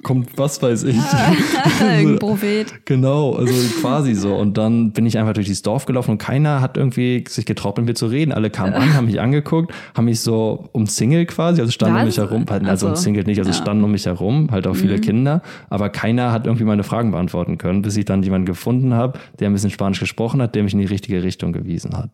kommt 0.04 0.38
was 0.38 0.62
weiß 0.62 0.84
ich. 0.84 0.96
Irgendein 1.80 2.18
Prophet. 2.20 2.86
Genau, 2.86 3.34
also 3.34 3.52
quasi 3.80 4.14
so. 4.14 4.36
Und 4.36 4.56
dann 4.58 4.92
bin 4.92 5.06
ich 5.06 5.18
einfach 5.18 5.32
durch 5.32 5.46
dieses 5.46 5.62
Dorf 5.62 5.86
gelaufen 5.86 6.12
und 6.12 6.18
keiner 6.18 6.60
hat 6.60 6.76
irgendwie 6.76 7.24
sich 7.28 7.46
getraut, 7.46 7.78
mit 7.78 7.86
mir 7.86 7.94
zu 7.94 8.06
reden. 8.06 8.30
Alle 8.30 8.48
kamen 8.48 8.74
an, 8.74 8.94
haben 8.94 9.06
mich 9.06 9.20
angeguckt, 9.20 9.72
haben 9.96 10.04
mich 10.04 10.20
so 10.20 10.68
umzingelt 10.70 11.28
quasi, 11.30 11.60
also 11.60 11.72
standen 11.72 11.96
um 11.96 12.00
Was? 12.02 12.06
mich 12.06 12.18
herum, 12.18 12.44
also 12.48 12.68
Also, 12.68 12.88
umzingelt 12.90 13.26
nicht, 13.26 13.38
also 13.40 13.50
ja. 13.50 13.56
Standen 13.56 13.82
um 13.82 13.90
mich 13.90 14.06
herum, 14.06 14.50
halt 14.52 14.66
auch 14.66 14.76
viele 14.76 14.98
Kinder, 15.00 15.42
aber 15.70 15.88
keiner 15.88 16.30
hat 16.32 16.46
irgendwie 16.46 16.64
meine 16.64 16.84
Fragen 16.84 17.10
beantworten 17.10 17.58
können, 17.58 17.82
bis 17.82 17.96
ich 17.96 18.04
dann 18.04 18.22
jemanden 18.22 18.46
gefunden 18.46 18.94
habe, 18.94 19.18
der 19.40 19.48
ein 19.48 19.52
bisschen 19.52 19.70
Spanisch 19.70 20.00
gesprochen 20.00 20.40
hat, 20.40 20.54
der 20.54 20.62
mich 20.62 20.72
in 20.74 20.78
die 20.78 20.84
richtige 20.86 21.22
Richtung 21.22 21.52
gewiesen 21.52 21.96
hat. 21.96 22.10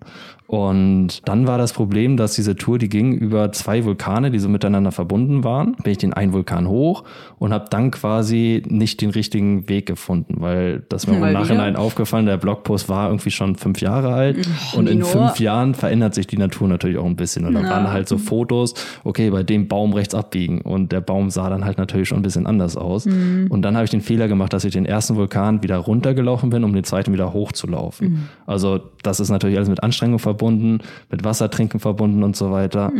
Und 0.46 1.28
dann 1.28 1.46
war 1.46 1.58
das 1.58 1.74
Problem, 1.74 2.16
dass 2.16 2.34
diese 2.34 2.56
Tour, 2.56 2.78
die 2.78 2.88
ging 2.88 3.12
über 3.12 3.52
zwei 3.52 3.84
Vulkane, 3.84 4.30
die 4.30 4.38
so 4.38 4.48
miteinander 4.48 4.92
verbunden 4.92 5.44
waren. 5.44 5.76
Bin 5.82 5.92
ich 5.92 5.98
den 5.98 6.14
einen 6.14 6.32
Vulkan 6.32 6.66
hoch 6.68 7.04
und 7.38 7.52
habe 7.52 7.66
dann 7.68 7.90
quasi 7.90 8.62
nicht 8.66 9.02
den 9.02 9.10
richtigen 9.10 9.68
Weg 9.68 9.84
gefunden, 9.84 10.36
weil 10.38 10.84
das 10.88 11.06
mir 11.06 11.14
im 11.20 11.32
Nachhinein 11.34 11.74
wieder? 11.74 11.82
aufgefallen, 11.82 12.24
der 12.24 12.38
Blogpost 12.38 12.88
war 12.88 13.08
irgendwie 13.08 13.30
schon 13.30 13.56
fünf 13.56 13.82
Jahre 13.82 14.14
alt 14.14 14.48
und 14.72 14.88
in 14.88 15.02
fünf 15.02 15.38
Jahren 15.38 15.74
verändert 15.74 16.14
sich 16.14 16.26
die 16.26 16.38
Natur 16.38 16.66
natürlich 16.68 16.96
auch 16.96 17.04
ein 17.06 17.16
bisschen. 17.16 17.44
Und 17.44 17.52
dann 17.54 17.64
Ja. 17.64 17.70
waren 17.70 17.90
halt 17.92 18.08
so 18.08 18.16
Fotos, 18.16 18.72
okay, 19.04 19.28
bei 19.30 19.42
dem 19.42 19.68
Baum 19.68 19.92
rechts 19.92 20.14
abbiegen 20.14 20.62
und 20.62 20.92
der 20.92 21.02
Baum 21.02 21.28
sah 21.28 21.50
dann 21.50 21.66
halt 21.66 21.76
natürlich 21.76 22.08
schon 22.08 22.18
ein 22.18 22.22
bisschen 22.22 22.27
anders 22.36 22.76
aus. 22.76 23.06
Und 23.06 23.62
dann 23.62 23.76
habe 23.76 23.84
ich 23.84 23.90
den 23.90 24.00
Fehler 24.00 24.28
gemacht, 24.28 24.52
dass 24.52 24.64
ich 24.64 24.72
den 24.72 24.86
ersten 24.86 25.16
Vulkan 25.16 25.62
wieder 25.62 25.76
runtergelaufen 25.78 26.50
bin, 26.50 26.64
um 26.64 26.72
den 26.72 26.84
zweiten 26.84 27.12
wieder 27.12 27.32
hochzulaufen. 27.32 28.28
Also 28.46 28.80
das 29.02 29.20
ist 29.20 29.30
natürlich 29.30 29.56
alles 29.56 29.68
mit 29.68 29.82
Anstrengung 29.82 30.18
verbunden, 30.18 30.80
mit 31.10 31.24
Wassertrinken 31.24 31.80
verbunden 31.80 32.22
und 32.22 32.36
so 32.36 32.50
weiter. 32.50 32.92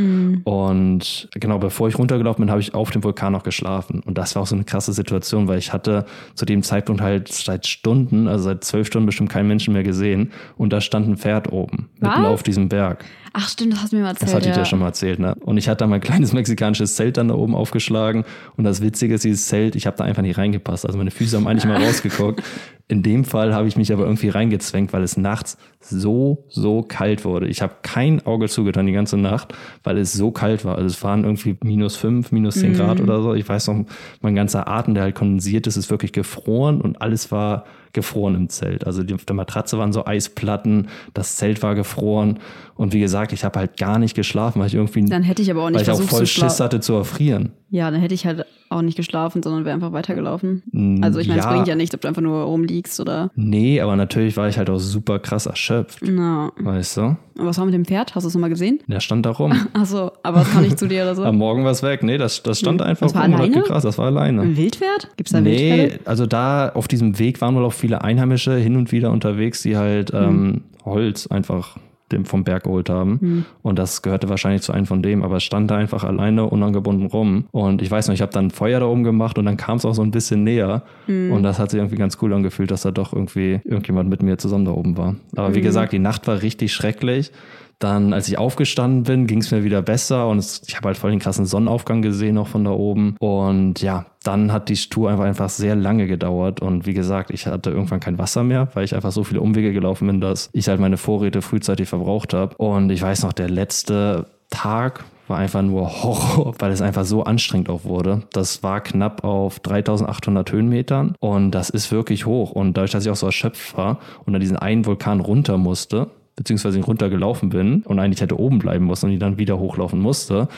Und 0.44 1.28
genau, 1.34 1.58
bevor 1.58 1.88
ich 1.88 1.98
runtergelaufen 1.98 2.42
bin, 2.42 2.50
habe 2.50 2.60
ich 2.60 2.74
auf 2.74 2.90
dem 2.90 3.04
Vulkan 3.04 3.32
noch 3.32 3.42
geschlafen. 3.42 4.00
Und 4.04 4.18
das 4.18 4.34
war 4.34 4.42
auch 4.42 4.46
so 4.46 4.54
eine 4.54 4.64
krasse 4.64 4.92
Situation, 4.92 5.48
weil 5.48 5.58
ich 5.58 5.72
hatte 5.72 6.06
zu 6.34 6.44
dem 6.44 6.62
Zeitpunkt 6.62 7.00
halt 7.00 7.28
seit 7.28 7.66
Stunden, 7.66 8.28
also 8.28 8.44
seit 8.44 8.64
zwölf 8.64 8.86
Stunden 8.86 9.06
bestimmt 9.06 9.30
keinen 9.30 9.48
Menschen 9.48 9.74
mehr 9.74 9.82
gesehen. 9.82 10.30
Und 10.56 10.72
da 10.72 10.80
stand 10.80 11.08
ein 11.08 11.16
Pferd 11.16 11.52
oben, 11.52 11.88
mitten 12.00 12.24
auf 12.24 12.42
diesem 12.42 12.68
Berg. 12.68 13.04
Ach 13.32 13.48
stimmt, 13.48 13.72
das 13.72 13.82
hast 13.82 13.92
du 13.92 13.96
mir 13.96 14.02
mal 14.02 14.08
erzählt. 14.10 14.28
Das 14.28 14.34
hatte 14.34 14.48
ich 14.48 14.56
ja. 14.56 14.62
dir 14.62 14.66
schon 14.66 14.78
mal 14.78 14.86
erzählt, 14.86 15.18
ne? 15.18 15.34
Und 15.40 15.56
ich 15.58 15.68
hatte 15.68 15.78
da 15.78 15.86
mein 15.86 16.00
kleines 16.00 16.32
mexikanisches 16.32 16.96
Zelt 16.96 17.16
dann 17.16 17.28
da 17.28 17.34
oben 17.34 17.54
aufgeschlagen. 17.54 18.24
Und 18.56 18.64
das 18.64 18.80
Witzige 18.80 19.14
ist, 19.14 19.24
dieses 19.24 19.46
Zelt, 19.46 19.76
ich 19.76 19.86
habe 19.86 19.96
da 19.96 20.04
einfach 20.04 20.22
nicht 20.22 20.38
reingepasst. 20.38 20.86
Also 20.86 20.98
meine 20.98 21.10
Füße 21.10 21.36
haben 21.36 21.46
eigentlich 21.46 21.64
mal 21.64 21.82
rausgeguckt. 21.84 22.42
In 22.90 23.02
dem 23.02 23.24
Fall 23.24 23.54
habe 23.54 23.68
ich 23.68 23.76
mich 23.76 23.92
aber 23.92 24.04
irgendwie 24.04 24.30
reingezwängt, 24.30 24.94
weil 24.94 25.02
es 25.02 25.18
nachts 25.18 25.58
so, 25.80 26.46
so 26.48 26.82
kalt 26.82 27.24
wurde. 27.24 27.46
Ich 27.46 27.60
habe 27.60 27.74
kein 27.82 28.24
Auge 28.24 28.48
zugetan 28.48 28.86
die 28.86 28.92
ganze 28.92 29.18
Nacht, 29.18 29.52
weil 29.84 29.98
es 29.98 30.14
so 30.14 30.30
kalt 30.30 30.64
war. 30.64 30.76
Also 30.76 30.86
es 30.86 31.02
waren 31.02 31.24
irgendwie 31.24 31.56
minus 31.62 31.96
fünf, 31.96 32.32
minus 32.32 32.54
zehn 32.54 32.72
Grad 32.72 33.00
oder 33.00 33.20
so. 33.20 33.34
Ich 33.34 33.46
weiß 33.46 33.68
noch, 33.68 33.84
mein 34.22 34.34
ganzer 34.34 34.68
Atem, 34.68 34.94
der 34.94 35.02
halt 35.02 35.14
kondensiert 35.14 35.66
ist, 35.66 35.76
ist 35.76 35.90
wirklich 35.90 36.12
gefroren 36.12 36.80
und 36.80 37.02
alles 37.02 37.30
war 37.30 37.64
gefroren 37.93 38.34
im 38.34 38.49
Zelt. 38.49 38.86
Also 38.86 39.03
die, 39.03 39.14
auf 39.14 39.24
der 39.24 39.36
Matratze 39.36 39.78
waren 39.78 39.93
so 39.93 40.05
Eisplatten, 40.07 40.89
das 41.14 41.36
Zelt 41.36 41.62
war 41.62 41.74
gefroren. 41.74 42.39
Und 42.74 42.93
wie 42.93 43.01
gesagt, 43.01 43.32
ich 43.32 43.45
habe 43.45 43.59
halt 43.59 43.76
gar 43.76 43.99
nicht 43.99 44.14
geschlafen, 44.14 44.61
weil 44.61 44.68
ich 44.68 44.74
irgendwie 44.74 45.05
Dann 45.05 45.22
hätte 45.22 45.43
ich 45.43 45.51
aber 45.51 45.64
auch 45.64 45.70
nicht 45.70 45.86
weil 45.86 45.95
ich 45.95 46.01
auch 46.01 46.09
voll. 46.09 46.26
Schiss 46.26 46.61
hatte 46.61 46.80
zu 46.80 46.95
erfrieren. 46.95 47.53
Ja, 47.70 47.90
dann 47.90 48.00
hätte 48.00 48.14
ich 48.14 48.24
halt 48.24 48.46
auch 48.70 48.80
nicht 48.82 48.96
geschlafen, 48.96 49.42
sondern 49.42 49.64
wäre 49.66 49.74
einfach 49.74 49.92
weitergelaufen. 49.92 51.00
Also 51.02 51.18
ich 51.20 51.28
meine, 51.28 51.40
es 51.40 51.46
Mm, 51.46 51.48
ja. 51.48 51.54
bringt 51.54 51.68
ja 51.68 51.74
nichts, 51.74 51.94
ob 51.94 52.00
du 52.00 52.08
einfach 52.08 52.22
nur 52.22 52.42
rumliegst 52.44 52.98
oder. 53.00 53.30
Nee, 53.34 53.80
aber 53.80 53.94
natürlich 53.96 54.36
war 54.38 54.48
ich 54.48 54.56
halt 54.58 54.70
auch 54.70 54.78
super 54.78 55.18
krass 55.18 55.46
erschöpft. 55.46 56.00
Na. 56.02 56.50
Weißt 56.58 56.96
du? 56.96 57.02
Und 57.02 57.18
was 57.46 57.58
war 57.58 57.64
mit 57.66 57.74
dem 57.74 57.84
Pferd? 57.84 58.14
Hast 58.14 58.24
du 58.24 58.28
es 58.28 58.34
nochmal 58.34 58.50
gesehen? 58.50 58.80
Der 58.86 59.00
stand 59.00 59.26
da 59.26 59.30
rum. 59.30 59.52
Achso, 59.74 60.12
aber 60.22 60.42
es 60.42 60.50
kam 60.50 60.62
nicht 60.62 60.78
zu 60.78 60.86
dir 60.88 61.02
oder 61.02 61.14
so. 61.14 61.24
Am 61.26 61.36
Morgen 61.36 61.64
war 61.64 61.70
es 61.72 61.82
weg. 61.82 62.02
Nee, 62.02 62.16
das, 62.18 62.42
das 62.42 62.58
stand 62.60 62.80
einfach 62.82 63.06
Das 63.06 63.14
war 63.14 63.24
rum 63.24 63.34
alleine? 63.34 63.54
gekratzt. 63.60 63.84
Das 63.84 63.98
war 63.98 64.06
alleine. 64.06 64.42
Ein 64.42 64.56
Wildpferd? 64.56 65.10
Gibt's 65.16 65.32
da 65.32 65.40
Nee, 65.40 65.70
Wildpferde? 65.78 66.00
also 66.06 66.26
da 66.26 66.70
auf 66.70 66.88
diesem 66.88 67.18
Weg 67.18 67.40
waren 67.40 67.54
wohl 67.54 67.64
auch 67.64 67.72
viele 67.74 68.02
Einheimische 68.02 68.56
hin 68.56 68.76
und 68.76 68.92
wieder 68.92 69.10
unterwegs, 69.10 69.62
die 69.62 69.76
halt 69.76 70.12
Mhm. 70.12 70.18
ähm, 70.18 70.60
Holz 70.84 71.26
einfach 71.26 71.76
dem 72.12 72.24
vom 72.24 72.44
Berg 72.44 72.64
geholt 72.64 72.88
haben. 72.90 73.18
Mhm. 73.20 73.44
Und 73.62 73.78
das 73.78 74.02
gehörte 74.02 74.28
wahrscheinlich 74.28 74.62
zu 74.62 74.72
einem 74.72 74.86
von 74.86 75.02
dem, 75.02 75.22
aber 75.22 75.36
es 75.36 75.44
stand 75.44 75.70
da 75.70 75.76
einfach 75.76 76.04
alleine 76.04 76.44
unangebunden 76.46 77.06
rum. 77.06 77.44
Und 77.50 77.82
ich 77.82 77.90
weiß 77.90 78.09
noch, 78.09 78.14
ich 78.14 78.22
habe 78.22 78.32
dann 78.32 78.50
Feuer 78.50 78.80
da 78.80 78.86
oben 78.86 79.04
gemacht 79.04 79.38
und 79.38 79.44
dann 79.44 79.56
kam 79.56 79.76
es 79.76 79.84
auch 79.84 79.94
so 79.94 80.02
ein 80.02 80.11
bisschen 80.11 80.44
näher. 80.44 80.82
Mhm. 81.06 81.32
Und 81.32 81.42
das 81.42 81.59
hat 81.59 81.70
sich 81.70 81.78
irgendwie 81.78 81.96
ganz 81.96 82.18
cool 82.22 82.32
angefühlt, 82.32 82.70
dass 82.70 82.82
da 82.82 82.90
doch 82.90 83.12
irgendwie 83.12 83.61
irgendjemand 83.64 84.09
mit 84.09 84.22
mir 84.22 84.38
zusammen 84.38 84.64
da 84.64 84.72
oben 84.72 84.96
war. 84.96 85.16
Aber 85.36 85.50
Mhm. 85.50 85.54
wie 85.54 85.61
gesagt, 85.61 85.92
die 85.92 85.98
Nacht 85.98 86.26
war 86.26 86.42
richtig 86.42 86.72
schrecklich. 86.72 87.30
Dann, 87.78 88.12
als 88.12 88.28
ich 88.28 88.38
aufgestanden 88.38 89.04
bin, 89.04 89.26
ging 89.26 89.38
es 89.38 89.50
mir 89.50 89.62
wieder 89.62 89.82
besser 89.82 90.28
und 90.28 90.38
es, 90.38 90.62
ich 90.66 90.76
habe 90.76 90.88
halt 90.88 90.96
voll 90.96 91.10
den 91.10 91.20
krassen 91.20 91.46
Sonnenaufgang 91.46 92.02
gesehen, 92.02 92.36
auch 92.38 92.48
von 92.48 92.64
da 92.64 92.70
oben. 92.70 93.16
Und 93.20 93.80
ja, 93.80 94.06
dann 94.24 94.52
hat 94.52 94.68
die 94.68 94.74
Tour 94.74 95.10
einfach, 95.10 95.24
einfach 95.24 95.48
sehr 95.48 95.76
lange 95.76 96.06
gedauert. 96.06 96.60
Und 96.60 96.86
wie 96.86 96.94
gesagt, 96.94 97.30
ich 97.30 97.46
hatte 97.46 97.70
irgendwann 97.70 98.00
kein 98.00 98.18
Wasser 98.18 98.42
mehr, 98.42 98.68
weil 98.74 98.84
ich 98.84 98.94
einfach 98.94 99.12
so 99.12 99.22
viele 99.22 99.40
Umwege 99.40 99.72
gelaufen 99.72 100.08
bin, 100.08 100.20
dass 100.20 100.50
ich 100.52 100.68
halt 100.68 100.80
meine 100.80 100.96
Vorräte 100.96 101.40
frühzeitig 101.40 101.88
verbraucht 101.88 102.34
habe. 102.34 102.56
Und 102.56 102.90
ich 102.90 103.00
weiß 103.00 103.22
noch, 103.22 103.32
der 103.32 103.48
letzte 103.48 104.26
Tag 104.50 105.04
war 105.28 105.38
einfach 105.38 105.62
nur 105.62 106.02
Horror, 106.02 106.54
weil 106.58 106.72
es 106.72 106.82
einfach 106.82 107.04
so 107.04 107.22
anstrengend 107.22 107.68
auch 107.68 107.84
wurde. 107.84 108.22
Das 108.32 108.62
war 108.62 108.80
knapp 108.80 109.24
auf 109.24 109.60
3800 109.60 110.50
Höhenmetern 110.50 111.14
und 111.20 111.50
das 111.52 111.70
ist 111.70 111.92
wirklich 111.92 112.26
hoch. 112.26 112.52
Und 112.52 112.76
dadurch, 112.76 112.92
dass 112.92 113.04
ich 113.04 113.10
auch 113.10 113.16
so 113.16 113.26
erschöpft 113.26 113.76
war 113.76 113.98
und 114.24 114.34
an 114.34 114.40
diesen 114.40 114.56
einen 114.56 114.86
Vulkan 114.86 115.20
runter 115.20 115.58
musste, 115.58 116.10
beziehungsweise 116.39 116.80
runtergelaufen 116.80 117.51
bin 117.51 117.82
und 117.82 117.99
eigentlich 117.99 118.20
hätte 118.20 118.39
oben 118.39 118.59
bleiben 118.59 118.86
müssen 118.86 119.07
und 119.07 119.12
die 119.12 119.18
dann 119.18 119.39
wieder 119.39 119.59
hochlaufen 119.59 120.01
musste, 120.01 120.49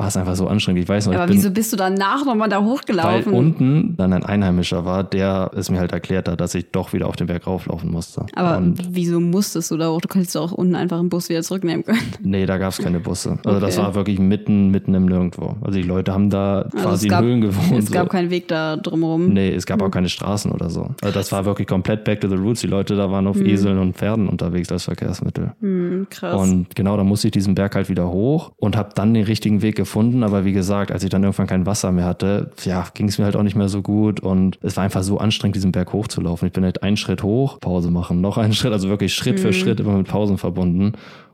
war 0.00 0.08
es 0.08 0.16
einfach 0.16 0.34
so 0.34 0.48
anstrengend. 0.48 0.82
Ich 0.82 0.88
weiß 0.88 1.06
noch, 1.08 1.14
Aber 1.14 1.26
bin, 1.26 1.36
wieso 1.36 1.50
bist 1.50 1.72
du 1.72 1.76
danach 1.76 2.24
nochmal 2.24 2.48
da 2.48 2.56
weil 2.58 2.64
hochgelaufen? 2.64 3.32
unten 3.34 3.96
dann 3.98 4.14
ein 4.14 4.24
Einheimischer 4.24 4.86
war, 4.86 5.04
der 5.04 5.50
es 5.54 5.70
mir 5.70 5.78
halt 5.78 5.92
erklärt 5.92 6.26
hat, 6.26 6.40
dass 6.40 6.54
ich 6.54 6.70
doch 6.70 6.94
wieder 6.94 7.06
auf 7.06 7.16
den 7.16 7.26
Berg 7.26 7.46
rauflaufen 7.46 7.90
musste. 7.90 8.24
Aber 8.34 8.56
und 8.56 8.78
wieso 8.94 9.20
musstest 9.20 9.70
du 9.70 9.76
da 9.76 9.90
hoch? 9.90 10.00
Du 10.00 10.08
könntest 10.08 10.34
doch 10.34 10.52
auch 10.52 10.52
unten 10.52 10.74
einfach 10.74 10.98
einen 10.98 11.10
Bus 11.10 11.28
wieder 11.28 11.42
zurücknehmen 11.42 11.84
können. 11.84 12.00
nee, 12.22 12.46
da 12.46 12.56
gab 12.56 12.70
es 12.72 12.78
keine 12.78 12.98
Busse. 12.98 13.38
Also 13.44 13.60
das 13.60 13.76
Okay. 13.76 13.86
war 13.86 13.94
wirklich 13.94 14.18
mitten, 14.18 14.70
mitten 14.70 14.94
im 14.94 15.04
Nirgendwo. 15.04 15.56
Also 15.60 15.78
die 15.78 15.86
Leute 15.86 16.12
haben 16.14 16.30
da 16.30 16.62
Also 16.62 16.78
quasi 16.78 17.08
gab, 17.08 17.20
in 17.22 17.26
Höhlen 17.28 17.40
gewohnt. 17.42 17.78
Es 17.82 17.90
gab 17.92 18.04
so. 18.04 18.08
keinen 18.08 18.30
Weg 18.30 18.48
da 18.48 18.76
drumherum. 18.76 19.28
Nee, 19.28 19.50
es 19.52 19.66
gab 19.66 19.82
auch 19.82 19.90
keine 19.90 20.08
Straßen 20.08 20.50
oder 20.50 20.70
so. 20.70 20.94
Also 21.02 21.12
das 21.14 21.30
war 21.30 21.44
wirklich 21.44 21.68
komplett 21.68 22.04
back 22.04 22.22
to 22.22 22.28
the 22.28 22.36
roots. 22.36 22.62
Die 22.62 22.66
Leute 22.68 22.96
da 22.96 23.10
waren 23.10 23.26
auf 23.26 23.38
Eseln 23.38 23.78
und 23.78 23.96
Pferden 23.98 24.28
unterwegs 24.28 24.72
als 24.72 24.84
Verkehrsmittel. 24.84 25.52
Hm, 25.60 26.06
krass. 26.08 26.34
Und 26.40 26.74
genau, 26.74 26.96
da 26.96 27.04
musste 27.04 27.28
ich 27.28 27.32
diesen 27.32 27.54
Berg 27.54 27.74
halt 27.74 27.88
wieder 27.90 28.08
hoch 28.10 28.52
und 28.56 28.76
habe 28.76 28.90
dann 28.94 29.12
den 29.14 29.24
richtigen 29.24 29.60
Weg 29.62 29.76
gefunden. 29.90 30.22
Aber 30.22 30.44
wie 30.44 30.52
gesagt, 30.52 30.92
als 30.92 31.02
ich 31.02 31.10
dann 31.10 31.24
irgendwann 31.24 31.48
kein 31.48 31.66
Wasser 31.66 31.90
mehr 31.90 32.04
hatte, 32.04 32.52
ja, 32.64 32.86
ging 32.94 33.08
es 33.08 33.18
mir 33.18 33.24
halt 33.24 33.34
auch 33.34 33.42
nicht 33.42 33.56
mehr 33.56 33.68
so 33.68 33.82
gut. 33.82 34.20
Und 34.20 34.58
es 34.62 34.76
war 34.76 34.84
einfach 34.84 35.02
so 35.02 35.18
anstrengend, 35.18 35.56
diesen 35.56 35.72
Berg 35.72 35.92
hochzulaufen. 35.92 36.46
Ich 36.46 36.52
bin 36.52 36.64
halt 36.64 36.82
einen 36.82 36.96
Schritt 36.96 37.22
hoch, 37.22 37.58
Pause 37.60 37.90
machen, 37.90 38.20
noch 38.20 38.38
einen 38.38 38.52
Schritt, 38.54 38.72
also 38.72 38.88
wirklich 38.88 39.12
Schritt 39.12 39.40
für 39.40 39.52
Schritt 39.52 39.80
immer 39.80 39.96
mit 39.96 40.06
Pausen 40.06 40.38
verbunden. 40.38 40.92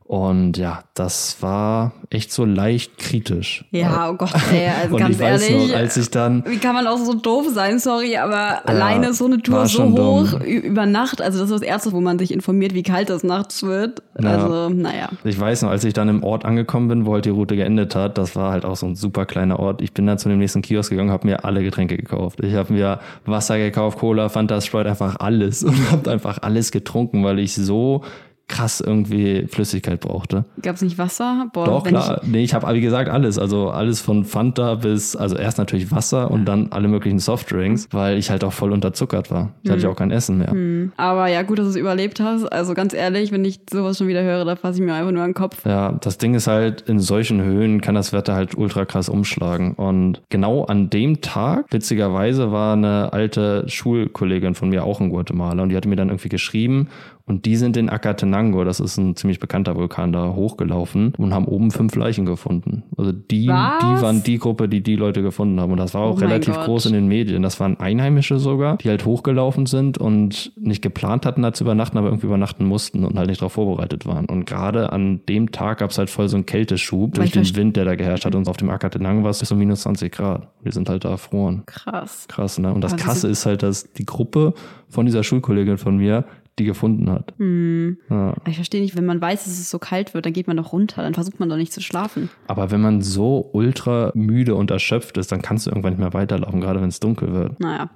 Und 0.08 0.56
ja, 0.56 0.84
das 0.94 1.38
war 1.40 1.92
echt 2.10 2.30
so 2.30 2.44
leicht 2.44 2.96
kritisch. 2.96 3.64
ja, 3.72 4.08
oh 4.08 4.14
Gott, 4.14 4.32
ey, 4.52 4.68
also 4.68 4.94
und 4.94 5.00
ganz 5.00 5.16
ich 5.16 5.20
weiß 5.20 5.48
ehrlich. 5.48 5.72
noch, 5.72 5.76
als 5.76 5.96
ich 5.96 6.10
dann 6.10 6.44
wie 6.46 6.58
kann 6.58 6.76
man 6.76 6.86
auch 6.86 6.98
so 6.98 7.14
doof 7.14 7.46
sein, 7.52 7.80
sorry, 7.80 8.16
aber 8.16 8.68
alleine 8.68 9.12
so 9.14 9.24
eine 9.24 9.42
Tour 9.42 9.66
so 9.66 9.82
hoch 9.82 10.30
dumm. 10.30 10.42
über 10.42 10.86
Nacht, 10.86 11.20
also 11.20 11.40
das 11.40 11.50
ist 11.50 11.60
das 11.60 11.68
Erste, 11.68 11.90
wo 11.90 12.00
man 12.00 12.20
sich 12.20 12.32
informiert, 12.32 12.72
wie 12.72 12.84
kalt 12.84 13.10
das 13.10 13.24
nachts 13.24 13.64
wird. 13.64 14.00
Also, 14.14 14.68
naja. 14.68 15.08
Ich 15.24 15.38
weiß 15.38 15.62
noch, 15.62 15.70
als 15.70 15.82
ich 15.82 15.92
dann 15.92 16.08
im 16.08 16.22
Ort 16.22 16.44
angekommen 16.44 16.86
bin, 16.86 17.06
wo 17.06 17.14
halt 17.14 17.24
die 17.24 17.30
Route 17.30 17.56
geendet 17.56 17.96
hat, 17.96 18.16
das 18.16 18.36
war 18.36 18.52
halt 18.52 18.64
auch 18.64 18.76
so 18.76 18.86
ein 18.86 18.94
super 18.94 19.26
kleiner 19.26 19.58
Ort. 19.58 19.82
Ich 19.82 19.92
bin 19.92 20.06
dann 20.06 20.18
zu 20.18 20.28
dem 20.28 20.38
nächsten 20.38 20.62
Kiosk 20.62 20.90
gegangen, 20.90 21.10
habe 21.10 21.26
mir 21.26 21.44
alle 21.44 21.64
Getränke 21.64 21.96
gekauft. 21.96 22.38
Ich 22.44 22.54
habe 22.54 22.72
mir 22.72 23.00
Wasser 23.24 23.58
gekauft, 23.58 23.98
Cola, 23.98 24.28
Fanta, 24.28 24.60
Sprite, 24.60 24.88
einfach 24.88 25.16
alles 25.18 25.64
und 25.64 25.90
habe 25.90 26.12
einfach 26.12 26.38
alles 26.42 26.70
getrunken, 26.70 27.24
weil 27.24 27.40
ich 27.40 27.56
so 27.56 28.04
krass 28.48 28.80
irgendwie 28.80 29.46
Flüssigkeit 29.48 30.00
brauchte. 30.00 30.44
Gab 30.62 30.76
es 30.76 30.82
nicht 30.82 30.98
Wasser? 30.98 31.48
Boah, 31.52 31.64
Doch, 31.64 31.84
klar. 31.84 32.20
Nee, 32.24 32.44
ich 32.44 32.54
habe 32.54 32.72
wie 32.74 32.80
gesagt 32.80 33.08
alles. 33.10 33.38
Also 33.38 33.70
alles 33.70 34.00
von 34.00 34.24
Fanta 34.24 34.76
bis, 34.76 35.16
also 35.16 35.36
erst 35.36 35.58
natürlich 35.58 35.90
Wasser 35.90 36.30
und 36.30 36.44
dann 36.44 36.68
alle 36.70 36.86
möglichen 36.88 37.18
Softdrinks, 37.18 37.88
weil 37.90 38.18
ich 38.18 38.30
halt 38.30 38.44
auch 38.44 38.52
voll 38.52 38.72
unterzuckert 38.72 39.30
war. 39.30 39.52
Ich 39.62 39.68
Mhm. 39.68 39.72
hatte 39.72 39.82
ja 39.82 39.88
auch 39.90 39.96
kein 39.96 40.10
Essen 40.10 40.38
mehr. 40.38 40.52
Ich, 40.54 40.90
aber 40.96 41.26
ja, 41.26 41.42
gut, 41.42 41.58
dass 41.58 41.64
du 41.66 41.70
es 41.70 41.76
überlebt 41.76 42.20
hast. 42.20 42.44
Also 42.44 42.74
ganz 42.74 42.94
ehrlich, 42.94 43.32
wenn 43.32 43.44
ich 43.44 43.60
sowas 43.70 43.98
schon 43.98 44.06
wieder 44.08 44.22
höre, 44.22 44.44
da 44.44 44.54
fasse 44.56 44.78
ich 44.80 44.84
mir 44.86 44.94
einfach 44.94 45.12
nur 45.12 45.22
an 45.22 45.30
den 45.30 45.34
Kopf. 45.34 45.64
Ja, 45.66 45.92
das 46.00 46.18
Ding 46.18 46.34
ist 46.34 46.46
halt, 46.46 46.82
in 46.82 47.00
solchen 47.00 47.42
Höhen 47.42 47.80
kann 47.80 47.94
das 47.96 48.12
Wetter 48.12 48.34
halt 48.34 48.56
ultra 48.56 48.84
krass 48.84 49.08
umschlagen. 49.08 49.74
Und 49.74 50.22
genau 50.28 50.64
an 50.64 50.88
dem 50.90 51.20
Tag, 51.20 51.66
witzigerweise, 51.70 52.52
war 52.52 52.74
eine 52.74 53.12
alte 53.12 53.64
Schulkollegin 53.68 54.54
von 54.54 54.68
mir 54.68 54.84
auch 54.84 55.00
in 55.00 55.10
Guatemala 55.10 55.62
und 55.62 55.70
die 55.70 55.76
hatte 55.76 55.88
mir 55.88 55.96
dann 55.96 56.08
irgendwie 56.08 56.28
geschrieben 56.28 56.88
und 57.28 57.44
die 57.44 57.56
sind 57.56 57.76
in 57.76 57.88
Acatenango, 57.90 58.62
das 58.64 58.78
ist 58.78 58.98
ein 58.98 59.16
ziemlich 59.16 59.40
bekannter 59.40 59.74
Vulkan, 59.74 60.12
da 60.12 60.32
hochgelaufen 60.32 61.12
und 61.18 61.34
haben 61.34 61.46
oben 61.46 61.72
fünf 61.72 61.96
Leichen 61.96 62.24
gefunden. 62.24 62.84
Also 62.96 63.10
die, 63.10 63.48
Was? 63.48 63.80
die 63.80 64.02
waren 64.02 64.22
die 64.22 64.38
Gruppe, 64.38 64.68
die 64.68 64.80
die 64.80 64.94
Leute 64.94 65.22
gefunden 65.22 65.60
haben. 65.60 65.72
Und 65.72 65.78
das 65.78 65.92
war 65.94 66.02
auch 66.02 66.16
Oh 66.16 66.20
relativ 66.20 66.54
Gott. 66.54 66.66
groß 66.66 66.86
in 66.86 66.92
den 66.92 67.08
Medien. 67.08 67.42
Das 67.42 67.58
waren 67.58 67.80
Einheimische 67.80 68.38
sogar, 68.38 68.76
die 68.76 68.88
halt 68.88 69.04
hochgelaufen 69.04 69.66
sind 69.66 69.98
und 69.98 70.52
nicht 70.56 70.82
geplant 70.82 71.26
hatten, 71.26 71.42
da 71.42 71.52
zu 71.52 71.64
übernachten, 71.64 71.98
aber 71.98 72.06
irgendwie 72.06 72.26
übernachten 72.26 72.64
mussten 72.64 73.04
und 73.04 73.18
halt 73.18 73.28
nicht 73.28 73.40
darauf 73.40 73.54
vorbereitet 73.54 74.06
waren. 74.06 74.26
Und 74.26 74.44
gerade 74.46 74.92
an 74.92 75.20
dem 75.28 75.50
Tag 75.50 75.78
gab 75.78 75.90
es 75.90 75.98
halt 75.98 76.10
voll 76.10 76.28
so 76.28 76.36
einen 76.36 76.46
Kälteschub 76.46 77.14
durch 77.14 77.32
den 77.32 77.56
Wind, 77.56 77.76
der 77.76 77.84
da 77.84 77.96
geherrscht 77.96 78.24
hat. 78.24 78.36
Und 78.36 78.48
auf 78.48 78.56
dem 78.56 78.70
Acatenango 78.70 79.24
war 79.24 79.30
es 79.30 79.40
bis 79.40 79.50
um 79.50 79.58
minus 79.58 79.80
20 79.80 80.12
Grad. 80.12 80.46
Wir 80.62 80.70
sind 80.70 80.88
halt 80.88 81.04
da 81.04 81.10
erfroren. 81.10 81.64
Krass. 81.66 82.26
Krass, 82.28 82.58
ne? 82.60 82.72
Und 82.72 82.82
das 82.82 82.94
Krasse 82.94 83.26
ist 83.26 83.46
halt, 83.46 83.64
dass 83.64 83.92
die 83.94 84.06
Gruppe 84.06 84.54
von 84.88 85.06
dieser 85.06 85.24
Schulkollegin 85.24 85.76
von 85.78 85.96
mir 85.96 86.24
die 86.58 86.64
gefunden 86.64 87.10
hat. 87.10 87.34
Hm. 87.38 87.98
Ja. 88.08 88.34
Ich 88.48 88.56
verstehe 88.56 88.80
nicht, 88.80 88.96
wenn 88.96 89.06
man 89.06 89.20
weiß, 89.20 89.44
dass 89.44 89.52
es 89.52 89.70
so 89.70 89.78
kalt 89.78 90.14
wird, 90.14 90.26
dann 90.26 90.32
geht 90.32 90.46
man 90.46 90.56
doch 90.56 90.72
runter, 90.72 91.02
dann 91.02 91.14
versucht 91.14 91.38
man 91.38 91.48
doch 91.48 91.56
nicht 91.56 91.72
zu 91.72 91.80
schlafen. 91.80 92.30
Aber 92.46 92.70
wenn 92.70 92.80
man 92.80 93.02
so 93.02 93.50
ultra 93.52 94.10
müde 94.14 94.54
und 94.54 94.70
erschöpft 94.70 95.18
ist, 95.18 95.32
dann 95.32 95.42
kannst 95.42 95.66
du 95.66 95.70
irgendwann 95.70 95.92
nicht 95.92 96.00
mehr 96.00 96.14
weiterlaufen, 96.14 96.60
gerade 96.60 96.80
wenn 96.80 96.88
es 96.88 97.00
dunkel 97.00 97.32
wird. 97.32 97.60
Naja. 97.60 97.90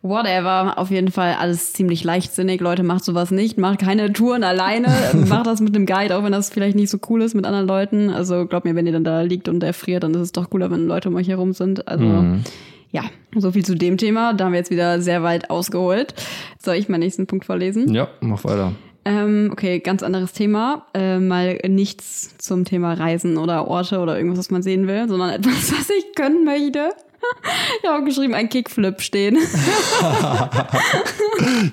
Whatever, 0.00 0.78
auf 0.78 0.92
jeden 0.92 1.10
Fall 1.10 1.34
alles 1.40 1.72
ziemlich 1.72 2.04
leichtsinnig. 2.04 2.60
Leute, 2.60 2.84
macht 2.84 3.04
sowas 3.04 3.32
nicht. 3.32 3.58
Macht 3.58 3.80
keine 3.80 4.12
Touren 4.12 4.44
alleine. 4.44 4.88
macht 5.28 5.48
das 5.48 5.60
mit 5.60 5.74
einem 5.74 5.86
Guide, 5.86 6.16
auch 6.16 6.22
wenn 6.22 6.30
das 6.30 6.50
vielleicht 6.50 6.76
nicht 6.76 6.90
so 6.90 6.98
cool 7.08 7.20
ist 7.20 7.34
mit 7.34 7.44
anderen 7.44 7.66
Leuten. 7.66 8.10
Also 8.10 8.46
glaubt 8.46 8.64
mir, 8.64 8.76
wenn 8.76 8.86
ihr 8.86 8.92
dann 8.92 9.02
da 9.02 9.22
liegt 9.22 9.48
und 9.48 9.60
erfriert, 9.64 10.04
dann 10.04 10.14
ist 10.14 10.20
es 10.20 10.32
doch 10.32 10.50
cooler, 10.50 10.70
wenn 10.70 10.86
Leute 10.86 11.08
um 11.08 11.16
euch 11.16 11.28
herum 11.28 11.52
sind. 11.52 11.88
Also 11.88 12.04
ja, 12.90 13.04
so 13.34 13.52
viel 13.52 13.64
zu 13.64 13.74
dem 13.74 13.98
Thema. 13.98 14.34
Da 14.34 14.44
haben 14.44 14.52
wir 14.52 14.58
jetzt 14.58 14.70
wieder 14.70 15.00
sehr 15.00 15.22
weit 15.22 15.50
ausgeholt. 15.50 16.14
Soll 16.58 16.76
ich 16.76 16.88
meinen 16.88 17.00
nächsten 17.00 17.26
Punkt 17.26 17.44
vorlesen? 17.44 17.94
Ja, 17.94 18.08
mach 18.20 18.44
weiter. 18.44 18.72
Ähm, 19.04 19.50
okay, 19.52 19.78
ganz 19.80 20.02
anderes 20.02 20.32
Thema. 20.32 20.86
Äh, 20.94 21.18
mal 21.18 21.58
nichts 21.66 22.36
zum 22.38 22.64
Thema 22.64 22.94
Reisen 22.94 23.38
oder 23.38 23.66
Orte 23.66 24.00
oder 24.00 24.16
irgendwas, 24.16 24.38
was 24.38 24.50
man 24.50 24.62
sehen 24.62 24.86
will, 24.86 25.08
sondern 25.08 25.30
etwas, 25.34 25.72
was 25.72 25.88
ich 25.90 26.14
können 26.14 26.44
möchte. 26.44 26.90
Ich 27.82 27.88
habe 27.88 28.00
auch 28.00 28.04
geschrieben, 28.04 28.34
ein 28.34 28.48
Kickflip 28.48 29.00
stehen. 29.00 29.36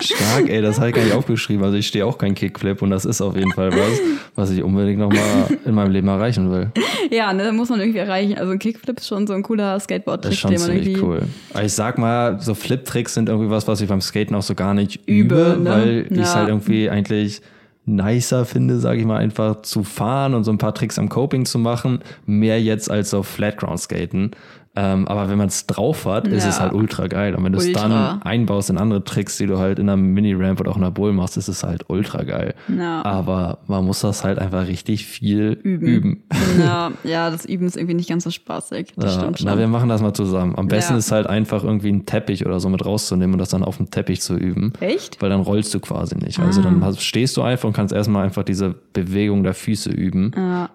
Stark, 0.00 0.48
ey, 0.48 0.60
das 0.62 0.78
habe 0.78 0.90
ich 0.90 0.94
gar 0.94 1.02
nicht 1.04 1.14
aufgeschrieben. 1.14 1.64
Also 1.64 1.76
ich 1.76 1.86
stehe 1.86 2.04
auch 2.06 2.18
kein 2.18 2.34
Kickflip 2.34 2.82
und 2.82 2.90
das 2.90 3.04
ist 3.04 3.20
auf 3.20 3.36
jeden 3.36 3.52
Fall 3.52 3.72
was, 3.72 4.00
was 4.34 4.50
ich 4.50 4.62
unbedingt 4.62 4.98
nochmal 4.98 5.58
in 5.64 5.74
meinem 5.74 5.92
Leben 5.92 6.08
erreichen 6.08 6.50
will. 6.50 6.70
ja, 7.10 7.32
ne, 7.32 7.52
muss 7.52 7.68
man 7.68 7.80
irgendwie 7.80 7.98
erreichen. 7.98 8.36
Also 8.38 8.52
ein 8.52 8.58
Kickflip 8.58 8.98
ist 8.98 9.08
schon 9.08 9.26
so 9.26 9.32
ein 9.34 9.42
cooler 9.42 9.74
Das 9.74 9.84
Skateboard-Trick, 9.84 10.32
ist 10.32 10.38
schon 10.40 10.50
den 10.52 10.60
man 10.60 10.70
irgendwie 10.72 11.00
cool. 11.00 11.22
Aber 11.52 11.64
ich 11.64 11.72
sag 11.72 11.98
mal, 11.98 12.40
so 12.40 12.54
Flip-Tricks 12.54 13.14
sind 13.14 13.28
irgendwie 13.28 13.50
was, 13.50 13.66
was 13.68 13.80
ich 13.80 13.88
beim 13.88 14.00
Skaten 14.00 14.34
auch 14.36 14.42
so 14.42 14.54
gar 14.54 14.74
nicht 14.74 15.00
Übe, 15.06 15.34
übe, 15.54 15.60
ne? 15.62 15.70
weil 15.70 16.06
ich 16.10 16.18
es 16.18 16.32
Ja. 16.32 16.40
halt 16.40 16.48
irgendwie 16.48 16.90
eigentlich 16.90 17.40
nicer 17.88 18.44
finde, 18.46 18.80
sage 18.80 18.98
ich 18.98 19.06
mal, 19.06 19.18
einfach 19.18 19.62
zu 19.62 19.84
fahren 19.84 20.34
und 20.34 20.42
so 20.42 20.50
ein 20.50 20.58
paar 20.58 20.74
Tricks 20.74 20.98
am 20.98 21.08
Coping 21.08 21.46
zu 21.46 21.60
machen, 21.60 22.00
mehr 22.26 22.60
jetzt 22.60 22.90
als 22.90 23.14
auf 23.14 23.28
Flatground 23.28 23.78
skaten. 23.78 24.32
Ähm, 24.76 25.08
aber 25.08 25.28
wenn 25.30 25.38
man 25.38 25.48
es 25.48 25.66
drauf 25.66 26.04
hat, 26.04 26.28
ist 26.28 26.44
Ja. 26.44 26.50
es 26.50 26.60
halt 26.60 26.72
ultra 26.74 27.06
geil. 27.06 27.34
Und 27.34 27.44
wenn 27.44 27.52
du 27.52 27.58
es 27.58 27.72
dann 27.72 28.20
einbaust 28.22 28.68
in 28.70 28.76
andere 28.78 29.02
Tricks, 29.04 29.38
die 29.38 29.46
du 29.46 29.58
halt 29.58 29.78
in 29.78 29.88
einer 29.88 29.96
Mini-Ramp 29.96 30.60
oder 30.60 30.70
auch 30.70 30.76
in 30.76 30.82
einer 30.82 30.90
Bowl 30.90 31.12
machst, 31.12 31.36
ist 31.36 31.48
es 31.48 31.64
halt 31.64 31.84
ultra 31.88 32.22
geil. 32.24 32.54
Ja. 32.68 33.02
Aber 33.04 33.58
man 33.66 33.84
muss 33.86 34.00
das 34.00 34.22
halt 34.22 34.38
einfach 34.38 34.66
richtig 34.66 35.06
viel 35.06 35.52
üben. 35.62 36.24
Ja, 36.58 36.92
ja, 37.04 37.30
das 37.30 37.44
Üben 37.46 37.66
ist 37.66 37.76
irgendwie 37.76 37.94
nicht 37.94 38.08
ganz 38.08 38.24
so 38.24 38.30
spaßig. 38.30 38.92
Das 38.96 39.14
Ja, 39.14 39.20
stimmt 39.22 39.40
na, 39.44 39.56
wir 39.56 39.64
schon. 39.64 39.70
machen 39.72 39.88
das 39.88 40.02
mal 40.02 40.12
zusammen. 40.14 40.54
Am 40.56 40.68
besten 40.68 40.94
ist 40.96 41.10
halt 41.10 41.26
einfach 41.26 41.64
irgendwie 41.64 41.88
einen 41.88 42.04
Teppich 42.06 42.44
oder 42.44 42.60
so 42.60 42.68
mit 42.68 42.84
rauszunehmen 42.84 43.34
und 43.34 43.38
das 43.38 43.48
dann 43.48 43.62
auf 43.64 43.78
dem 43.78 43.90
Teppich 43.90 44.20
zu 44.20 44.36
üben. 44.36 44.72
Echt? 44.80 45.20
Weil 45.22 45.30
dann 45.30 45.40
rollst 45.40 45.72
du 45.74 45.80
quasi 45.80 46.16
nicht. 46.16 46.38
Also 46.38 46.60
dann 46.62 46.84
hast, 46.84 47.02
stehst 47.02 47.36
du 47.36 47.42
einfach 47.42 47.66
und 47.68 47.72
kannst 47.74 47.94
erstmal 47.94 48.24
einfach 48.24 48.42
diese 48.42 48.74
Bewegung 48.92 49.42
der 49.42 49.54
Füße 49.54 49.90
üben 49.90 50.32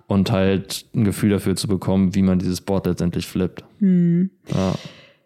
und 0.08 0.32
halt 0.32 0.86
ein 0.96 1.04
Gefühl 1.04 1.30
dafür 1.30 1.56
zu 1.56 1.68
bekommen, 1.68 2.16
wie 2.16 2.24
man 2.24 2.40
dieses 2.40 2.62
Board 2.62 2.88
letztendlich 2.88 3.28
flippt. 3.28 3.64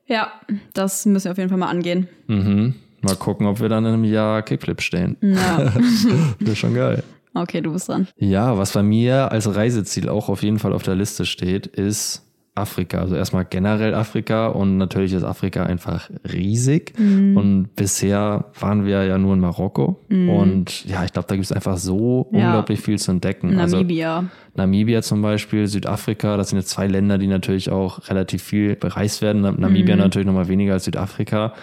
Ja, 0.07 0.31
das 0.73 1.05
müssen 1.05 1.25
wir 1.25 1.31
auf 1.31 1.37
jeden 1.37 1.49
Fall 1.49 1.57
mal 1.57 1.69
angehen. 1.69 2.07
Mhm. 2.27 2.75
Mal 3.01 3.15
gucken, 3.15 3.47
ob 3.47 3.59
wir 3.59 3.69
dann 3.69 3.85
in 3.85 3.93
einem 3.93 4.03
Jahr 4.03 4.41
Kickflip 4.41 4.81
stehen. 4.81 5.17
Ja. 5.21 5.73
Das 6.39 6.49
ist 6.49 6.57
schon 6.57 6.73
geil. 6.73 7.03
Okay, 7.33 7.61
du 7.61 7.73
bist 7.73 7.89
dran. 7.89 8.07
Ja, 8.17 8.57
was 8.57 8.71
bei 8.71 8.81
mir 8.81 9.31
als 9.31 9.53
Reiseziel 9.53 10.07
auch 10.09 10.29
auf 10.29 10.41
jeden 10.41 10.57
Fall 10.57 10.73
auf 10.73 10.83
der 10.83 10.95
Liste 10.95 11.25
steht, 11.25 11.67
ist 11.67 12.24
Afrika. 12.55 12.99
Also 12.99 13.15
erstmal 13.15 13.43
generell 13.45 13.93
Afrika 13.93 14.47
und 14.47 14.77
natürlich 14.77 15.11
ist 15.13 15.23
Afrika 15.23 15.63
einfach 15.63 16.09
riesig. 16.31 16.93
Mhm. 16.97 17.35
Und 17.37 17.75
bisher 17.75 18.45
waren 18.59 18.85
wir 18.85 19.03
ja 19.03 19.17
nur 19.17 19.33
in 19.33 19.41
Marokko. 19.41 19.99
Und 20.09 20.85
ja, 20.85 21.03
ich 21.03 21.11
glaube, 21.11 21.27
da 21.27 21.35
gibt 21.35 21.45
es 21.45 21.51
einfach 21.51 21.75
so 21.77 22.29
Ja. 22.31 22.45
unglaublich 22.47 22.79
viel 22.79 22.97
zu 22.97 23.11
entdecken. 23.11 23.59
Also 23.59 23.75
Namibia. 23.77 24.23
Namibia 24.55 25.01
zum 25.01 25.21
Beispiel, 25.21 25.67
Südafrika, 25.67 26.37
das 26.37 26.49
sind 26.49 26.59
jetzt 26.59 26.69
zwei 26.69 26.87
Länder, 26.87 27.17
die 27.17 27.27
natürlich 27.27 27.69
auch 27.69 28.07
relativ 28.09 28.41
viel 28.41 28.77
bereist 28.77 29.21
werden. 29.21 29.41
Nam- 29.41 29.59
Namibia 29.59 29.97
natürlich 29.97 30.25
nochmal 30.25 30.47
weniger 30.47 30.73
als 30.73 30.85
Südafrika. 30.85 31.53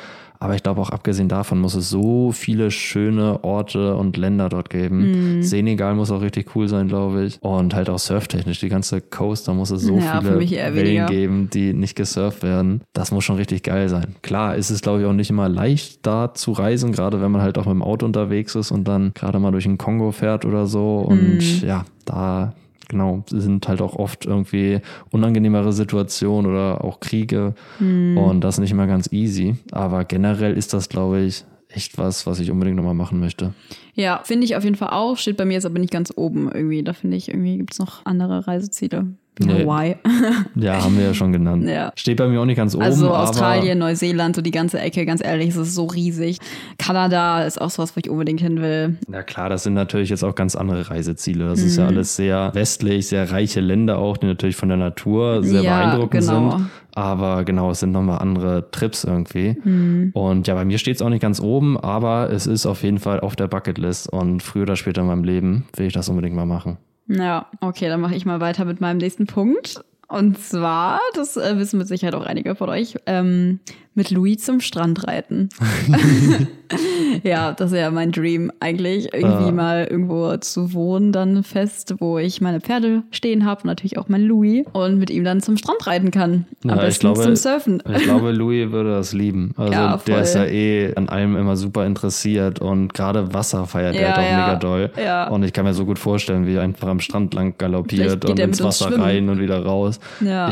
Aber 0.43 0.57
ich 0.57 0.62
glaube 0.64 0.80
auch 0.80 0.90
abgesehen 0.90 1.28
davon 1.28 1.61
muss 1.61 1.74
es 1.76 1.88
so 1.88 2.32
viele 2.32 2.72
schöne 2.72 3.45
Orte 3.45 3.95
und 3.95 4.16
Länder 4.16 4.49
dort 4.49 4.70
geben. 4.70 5.40
Senegal 5.40 5.95
muss 5.95 6.11
auch 6.11 6.20
richtig 6.20 6.57
cool 6.57 6.66
sein, 6.66 6.88
glaube 6.88 7.24
ich. 7.26 7.38
Und 7.43 7.76
halt 7.76 7.88
auch 7.88 8.01
surftechnisch, 8.01 8.59
die 8.59 8.68
ganze 8.68 9.01
Coast, 9.01 9.47
da 9.47 9.55
muss 9.55 9.70
es 9.70 9.82
so 9.82 9.99
Ja, 9.99 10.20
viele 10.20 10.40
Wellen 10.74 11.07
geben, 11.07 11.49
die 11.49 11.72
nicht 11.74 11.95
gesurft 11.95 12.43
werden. 12.43 12.80
Das 12.93 13.12
muss 13.12 13.22
schon 13.22 13.36
richtig 13.36 13.62
geil 13.62 13.88
sein. 13.88 14.16
Klar, 14.22 14.57
ist 14.57 14.70
es 14.70 14.80
glaube 14.82 15.01
ich 15.03 15.07
auch 15.07 15.12
nicht 15.12 15.30
immer 15.30 15.49
leicht 15.49 16.05
da 16.05 16.34
zu 16.34 16.51
reisen, 16.51 16.90
gerade 16.90 17.22
wenn 17.22 17.30
man 17.30 17.40
halt 17.43 17.57
auch 17.57 17.66
mit 17.66 17.74
dem 17.74 17.82
Auto 17.82 18.05
unterwegs 18.05 18.57
ist 18.57 18.72
und 18.72 18.88
dann 18.88 19.12
gerade 19.14 19.38
mal 19.38 19.53
durch 19.53 19.64
den 19.64 19.78
Kongo 19.78 20.11
fährt 20.11 20.45
oder 20.45 20.66
so. 20.66 20.99
Und 20.99 21.38
Mhm. 21.62 21.68
ja, 21.68 21.84
da 22.05 22.53
genau, 22.93 23.24
sind 23.28 23.66
halt 23.66 23.82
auch 23.82 23.97
oft 23.97 24.24
irgendwie 24.24 24.80
unangenehmere 25.11 25.72
Situationen 25.72 26.51
oder 26.51 26.84
auch 26.84 27.01
Kriege 27.01 27.55
und 27.80 28.40
das 28.40 28.55
ist 28.55 28.61
nicht 28.61 28.70
immer 28.70 28.86
ganz 28.86 29.12
easy. 29.12 29.57
Aber 29.72 30.05
generell 30.05 30.57
ist 30.57 30.72
das, 30.72 30.88
glaube 30.88 31.20
ich, 31.20 31.45
echt 31.68 31.99
was, 31.99 32.26
was 32.26 32.38
ich 32.38 32.51
unbedingt 32.51 32.76
nochmal 32.76 32.95
machen 32.95 33.18
möchte. 33.18 33.55
Ja, 33.95 34.20
finde 34.24 34.45
ich 34.45 34.57
auf 34.57 34.64
jeden 34.64 34.76
Fall 34.76 34.90
auch. 34.90 35.16
Steht 35.16 35.36
bei 35.36 35.45
mir 35.45 35.55
jetzt 35.55 35.66
aber 35.66 35.78
nicht 35.78 35.93
ganz 35.93 36.12
oben 36.14 36.51
irgendwie. 36.53 36.82
Da 36.82 36.93
finde 36.93 37.16
ich, 37.16 37.28
irgendwie 37.28 37.59
gibt 37.59 37.72
es 37.72 37.78
noch 37.78 38.05
andere 38.05 38.47
Reiseziele. 38.47 39.07
Nee. 39.41 39.62
Hawaii. 39.64 39.97
Ja, 40.55 40.85
haben 40.85 40.97
wir 40.99 41.07
ja 41.07 41.14
schon 41.14 41.33
genannt. 41.33 41.64
Ja. 41.66 41.93
Steht 41.97 42.18
bei 42.18 42.28
mir 42.28 42.41
auch 42.41 42.45
nicht 42.45 42.57
ganz 42.57 42.74
oben. 42.74 42.85
Also 42.85 43.11
Australien, 43.14 43.78
Neuseeland, 43.78 44.37
so 44.37 44.43
die 44.43 44.51
ganze 44.51 44.78
Ecke, 44.78 45.07
ganz 45.07 45.24
ehrlich, 45.24 45.49
es 45.51 45.57
ist 45.57 45.74
so 45.74 45.87
riesig. 45.87 46.39
Kanada 46.78 47.45
ist 47.45 47.61
auch 47.61 47.70
sowas, 47.70 47.97
wo 47.97 48.01
ich 48.05 48.11
unbedingt 48.11 48.41
hin 48.41 48.61
will. 48.61 48.99
Ja 49.11 49.22
klar, 49.22 49.49
das 49.49 49.62
sind 49.62 49.74
natürlich 49.74 50.11
jetzt 50.11 50.22
auch 50.22 50.35
ganz 50.35 50.55
andere 50.57 50.91
Reiseziele. 50.91 51.47
Das 51.47 51.61
ist 51.61 51.76
Mhm. 51.76 51.83
ja 51.83 51.87
alles 51.89 52.16
sehr 52.16 52.51
westlich, 52.55 53.09
sehr 53.09 53.30
reiche 53.30 53.61
Länder 53.61 53.99
auch, 53.99 54.16
die 54.18 54.26
natürlich 54.26 54.57
von 54.57 54.68
der 54.68 54.78
Natur 54.78 55.43
sehr 55.43 55.62
Ja, 55.62 55.78
beeindruckend 55.78 56.20
genau. 56.26 56.51
sind. 56.59 56.66
Aber 56.95 57.45
genau, 57.45 57.70
es 57.70 57.80
sind 57.80 57.93
nochmal 57.93 58.18
andere 58.18 58.70
Trips 58.70 59.05
irgendwie. 59.05 59.57
Mhm. 59.64 60.11
Und 60.12 60.47
ja, 60.47 60.55
bei 60.55 60.66
mir 60.66 60.76
steht 60.76 60.97
es 60.97 61.03
auch 61.03 61.09
nicht 61.09 61.22
ganz 61.22 61.41
oben, 61.41 61.78
aber 61.80 62.30
es 62.30 62.47
ist 62.47 62.66
auf 62.66 62.83
jeden 62.83 62.99
Fall 62.99 63.20
auf 63.20 63.35
der 63.35 63.49
Bucketlist 63.49 64.12
und 64.12 64.43
früher 64.43 64.64
oder 64.64 64.76
später 64.76 65.01
in 65.01 65.07
meinem 65.07 65.24
Leben 65.24 65.64
will 65.76 65.87
ich 65.87 65.95
das 65.95 66.11
unbedingt 66.11 66.37
mal 66.37 66.45
machen. 66.47 66.76
Ja, 67.09 67.51
okay, 67.61 67.89
dann 67.89 68.01
mache 68.01 68.15
ich 68.15 68.25
mal 68.25 68.41
weiter 68.41 68.65
mit 68.65 68.81
meinem 68.81 68.99
nächsten 68.99 69.27
Punkt. 69.27 69.83
Und 70.09 70.39
zwar, 70.39 71.01
das 71.15 71.37
äh, 71.37 71.59
wissen 71.59 71.79
mit 71.79 71.89
Sicherheit 71.89 72.15
auch 72.15 72.27
einige 72.27 72.55
von 72.55 72.69
euch, 72.69 72.97
ähm, 73.07 73.61
mit 73.95 74.11
Louis 74.11 74.38
zum 74.38 74.61
Strand 74.61 75.07
reiten. 75.07 75.49
ja, 77.22 77.53
das 77.53 77.72
ist 77.72 77.78
ja 77.78 77.90
mein 77.90 78.12
Dream 78.12 78.51
eigentlich, 78.61 79.12
irgendwie 79.12 79.49
Ah. 79.49 79.53
mal 79.53 79.84
irgendwo 79.90 80.34
zu 80.38 80.72
wohnen, 80.72 81.12
dann 81.12 81.43
fest, 81.43 81.95
wo 81.99 82.18
ich 82.18 82.40
meine 82.40 82.61
Pferde 82.61 83.03
stehen 83.11 83.45
habe 83.45 83.62
und 83.62 83.66
natürlich 83.66 83.99
auch 83.99 84.09
mein 84.09 84.22
Louis 84.22 84.64
und 84.72 84.99
mit 84.99 85.11
ihm 85.11 85.24
dann 85.24 85.40
zum 85.40 85.57
Strand 85.57 85.86
reiten 85.86 86.11
kann. 86.11 86.47
Am 86.64 86.70
Ja, 86.70 86.76
ich 86.76 86.82
besten 86.82 87.01
glaube- 87.12 87.20
zum 87.22 87.36
Surfen. 87.36 87.82
Ich 87.95 88.03
glaube, 88.05 88.32
Louis 88.32 88.70
würde 88.72 88.93
das 88.93 89.12
lieben. 89.12 89.53
Also 89.57 89.72
Ja, 89.72 89.97
der 90.07 90.22
ist 90.22 90.34
ja 90.34 90.45
eh 90.47 90.95
an 90.95 91.09
allem 91.09 91.36
immer 91.36 91.57
super 91.57 91.84
interessiert 91.86 92.61
und 92.61 92.95
gerade 92.95 93.34
Wasser 93.34 93.66
feiert 93.66 93.95
er 93.95 94.01
Ja, 94.03 94.16
halt 94.16 94.18
auch 94.18 94.47
mega 94.47 94.57
doll. 94.57 95.28
Und 95.34 95.43
ich 95.45 95.53
kann 95.53 95.64
mir 95.64 95.74
so 95.74 95.84
gut 95.84 95.99
vorstellen, 95.99 96.47
wie 96.47 96.55
er 96.55 96.62
einfach 96.62 96.88
am 96.88 97.01
Strand 97.01 97.34
lang 97.34 97.55
galoppiert 97.59 98.24
und 98.24 98.38
er 98.38 98.47
ins 98.47 98.62
Wasser 98.62 98.99
rein 98.99 99.28
und 99.28 99.38
wieder 99.40 99.62
raus. 99.64 100.01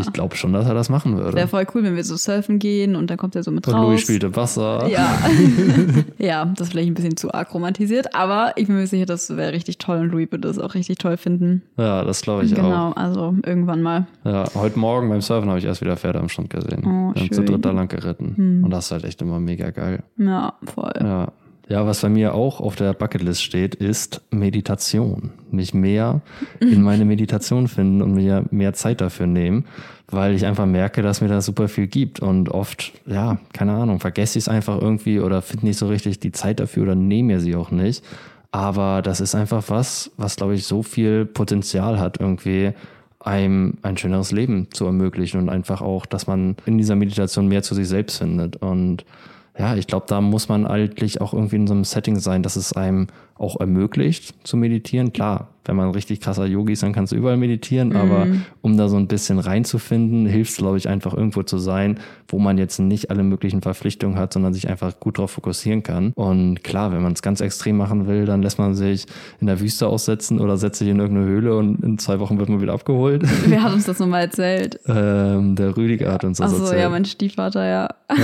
Ich 0.01 0.13
glaube 0.13 0.37
schon, 0.37 0.53
dass 0.53 0.67
er 0.67 0.75
das 0.75 0.89
machen 0.91 1.17
würde. 1.17 1.37
Wäre 1.37 1.49
voll 1.49 1.67
cool, 1.75 1.83
wenn 1.85 1.97
wir 1.97 2.05
so 2.05 2.17
surfen 2.17 2.59
gehen 2.59 2.97
und 2.97 3.09
dann 3.11 3.17
kommt 3.17 3.30
er 3.35 3.43
so 3.43 3.51
mit 3.51 3.67
und 3.67 3.75
raus. 3.75 3.87
Louis 3.87 4.01
spielt 4.01 4.25
im 4.25 4.37
Wasser. 4.37 4.89
Ja. 4.89 5.19
ja, 6.19 6.45
das 6.45 6.69
ist 6.69 6.73
vielleicht 6.73 6.89
ein 6.89 6.95
bisschen 6.95 7.17
zu 7.17 7.33
arg 7.33 7.53
romantisiert, 7.55 8.15
aber 8.15 8.53
ich 8.57 8.67
bin 8.67 8.77
mir 8.77 8.87
sicher, 8.87 9.07
das 9.07 9.37
wäre 9.37 9.53
richtig 9.53 9.79
toll 9.79 9.99
und 9.99 10.11
Louis 10.11 10.31
würde 10.31 10.49
das 10.49 10.59
auch 10.59 10.75
richtig 10.75 10.99
toll 10.99 11.17
finden. 11.17 11.63
Ja, 11.77 12.05
das 12.05 12.23
glaube 12.23 12.45
ich 12.45 12.55
genau, 12.55 12.91
auch. 12.91 12.97
also 12.97 13.35
irgendwann 13.45 13.83
mal. 13.83 14.07
Ja, 14.25 14.45
heute 14.55 14.79
Morgen 14.79 15.09
beim 15.09 15.21
Surfen 15.21 15.49
habe 15.49 15.59
ich 15.59 15.65
erst 15.65 15.81
wieder 15.81 15.97
Pferde 15.97 16.21
am 16.21 16.29
Strand 16.29 16.51
gesehen. 16.51 16.83
Oh, 16.85 17.15
Wir 17.15 17.23
haben 17.23 17.33
zu. 17.33 17.41
Hm. 17.41 17.47
dritt 17.47 17.65
da 17.65 17.71
lang 17.71 17.89
geritten. 17.89 18.63
Und 18.65 18.71
das 18.71 18.87
ist 18.87 18.91
halt 18.93 19.05
echt 19.05 19.23
immer 19.23 19.41
mega 19.41 19.71
geil. 19.71 20.03
Ja, 20.19 20.55
voll. 20.75 20.93
Ja. 21.01 21.33
Ja, 21.71 21.87
was 21.87 22.01
bei 22.01 22.09
mir 22.09 22.35
auch 22.35 22.61
auf 22.61 22.75
der 22.75 22.95
Bucketlist 22.95 23.45
steht, 23.45 23.77
ist 23.77 24.23
Meditation. 24.33 25.31
Mich 25.53 25.73
mehr 25.73 26.21
in 26.59 26.83
meine 26.83 27.05
Meditation 27.05 27.69
finden 27.69 28.03
und 28.03 28.13
mir 28.13 28.45
mehr 28.51 28.73
Zeit 28.73 29.01
dafür 29.01 29.29
nehmen, 29.29 29.67
weil 30.13 30.35
ich 30.35 30.47
einfach 30.47 30.67
merke, 30.67 31.03
dass 31.03 31.21
mir 31.21 31.29
das 31.29 31.47
super 31.47 31.69
viel 31.69 31.87
gibt. 31.87 32.21
Und 32.21 32.49
oft, 32.49 32.93
ja, 33.07 33.39
keine 33.53 33.73
Ahnung, 33.73 34.01
vergesse 34.01 34.39
ich 34.39 34.45
es 34.45 34.49
einfach 34.49 34.81
irgendwie 34.81 35.21
oder 35.21 35.43
finde 35.43 35.67
nicht 35.67 35.79
so 35.79 35.89
richtig 35.89 36.21
die 36.21 36.33
Zeit 36.33 36.61
dafür 36.61 36.85
oder 36.85 36.95
nehme 36.95 37.35
mir 37.35 37.41
sie 37.41 37.57
auch 37.57 37.71
nicht. 37.71 38.05
Aber 38.53 39.03
das 39.03 39.21
ist 39.21 39.35
einfach 39.35 39.65
was, 39.69 40.11
was, 40.17 40.37
glaube 40.37 40.55
ich, 40.55 40.67
so 40.67 40.83
viel 40.83 41.25
Potenzial 41.25 42.01
hat, 42.01 42.21
irgendwie 42.21 42.73
einem 43.21 43.75
ein 43.83 43.97
schöneres 43.97 44.33
Leben 44.33 44.69
zu 44.73 44.87
ermöglichen 44.87 45.41
und 45.41 45.49
einfach 45.49 45.83
auch, 45.83 46.07
dass 46.07 46.27
man 46.27 46.57
in 46.67 46.79
dieser 46.79 46.97
Meditation 46.97 47.49
mehr 47.49 47.63
zu 47.63 47.75
sich 47.75 47.89
selbst 47.89 48.19
findet. 48.19 48.57
Und 48.57 49.05
ja, 49.59 49.77
ich 49.77 49.87
glaube, 49.87 50.07
da 50.09 50.21
muss 50.21 50.49
man 50.49 50.67
eigentlich 50.67 51.21
auch 51.21 51.35
irgendwie 51.35 51.57
in 51.57 51.67
so 51.67 51.75
einem 51.75 51.85
Setting 51.85 52.19
sein, 52.19 52.43
dass 52.43 52.57
es 52.57 52.73
einem 52.73 53.09
auch 53.37 53.61
ermöglicht 53.61 54.35
zu 54.47 54.57
meditieren. 54.57 55.13
Klar, 55.13 55.50
wenn 55.65 55.77
man 55.77 55.91
richtig 55.91 56.21
krasser 56.21 56.47
Yogi 56.47 56.73
ist, 56.73 56.83
dann 56.83 56.93
kannst 56.93 57.13
du 57.13 57.17
überall 57.17 57.37
meditieren, 57.37 57.95
aber 57.95 58.27
um 58.63 58.77
da 58.77 58.89
so 58.89 58.97
ein 58.97 59.07
bisschen 59.07 59.39
reinzufinden, 59.39 60.27
hilft 60.27 60.53
es, 60.53 60.57
glaube 60.57 60.79
ich, 60.79 60.89
einfach 60.89 61.15
irgendwo 61.15 61.43
zu 61.43 61.59
sein, 61.59 62.01
wo 62.29 62.39
man 62.39 62.59
jetzt 62.59 62.79
nicht 62.79 63.11
alle 63.11 63.23
möglichen 63.23 63.61
Verpflichtungen 63.61 64.19
hat, 64.19 64.33
sondern 64.33 64.55
sich 64.55 64.69
einfach 64.69 64.99
gut 65.01 65.19
darauf 65.19 65.33
fokussieren 65.33 65.83
kann. 65.83 66.13
Und 66.15 66.65
klar, 66.65 66.93
wenn 66.93 67.03
man 67.03 67.13
es 67.13 67.23
ganz 67.23 67.41
extrem 67.41 67.77
machen 67.77 68.07
will, 68.07 68.25
dann 68.25 68.43
lässt 68.43 68.59
man 68.59 68.75
sich 68.75 69.07
in 69.41 69.47
der 69.47 69.61
Wüste 69.61 69.87
aussetzen 69.87 70.41
oder 70.41 70.57
setzt 70.57 70.79
sich 70.79 70.89
in 70.89 70.99
irgendeine 70.99 71.27
Höhle 71.27 71.57
und 71.57 71.83
in 71.85 71.99
zwei 71.99 72.21
Wochen 72.21 72.39
wird 72.39 72.49
man 72.49 72.61
wieder 72.61 72.73
abgeholt. 72.73 73.23
Wer 73.47 73.63
hat 73.63 73.75
uns 73.75 73.85
das 73.85 73.99
nochmal 73.99 74.23
erzählt? 74.23 74.81
ähm, 74.87 75.57
der 75.57 75.77
Rüdiger 75.77 76.13
hat 76.13 76.25
uns 76.25 76.39
das 76.39 76.53
Achso, 76.53 76.65
erzählt. 76.65 76.81
ja, 76.83 76.89
mein 76.89 77.05
Stiefvater, 77.05 77.67
ja. 77.67 77.89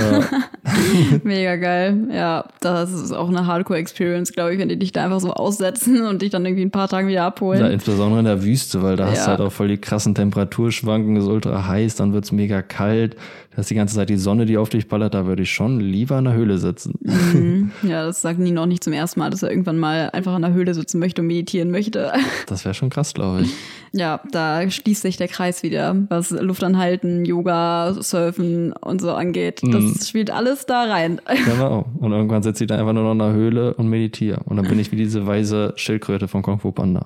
Mega 1.23 1.55
geil. 1.55 2.07
Ja, 2.11 2.45
das 2.59 2.91
ist 2.91 3.11
auch 3.11 3.29
eine 3.29 3.45
Hardcore-Experience, 3.47 4.33
glaube 4.33 4.53
ich, 4.53 4.59
wenn 4.59 4.69
die 4.69 4.77
dich 4.77 4.91
da 4.91 5.03
einfach 5.05 5.19
so 5.19 5.33
aussetzen 5.33 6.05
und 6.05 6.21
dich 6.21 6.29
dann 6.29 6.45
irgendwie 6.45 6.65
ein 6.65 6.71
paar 6.71 6.87
Tage 6.87 7.07
wieder 7.07 7.23
abholen. 7.37 7.59
Ja, 7.61 7.67
insbesondere 7.67 8.19
in 8.19 8.25
der 8.25 8.43
Wüste, 8.43 8.81
weil 8.83 8.95
da 8.95 9.07
hast 9.07 9.19
Ja. 9.19 9.23
du 9.25 9.29
halt 9.31 9.41
auch 9.41 9.51
voll 9.51 9.67
die 9.67 9.77
krassen 9.77 10.15
Temperaturschwankungen, 10.15 11.21
ist 11.21 11.27
ultra 11.27 11.67
heiß, 11.67 11.95
dann 11.95 12.13
wird's 12.13 12.31
mega 12.31 12.61
kalt, 12.61 13.15
da 13.57 13.61
ist 13.61 13.71
die 13.71 13.75
ganze 13.75 13.95
Zeit 13.95 14.07
die 14.09 14.17
Sonne, 14.17 14.45
die 14.45 14.55
auf 14.59 14.69
dich 14.69 14.87
ballert, 14.87 15.15
da 15.15 15.25
würde 15.25 15.41
ich 15.41 15.51
schon 15.51 15.79
lieber 15.79 16.19
in 16.19 16.25
der 16.25 16.33
Höhle 16.35 16.59
sitzen. 16.59 16.93
Ja, 17.81 18.05
das 18.05 18.21
sagt 18.21 18.37
Nino 18.39 18.61
auch 18.61 18.65
nicht 18.67 18.83
zum 18.83 18.93
ersten 18.93 19.19
Mal, 19.19 19.31
dass 19.31 19.41
er 19.41 19.49
irgendwann 19.49 19.79
mal 19.79 20.11
einfach 20.13 20.35
in 20.35 20.43
der 20.43 20.53
Höhle 20.53 20.73
sitzen 20.75 20.99
möchte 20.99 21.21
und 21.21 21.27
meditieren 21.27 21.71
möchte. 21.71 22.11
Das 22.47 22.63
wäre 22.65 22.75
schon 22.75 22.91
krass, 22.91 23.15
glaube 23.15 23.41
ich. 23.41 23.53
Ja, 23.93 24.21
da 24.31 24.69
schließt 24.69 25.01
sich 25.01 25.17
der 25.17 25.27
Kreis 25.27 25.63
wieder, 25.63 25.95
was 26.09 26.29
Luftanhalten, 26.29 27.25
Yoga, 27.25 27.95
Surfen 27.99 28.73
und 28.73 29.01
so 29.01 29.11
angeht. 29.13 29.61
Das 29.63 29.83
Mhm. 29.83 29.95
spielt 30.05 30.29
alles 30.29 30.67
da 30.67 30.83
rein. 30.83 31.19
Genau. 31.45 31.87
Und 31.99 32.11
irgendwann 32.11 32.43
sitze 32.43 32.63
ich 32.63 32.67
da 32.67 32.77
einfach 32.77 32.93
nur 32.93 33.03
noch 33.03 33.13
in 33.13 33.19
der 33.19 33.33
Höhle 33.33 33.73
und 33.73 33.87
meditiere. 33.89 34.41
Und 34.45 34.57
dann 34.57 34.67
bin 34.67 34.77
ich 34.79 34.91
wie 34.91 34.97
diese 34.97 35.25
weise 35.25 35.73
Schildkröte 35.77 36.27
von 36.27 36.43
Kung 36.43 36.59
Fu 36.59 36.71
Panda. 36.71 37.03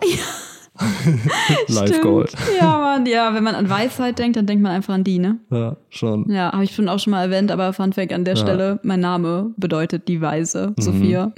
Live. 1.68 2.02
Gold. 2.02 2.34
Ja, 2.60 2.78
Mann, 2.80 3.06
ja, 3.06 3.34
wenn 3.34 3.44
man 3.44 3.56
an 3.56 3.70
Weisheit 3.70 4.18
denkt, 4.20 4.38
dann 4.38 4.46
denkt 4.46 4.64
man 4.64 4.72
einfach 4.72 4.94
an 4.94 5.04
die, 5.04 5.20
ne? 5.20 5.38
Ja, 5.52 5.76
schon. 5.90 6.30
Ja, 6.32 6.52
habe 6.54 6.64
ich 6.64 6.74
schon 6.74 6.90
auch 6.90 7.00
schon 7.00 7.12
mal 7.12 7.24
erwähnt, 7.24 7.52
aber 7.52 7.74
Fun 7.74 7.94
Fact 7.94 8.14
an 8.14 8.26
der 8.26 8.36
Stelle, 8.36 8.80
mein 8.84 9.00
Name 9.02 9.54
bedeutet 9.58 10.08
die 10.08 10.22
Weise, 10.22 10.74
Mhm. 10.78 10.82
Sophia. 10.82 11.32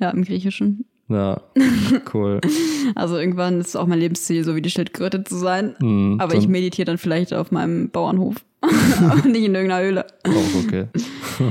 Ja, 0.00 0.10
im 0.10 0.24
Griechischen. 0.24 0.84
Ja, 1.08 1.40
cool. 2.12 2.40
Also 2.94 3.16
irgendwann 3.16 3.60
ist 3.60 3.68
es 3.68 3.76
auch 3.76 3.86
mein 3.86 3.98
Lebensziel, 3.98 4.44
so 4.44 4.54
wie 4.54 4.62
die 4.62 4.70
Schildkröte 4.70 5.24
zu 5.24 5.36
sein. 5.36 5.74
Mhm, 5.80 6.20
aber 6.20 6.34
ich 6.36 6.46
meditiere 6.48 6.86
dann 6.86 6.98
vielleicht 6.98 7.34
auf 7.34 7.50
meinem 7.50 7.90
Bauernhof. 7.90 8.36
und 8.62 9.26
nicht 9.26 9.44
in 9.44 9.54
irgendeiner 9.54 9.82
Höhle. 9.82 10.06
Auch 10.24 10.64
okay. 10.64 10.86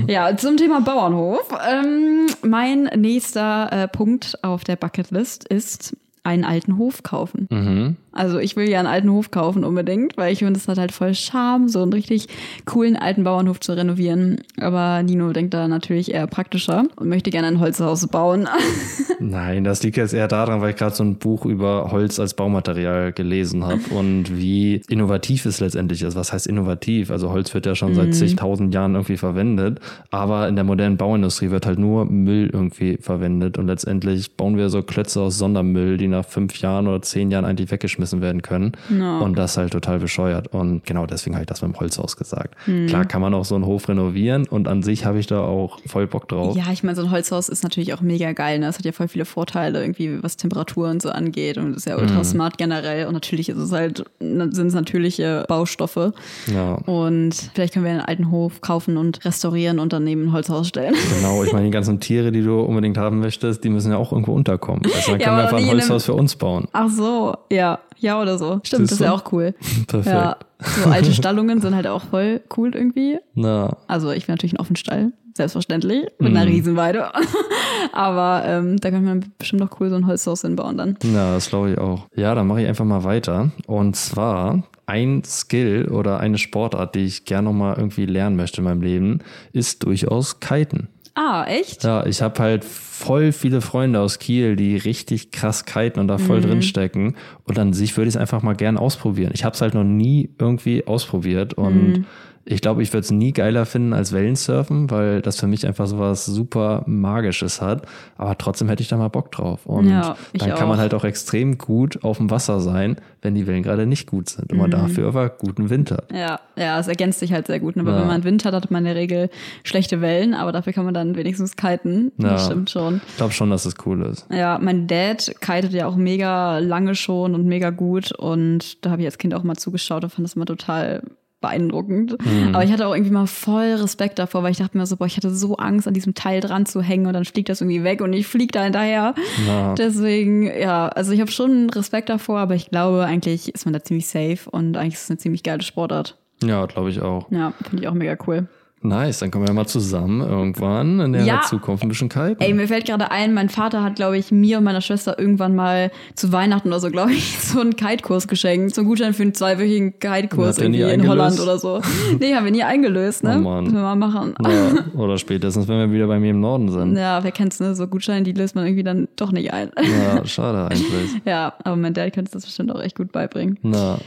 Ja, 0.07 0.35
zum 0.35 0.57
Thema 0.57 0.81
Bauernhof. 0.81 1.47
Ähm, 1.69 2.27
mein 2.43 2.83
nächster 2.95 3.71
äh, 3.71 3.87
Punkt 3.87 4.37
auf 4.43 4.63
der 4.63 4.75
Bucketlist 4.75 5.45
ist 5.47 5.95
einen 6.25 6.43
alten 6.43 6.77
Hof 6.77 7.03
kaufen. 7.03 7.47
Mhm. 7.49 7.95
Also 8.15 8.39
ich 8.39 8.55
will 8.55 8.69
ja 8.69 8.79
einen 8.79 8.87
alten 8.87 9.11
Hof 9.11 9.29
kaufen 9.31 9.63
unbedingt, 9.63 10.17
weil 10.17 10.33
ich 10.33 10.39
finde, 10.39 10.57
es 10.59 10.67
hat 10.67 10.77
halt 10.77 10.91
voll 10.91 11.13
Charme, 11.13 11.67
so 11.69 11.81
einen 11.81 11.93
richtig 11.93 12.27
coolen 12.65 12.95
alten 12.95 13.23
Bauernhof 13.23 13.59
zu 13.59 13.73
renovieren. 13.73 14.37
Aber 14.59 15.03
Nino 15.03 15.31
denkt 15.33 15.53
da 15.53 15.67
natürlich 15.67 16.13
eher 16.13 16.25
praktischer 16.27 16.85
und 16.95 17.09
möchte 17.09 17.29
gerne 17.29 17.47
ein 17.47 17.59
Holzhaus 17.59 18.07
bauen. 18.07 18.47
Nein, 19.19 19.63
das 19.63 19.83
liegt 19.83 19.97
jetzt 19.97 20.13
eher 20.13 20.27
daran, 20.27 20.61
weil 20.61 20.71
ich 20.71 20.75
gerade 20.75 20.95
so 20.95 21.03
ein 21.03 21.15
Buch 21.15 21.45
über 21.45 21.91
Holz 21.91 22.19
als 22.19 22.33
Baumaterial 22.33 23.11
gelesen 23.13 23.63
habe 23.63 23.81
und 23.91 24.35
wie 24.37 24.81
innovativ 24.89 25.45
es 25.45 25.59
letztendlich 25.59 26.01
ist. 26.01 26.15
Was 26.15 26.33
heißt 26.33 26.47
innovativ? 26.47 27.11
Also 27.11 27.31
Holz 27.31 27.53
wird 27.53 27.65
ja 27.65 27.75
schon 27.75 27.91
Mhm. 27.91 27.95
seit 27.95 28.15
zigtausend 28.15 28.73
Jahren 28.73 28.95
irgendwie 28.95 29.17
verwendet, 29.17 29.79
aber 30.09 30.47
in 30.47 30.55
der 30.55 30.63
modernen 30.63 30.97
Bauindustrie 30.97 31.51
wird 31.51 31.65
halt 31.65 31.77
nur 31.79 32.05
Müll 32.05 32.49
irgendwie 32.51 32.97
verwendet 32.99 33.57
und 33.57 33.67
letztendlich 33.67 34.35
bauen 34.37 34.57
wir 34.57 34.69
so 34.69 34.81
Klötze 34.81 35.21
aus 35.21 35.37
Sondermüll, 35.37 35.97
die 35.97 36.07
nach 36.07 36.25
fünf 36.25 36.57
Jahren 36.61 36.87
oder 36.87 37.01
zehn 37.01 37.29
Jahren 37.31 37.45
eigentlich 37.45 37.71
weggeschmissen 37.71 38.04
werden 38.13 38.41
können 38.41 38.73
und 38.89 39.37
das 39.37 39.57
halt 39.57 39.73
total 39.73 39.99
bescheuert 39.99 40.47
und 40.53 40.85
genau 40.85 41.05
deswegen 41.05 41.35
habe 41.35 41.43
ich 41.43 41.47
das 41.47 41.61
mit 41.61 41.73
dem 41.73 41.79
Holzhaus 41.79 42.17
gesagt. 42.17 42.55
Mhm. 42.67 42.87
Klar 42.87 43.05
kann 43.05 43.21
man 43.21 43.33
auch 43.33 43.45
so 43.45 43.55
einen 43.55 43.65
Hof 43.65 43.87
renovieren 43.89 44.47
und 44.47 44.67
an 44.67 44.83
sich 44.83 45.05
habe 45.05 45.19
ich 45.19 45.27
da 45.27 45.41
auch 45.41 45.79
voll 45.85 46.07
Bock 46.07 46.27
drauf. 46.27 46.55
Ja, 46.55 46.71
ich 46.71 46.83
meine, 46.83 46.95
so 46.95 47.03
ein 47.03 47.11
Holzhaus 47.11 47.49
ist 47.49 47.63
natürlich 47.63 47.93
auch 47.93 48.01
mega 48.01 48.31
geil. 48.33 48.59
Ne? 48.59 48.67
Es 48.67 48.77
hat 48.77 48.85
ja 48.85 48.91
voll 48.91 49.07
viele 49.07 49.25
Vorteile, 49.25 49.81
irgendwie 49.81 50.21
was 50.23 50.37
Temperatur 50.37 50.89
und 50.89 51.01
so 51.01 51.09
angeht. 51.09 51.57
Und 51.57 51.75
ist 51.75 51.85
ja 51.85 51.97
ultra 51.97 52.23
smart 52.23 52.57
generell. 52.57 53.07
Und 53.07 53.13
natürlich 53.13 53.49
ist 53.49 53.57
es 53.57 53.71
halt, 53.71 54.05
sind 54.19 54.57
es 54.57 54.73
natürliche 54.73 55.45
Baustoffe. 55.47 56.13
Ja. 56.53 56.75
Und 56.85 57.33
vielleicht 57.53 57.73
können 57.73 57.85
wir 57.85 57.91
einen 57.91 58.01
alten 58.01 58.31
Hof 58.31 58.61
kaufen 58.61 58.97
und 58.97 59.23
restaurieren 59.25 59.79
und 59.79 59.93
dann 59.93 60.03
neben 60.03 60.27
ein 60.27 60.33
Holzhaus 60.33 60.67
stellen. 60.67 60.95
Genau, 61.15 61.43
ich 61.43 61.53
meine, 61.53 61.65
die 61.65 61.71
ganzen 61.71 61.99
Tiere, 62.01 62.31
die 62.31 62.41
du 62.41 62.59
unbedingt 62.59 62.97
haben 62.97 63.19
möchtest, 63.19 63.63
die 63.63 63.69
müssen 63.69 63.91
ja 63.91 63.97
auch 63.97 64.11
irgendwo 64.11 64.33
unterkommen. 64.33 64.81
Also 64.93 65.11
dann 65.11 65.19
Ja, 65.19 65.25
können 65.27 65.37
wir 65.37 65.43
aber 65.43 65.55
einfach 65.57 65.57
ein 65.57 65.67
Holzhaus 65.67 66.05
für 66.05 66.13
uns 66.13 66.35
bauen. 66.35 66.67
Ach 66.73 66.89
so, 66.89 67.35
ja. 67.51 67.79
Ja, 67.97 68.21
oder 68.21 68.37
so. 68.37 68.59
Stimmt, 68.63 68.87
Siehst 68.87 68.91
das 68.91 68.91
ist 68.91 68.99
ja 68.99 69.07
du? 69.09 69.13
auch 69.15 69.31
cool. 69.31 69.53
Perfekt. 69.87 70.15
Ja, 70.15 70.37
so 70.83 70.89
alte 70.89 71.13
Stallungen 71.13 71.61
sind 71.61 71.75
halt 71.75 71.87
auch 71.87 72.03
voll 72.03 72.41
cool 72.57 72.75
irgendwie. 72.75 73.19
Na, 73.33 73.77
Also 73.87 74.11
ich 74.11 74.27
will 74.27 74.33
natürlich 74.33 74.53
einen 74.53 74.59
offenen 74.61 74.75
Stall. 74.77 75.11
selbstverständlich, 75.35 76.05
mit 76.19 76.35
einer 76.35 76.45
Riesenweide. 76.45 77.11
Aber 77.93 78.43
ähm, 78.45 78.77
da 78.77 78.91
kann 78.91 79.03
man 79.03 79.31
bestimmt 79.37 79.61
auch 79.63 79.79
cool 79.79 79.89
so 79.89 79.95
ein 79.95 80.07
Holzhaus 80.07 80.41
hinbauen 80.41 80.77
dann. 80.77 80.97
Ja, 81.03 81.33
das 81.33 81.49
glaube 81.49 81.71
ich 81.71 81.77
auch. 81.77 82.07
Ja, 82.15 82.35
dann 82.35 82.47
mache 82.47 82.61
ich 82.61 82.67
einfach 82.67 82.85
mal 82.85 83.03
weiter. 83.03 83.51
Und 83.67 83.95
zwar 83.95 84.63
ein 84.85 85.23
Skill 85.25 85.87
oder 85.89 86.19
eine 86.19 86.37
Sportart, 86.37 86.95
die 86.95 87.05
ich 87.05 87.25
gerne 87.25 87.45
noch 87.49 87.53
mal 87.53 87.75
irgendwie 87.75 88.05
lernen 88.05 88.35
möchte 88.35 88.59
in 88.59 88.65
meinem 88.65 88.81
Leben, 88.81 89.19
ist 89.51 89.83
durchaus 89.83 90.39
Kiten. 90.39 90.89
Ah, 91.15 91.45
echt? 91.47 91.85
Ja, 91.85 92.05
ich 92.05 92.21
habe 92.21 92.37
halt 92.39 92.65
voll 92.65 93.31
viele 93.31 93.61
Freunde 93.61 94.01
aus 94.01 94.19
Kiel, 94.19 94.57
die 94.57 94.75
richtig 94.75 95.31
krass 95.31 95.63
kiten 95.63 95.99
und 96.01 96.09
da 96.09 96.17
voll 96.17 96.41
drin 96.41 96.61
stecken. 96.61 97.15
Und 97.45 97.57
an 97.57 97.71
sich 97.71 97.95
würde 97.95 98.09
ich 98.09 98.15
es 98.15 98.21
einfach 98.21 98.41
mal 98.43 98.53
gern 98.53 98.77
ausprobieren. 98.77 99.31
Ich 99.33 99.45
habe 99.45 99.53
es 99.53 99.61
halt 99.61 99.73
noch 99.73 99.85
nie 99.85 100.29
irgendwie 100.37 100.85
ausprobiert 100.85 101.53
und 101.53 102.05
ich 102.47 102.61
glaube, 102.61 102.83
ich 102.83 102.93
würde 102.93 103.03
es 103.05 103.11
nie 103.11 103.33
geiler 103.33 103.65
finden 103.65 103.93
als 103.93 104.13
Wellensurfen, 104.13 104.91
weil 104.91 105.21
das 105.21 105.39
für 105.39 105.47
mich 105.47 105.65
einfach 105.65 105.87
so 105.87 105.97
was 105.97 106.25
super 106.25 106.83
Magisches 106.85 107.59
hat. 107.61 107.87
Aber 108.17 108.37
trotzdem 108.37 108.69
hätte 108.69 108.83
ich 108.83 108.87
da 108.89 108.97
mal 108.97 109.07
Bock 109.07 109.31
drauf. 109.31 109.65
Und 109.65 109.89
Ja, 109.89 110.15
dann 110.37 110.49
kann 110.51 110.67
man 110.67 110.77
auch. 110.77 110.81
halt 110.81 110.93
auch 110.93 111.03
extrem 111.03 111.57
gut 111.57 112.03
auf 112.03 112.17
dem 112.17 112.29
Wasser 112.29 112.59
sein, 112.59 112.97
wenn 113.23 113.33
die 113.33 113.47
Wellen 113.47 113.63
gerade 113.63 113.87
nicht 113.87 114.07
gut 114.07 114.29
sind. 114.29 114.51
Und 114.51 114.59
man 114.59 114.69
dafür 114.69 115.07
aber 115.07 115.29
guten 115.29 115.69
hat. 115.89 116.11
Ja, 116.13 116.39
ja, 116.55 116.79
es 116.79 116.87
ergänzt 116.87 117.19
sich 117.19 117.33
halt 117.33 117.47
sehr 117.47 117.59
gut. 117.59 117.75
ne? 117.75 117.81
Aber 117.81 117.93
Ja. 117.93 118.01
wenn 118.01 118.07
man 118.07 118.23
Wind 118.23 118.45
hat, 118.45 118.53
hat 118.53 118.69
man 118.69 118.81
in 118.85 118.93
der 118.93 118.95
Regel 118.95 119.29
schlechte 119.63 119.99
Wellen, 120.01 120.35
aber 120.35 120.51
dafür 120.51 120.71
kann 120.73 120.85
man 120.85 120.93
dann 120.93 121.15
wenigstens 121.15 121.55
kiten. 121.55 122.11
Das 122.17 122.43
Ja. 122.43 122.45
stimmt 122.51 122.69
schon. 122.69 123.01
Ich 123.07 123.17
glaube 123.17 123.33
schon, 123.33 123.49
dass 123.49 123.65
es 123.65 123.73
cool 123.87 124.03
ist. 124.03 124.27
Ja, 124.31 124.59
mein 124.61 124.85
Dad 124.87 125.33
kitet 125.41 125.73
ja 125.73 125.87
auch 125.87 125.95
mega 125.95 126.59
lange 126.59 126.93
schon 126.93 127.33
und 127.33 127.45
mega 127.47 127.71
gut. 127.71 128.11
Und 128.11 128.85
da 128.85 128.91
habe 128.91 129.01
ich 129.01 129.07
als 129.07 129.17
Kind 129.17 129.33
auch 129.33 129.41
mal 129.43 129.55
zugeschaut 129.55 130.03
und 130.03 130.11
fand 130.11 130.27
das 130.27 130.35
immer 130.35 130.45
total 130.45 131.01
beeindruckend. 131.45 132.17
Mhm. 132.23 132.55
Aber 132.55 132.63
ich 132.63 132.71
hatte 132.71 132.87
auch 132.87 132.93
irgendwie 132.93 133.13
mal 133.13 133.27
voll 133.27 133.73
Respekt 133.73 134.19
davor, 134.19 134.43
weil 134.43 134.51
ich 134.51 134.57
dachte 134.57 134.77
mir 134.77 134.85
so, 134.85 134.97
boah, 134.97 135.05
ich 135.05 135.17
hatte 135.17 135.29
so 135.29 135.57
Angst, 135.57 135.87
an 135.87 135.93
diesem 135.93 136.13
Teil 136.15 136.41
dran 136.41 136.65
zu 136.65 136.81
hängen 136.81 137.05
und 137.05 137.13
dann 137.13 137.25
fliegt 137.25 137.49
das 137.49 137.61
irgendwie 137.61 137.83
weg 137.83 138.01
und 138.01 138.13
ich 138.13 138.27
flieg 138.27 138.51
da 138.51 138.63
hinterher. 138.63 139.13
Ja. 139.47 139.75
Deswegen, 139.75 140.43
ja, 140.43 140.87
also 140.87 141.11
ich 141.11 141.21
habe 141.21 141.31
schon 141.31 141.69
Respekt 141.69 142.09
davor, 142.09 142.39
aber 142.39 142.55
ich 142.55 142.69
glaube, 142.69 143.05
eigentlich 143.05 143.53
ist 143.53 143.65
man 143.65 143.73
da 143.73 143.83
ziemlich 143.83 144.07
safe 144.07 144.49
und 144.49 144.77
eigentlich 144.77 144.95
ist 144.95 145.03
es 145.03 145.09
eine 145.11 145.17
ziemlich 145.17 145.43
geile 145.43 145.61
Sportart. 145.61 146.17
Ja, 146.43 146.65
glaube 146.65 146.89
ich 146.89 147.01
auch. 147.01 147.31
Ja, 147.31 147.53
finde 147.63 147.83
ich 147.83 147.87
auch 147.87 147.93
mega 147.93 148.17
cool. 148.27 148.47
Nice, 148.81 149.17
dann 149.19 149.31
können 149.31 149.47
wir 149.47 149.53
mal 149.53 149.65
zusammen 149.65 150.21
irgendwann 150.21 150.99
in 150.99 151.13
der 151.13 151.23
Ja. 151.23 151.41
Zukunft 151.41 151.81
ein 151.83 151.89
bisschen 151.89 152.07
kiten. 152.09 152.35
Ey, 152.39 152.53
mir 152.53 152.67
fällt 152.67 152.85
gerade 152.85 153.09
ein, 153.09 153.33
mein 153.33 153.49
Vater 153.49 153.81
hat, 153.81 153.95
glaube 153.95 154.15
ich, 154.17 154.31
mir 154.31 154.59
und 154.59 154.63
meiner 154.63 154.81
Schwester 154.81 155.17
irgendwann 155.17 155.55
mal 155.55 155.89
zu 156.13 156.31
Weihnachten 156.31 156.67
oder 156.67 156.79
so, 156.79 156.91
glaube 156.91 157.13
ich, 157.13 157.39
so 157.39 157.61
einen 157.61 157.75
Kite-Kurs 157.75 158.27
geschenkt. 158.27 158.75
So 158.75 158.81
einen 158.81 158.87
Gutschein 158.89 159.15
für 159.15 159.23
einen 159.23 159.33
zweiwöchigen 159.33 159.97
Kite-Kurs 159.99 160.59
irgendwie 160.59 160.81
in 160.81 160.87
eingelöst? 161.01 161.09
Holland 161.09 161.39
oder 161.39 161.57
so. 161.57 161.81
Nee, 162.19 162.35
haben 162.35 162.45
wir 162.45 162.51
nie 162.51 162.63
eingelöst, 162.63 163.23
ne? 163.23 163.37
Oh 163.37 163.41
Mann. 163.41 163.63
Müssen 163.63 163.75
wir 163.75 163.81
mal 163.81 163.95
machen. 163.95 164.35
Ja, 164.43 164.99
oder 164.99 165.17
spätestens, 165.17 165.67
wenn 165.67 165.79
wir 165.79 165.91
wieder 165.91 166.05
bei 166.07 166.19
mir 166.19 166.29
im 166.31 166.39
Norden 166.39 166.69
sind. 166.71 166.95
Ja, 166.95 167.23
wer 167.23 167.31
kennt's, 167.31 167.59
ne? 167.59 167.73
So 167.73 167.87
Gutscheine, 167.87 168.21
die 168.23 168.33
löst 168.33 168.53
man 168.55 168.65
irgendwie 168.65 168.83
dann 168.83 169.07
doch 169.15 169.31
nicht 169.31 169.51
ein. 169.51 169.71
Ja, 169.81 170.23
schade 170.25 170.65
eigentlich. 170.69 171.21
Ja, 171.25 171.53
aber 171.63 171.75
mein 171.75 171.93
Dad 171.95 172.13
könnte 172.13 172.31
das 172.31 172.45
bestimmt 172.45 172.71
auch 172.71 172.81
echt 172.81 172.95
gut 172.95 173.11
beibringen. 173.11 173.57
Na, 173.63 173.97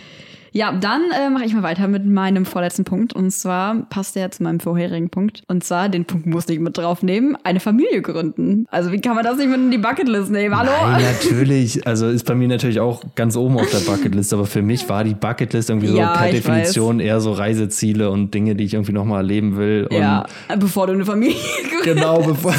Ja, 0.52 0.72
dann 0.72 1.02
äh, 1.10 1.30
mache 1.30 1.44
ich 1.44 1.54
mal 1.54 1.62
weiter 1.62 1.88
mit 1.88 2.06
meinem 2.06 2.44
vorletzten 2.46 2.84
Punkt. 2.84 3.12
Und 3.12 3.30
zwar 3.30 3.86
passt 3.90 4.16
der 4.16 4.30
zu 4.30 4.42
meinem 4.42 4.60
vorherigen 4.60 5.10
Punkt. 5.10 5.42
Und 5.48 5.64
zwar, 5.64 5.88
den 5.88 6.04
Punkt 6.04 6.26
musste 6.26 6.52
ich 6.52 6.60
mit 6.60 6.76
draufnehmen, 6.78 7.36
eine 7.44 7.60
Familie 7.60 8.02
gründen. 8.02 8.66
Also 8.70 8.92
wie 8.92 9.00
kann 9.00 9.14
man 9.14 9.24
das 9.24 9.36
nicht 9.36 9.48
mit 9.48 9.58
in 9.58 9.70
die 9.70 9.78
Bucketlist 9.78 10.30
nehmen? 10.30 10.56
Hallo? 10.56 10.70
Nein, 10.82 11.02
natürlich. 11.22 11.86
Also 11.86 12.08
ist 12.08 12.24
bei 12.24 12.34
mir 12.34 12.48
natürlich 12.48 12.80
auch 12.80 13.02
ganz 13.14 13.36
oben 13.36 13.58
auf 13.58 13.70
der 13.70 13.78
Bucketlist, 13.90 14.32
aber 14.32 14.46
für 14.46 14.62
mich 14.62 14.88
war 14.88 15.04
die 15.04 15.14
Bucketlist 15.14 15.70
irgendwie 15.70 15.88
Ja, 15.94 16.14
so 16.14 16.20
per 16.20 16.30
Definition 16.32 17.00
eher 17.00 17.20
so 17.20 17.32
Reiseziele 17.32 18.10
und 18.10 18.32
Dinge, 18.34 18.54
die 18.56 18.64
ich 18.64 18.74
irgendwie 18.74 18.92
nochmal 18.92 19.18
erleben 19.18 19.56
will. 19.56 19.86
Und 19.90 19.96
Ja, 19.96 20.26
bevor 20.58 20.86
du 20.86 20.94
eine 20.94 21.04
Familie 21.04 21.34
gründest. 21.70 21.84
Genau, 21.84 22.22
bevor 22.22 22.54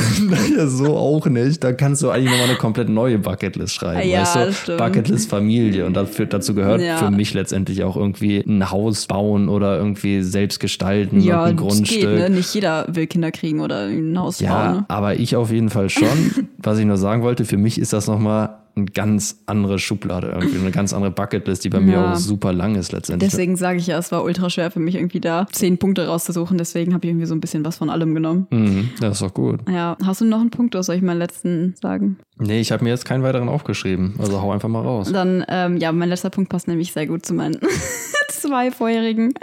ja, 0.55 0.67
so 0.67 0.95
auch 0.95 1.25
nicht. 1.25 1.63
Da 1.63 1.73
kannst 1.73 2.01
du 2.03 2.09
eigentlich 2.09 2.29
nochmal 2.31 2.49
eine 2.49 2.57
komplett 2.57 2.89
neue 2.89 3.17
Bucketlist 3.19 3.73
schreiben. 3.75 4.07
Ja, 4.07 4.21
weißt 4.35 4.67
du? 4.69 4.77
Bucketlist 4.77 5.29
Familie. 5.29 5.85
Und 5.85 5.93
dafür, 5.95 6.25
dazu 6.25 6.53
gehört 6.53 6.81
Ja. 6.81 6.97
für 6.97 7.11
mich 7.11 7.33
letztendlich 7.33 7.78
auch 7.83 7.95
irgendwie 7.97 8.37
ein 8.39 8.69
Haus 8.71 9.05
bauen 9.07 9.49
oder 9.49 9.77
irgendwie 9.77 10.21
selbst 10.23 10.59
gestalten 10.59 11.19
Ja, 11.21 11.43
ein 11.43 11.55
Grundstück. 11.55 11.99
geht, 12.01 12.09
ne? 12.09 12.29
Nicht 12.29 12.53
jeder 12.53 12.85
will 12.89 13.07
Kinder 13.07 13.31
kriegen 13.31 13.59
oder 13.61 13.85
ein 13.87 14.17
Haus 14.17 14.39
Ja, 14.39 14.53
bauen. 14.67 14.75
Ne? 14.77 14.85
aber 14.87 15.15
ich 15.15 15.35
auf 15.35 15.51
jeden 15.51 15.69
Fall 15.69 15.89
schon. 15.89 16.07
Was 16.57 16.77
ich 16.79 16.85
nur 16.85 16.97
sagen 16.97 17.21
wollte, 17.23 17.45
für 17.45 17.57
mich 17.57 17.79
ist 17.79 17.93
das 17.93 18.07
nochmal 18.07 18.57
eine 18.75 18.85
ganz 18.85 19.41
andere 19.45 19.79
Schublade 19.79 20.27
irgendwie, 20.27 20.57
eine 20.59 20.71
ganz 20.71 20.93
andere 20.93 21.11
Bucketlist, 21.11 21.63
die 21.63 21.69
bei 21.69 21.79
mir 21.79 21.93
Ja. 21.93 22.13
auch 22.13 22.15
super 22.15 22.53
lang 22.53 22.75
ist 22.75 22.91
letztendlich. 22.91 23.29
Deswegen 23.29 23.55
sage 23.55 23.77
ich 23.79 23.87
ja, 23.87 23.97
es 23.97 24.11
war 24.11 24.23
ultra 24.23 24.49
schwer 24.49 24.71
für 24.71 24.79
mich 24.79 24.95
irgendwie 24.95 25.19
da 25.19 25.47
zehn 25.51 25.77
Punkte 25.77 26.07
rauszusuchen. 26.07 26.57
Deswegen 26.57 26.93
habe 26.93 27.05
ich 27.05 27.11
irgendwie 27.11 27.25
so 27.25 27.35
ein 27.35 27.41
bisschen 27.41 27.65
was 27.65 27.77
von 27.77 27.89
allem 27.89 28.13
genommen. 28.15 28.47
Mhm, 28.51 28.89
das 28.99 29.13
ist 29.13 29.21
doch 29.21 29.33
gut. 29.33 29.59
Ja, 29.69 29.97
hast 30.05 30.21
du 30.21 30.25
noch 30.25 30.39
einen 30.39 30.49
Punkt 30.51 30.75
oder 30.75 30.83
soll 30.83 30.95
ich 30.95 31.01
meinen 31.01 31.19
letzten 31.19 31.75
sagen? 31.81 32.17
Nee, 32.37 32.61
ich 32.61 32.71
habe 32.71 32.83
mir 32.83 32.91
jetzt 32.91 33.05
keinen 33.05 33.23
weiteren 33.23 33.49
aufgeschrieben. 33.49 34.13
Also 34.17 34.41
hau 34.41 34.51
einfach 34.51 34.69
mal 34.69 34.81
raus. 34.81 35.11
Dann, 35.11 35.43
ähm, 35.49 35.77
ja, 35.77 35.91
mein 35.91 36.07
letzter 36.09 36.29
Punkt 36.29 36.49
passt 36.49 36.67
nämlich 36.69 36.93
sehr 36.93 37.05
gut 37.07 37.25
zu 37.25 37.33
meinen 37.33 37.57
zwei 38.29 38.71
vorherigen. 38.71 39.33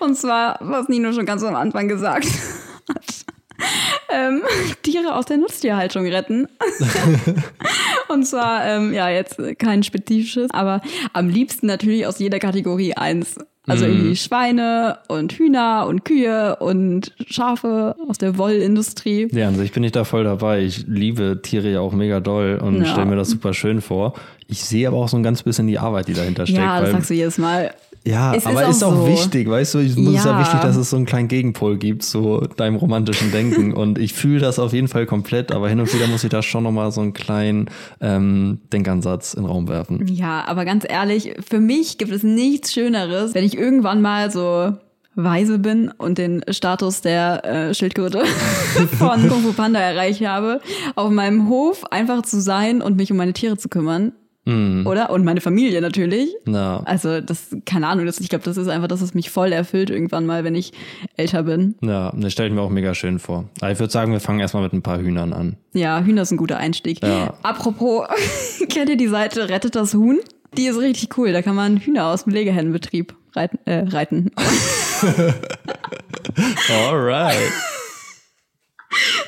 Und 0.00 0.16
zwar, 0.16 0.58
was 0.60 0.88
Nino 0.88 1.12
schon 1.12 1.26
ganz 1.26 1.42
am 1.42 1.56
Anfang 1.56 1.88
gesagt 1.88 2.26
hat. 2.88 3.24
Ähm, 4.16 4.42
Tiere 4.82 5.16
aus 5.16 5.26
der 5.26 5.38
Nutztierhaltung 5.38 6.06
retten. 6.06 6.46
Und 8.08 8.24
zwar, 8.26 8.64
ähm, 8.64 8.92
ja, 8.92 9.08
jetzt 9.08 9.40
kein 9.58 9.82
spezifisches, 9.82 10.50
aber 10.52 10.82
am 11.12 11.28
liebsten 11.28 11.66
natürlich 11.66 12.06
aus 12.06 12.18
jeder 12.20 12.38
Kategorie 12.38 12.94
eins. 12.94 13.36
Also 13.66 13.86
irgendwie 13.86 14.14
Schweine 14.14 14.98
und 15.08 15.32
Hühner 15.32 15.86
und 15.88 16.04
Kühe 16.04 16.56
und 16.56 17.12
Schafe 17.26 17.96
aus 18.08 18.18
der 18.18 18.36
Wollindustrie. 18.36 19.26
Ja, 19.32 19.48
an 19.48 19.56
sich 19.56 19.72
bin 19.72 19.82
ich 19.82 19.92
da 19.92 20.04
voll 20.04 20.22
dabei. 20.24 20.60
Ich 20.62 20.84
liebe 20.86 21.40
Tiere 21.42 21.70
ja 21.70 21.80
auch 21.80 21.94
mega 21.94 22.20
doll 22.20 22.60
und 22.62 22.80
Ja. 22.80 22.84
stelle 22.84 23.06
mir 23.06 23.16
das 23.16 23.30
super 23.30 23.54
schön 23.54 23.80
vor. 23.80 24.12
Ich 24.48 24.62
sehe 24.62 24.86
aber 24.86 24.98
auch 24.98 25.08
so 25.08 25.16
ein 25.16 25.22
ganz 25.22 25.42
bisschen 25.42 25.66
die 25.66 25.78
Arbeit, 25.78 26.08
die 26.08 26.12
dahinter 26.12 26.46
steckt. 26.46 26.60
Ja, 26.60 26.78
das 26.82 26.90
sagst 26.90 27.08
du 27.08 27.14
jedes 27.14 27.38
Mal. 27.38 27.72
Ja, 28.06 28.34
Es 28.34 28.44
aber 28.46 28.62
ist 28.64 28.76
ist 28.76 28.84
auch 28.84 28.92
auch, 28.92 29.06
so. 29.06 29.08
wichtig, 29.08 29.48
weißt 29.48 29.74
du, 29.74 29.78
ich 29.78 29.92
es 29.96 29.96
ja 30.24 30.32
Ja. 30.32 30.40
wichtig, 30.40 30.60
dass 30.60 30.76
es 30.76 30.90
so 30.90 30.96
einen 30.96 31.06
kleinen 31.06 31.28
Gegenpol 31.28 31.78
gibt 31.78 32.02
zu 32.02 32.46
deinem 32.56 32.76
romantischen 32.76 33.32
Denken. 33.32 33.72
Und 33.74 33.98
ich 33.98 34.12
fühle 34.12 34.40
das 34.40 34.58
auf 34.58 34.72
jeden 34.74 34.88
Fall 34.88 35.06
komplett, 35.06 35.52
aber 35.52 35.68
hin 35.70 35.80
und 35.80 35.92
wieder 35.94 36.06
muss 36.06 36.22
ich 36.22 36.28
da 36.30 36.42
schon 36.42 36.64
nochmal 36.64 36.92
so 36.92 37.00
einen 37.00 37.14
kleinen 37.14 37.70
ähm, 38.02 38.60
Denkansatz 38.72 39.32
in 39.34 39.42
den 39.44 39.50
Raum 39.50 39.68
werfen. 39.68 40.06
Ja, 40.06 40.44
aber 40.46 40.64
ganz 40.66 40.84
ehrlich, 40.86 41.34
für 41.48 41.60
mich 41.60 41.96
gibt 41.96 42.12
es 42.12 42.22
nichts 42.22 42.72
Schöneres, 42.74 43.34
wenn 43.34 43.44
ich 43.44 43.56
irgendwann 43.56 44.02
mal 44.02 44.30
so 44.30 44.72
weise 45.14 45.58
bin 45.58 45.90
und 45.96 46.18
den 46.18 46.44
Status 46.50 47.00
der 47.00 47.44
äh, 47.44 47.74
Schildkröte 47.74 48.24
von 48.98 49.28
Kung 49.28 49.42
Fu 49.42 49.52
Panda 49.52 49.78
erreicht 49.80 50.26
habe, 50.26 50.60
auf 50.96 51.10
meinem 51.10 51.48
Hof 51.48 51.84
einfach 51.92 52.22
zu 52.22 52.40
sein 52.40 52.82
und 52.82 52.96
mich 52.96 53.10
um 53.12 53.16
meine 53.16 53.32
Tiere 53.32 53.56
zu 53.56 53.68
kümmern. 53.68 54.12
Oder? 54.46 55.08
Und 55.10 55.24
meine 55.24 55.40
Familie 55.40 55.80
natürlich. 55.80 56.28
Na, 56.44 56.82
Also, 56.84 57.22
das, 57.22 57.56
keine 57.64 57.86
Ahnung, 57.86 58.04
das, 58.04 58.20
ich 58.20 58.28
glaube, 58.28 58.44
das 58.44 58.58
ist 58.58 58.68
einfach 58.68 58.88
das, 58.88 59.00
was 59.00 59.14
mich 59.14 59.30
voll 59.30 59.52
erfüllt 59.52 59.88
irgendwann 59.88 60.26
mal, 60.26 60.44
wenn 60.44 60.54
ich 60.54 60.72
älter 61.16 61.44
bin. 61.44 61.76
ja, 61.80 62.12
das 62.14 62.32
stelle 62.32 62.48
ich 62.50 62.54
mir 62.54 62.60
auch 62.60 62.68
mega 62.70 62.94
schön 62.94 63.18
vor. 63.18 63.44
Aber 63.62 63.72
ich 63.72 63.78
würde 63.78 63.90
sagen, 63.92 64.12
wir 64.12 64.20
fangen 64.20 64.40
erstmal 64.40 64.62
mit 64.62 64.74
ein 64.74 64.82
paar 64.82 64.98
Hühnern 64.98 65.32
an. 65.32 65.56
Ja, 65.72 66.00
Hühner 66.02 66.22
ist 66.22 66.30
ein 66.30 66.36
guter 66.36 66.58
Einstieg. 66.58 67.02
Ja. 67.02 67.34
Apropos, 67.42 68.06
kennt 68.68 68.90
ihr 68.90 68.96
die 68.98 69.08
Seite 69.08 69.48
Rettet 69.48 69.74
das 69.76 69.94
Huhn? 69.94 70.18
Die 70.58 70.66
ist 70.66 70.78
richtig 70.78 71.16
cool. 71.16 71.32
Da 71.32 71.40
kann 71.42 71.54
man 71.54 71.78
Hühner 71.78 72.06
aus 72.08 72.24
dem 72.24 72.32
Legehennenbetrieb 72.34 73.14
reiten. 73.34 73.58
Äh, 73.64 73.84
reiten. 73.88 74.30
Alright. 76.68 77.36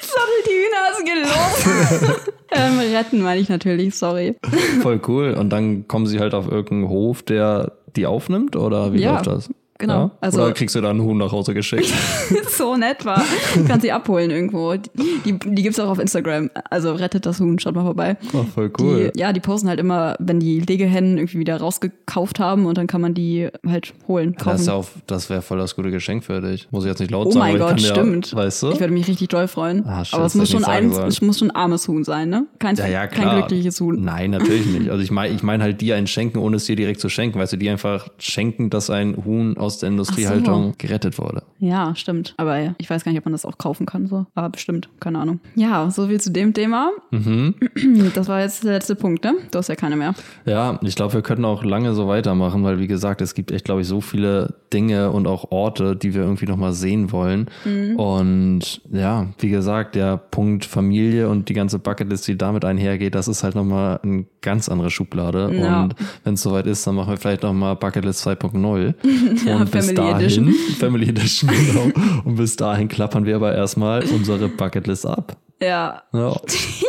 Sorry, 0.00 0.42
die 0.46 0.52
Hühner, 0.52 0.86
geht 1.04 1.24
los. 1.24 2.20
ähm, 2.50 2.78
retten 2.78 3.22
meine 3.22 3.40
ich 3.40 3.48
natürlich, 3.48 3.94
sorry. 3.94 4.36
Voll 4.82 5.00
cool. 5.08 5.34
Und 5.34 5.50
dann 5.50 5.88
kommen 5.88 6.06
sie 6.06 6.20
halt 6.20 6.34
auf 6.34 6.46
irgendeinen 6.50 6.88
Hof, 6.88 7.22
der 7.22 7.72
die 7.96 8.06
aufnimmt? 8.06 8.56
Oder 8.56 8.92
wie 8.92 9.00
Ja, 9.00 9.14
läuft 9.14 9.26
das? 9.26 9.50
Genau. 9.78 9.94
Ja? 10.06 10.10
Also- 10.20 10.42
oder 10.42 10.52
kriegst 10.52 10.74
du 10.74 10.80
da 10.80 10.90
einen 10.90 11.02
Huhn 11.02 11.16
nach 11.18 11.32
Hause 11.32 11.54
geschickt? 11.54 11.92
so 12.50 12.76
nett 12.76 13.04
war. 13.04 13.22
Du 13.54 13.64
kannst 13.64 13.82
sie 13.82 13.92
abholen 13.92 14.30
irgendwo. 14.30 14.74
Die, 14.74 14.90
die, 15.24 15.38
die 15.38 15.62
gibt's 15.62 15.78
auch 15.80 15.88
auf 15.88 15.98
Instagram. 15.98 16.50
Also 16.70 16.92
rettet 16.94 17.26
das 17.26 17.40
Huhn, 17.40 17.58
schaut 17.58 17.74
mal 17.74 17.84
vorbei. 17.84 18.16
Oh, 18.32 18.44
voll 18.44 18.70
cool. 18.80 19.10
Die, 19.14 19.20
ja, 19.20 19.32
die 19.32 19.40
posten 19.40 19.68
halt 19.68 19.80
immer, 19.80 20.16
wenn 20.18 20.40
die 20.40 20.60
Legehennen 20.60 21.18
irgendwie 21.18 21.38
wieder 21.38 21.56
rausgekauft 21.58 22.38
haben 22.40 22.66
und 22.66 22.76
dann 22.78 22.86
kann 22.86 23.00
man 23.00 23.14
die 23.14 23.48
halt 23.66 23.92
holen, 24.08 24.34
Das, 24.34 24.44
kaufen. 24.44 24.60
ist 24.60 24.66
ja 24.66 24.72
auch- 24.74 24.86
das 25.06 25.30
wäre 25.30 25.42
voll 25.42 25.58
das 25.58 25.76
gute 25.76 25.90
Geschenk 25.90 26.24
für 26.24 26.40
dich. 26.40 26.68
Muss 26.70 26.84
ich 26.84 26.88
jetzt 26.90 27.00
nicht 27.00 27.10
laut 27.10 27.26
Oh 27.28 27.30
sagen, 27.30 27.52
mein 27.52 27.60
aber 27.60 27.70
Gott, 27.72 27.80
stimmt. 27.82 28.32
Ja, 28.32 28.38
weißt 28.38 28.62
du? 28.64 28.70
Ich 28.70 28.80
würde 28.80 28.92
mich 28.92 29.06
richtig 29.08 29.28
doll 29.28 29.48
freuen. 29.48 29.84
Ah, 29.86 30.04
shit, 30.04 30.14
Aber 30.14 30.26
es 30.26 30.32
das 30.32 30.40
muss 30.40 30.50
schon, 30.50 30.64
ein, 30.64 30.90
es 30.90 31.20
muss 31.20 31.38
schon 31.38 31.50
ein 31.50 31.56
armes 31.56 31.86
Huhn 31.88 32.04
sein, 32.04 32.28
ne? 32.28 32.46
Kein, 32.58 32.76
Ja, 32.76 32.86
ja, 32.86 33.06
kein 33.06 33.28
glückliches 33.36 33.80
Huhn. 33.80 34.02
Nein, 34.02 34.30
natürlich 34.30 34.66
nicht. 34.66 34.90
Also 34.90 35.02
ich 35.02 35.10
meine 35.10 35.34
ich 35.34 35.42
mein 35.42 35.62
halt 35.62 35.80
dir 35.80 35.96
ein 35.96 36.06
Schenken, 36.06 36.38
ohne 36.38 36.56
es 36.56 36.64
dir 36.64 36.76
direkt 36.76 37.00
zu 37.00 37.08
schenken. 37.08 37.38
Weißt 37.38 37.52
du, 37.52 37.56
die 37.56 37.68
einfach 37.70 38.08
schenken, 38.18 38.70
dass 38.70 38.90
ein 38.90 39.16
Huhn 39.24 39.56
aus 39.66 39.78
der 39.78 39.88
Industriehaltung 39.90 40.74
gerettet 40.78 41.18
wurde. 41.18 41.42
Ja, 41.58 41.94
stimmt. 41.94 42.34
Aber 42.36 42.58
ja, 42.58 42.74
ich 42.78 42.88
weiß 42.88 43.04
gar 43.04 43.12
nicht, 43.12 43.18
ob 43.18 43.24
man 43.26 43.32
das 43.32 43.44
auch 43.44 43.58
kaufen 43.58 43.86
kann. 43.86 44.06
So. 44.06 44.26
Aber 44.34 44.48
bestimmt, 44.50 44.88
keine 45.00 45.18
Ahnung. 45.18 45.40
Ja, 45.54 45.90
so 45.90 46.06
viel 46.06 46.20
zu 46.20 46.30
dem 46.30 46.54
Thema. 46.54 46.90
Mhm. 47.10 47.54
Das 48.14 48.28
war 48.28 48.40
jetzt 48.40 48.64
der 48.64 48.74
letzte 48.74 48.94
Punkt, 48.94 49.24
ne? 49.24 49.34
Du 49.50 49.58
hast 49.58 49.68
ja 49.68 49.74
keine 49.74 49.96
mehr. 49.96 50.14
Ja, 50.44 50.78
ich 50.82 50.94
glaube, 50.94 51.14
wir 51.14 51.22
könnten 51.22 51.44
auch 51.44 51.64
lange 51.64 51.94
so 51.94 52.08
weitermachen, 52.08 52.62
weil 52.64 52.78
wie 52.78 52.86
gesagt, 52.86 53.20
es 53.20 53.34
gibt 53.34 53.50
echt, 53.50 53.64
glaube 53.64 53.82
ich, 53.82 53.86
so 53.86 54.00
viele 54.00 54.54
Dinge 54.72 55.10
und 55.10 55.26
auch 55.26 55.50
Orte, 55.50 55.96
die 55.96 56.14
wir 56.14 56.22
irgendwie 56.22 56.46
nochmal 56.46 56.72
sehen 56.72 57.12
wollen. 57.12 57.48
Mhm. 57.64 57.96
Und 57.96 58.80
ja, 58.90 59.28
wie 59.38 59.50
gesagt, 59.50 59.94
der 59.94 60.16
Punkt 60.16 60.64
Familie 60.64 61.28
und 61.28 61.48
die 61.48 61.54
ganze 61.54 61.78
Bucketlist, 61.78 62.28
die 62.28 62.36
damit 62.36 62.64
einhergeht, 62.64 63.14
das 63.14 63.28
ist 63.28 63.42
halt 63.42 63.54
nochmal 63.54 64.00
eine 64.02 64.26
ganz 64.42 64.68
andere 64.68 64.90
Schublade. 64.90 65.50
Ja. 65.54 65.84
Und 65.84 65.96
wenn 66.24 66.34
es 66.34 66.42
soweit 66.42 66.66
ist, 66.66 66.86
dann 66.86 66.94
machen 66.94 67.10
wir 67.10 67.16
vielleicht 67.16 67.42
nochmal 67.42 67.76
Bucketlist 67.76 68.26
2.0. 68.26 68.94
ja, 69.46 69.55
und 69.60 69.70
bis 69.70 69.86
Family 69.86 69.94
dahin, 69.94 70.16
Edition. 70.16 70.54
Family 70.78 71.08
Edition, 71.08 71.50
genau. 71.66 71.90
und 72.24 72.36
bis 72.36 72.56
dahin 72.56 72.88
klappern 72.88 73.24
wir 73.24 73.36
aber 73.36 73.54
erstmal 73.54 74.04
unsere 74.04 74.48
Bucketlist 74.48 75.06
ab. 75.06 75.36
Ja. 75.60 76.02
ja. 76.12 76.36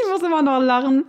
Ich 0.08 0.22
muss 0.22 0.28
immer 0.28 0.42
noch 0.42 0.62
lachen. 0.62 1.06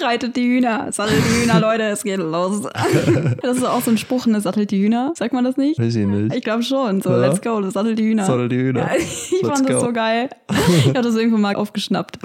Reitet 0.00 0.36
die 0.36 0.44
Hühner. 0.44 0.92
Sattelt 0.92 1.18
die 1.18 1.42
Hühner, 1.42 1.60
Leute, 1.60 1.84
es 1.84 2.04
geht 2.04 2.18
los. 2.18 2.62
Das 3.42 3.56
ist 3.56 3.64
auch 3.64 3.80
so 3.80 3.90
ein 3.90 3.98
Spruch, 3.98 4.26
ne? 4.26 4.40
Sattelt 4.40 4.70
die 4.70 4.80
Hühner. 4.80 5.12
Sagt 5.16 5.32
man 5.32 5.44
das 5.44 5.56
nicht? 5.56 5.78
Weiß 5.78 5.94
ich 5.96 6.06
nicht. 6.06 6.34
Ich 6.34 6.44
glaube 6.44 6.62
schon. 6.62 7.00
So, 7.00 7.10
ja. 7.10 7.16
let's 7.16 7.40
go, 7.40 7.60
sattelt 7.70 7.98
die 7.98 8.04
Hühner. 8.04 8.24
Sattelt 8.24 8.52
die 8.52 8.56
Hühner. 8.56 8.80
Ja, 8.80 8.90
ich 8.96 9.32
let's 9.42 9.48
fand 9.48 9.66
go. 9.66 9.72
das 9.72 9.82
so 9.82 9.92
geil. 9.92 10.30
Ich 10.78 10.88
habe 10.88 11.02
das 11.02 11.16
irgendwo 11.16 11.38
mal 11.38 11.56
aufgeschnappt. 11.56 12.18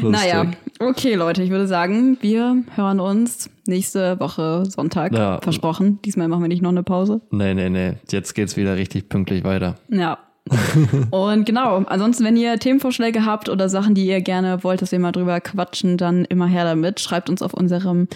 Lustig. 0.00 0.32
Naja, 0.32 0.46
okay, 0.80 1.14
Leute, 1.14 1.42
ich 1.42 1.50
würde 1.50 1.66
sagen, 1.66 2.16
wir 2.20 2.62
hören 2.74 3.00
uns 3.00 3.50
nächste 3.66 4.18
Woche 4.20 4.64
Sonntag. 4.66 5.12
Ja. 5.12 5.40
Versprochen. 5.40 6.00
Diesmal 6.02 6.28
machen 6.28 6.42
wir 6.42 6.48
nicht 6.48 6.62
noch 6.62 6.70
eine 6.70 6.82
Pause. 6.82 7.20
Nee, 7.30 7.54
nee, 7.54 7.68
nee. 7.68 7.94
Jetzt 8.10 8.34
geht's 8.34 8.56
wieder 8.56 8.76
richtig 8.76 9.08
pünktlich 9.08 9.44
weiter. 9.44 9.76
Ja 9.88 10.18
und 11.10 11.46
genau, 11.46 11.78
ansonsten, 11.86 12.24
wenn 12.24 12.36
ihr 12.36 12.58
Themenvorschläge 12.58 13.24
habt 13.24 13.48
oder 13.48 13.68
Sachen, 13.68 13.94
die 13.94 14.06
ihr 14.06 14.20
gerne 14.20 14.62
wollt, 14.62 14.82
dass 14.82 14.92
wir 14.92 14.98
mal 14.98 15.12
drüber 15.12 15.40
quatschen, 15.40 15.96
dann 15.96 16.26
immer 16.26 16.46
her 16.46 16.64
damit. 16.64 17.00
Schreibt 17.00 17.30
uns 17.30 17.40
auf 17.40 17.54
unserem 17.54 18.08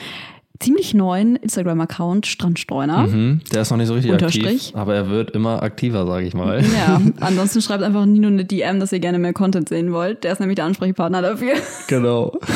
ziemlich 0.61 0.95
neuen 0.95 1.37
Instagram-Account 1.37 2.27
Strandstreuner. 2.27 3.07
Mhm, 3.07 3.41
der 3.53 3.63
ist 3.63 3.71
noch 3.71 3.79
nicht 3.79 3.89
so 3.89 3.95
richtig 3.95 4.13
aktiv, 4.13 4.73
aber 4.75 4.95
er 4.95 5.09
wird 5.09 5.31
immer 5.33 5.63
aktiver, 5.63 6.07
sage 6.07 6.27
ich 6.27 6.35
mal. 6.35 6.63
Ja, 6.63 7.01
ansonsten 7.21 7.63
schreibt 7.63 7.83
einfach 7.83 8.07
Nino 8.07 8.29
eine 8.29 8.45
DM, 8.45 8.81
dass 8.81 8.93
ihr 8.93 9.01
gerne 9.01 9.19
mehr 9.19 9.33
Content 9.33 9.69
sehen 9.69 9.93
wollt. 9.93 10.25
Der 10.25 10.33
ist 10.33 10.41
nämlich 10.41 10.57
der 10.57 10.65
Ansprechpartner 10.67 11.23
dafür. 11.23 11.55
Genau. 11.89 12.39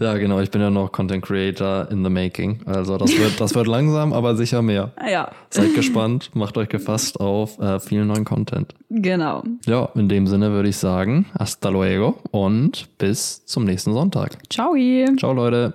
Ja, 0.00 0.14
genau. 0.14 0.40
Ich 0.40 0.50
bin 0.50 0.60
ja 0.60 0.70
noch 0.70 0.90
Content 0.90 1.24
Creator 1.24 1.88
in 1.90 2.02
the 2.02 2.10
making. 2.10 2.60
Also 2.66 2.98
das 2.98 3.16
wird, 3.16 3.40
das 3.40 3.54
wird 3.54 3.68
langsam, 3.68 4.12
aber 4.12 4.34
sicher 4.34 4.60
mehr. 4.60 4.92
Ja. 5.08 5.30
Seid 5.50 5.74
gespannt, 5.74 6.30
macht 6.34 6.58
euch 6.58 6.68
gefasst 6.68 7.20
auf 7.20 7.60
äh, 7.60 7.78
viel 7.78 8.04
neuen 8.04 8.24
Content. 8.24 8.74
Genau. 8.90 9.44
Ja, 9.66 9.88
in 9.94 10.08
dem 10.08 10.26
Sinne 10.26 10.50
würde 10.50 10.68
ich 10.68 10.78
sagen, 10.78 11.26
hasta 11.38 11.68
luego 11.68 12.18
und 12.32 12.88
bis 12.98 13.46
zum 13.46 13.64
nächsten 13.64 13.92
Sonntag. 13.92 14.38
Ciao. 14.50 14.74
Ciao, 15.16 15.32
Leute. 15.32 15.74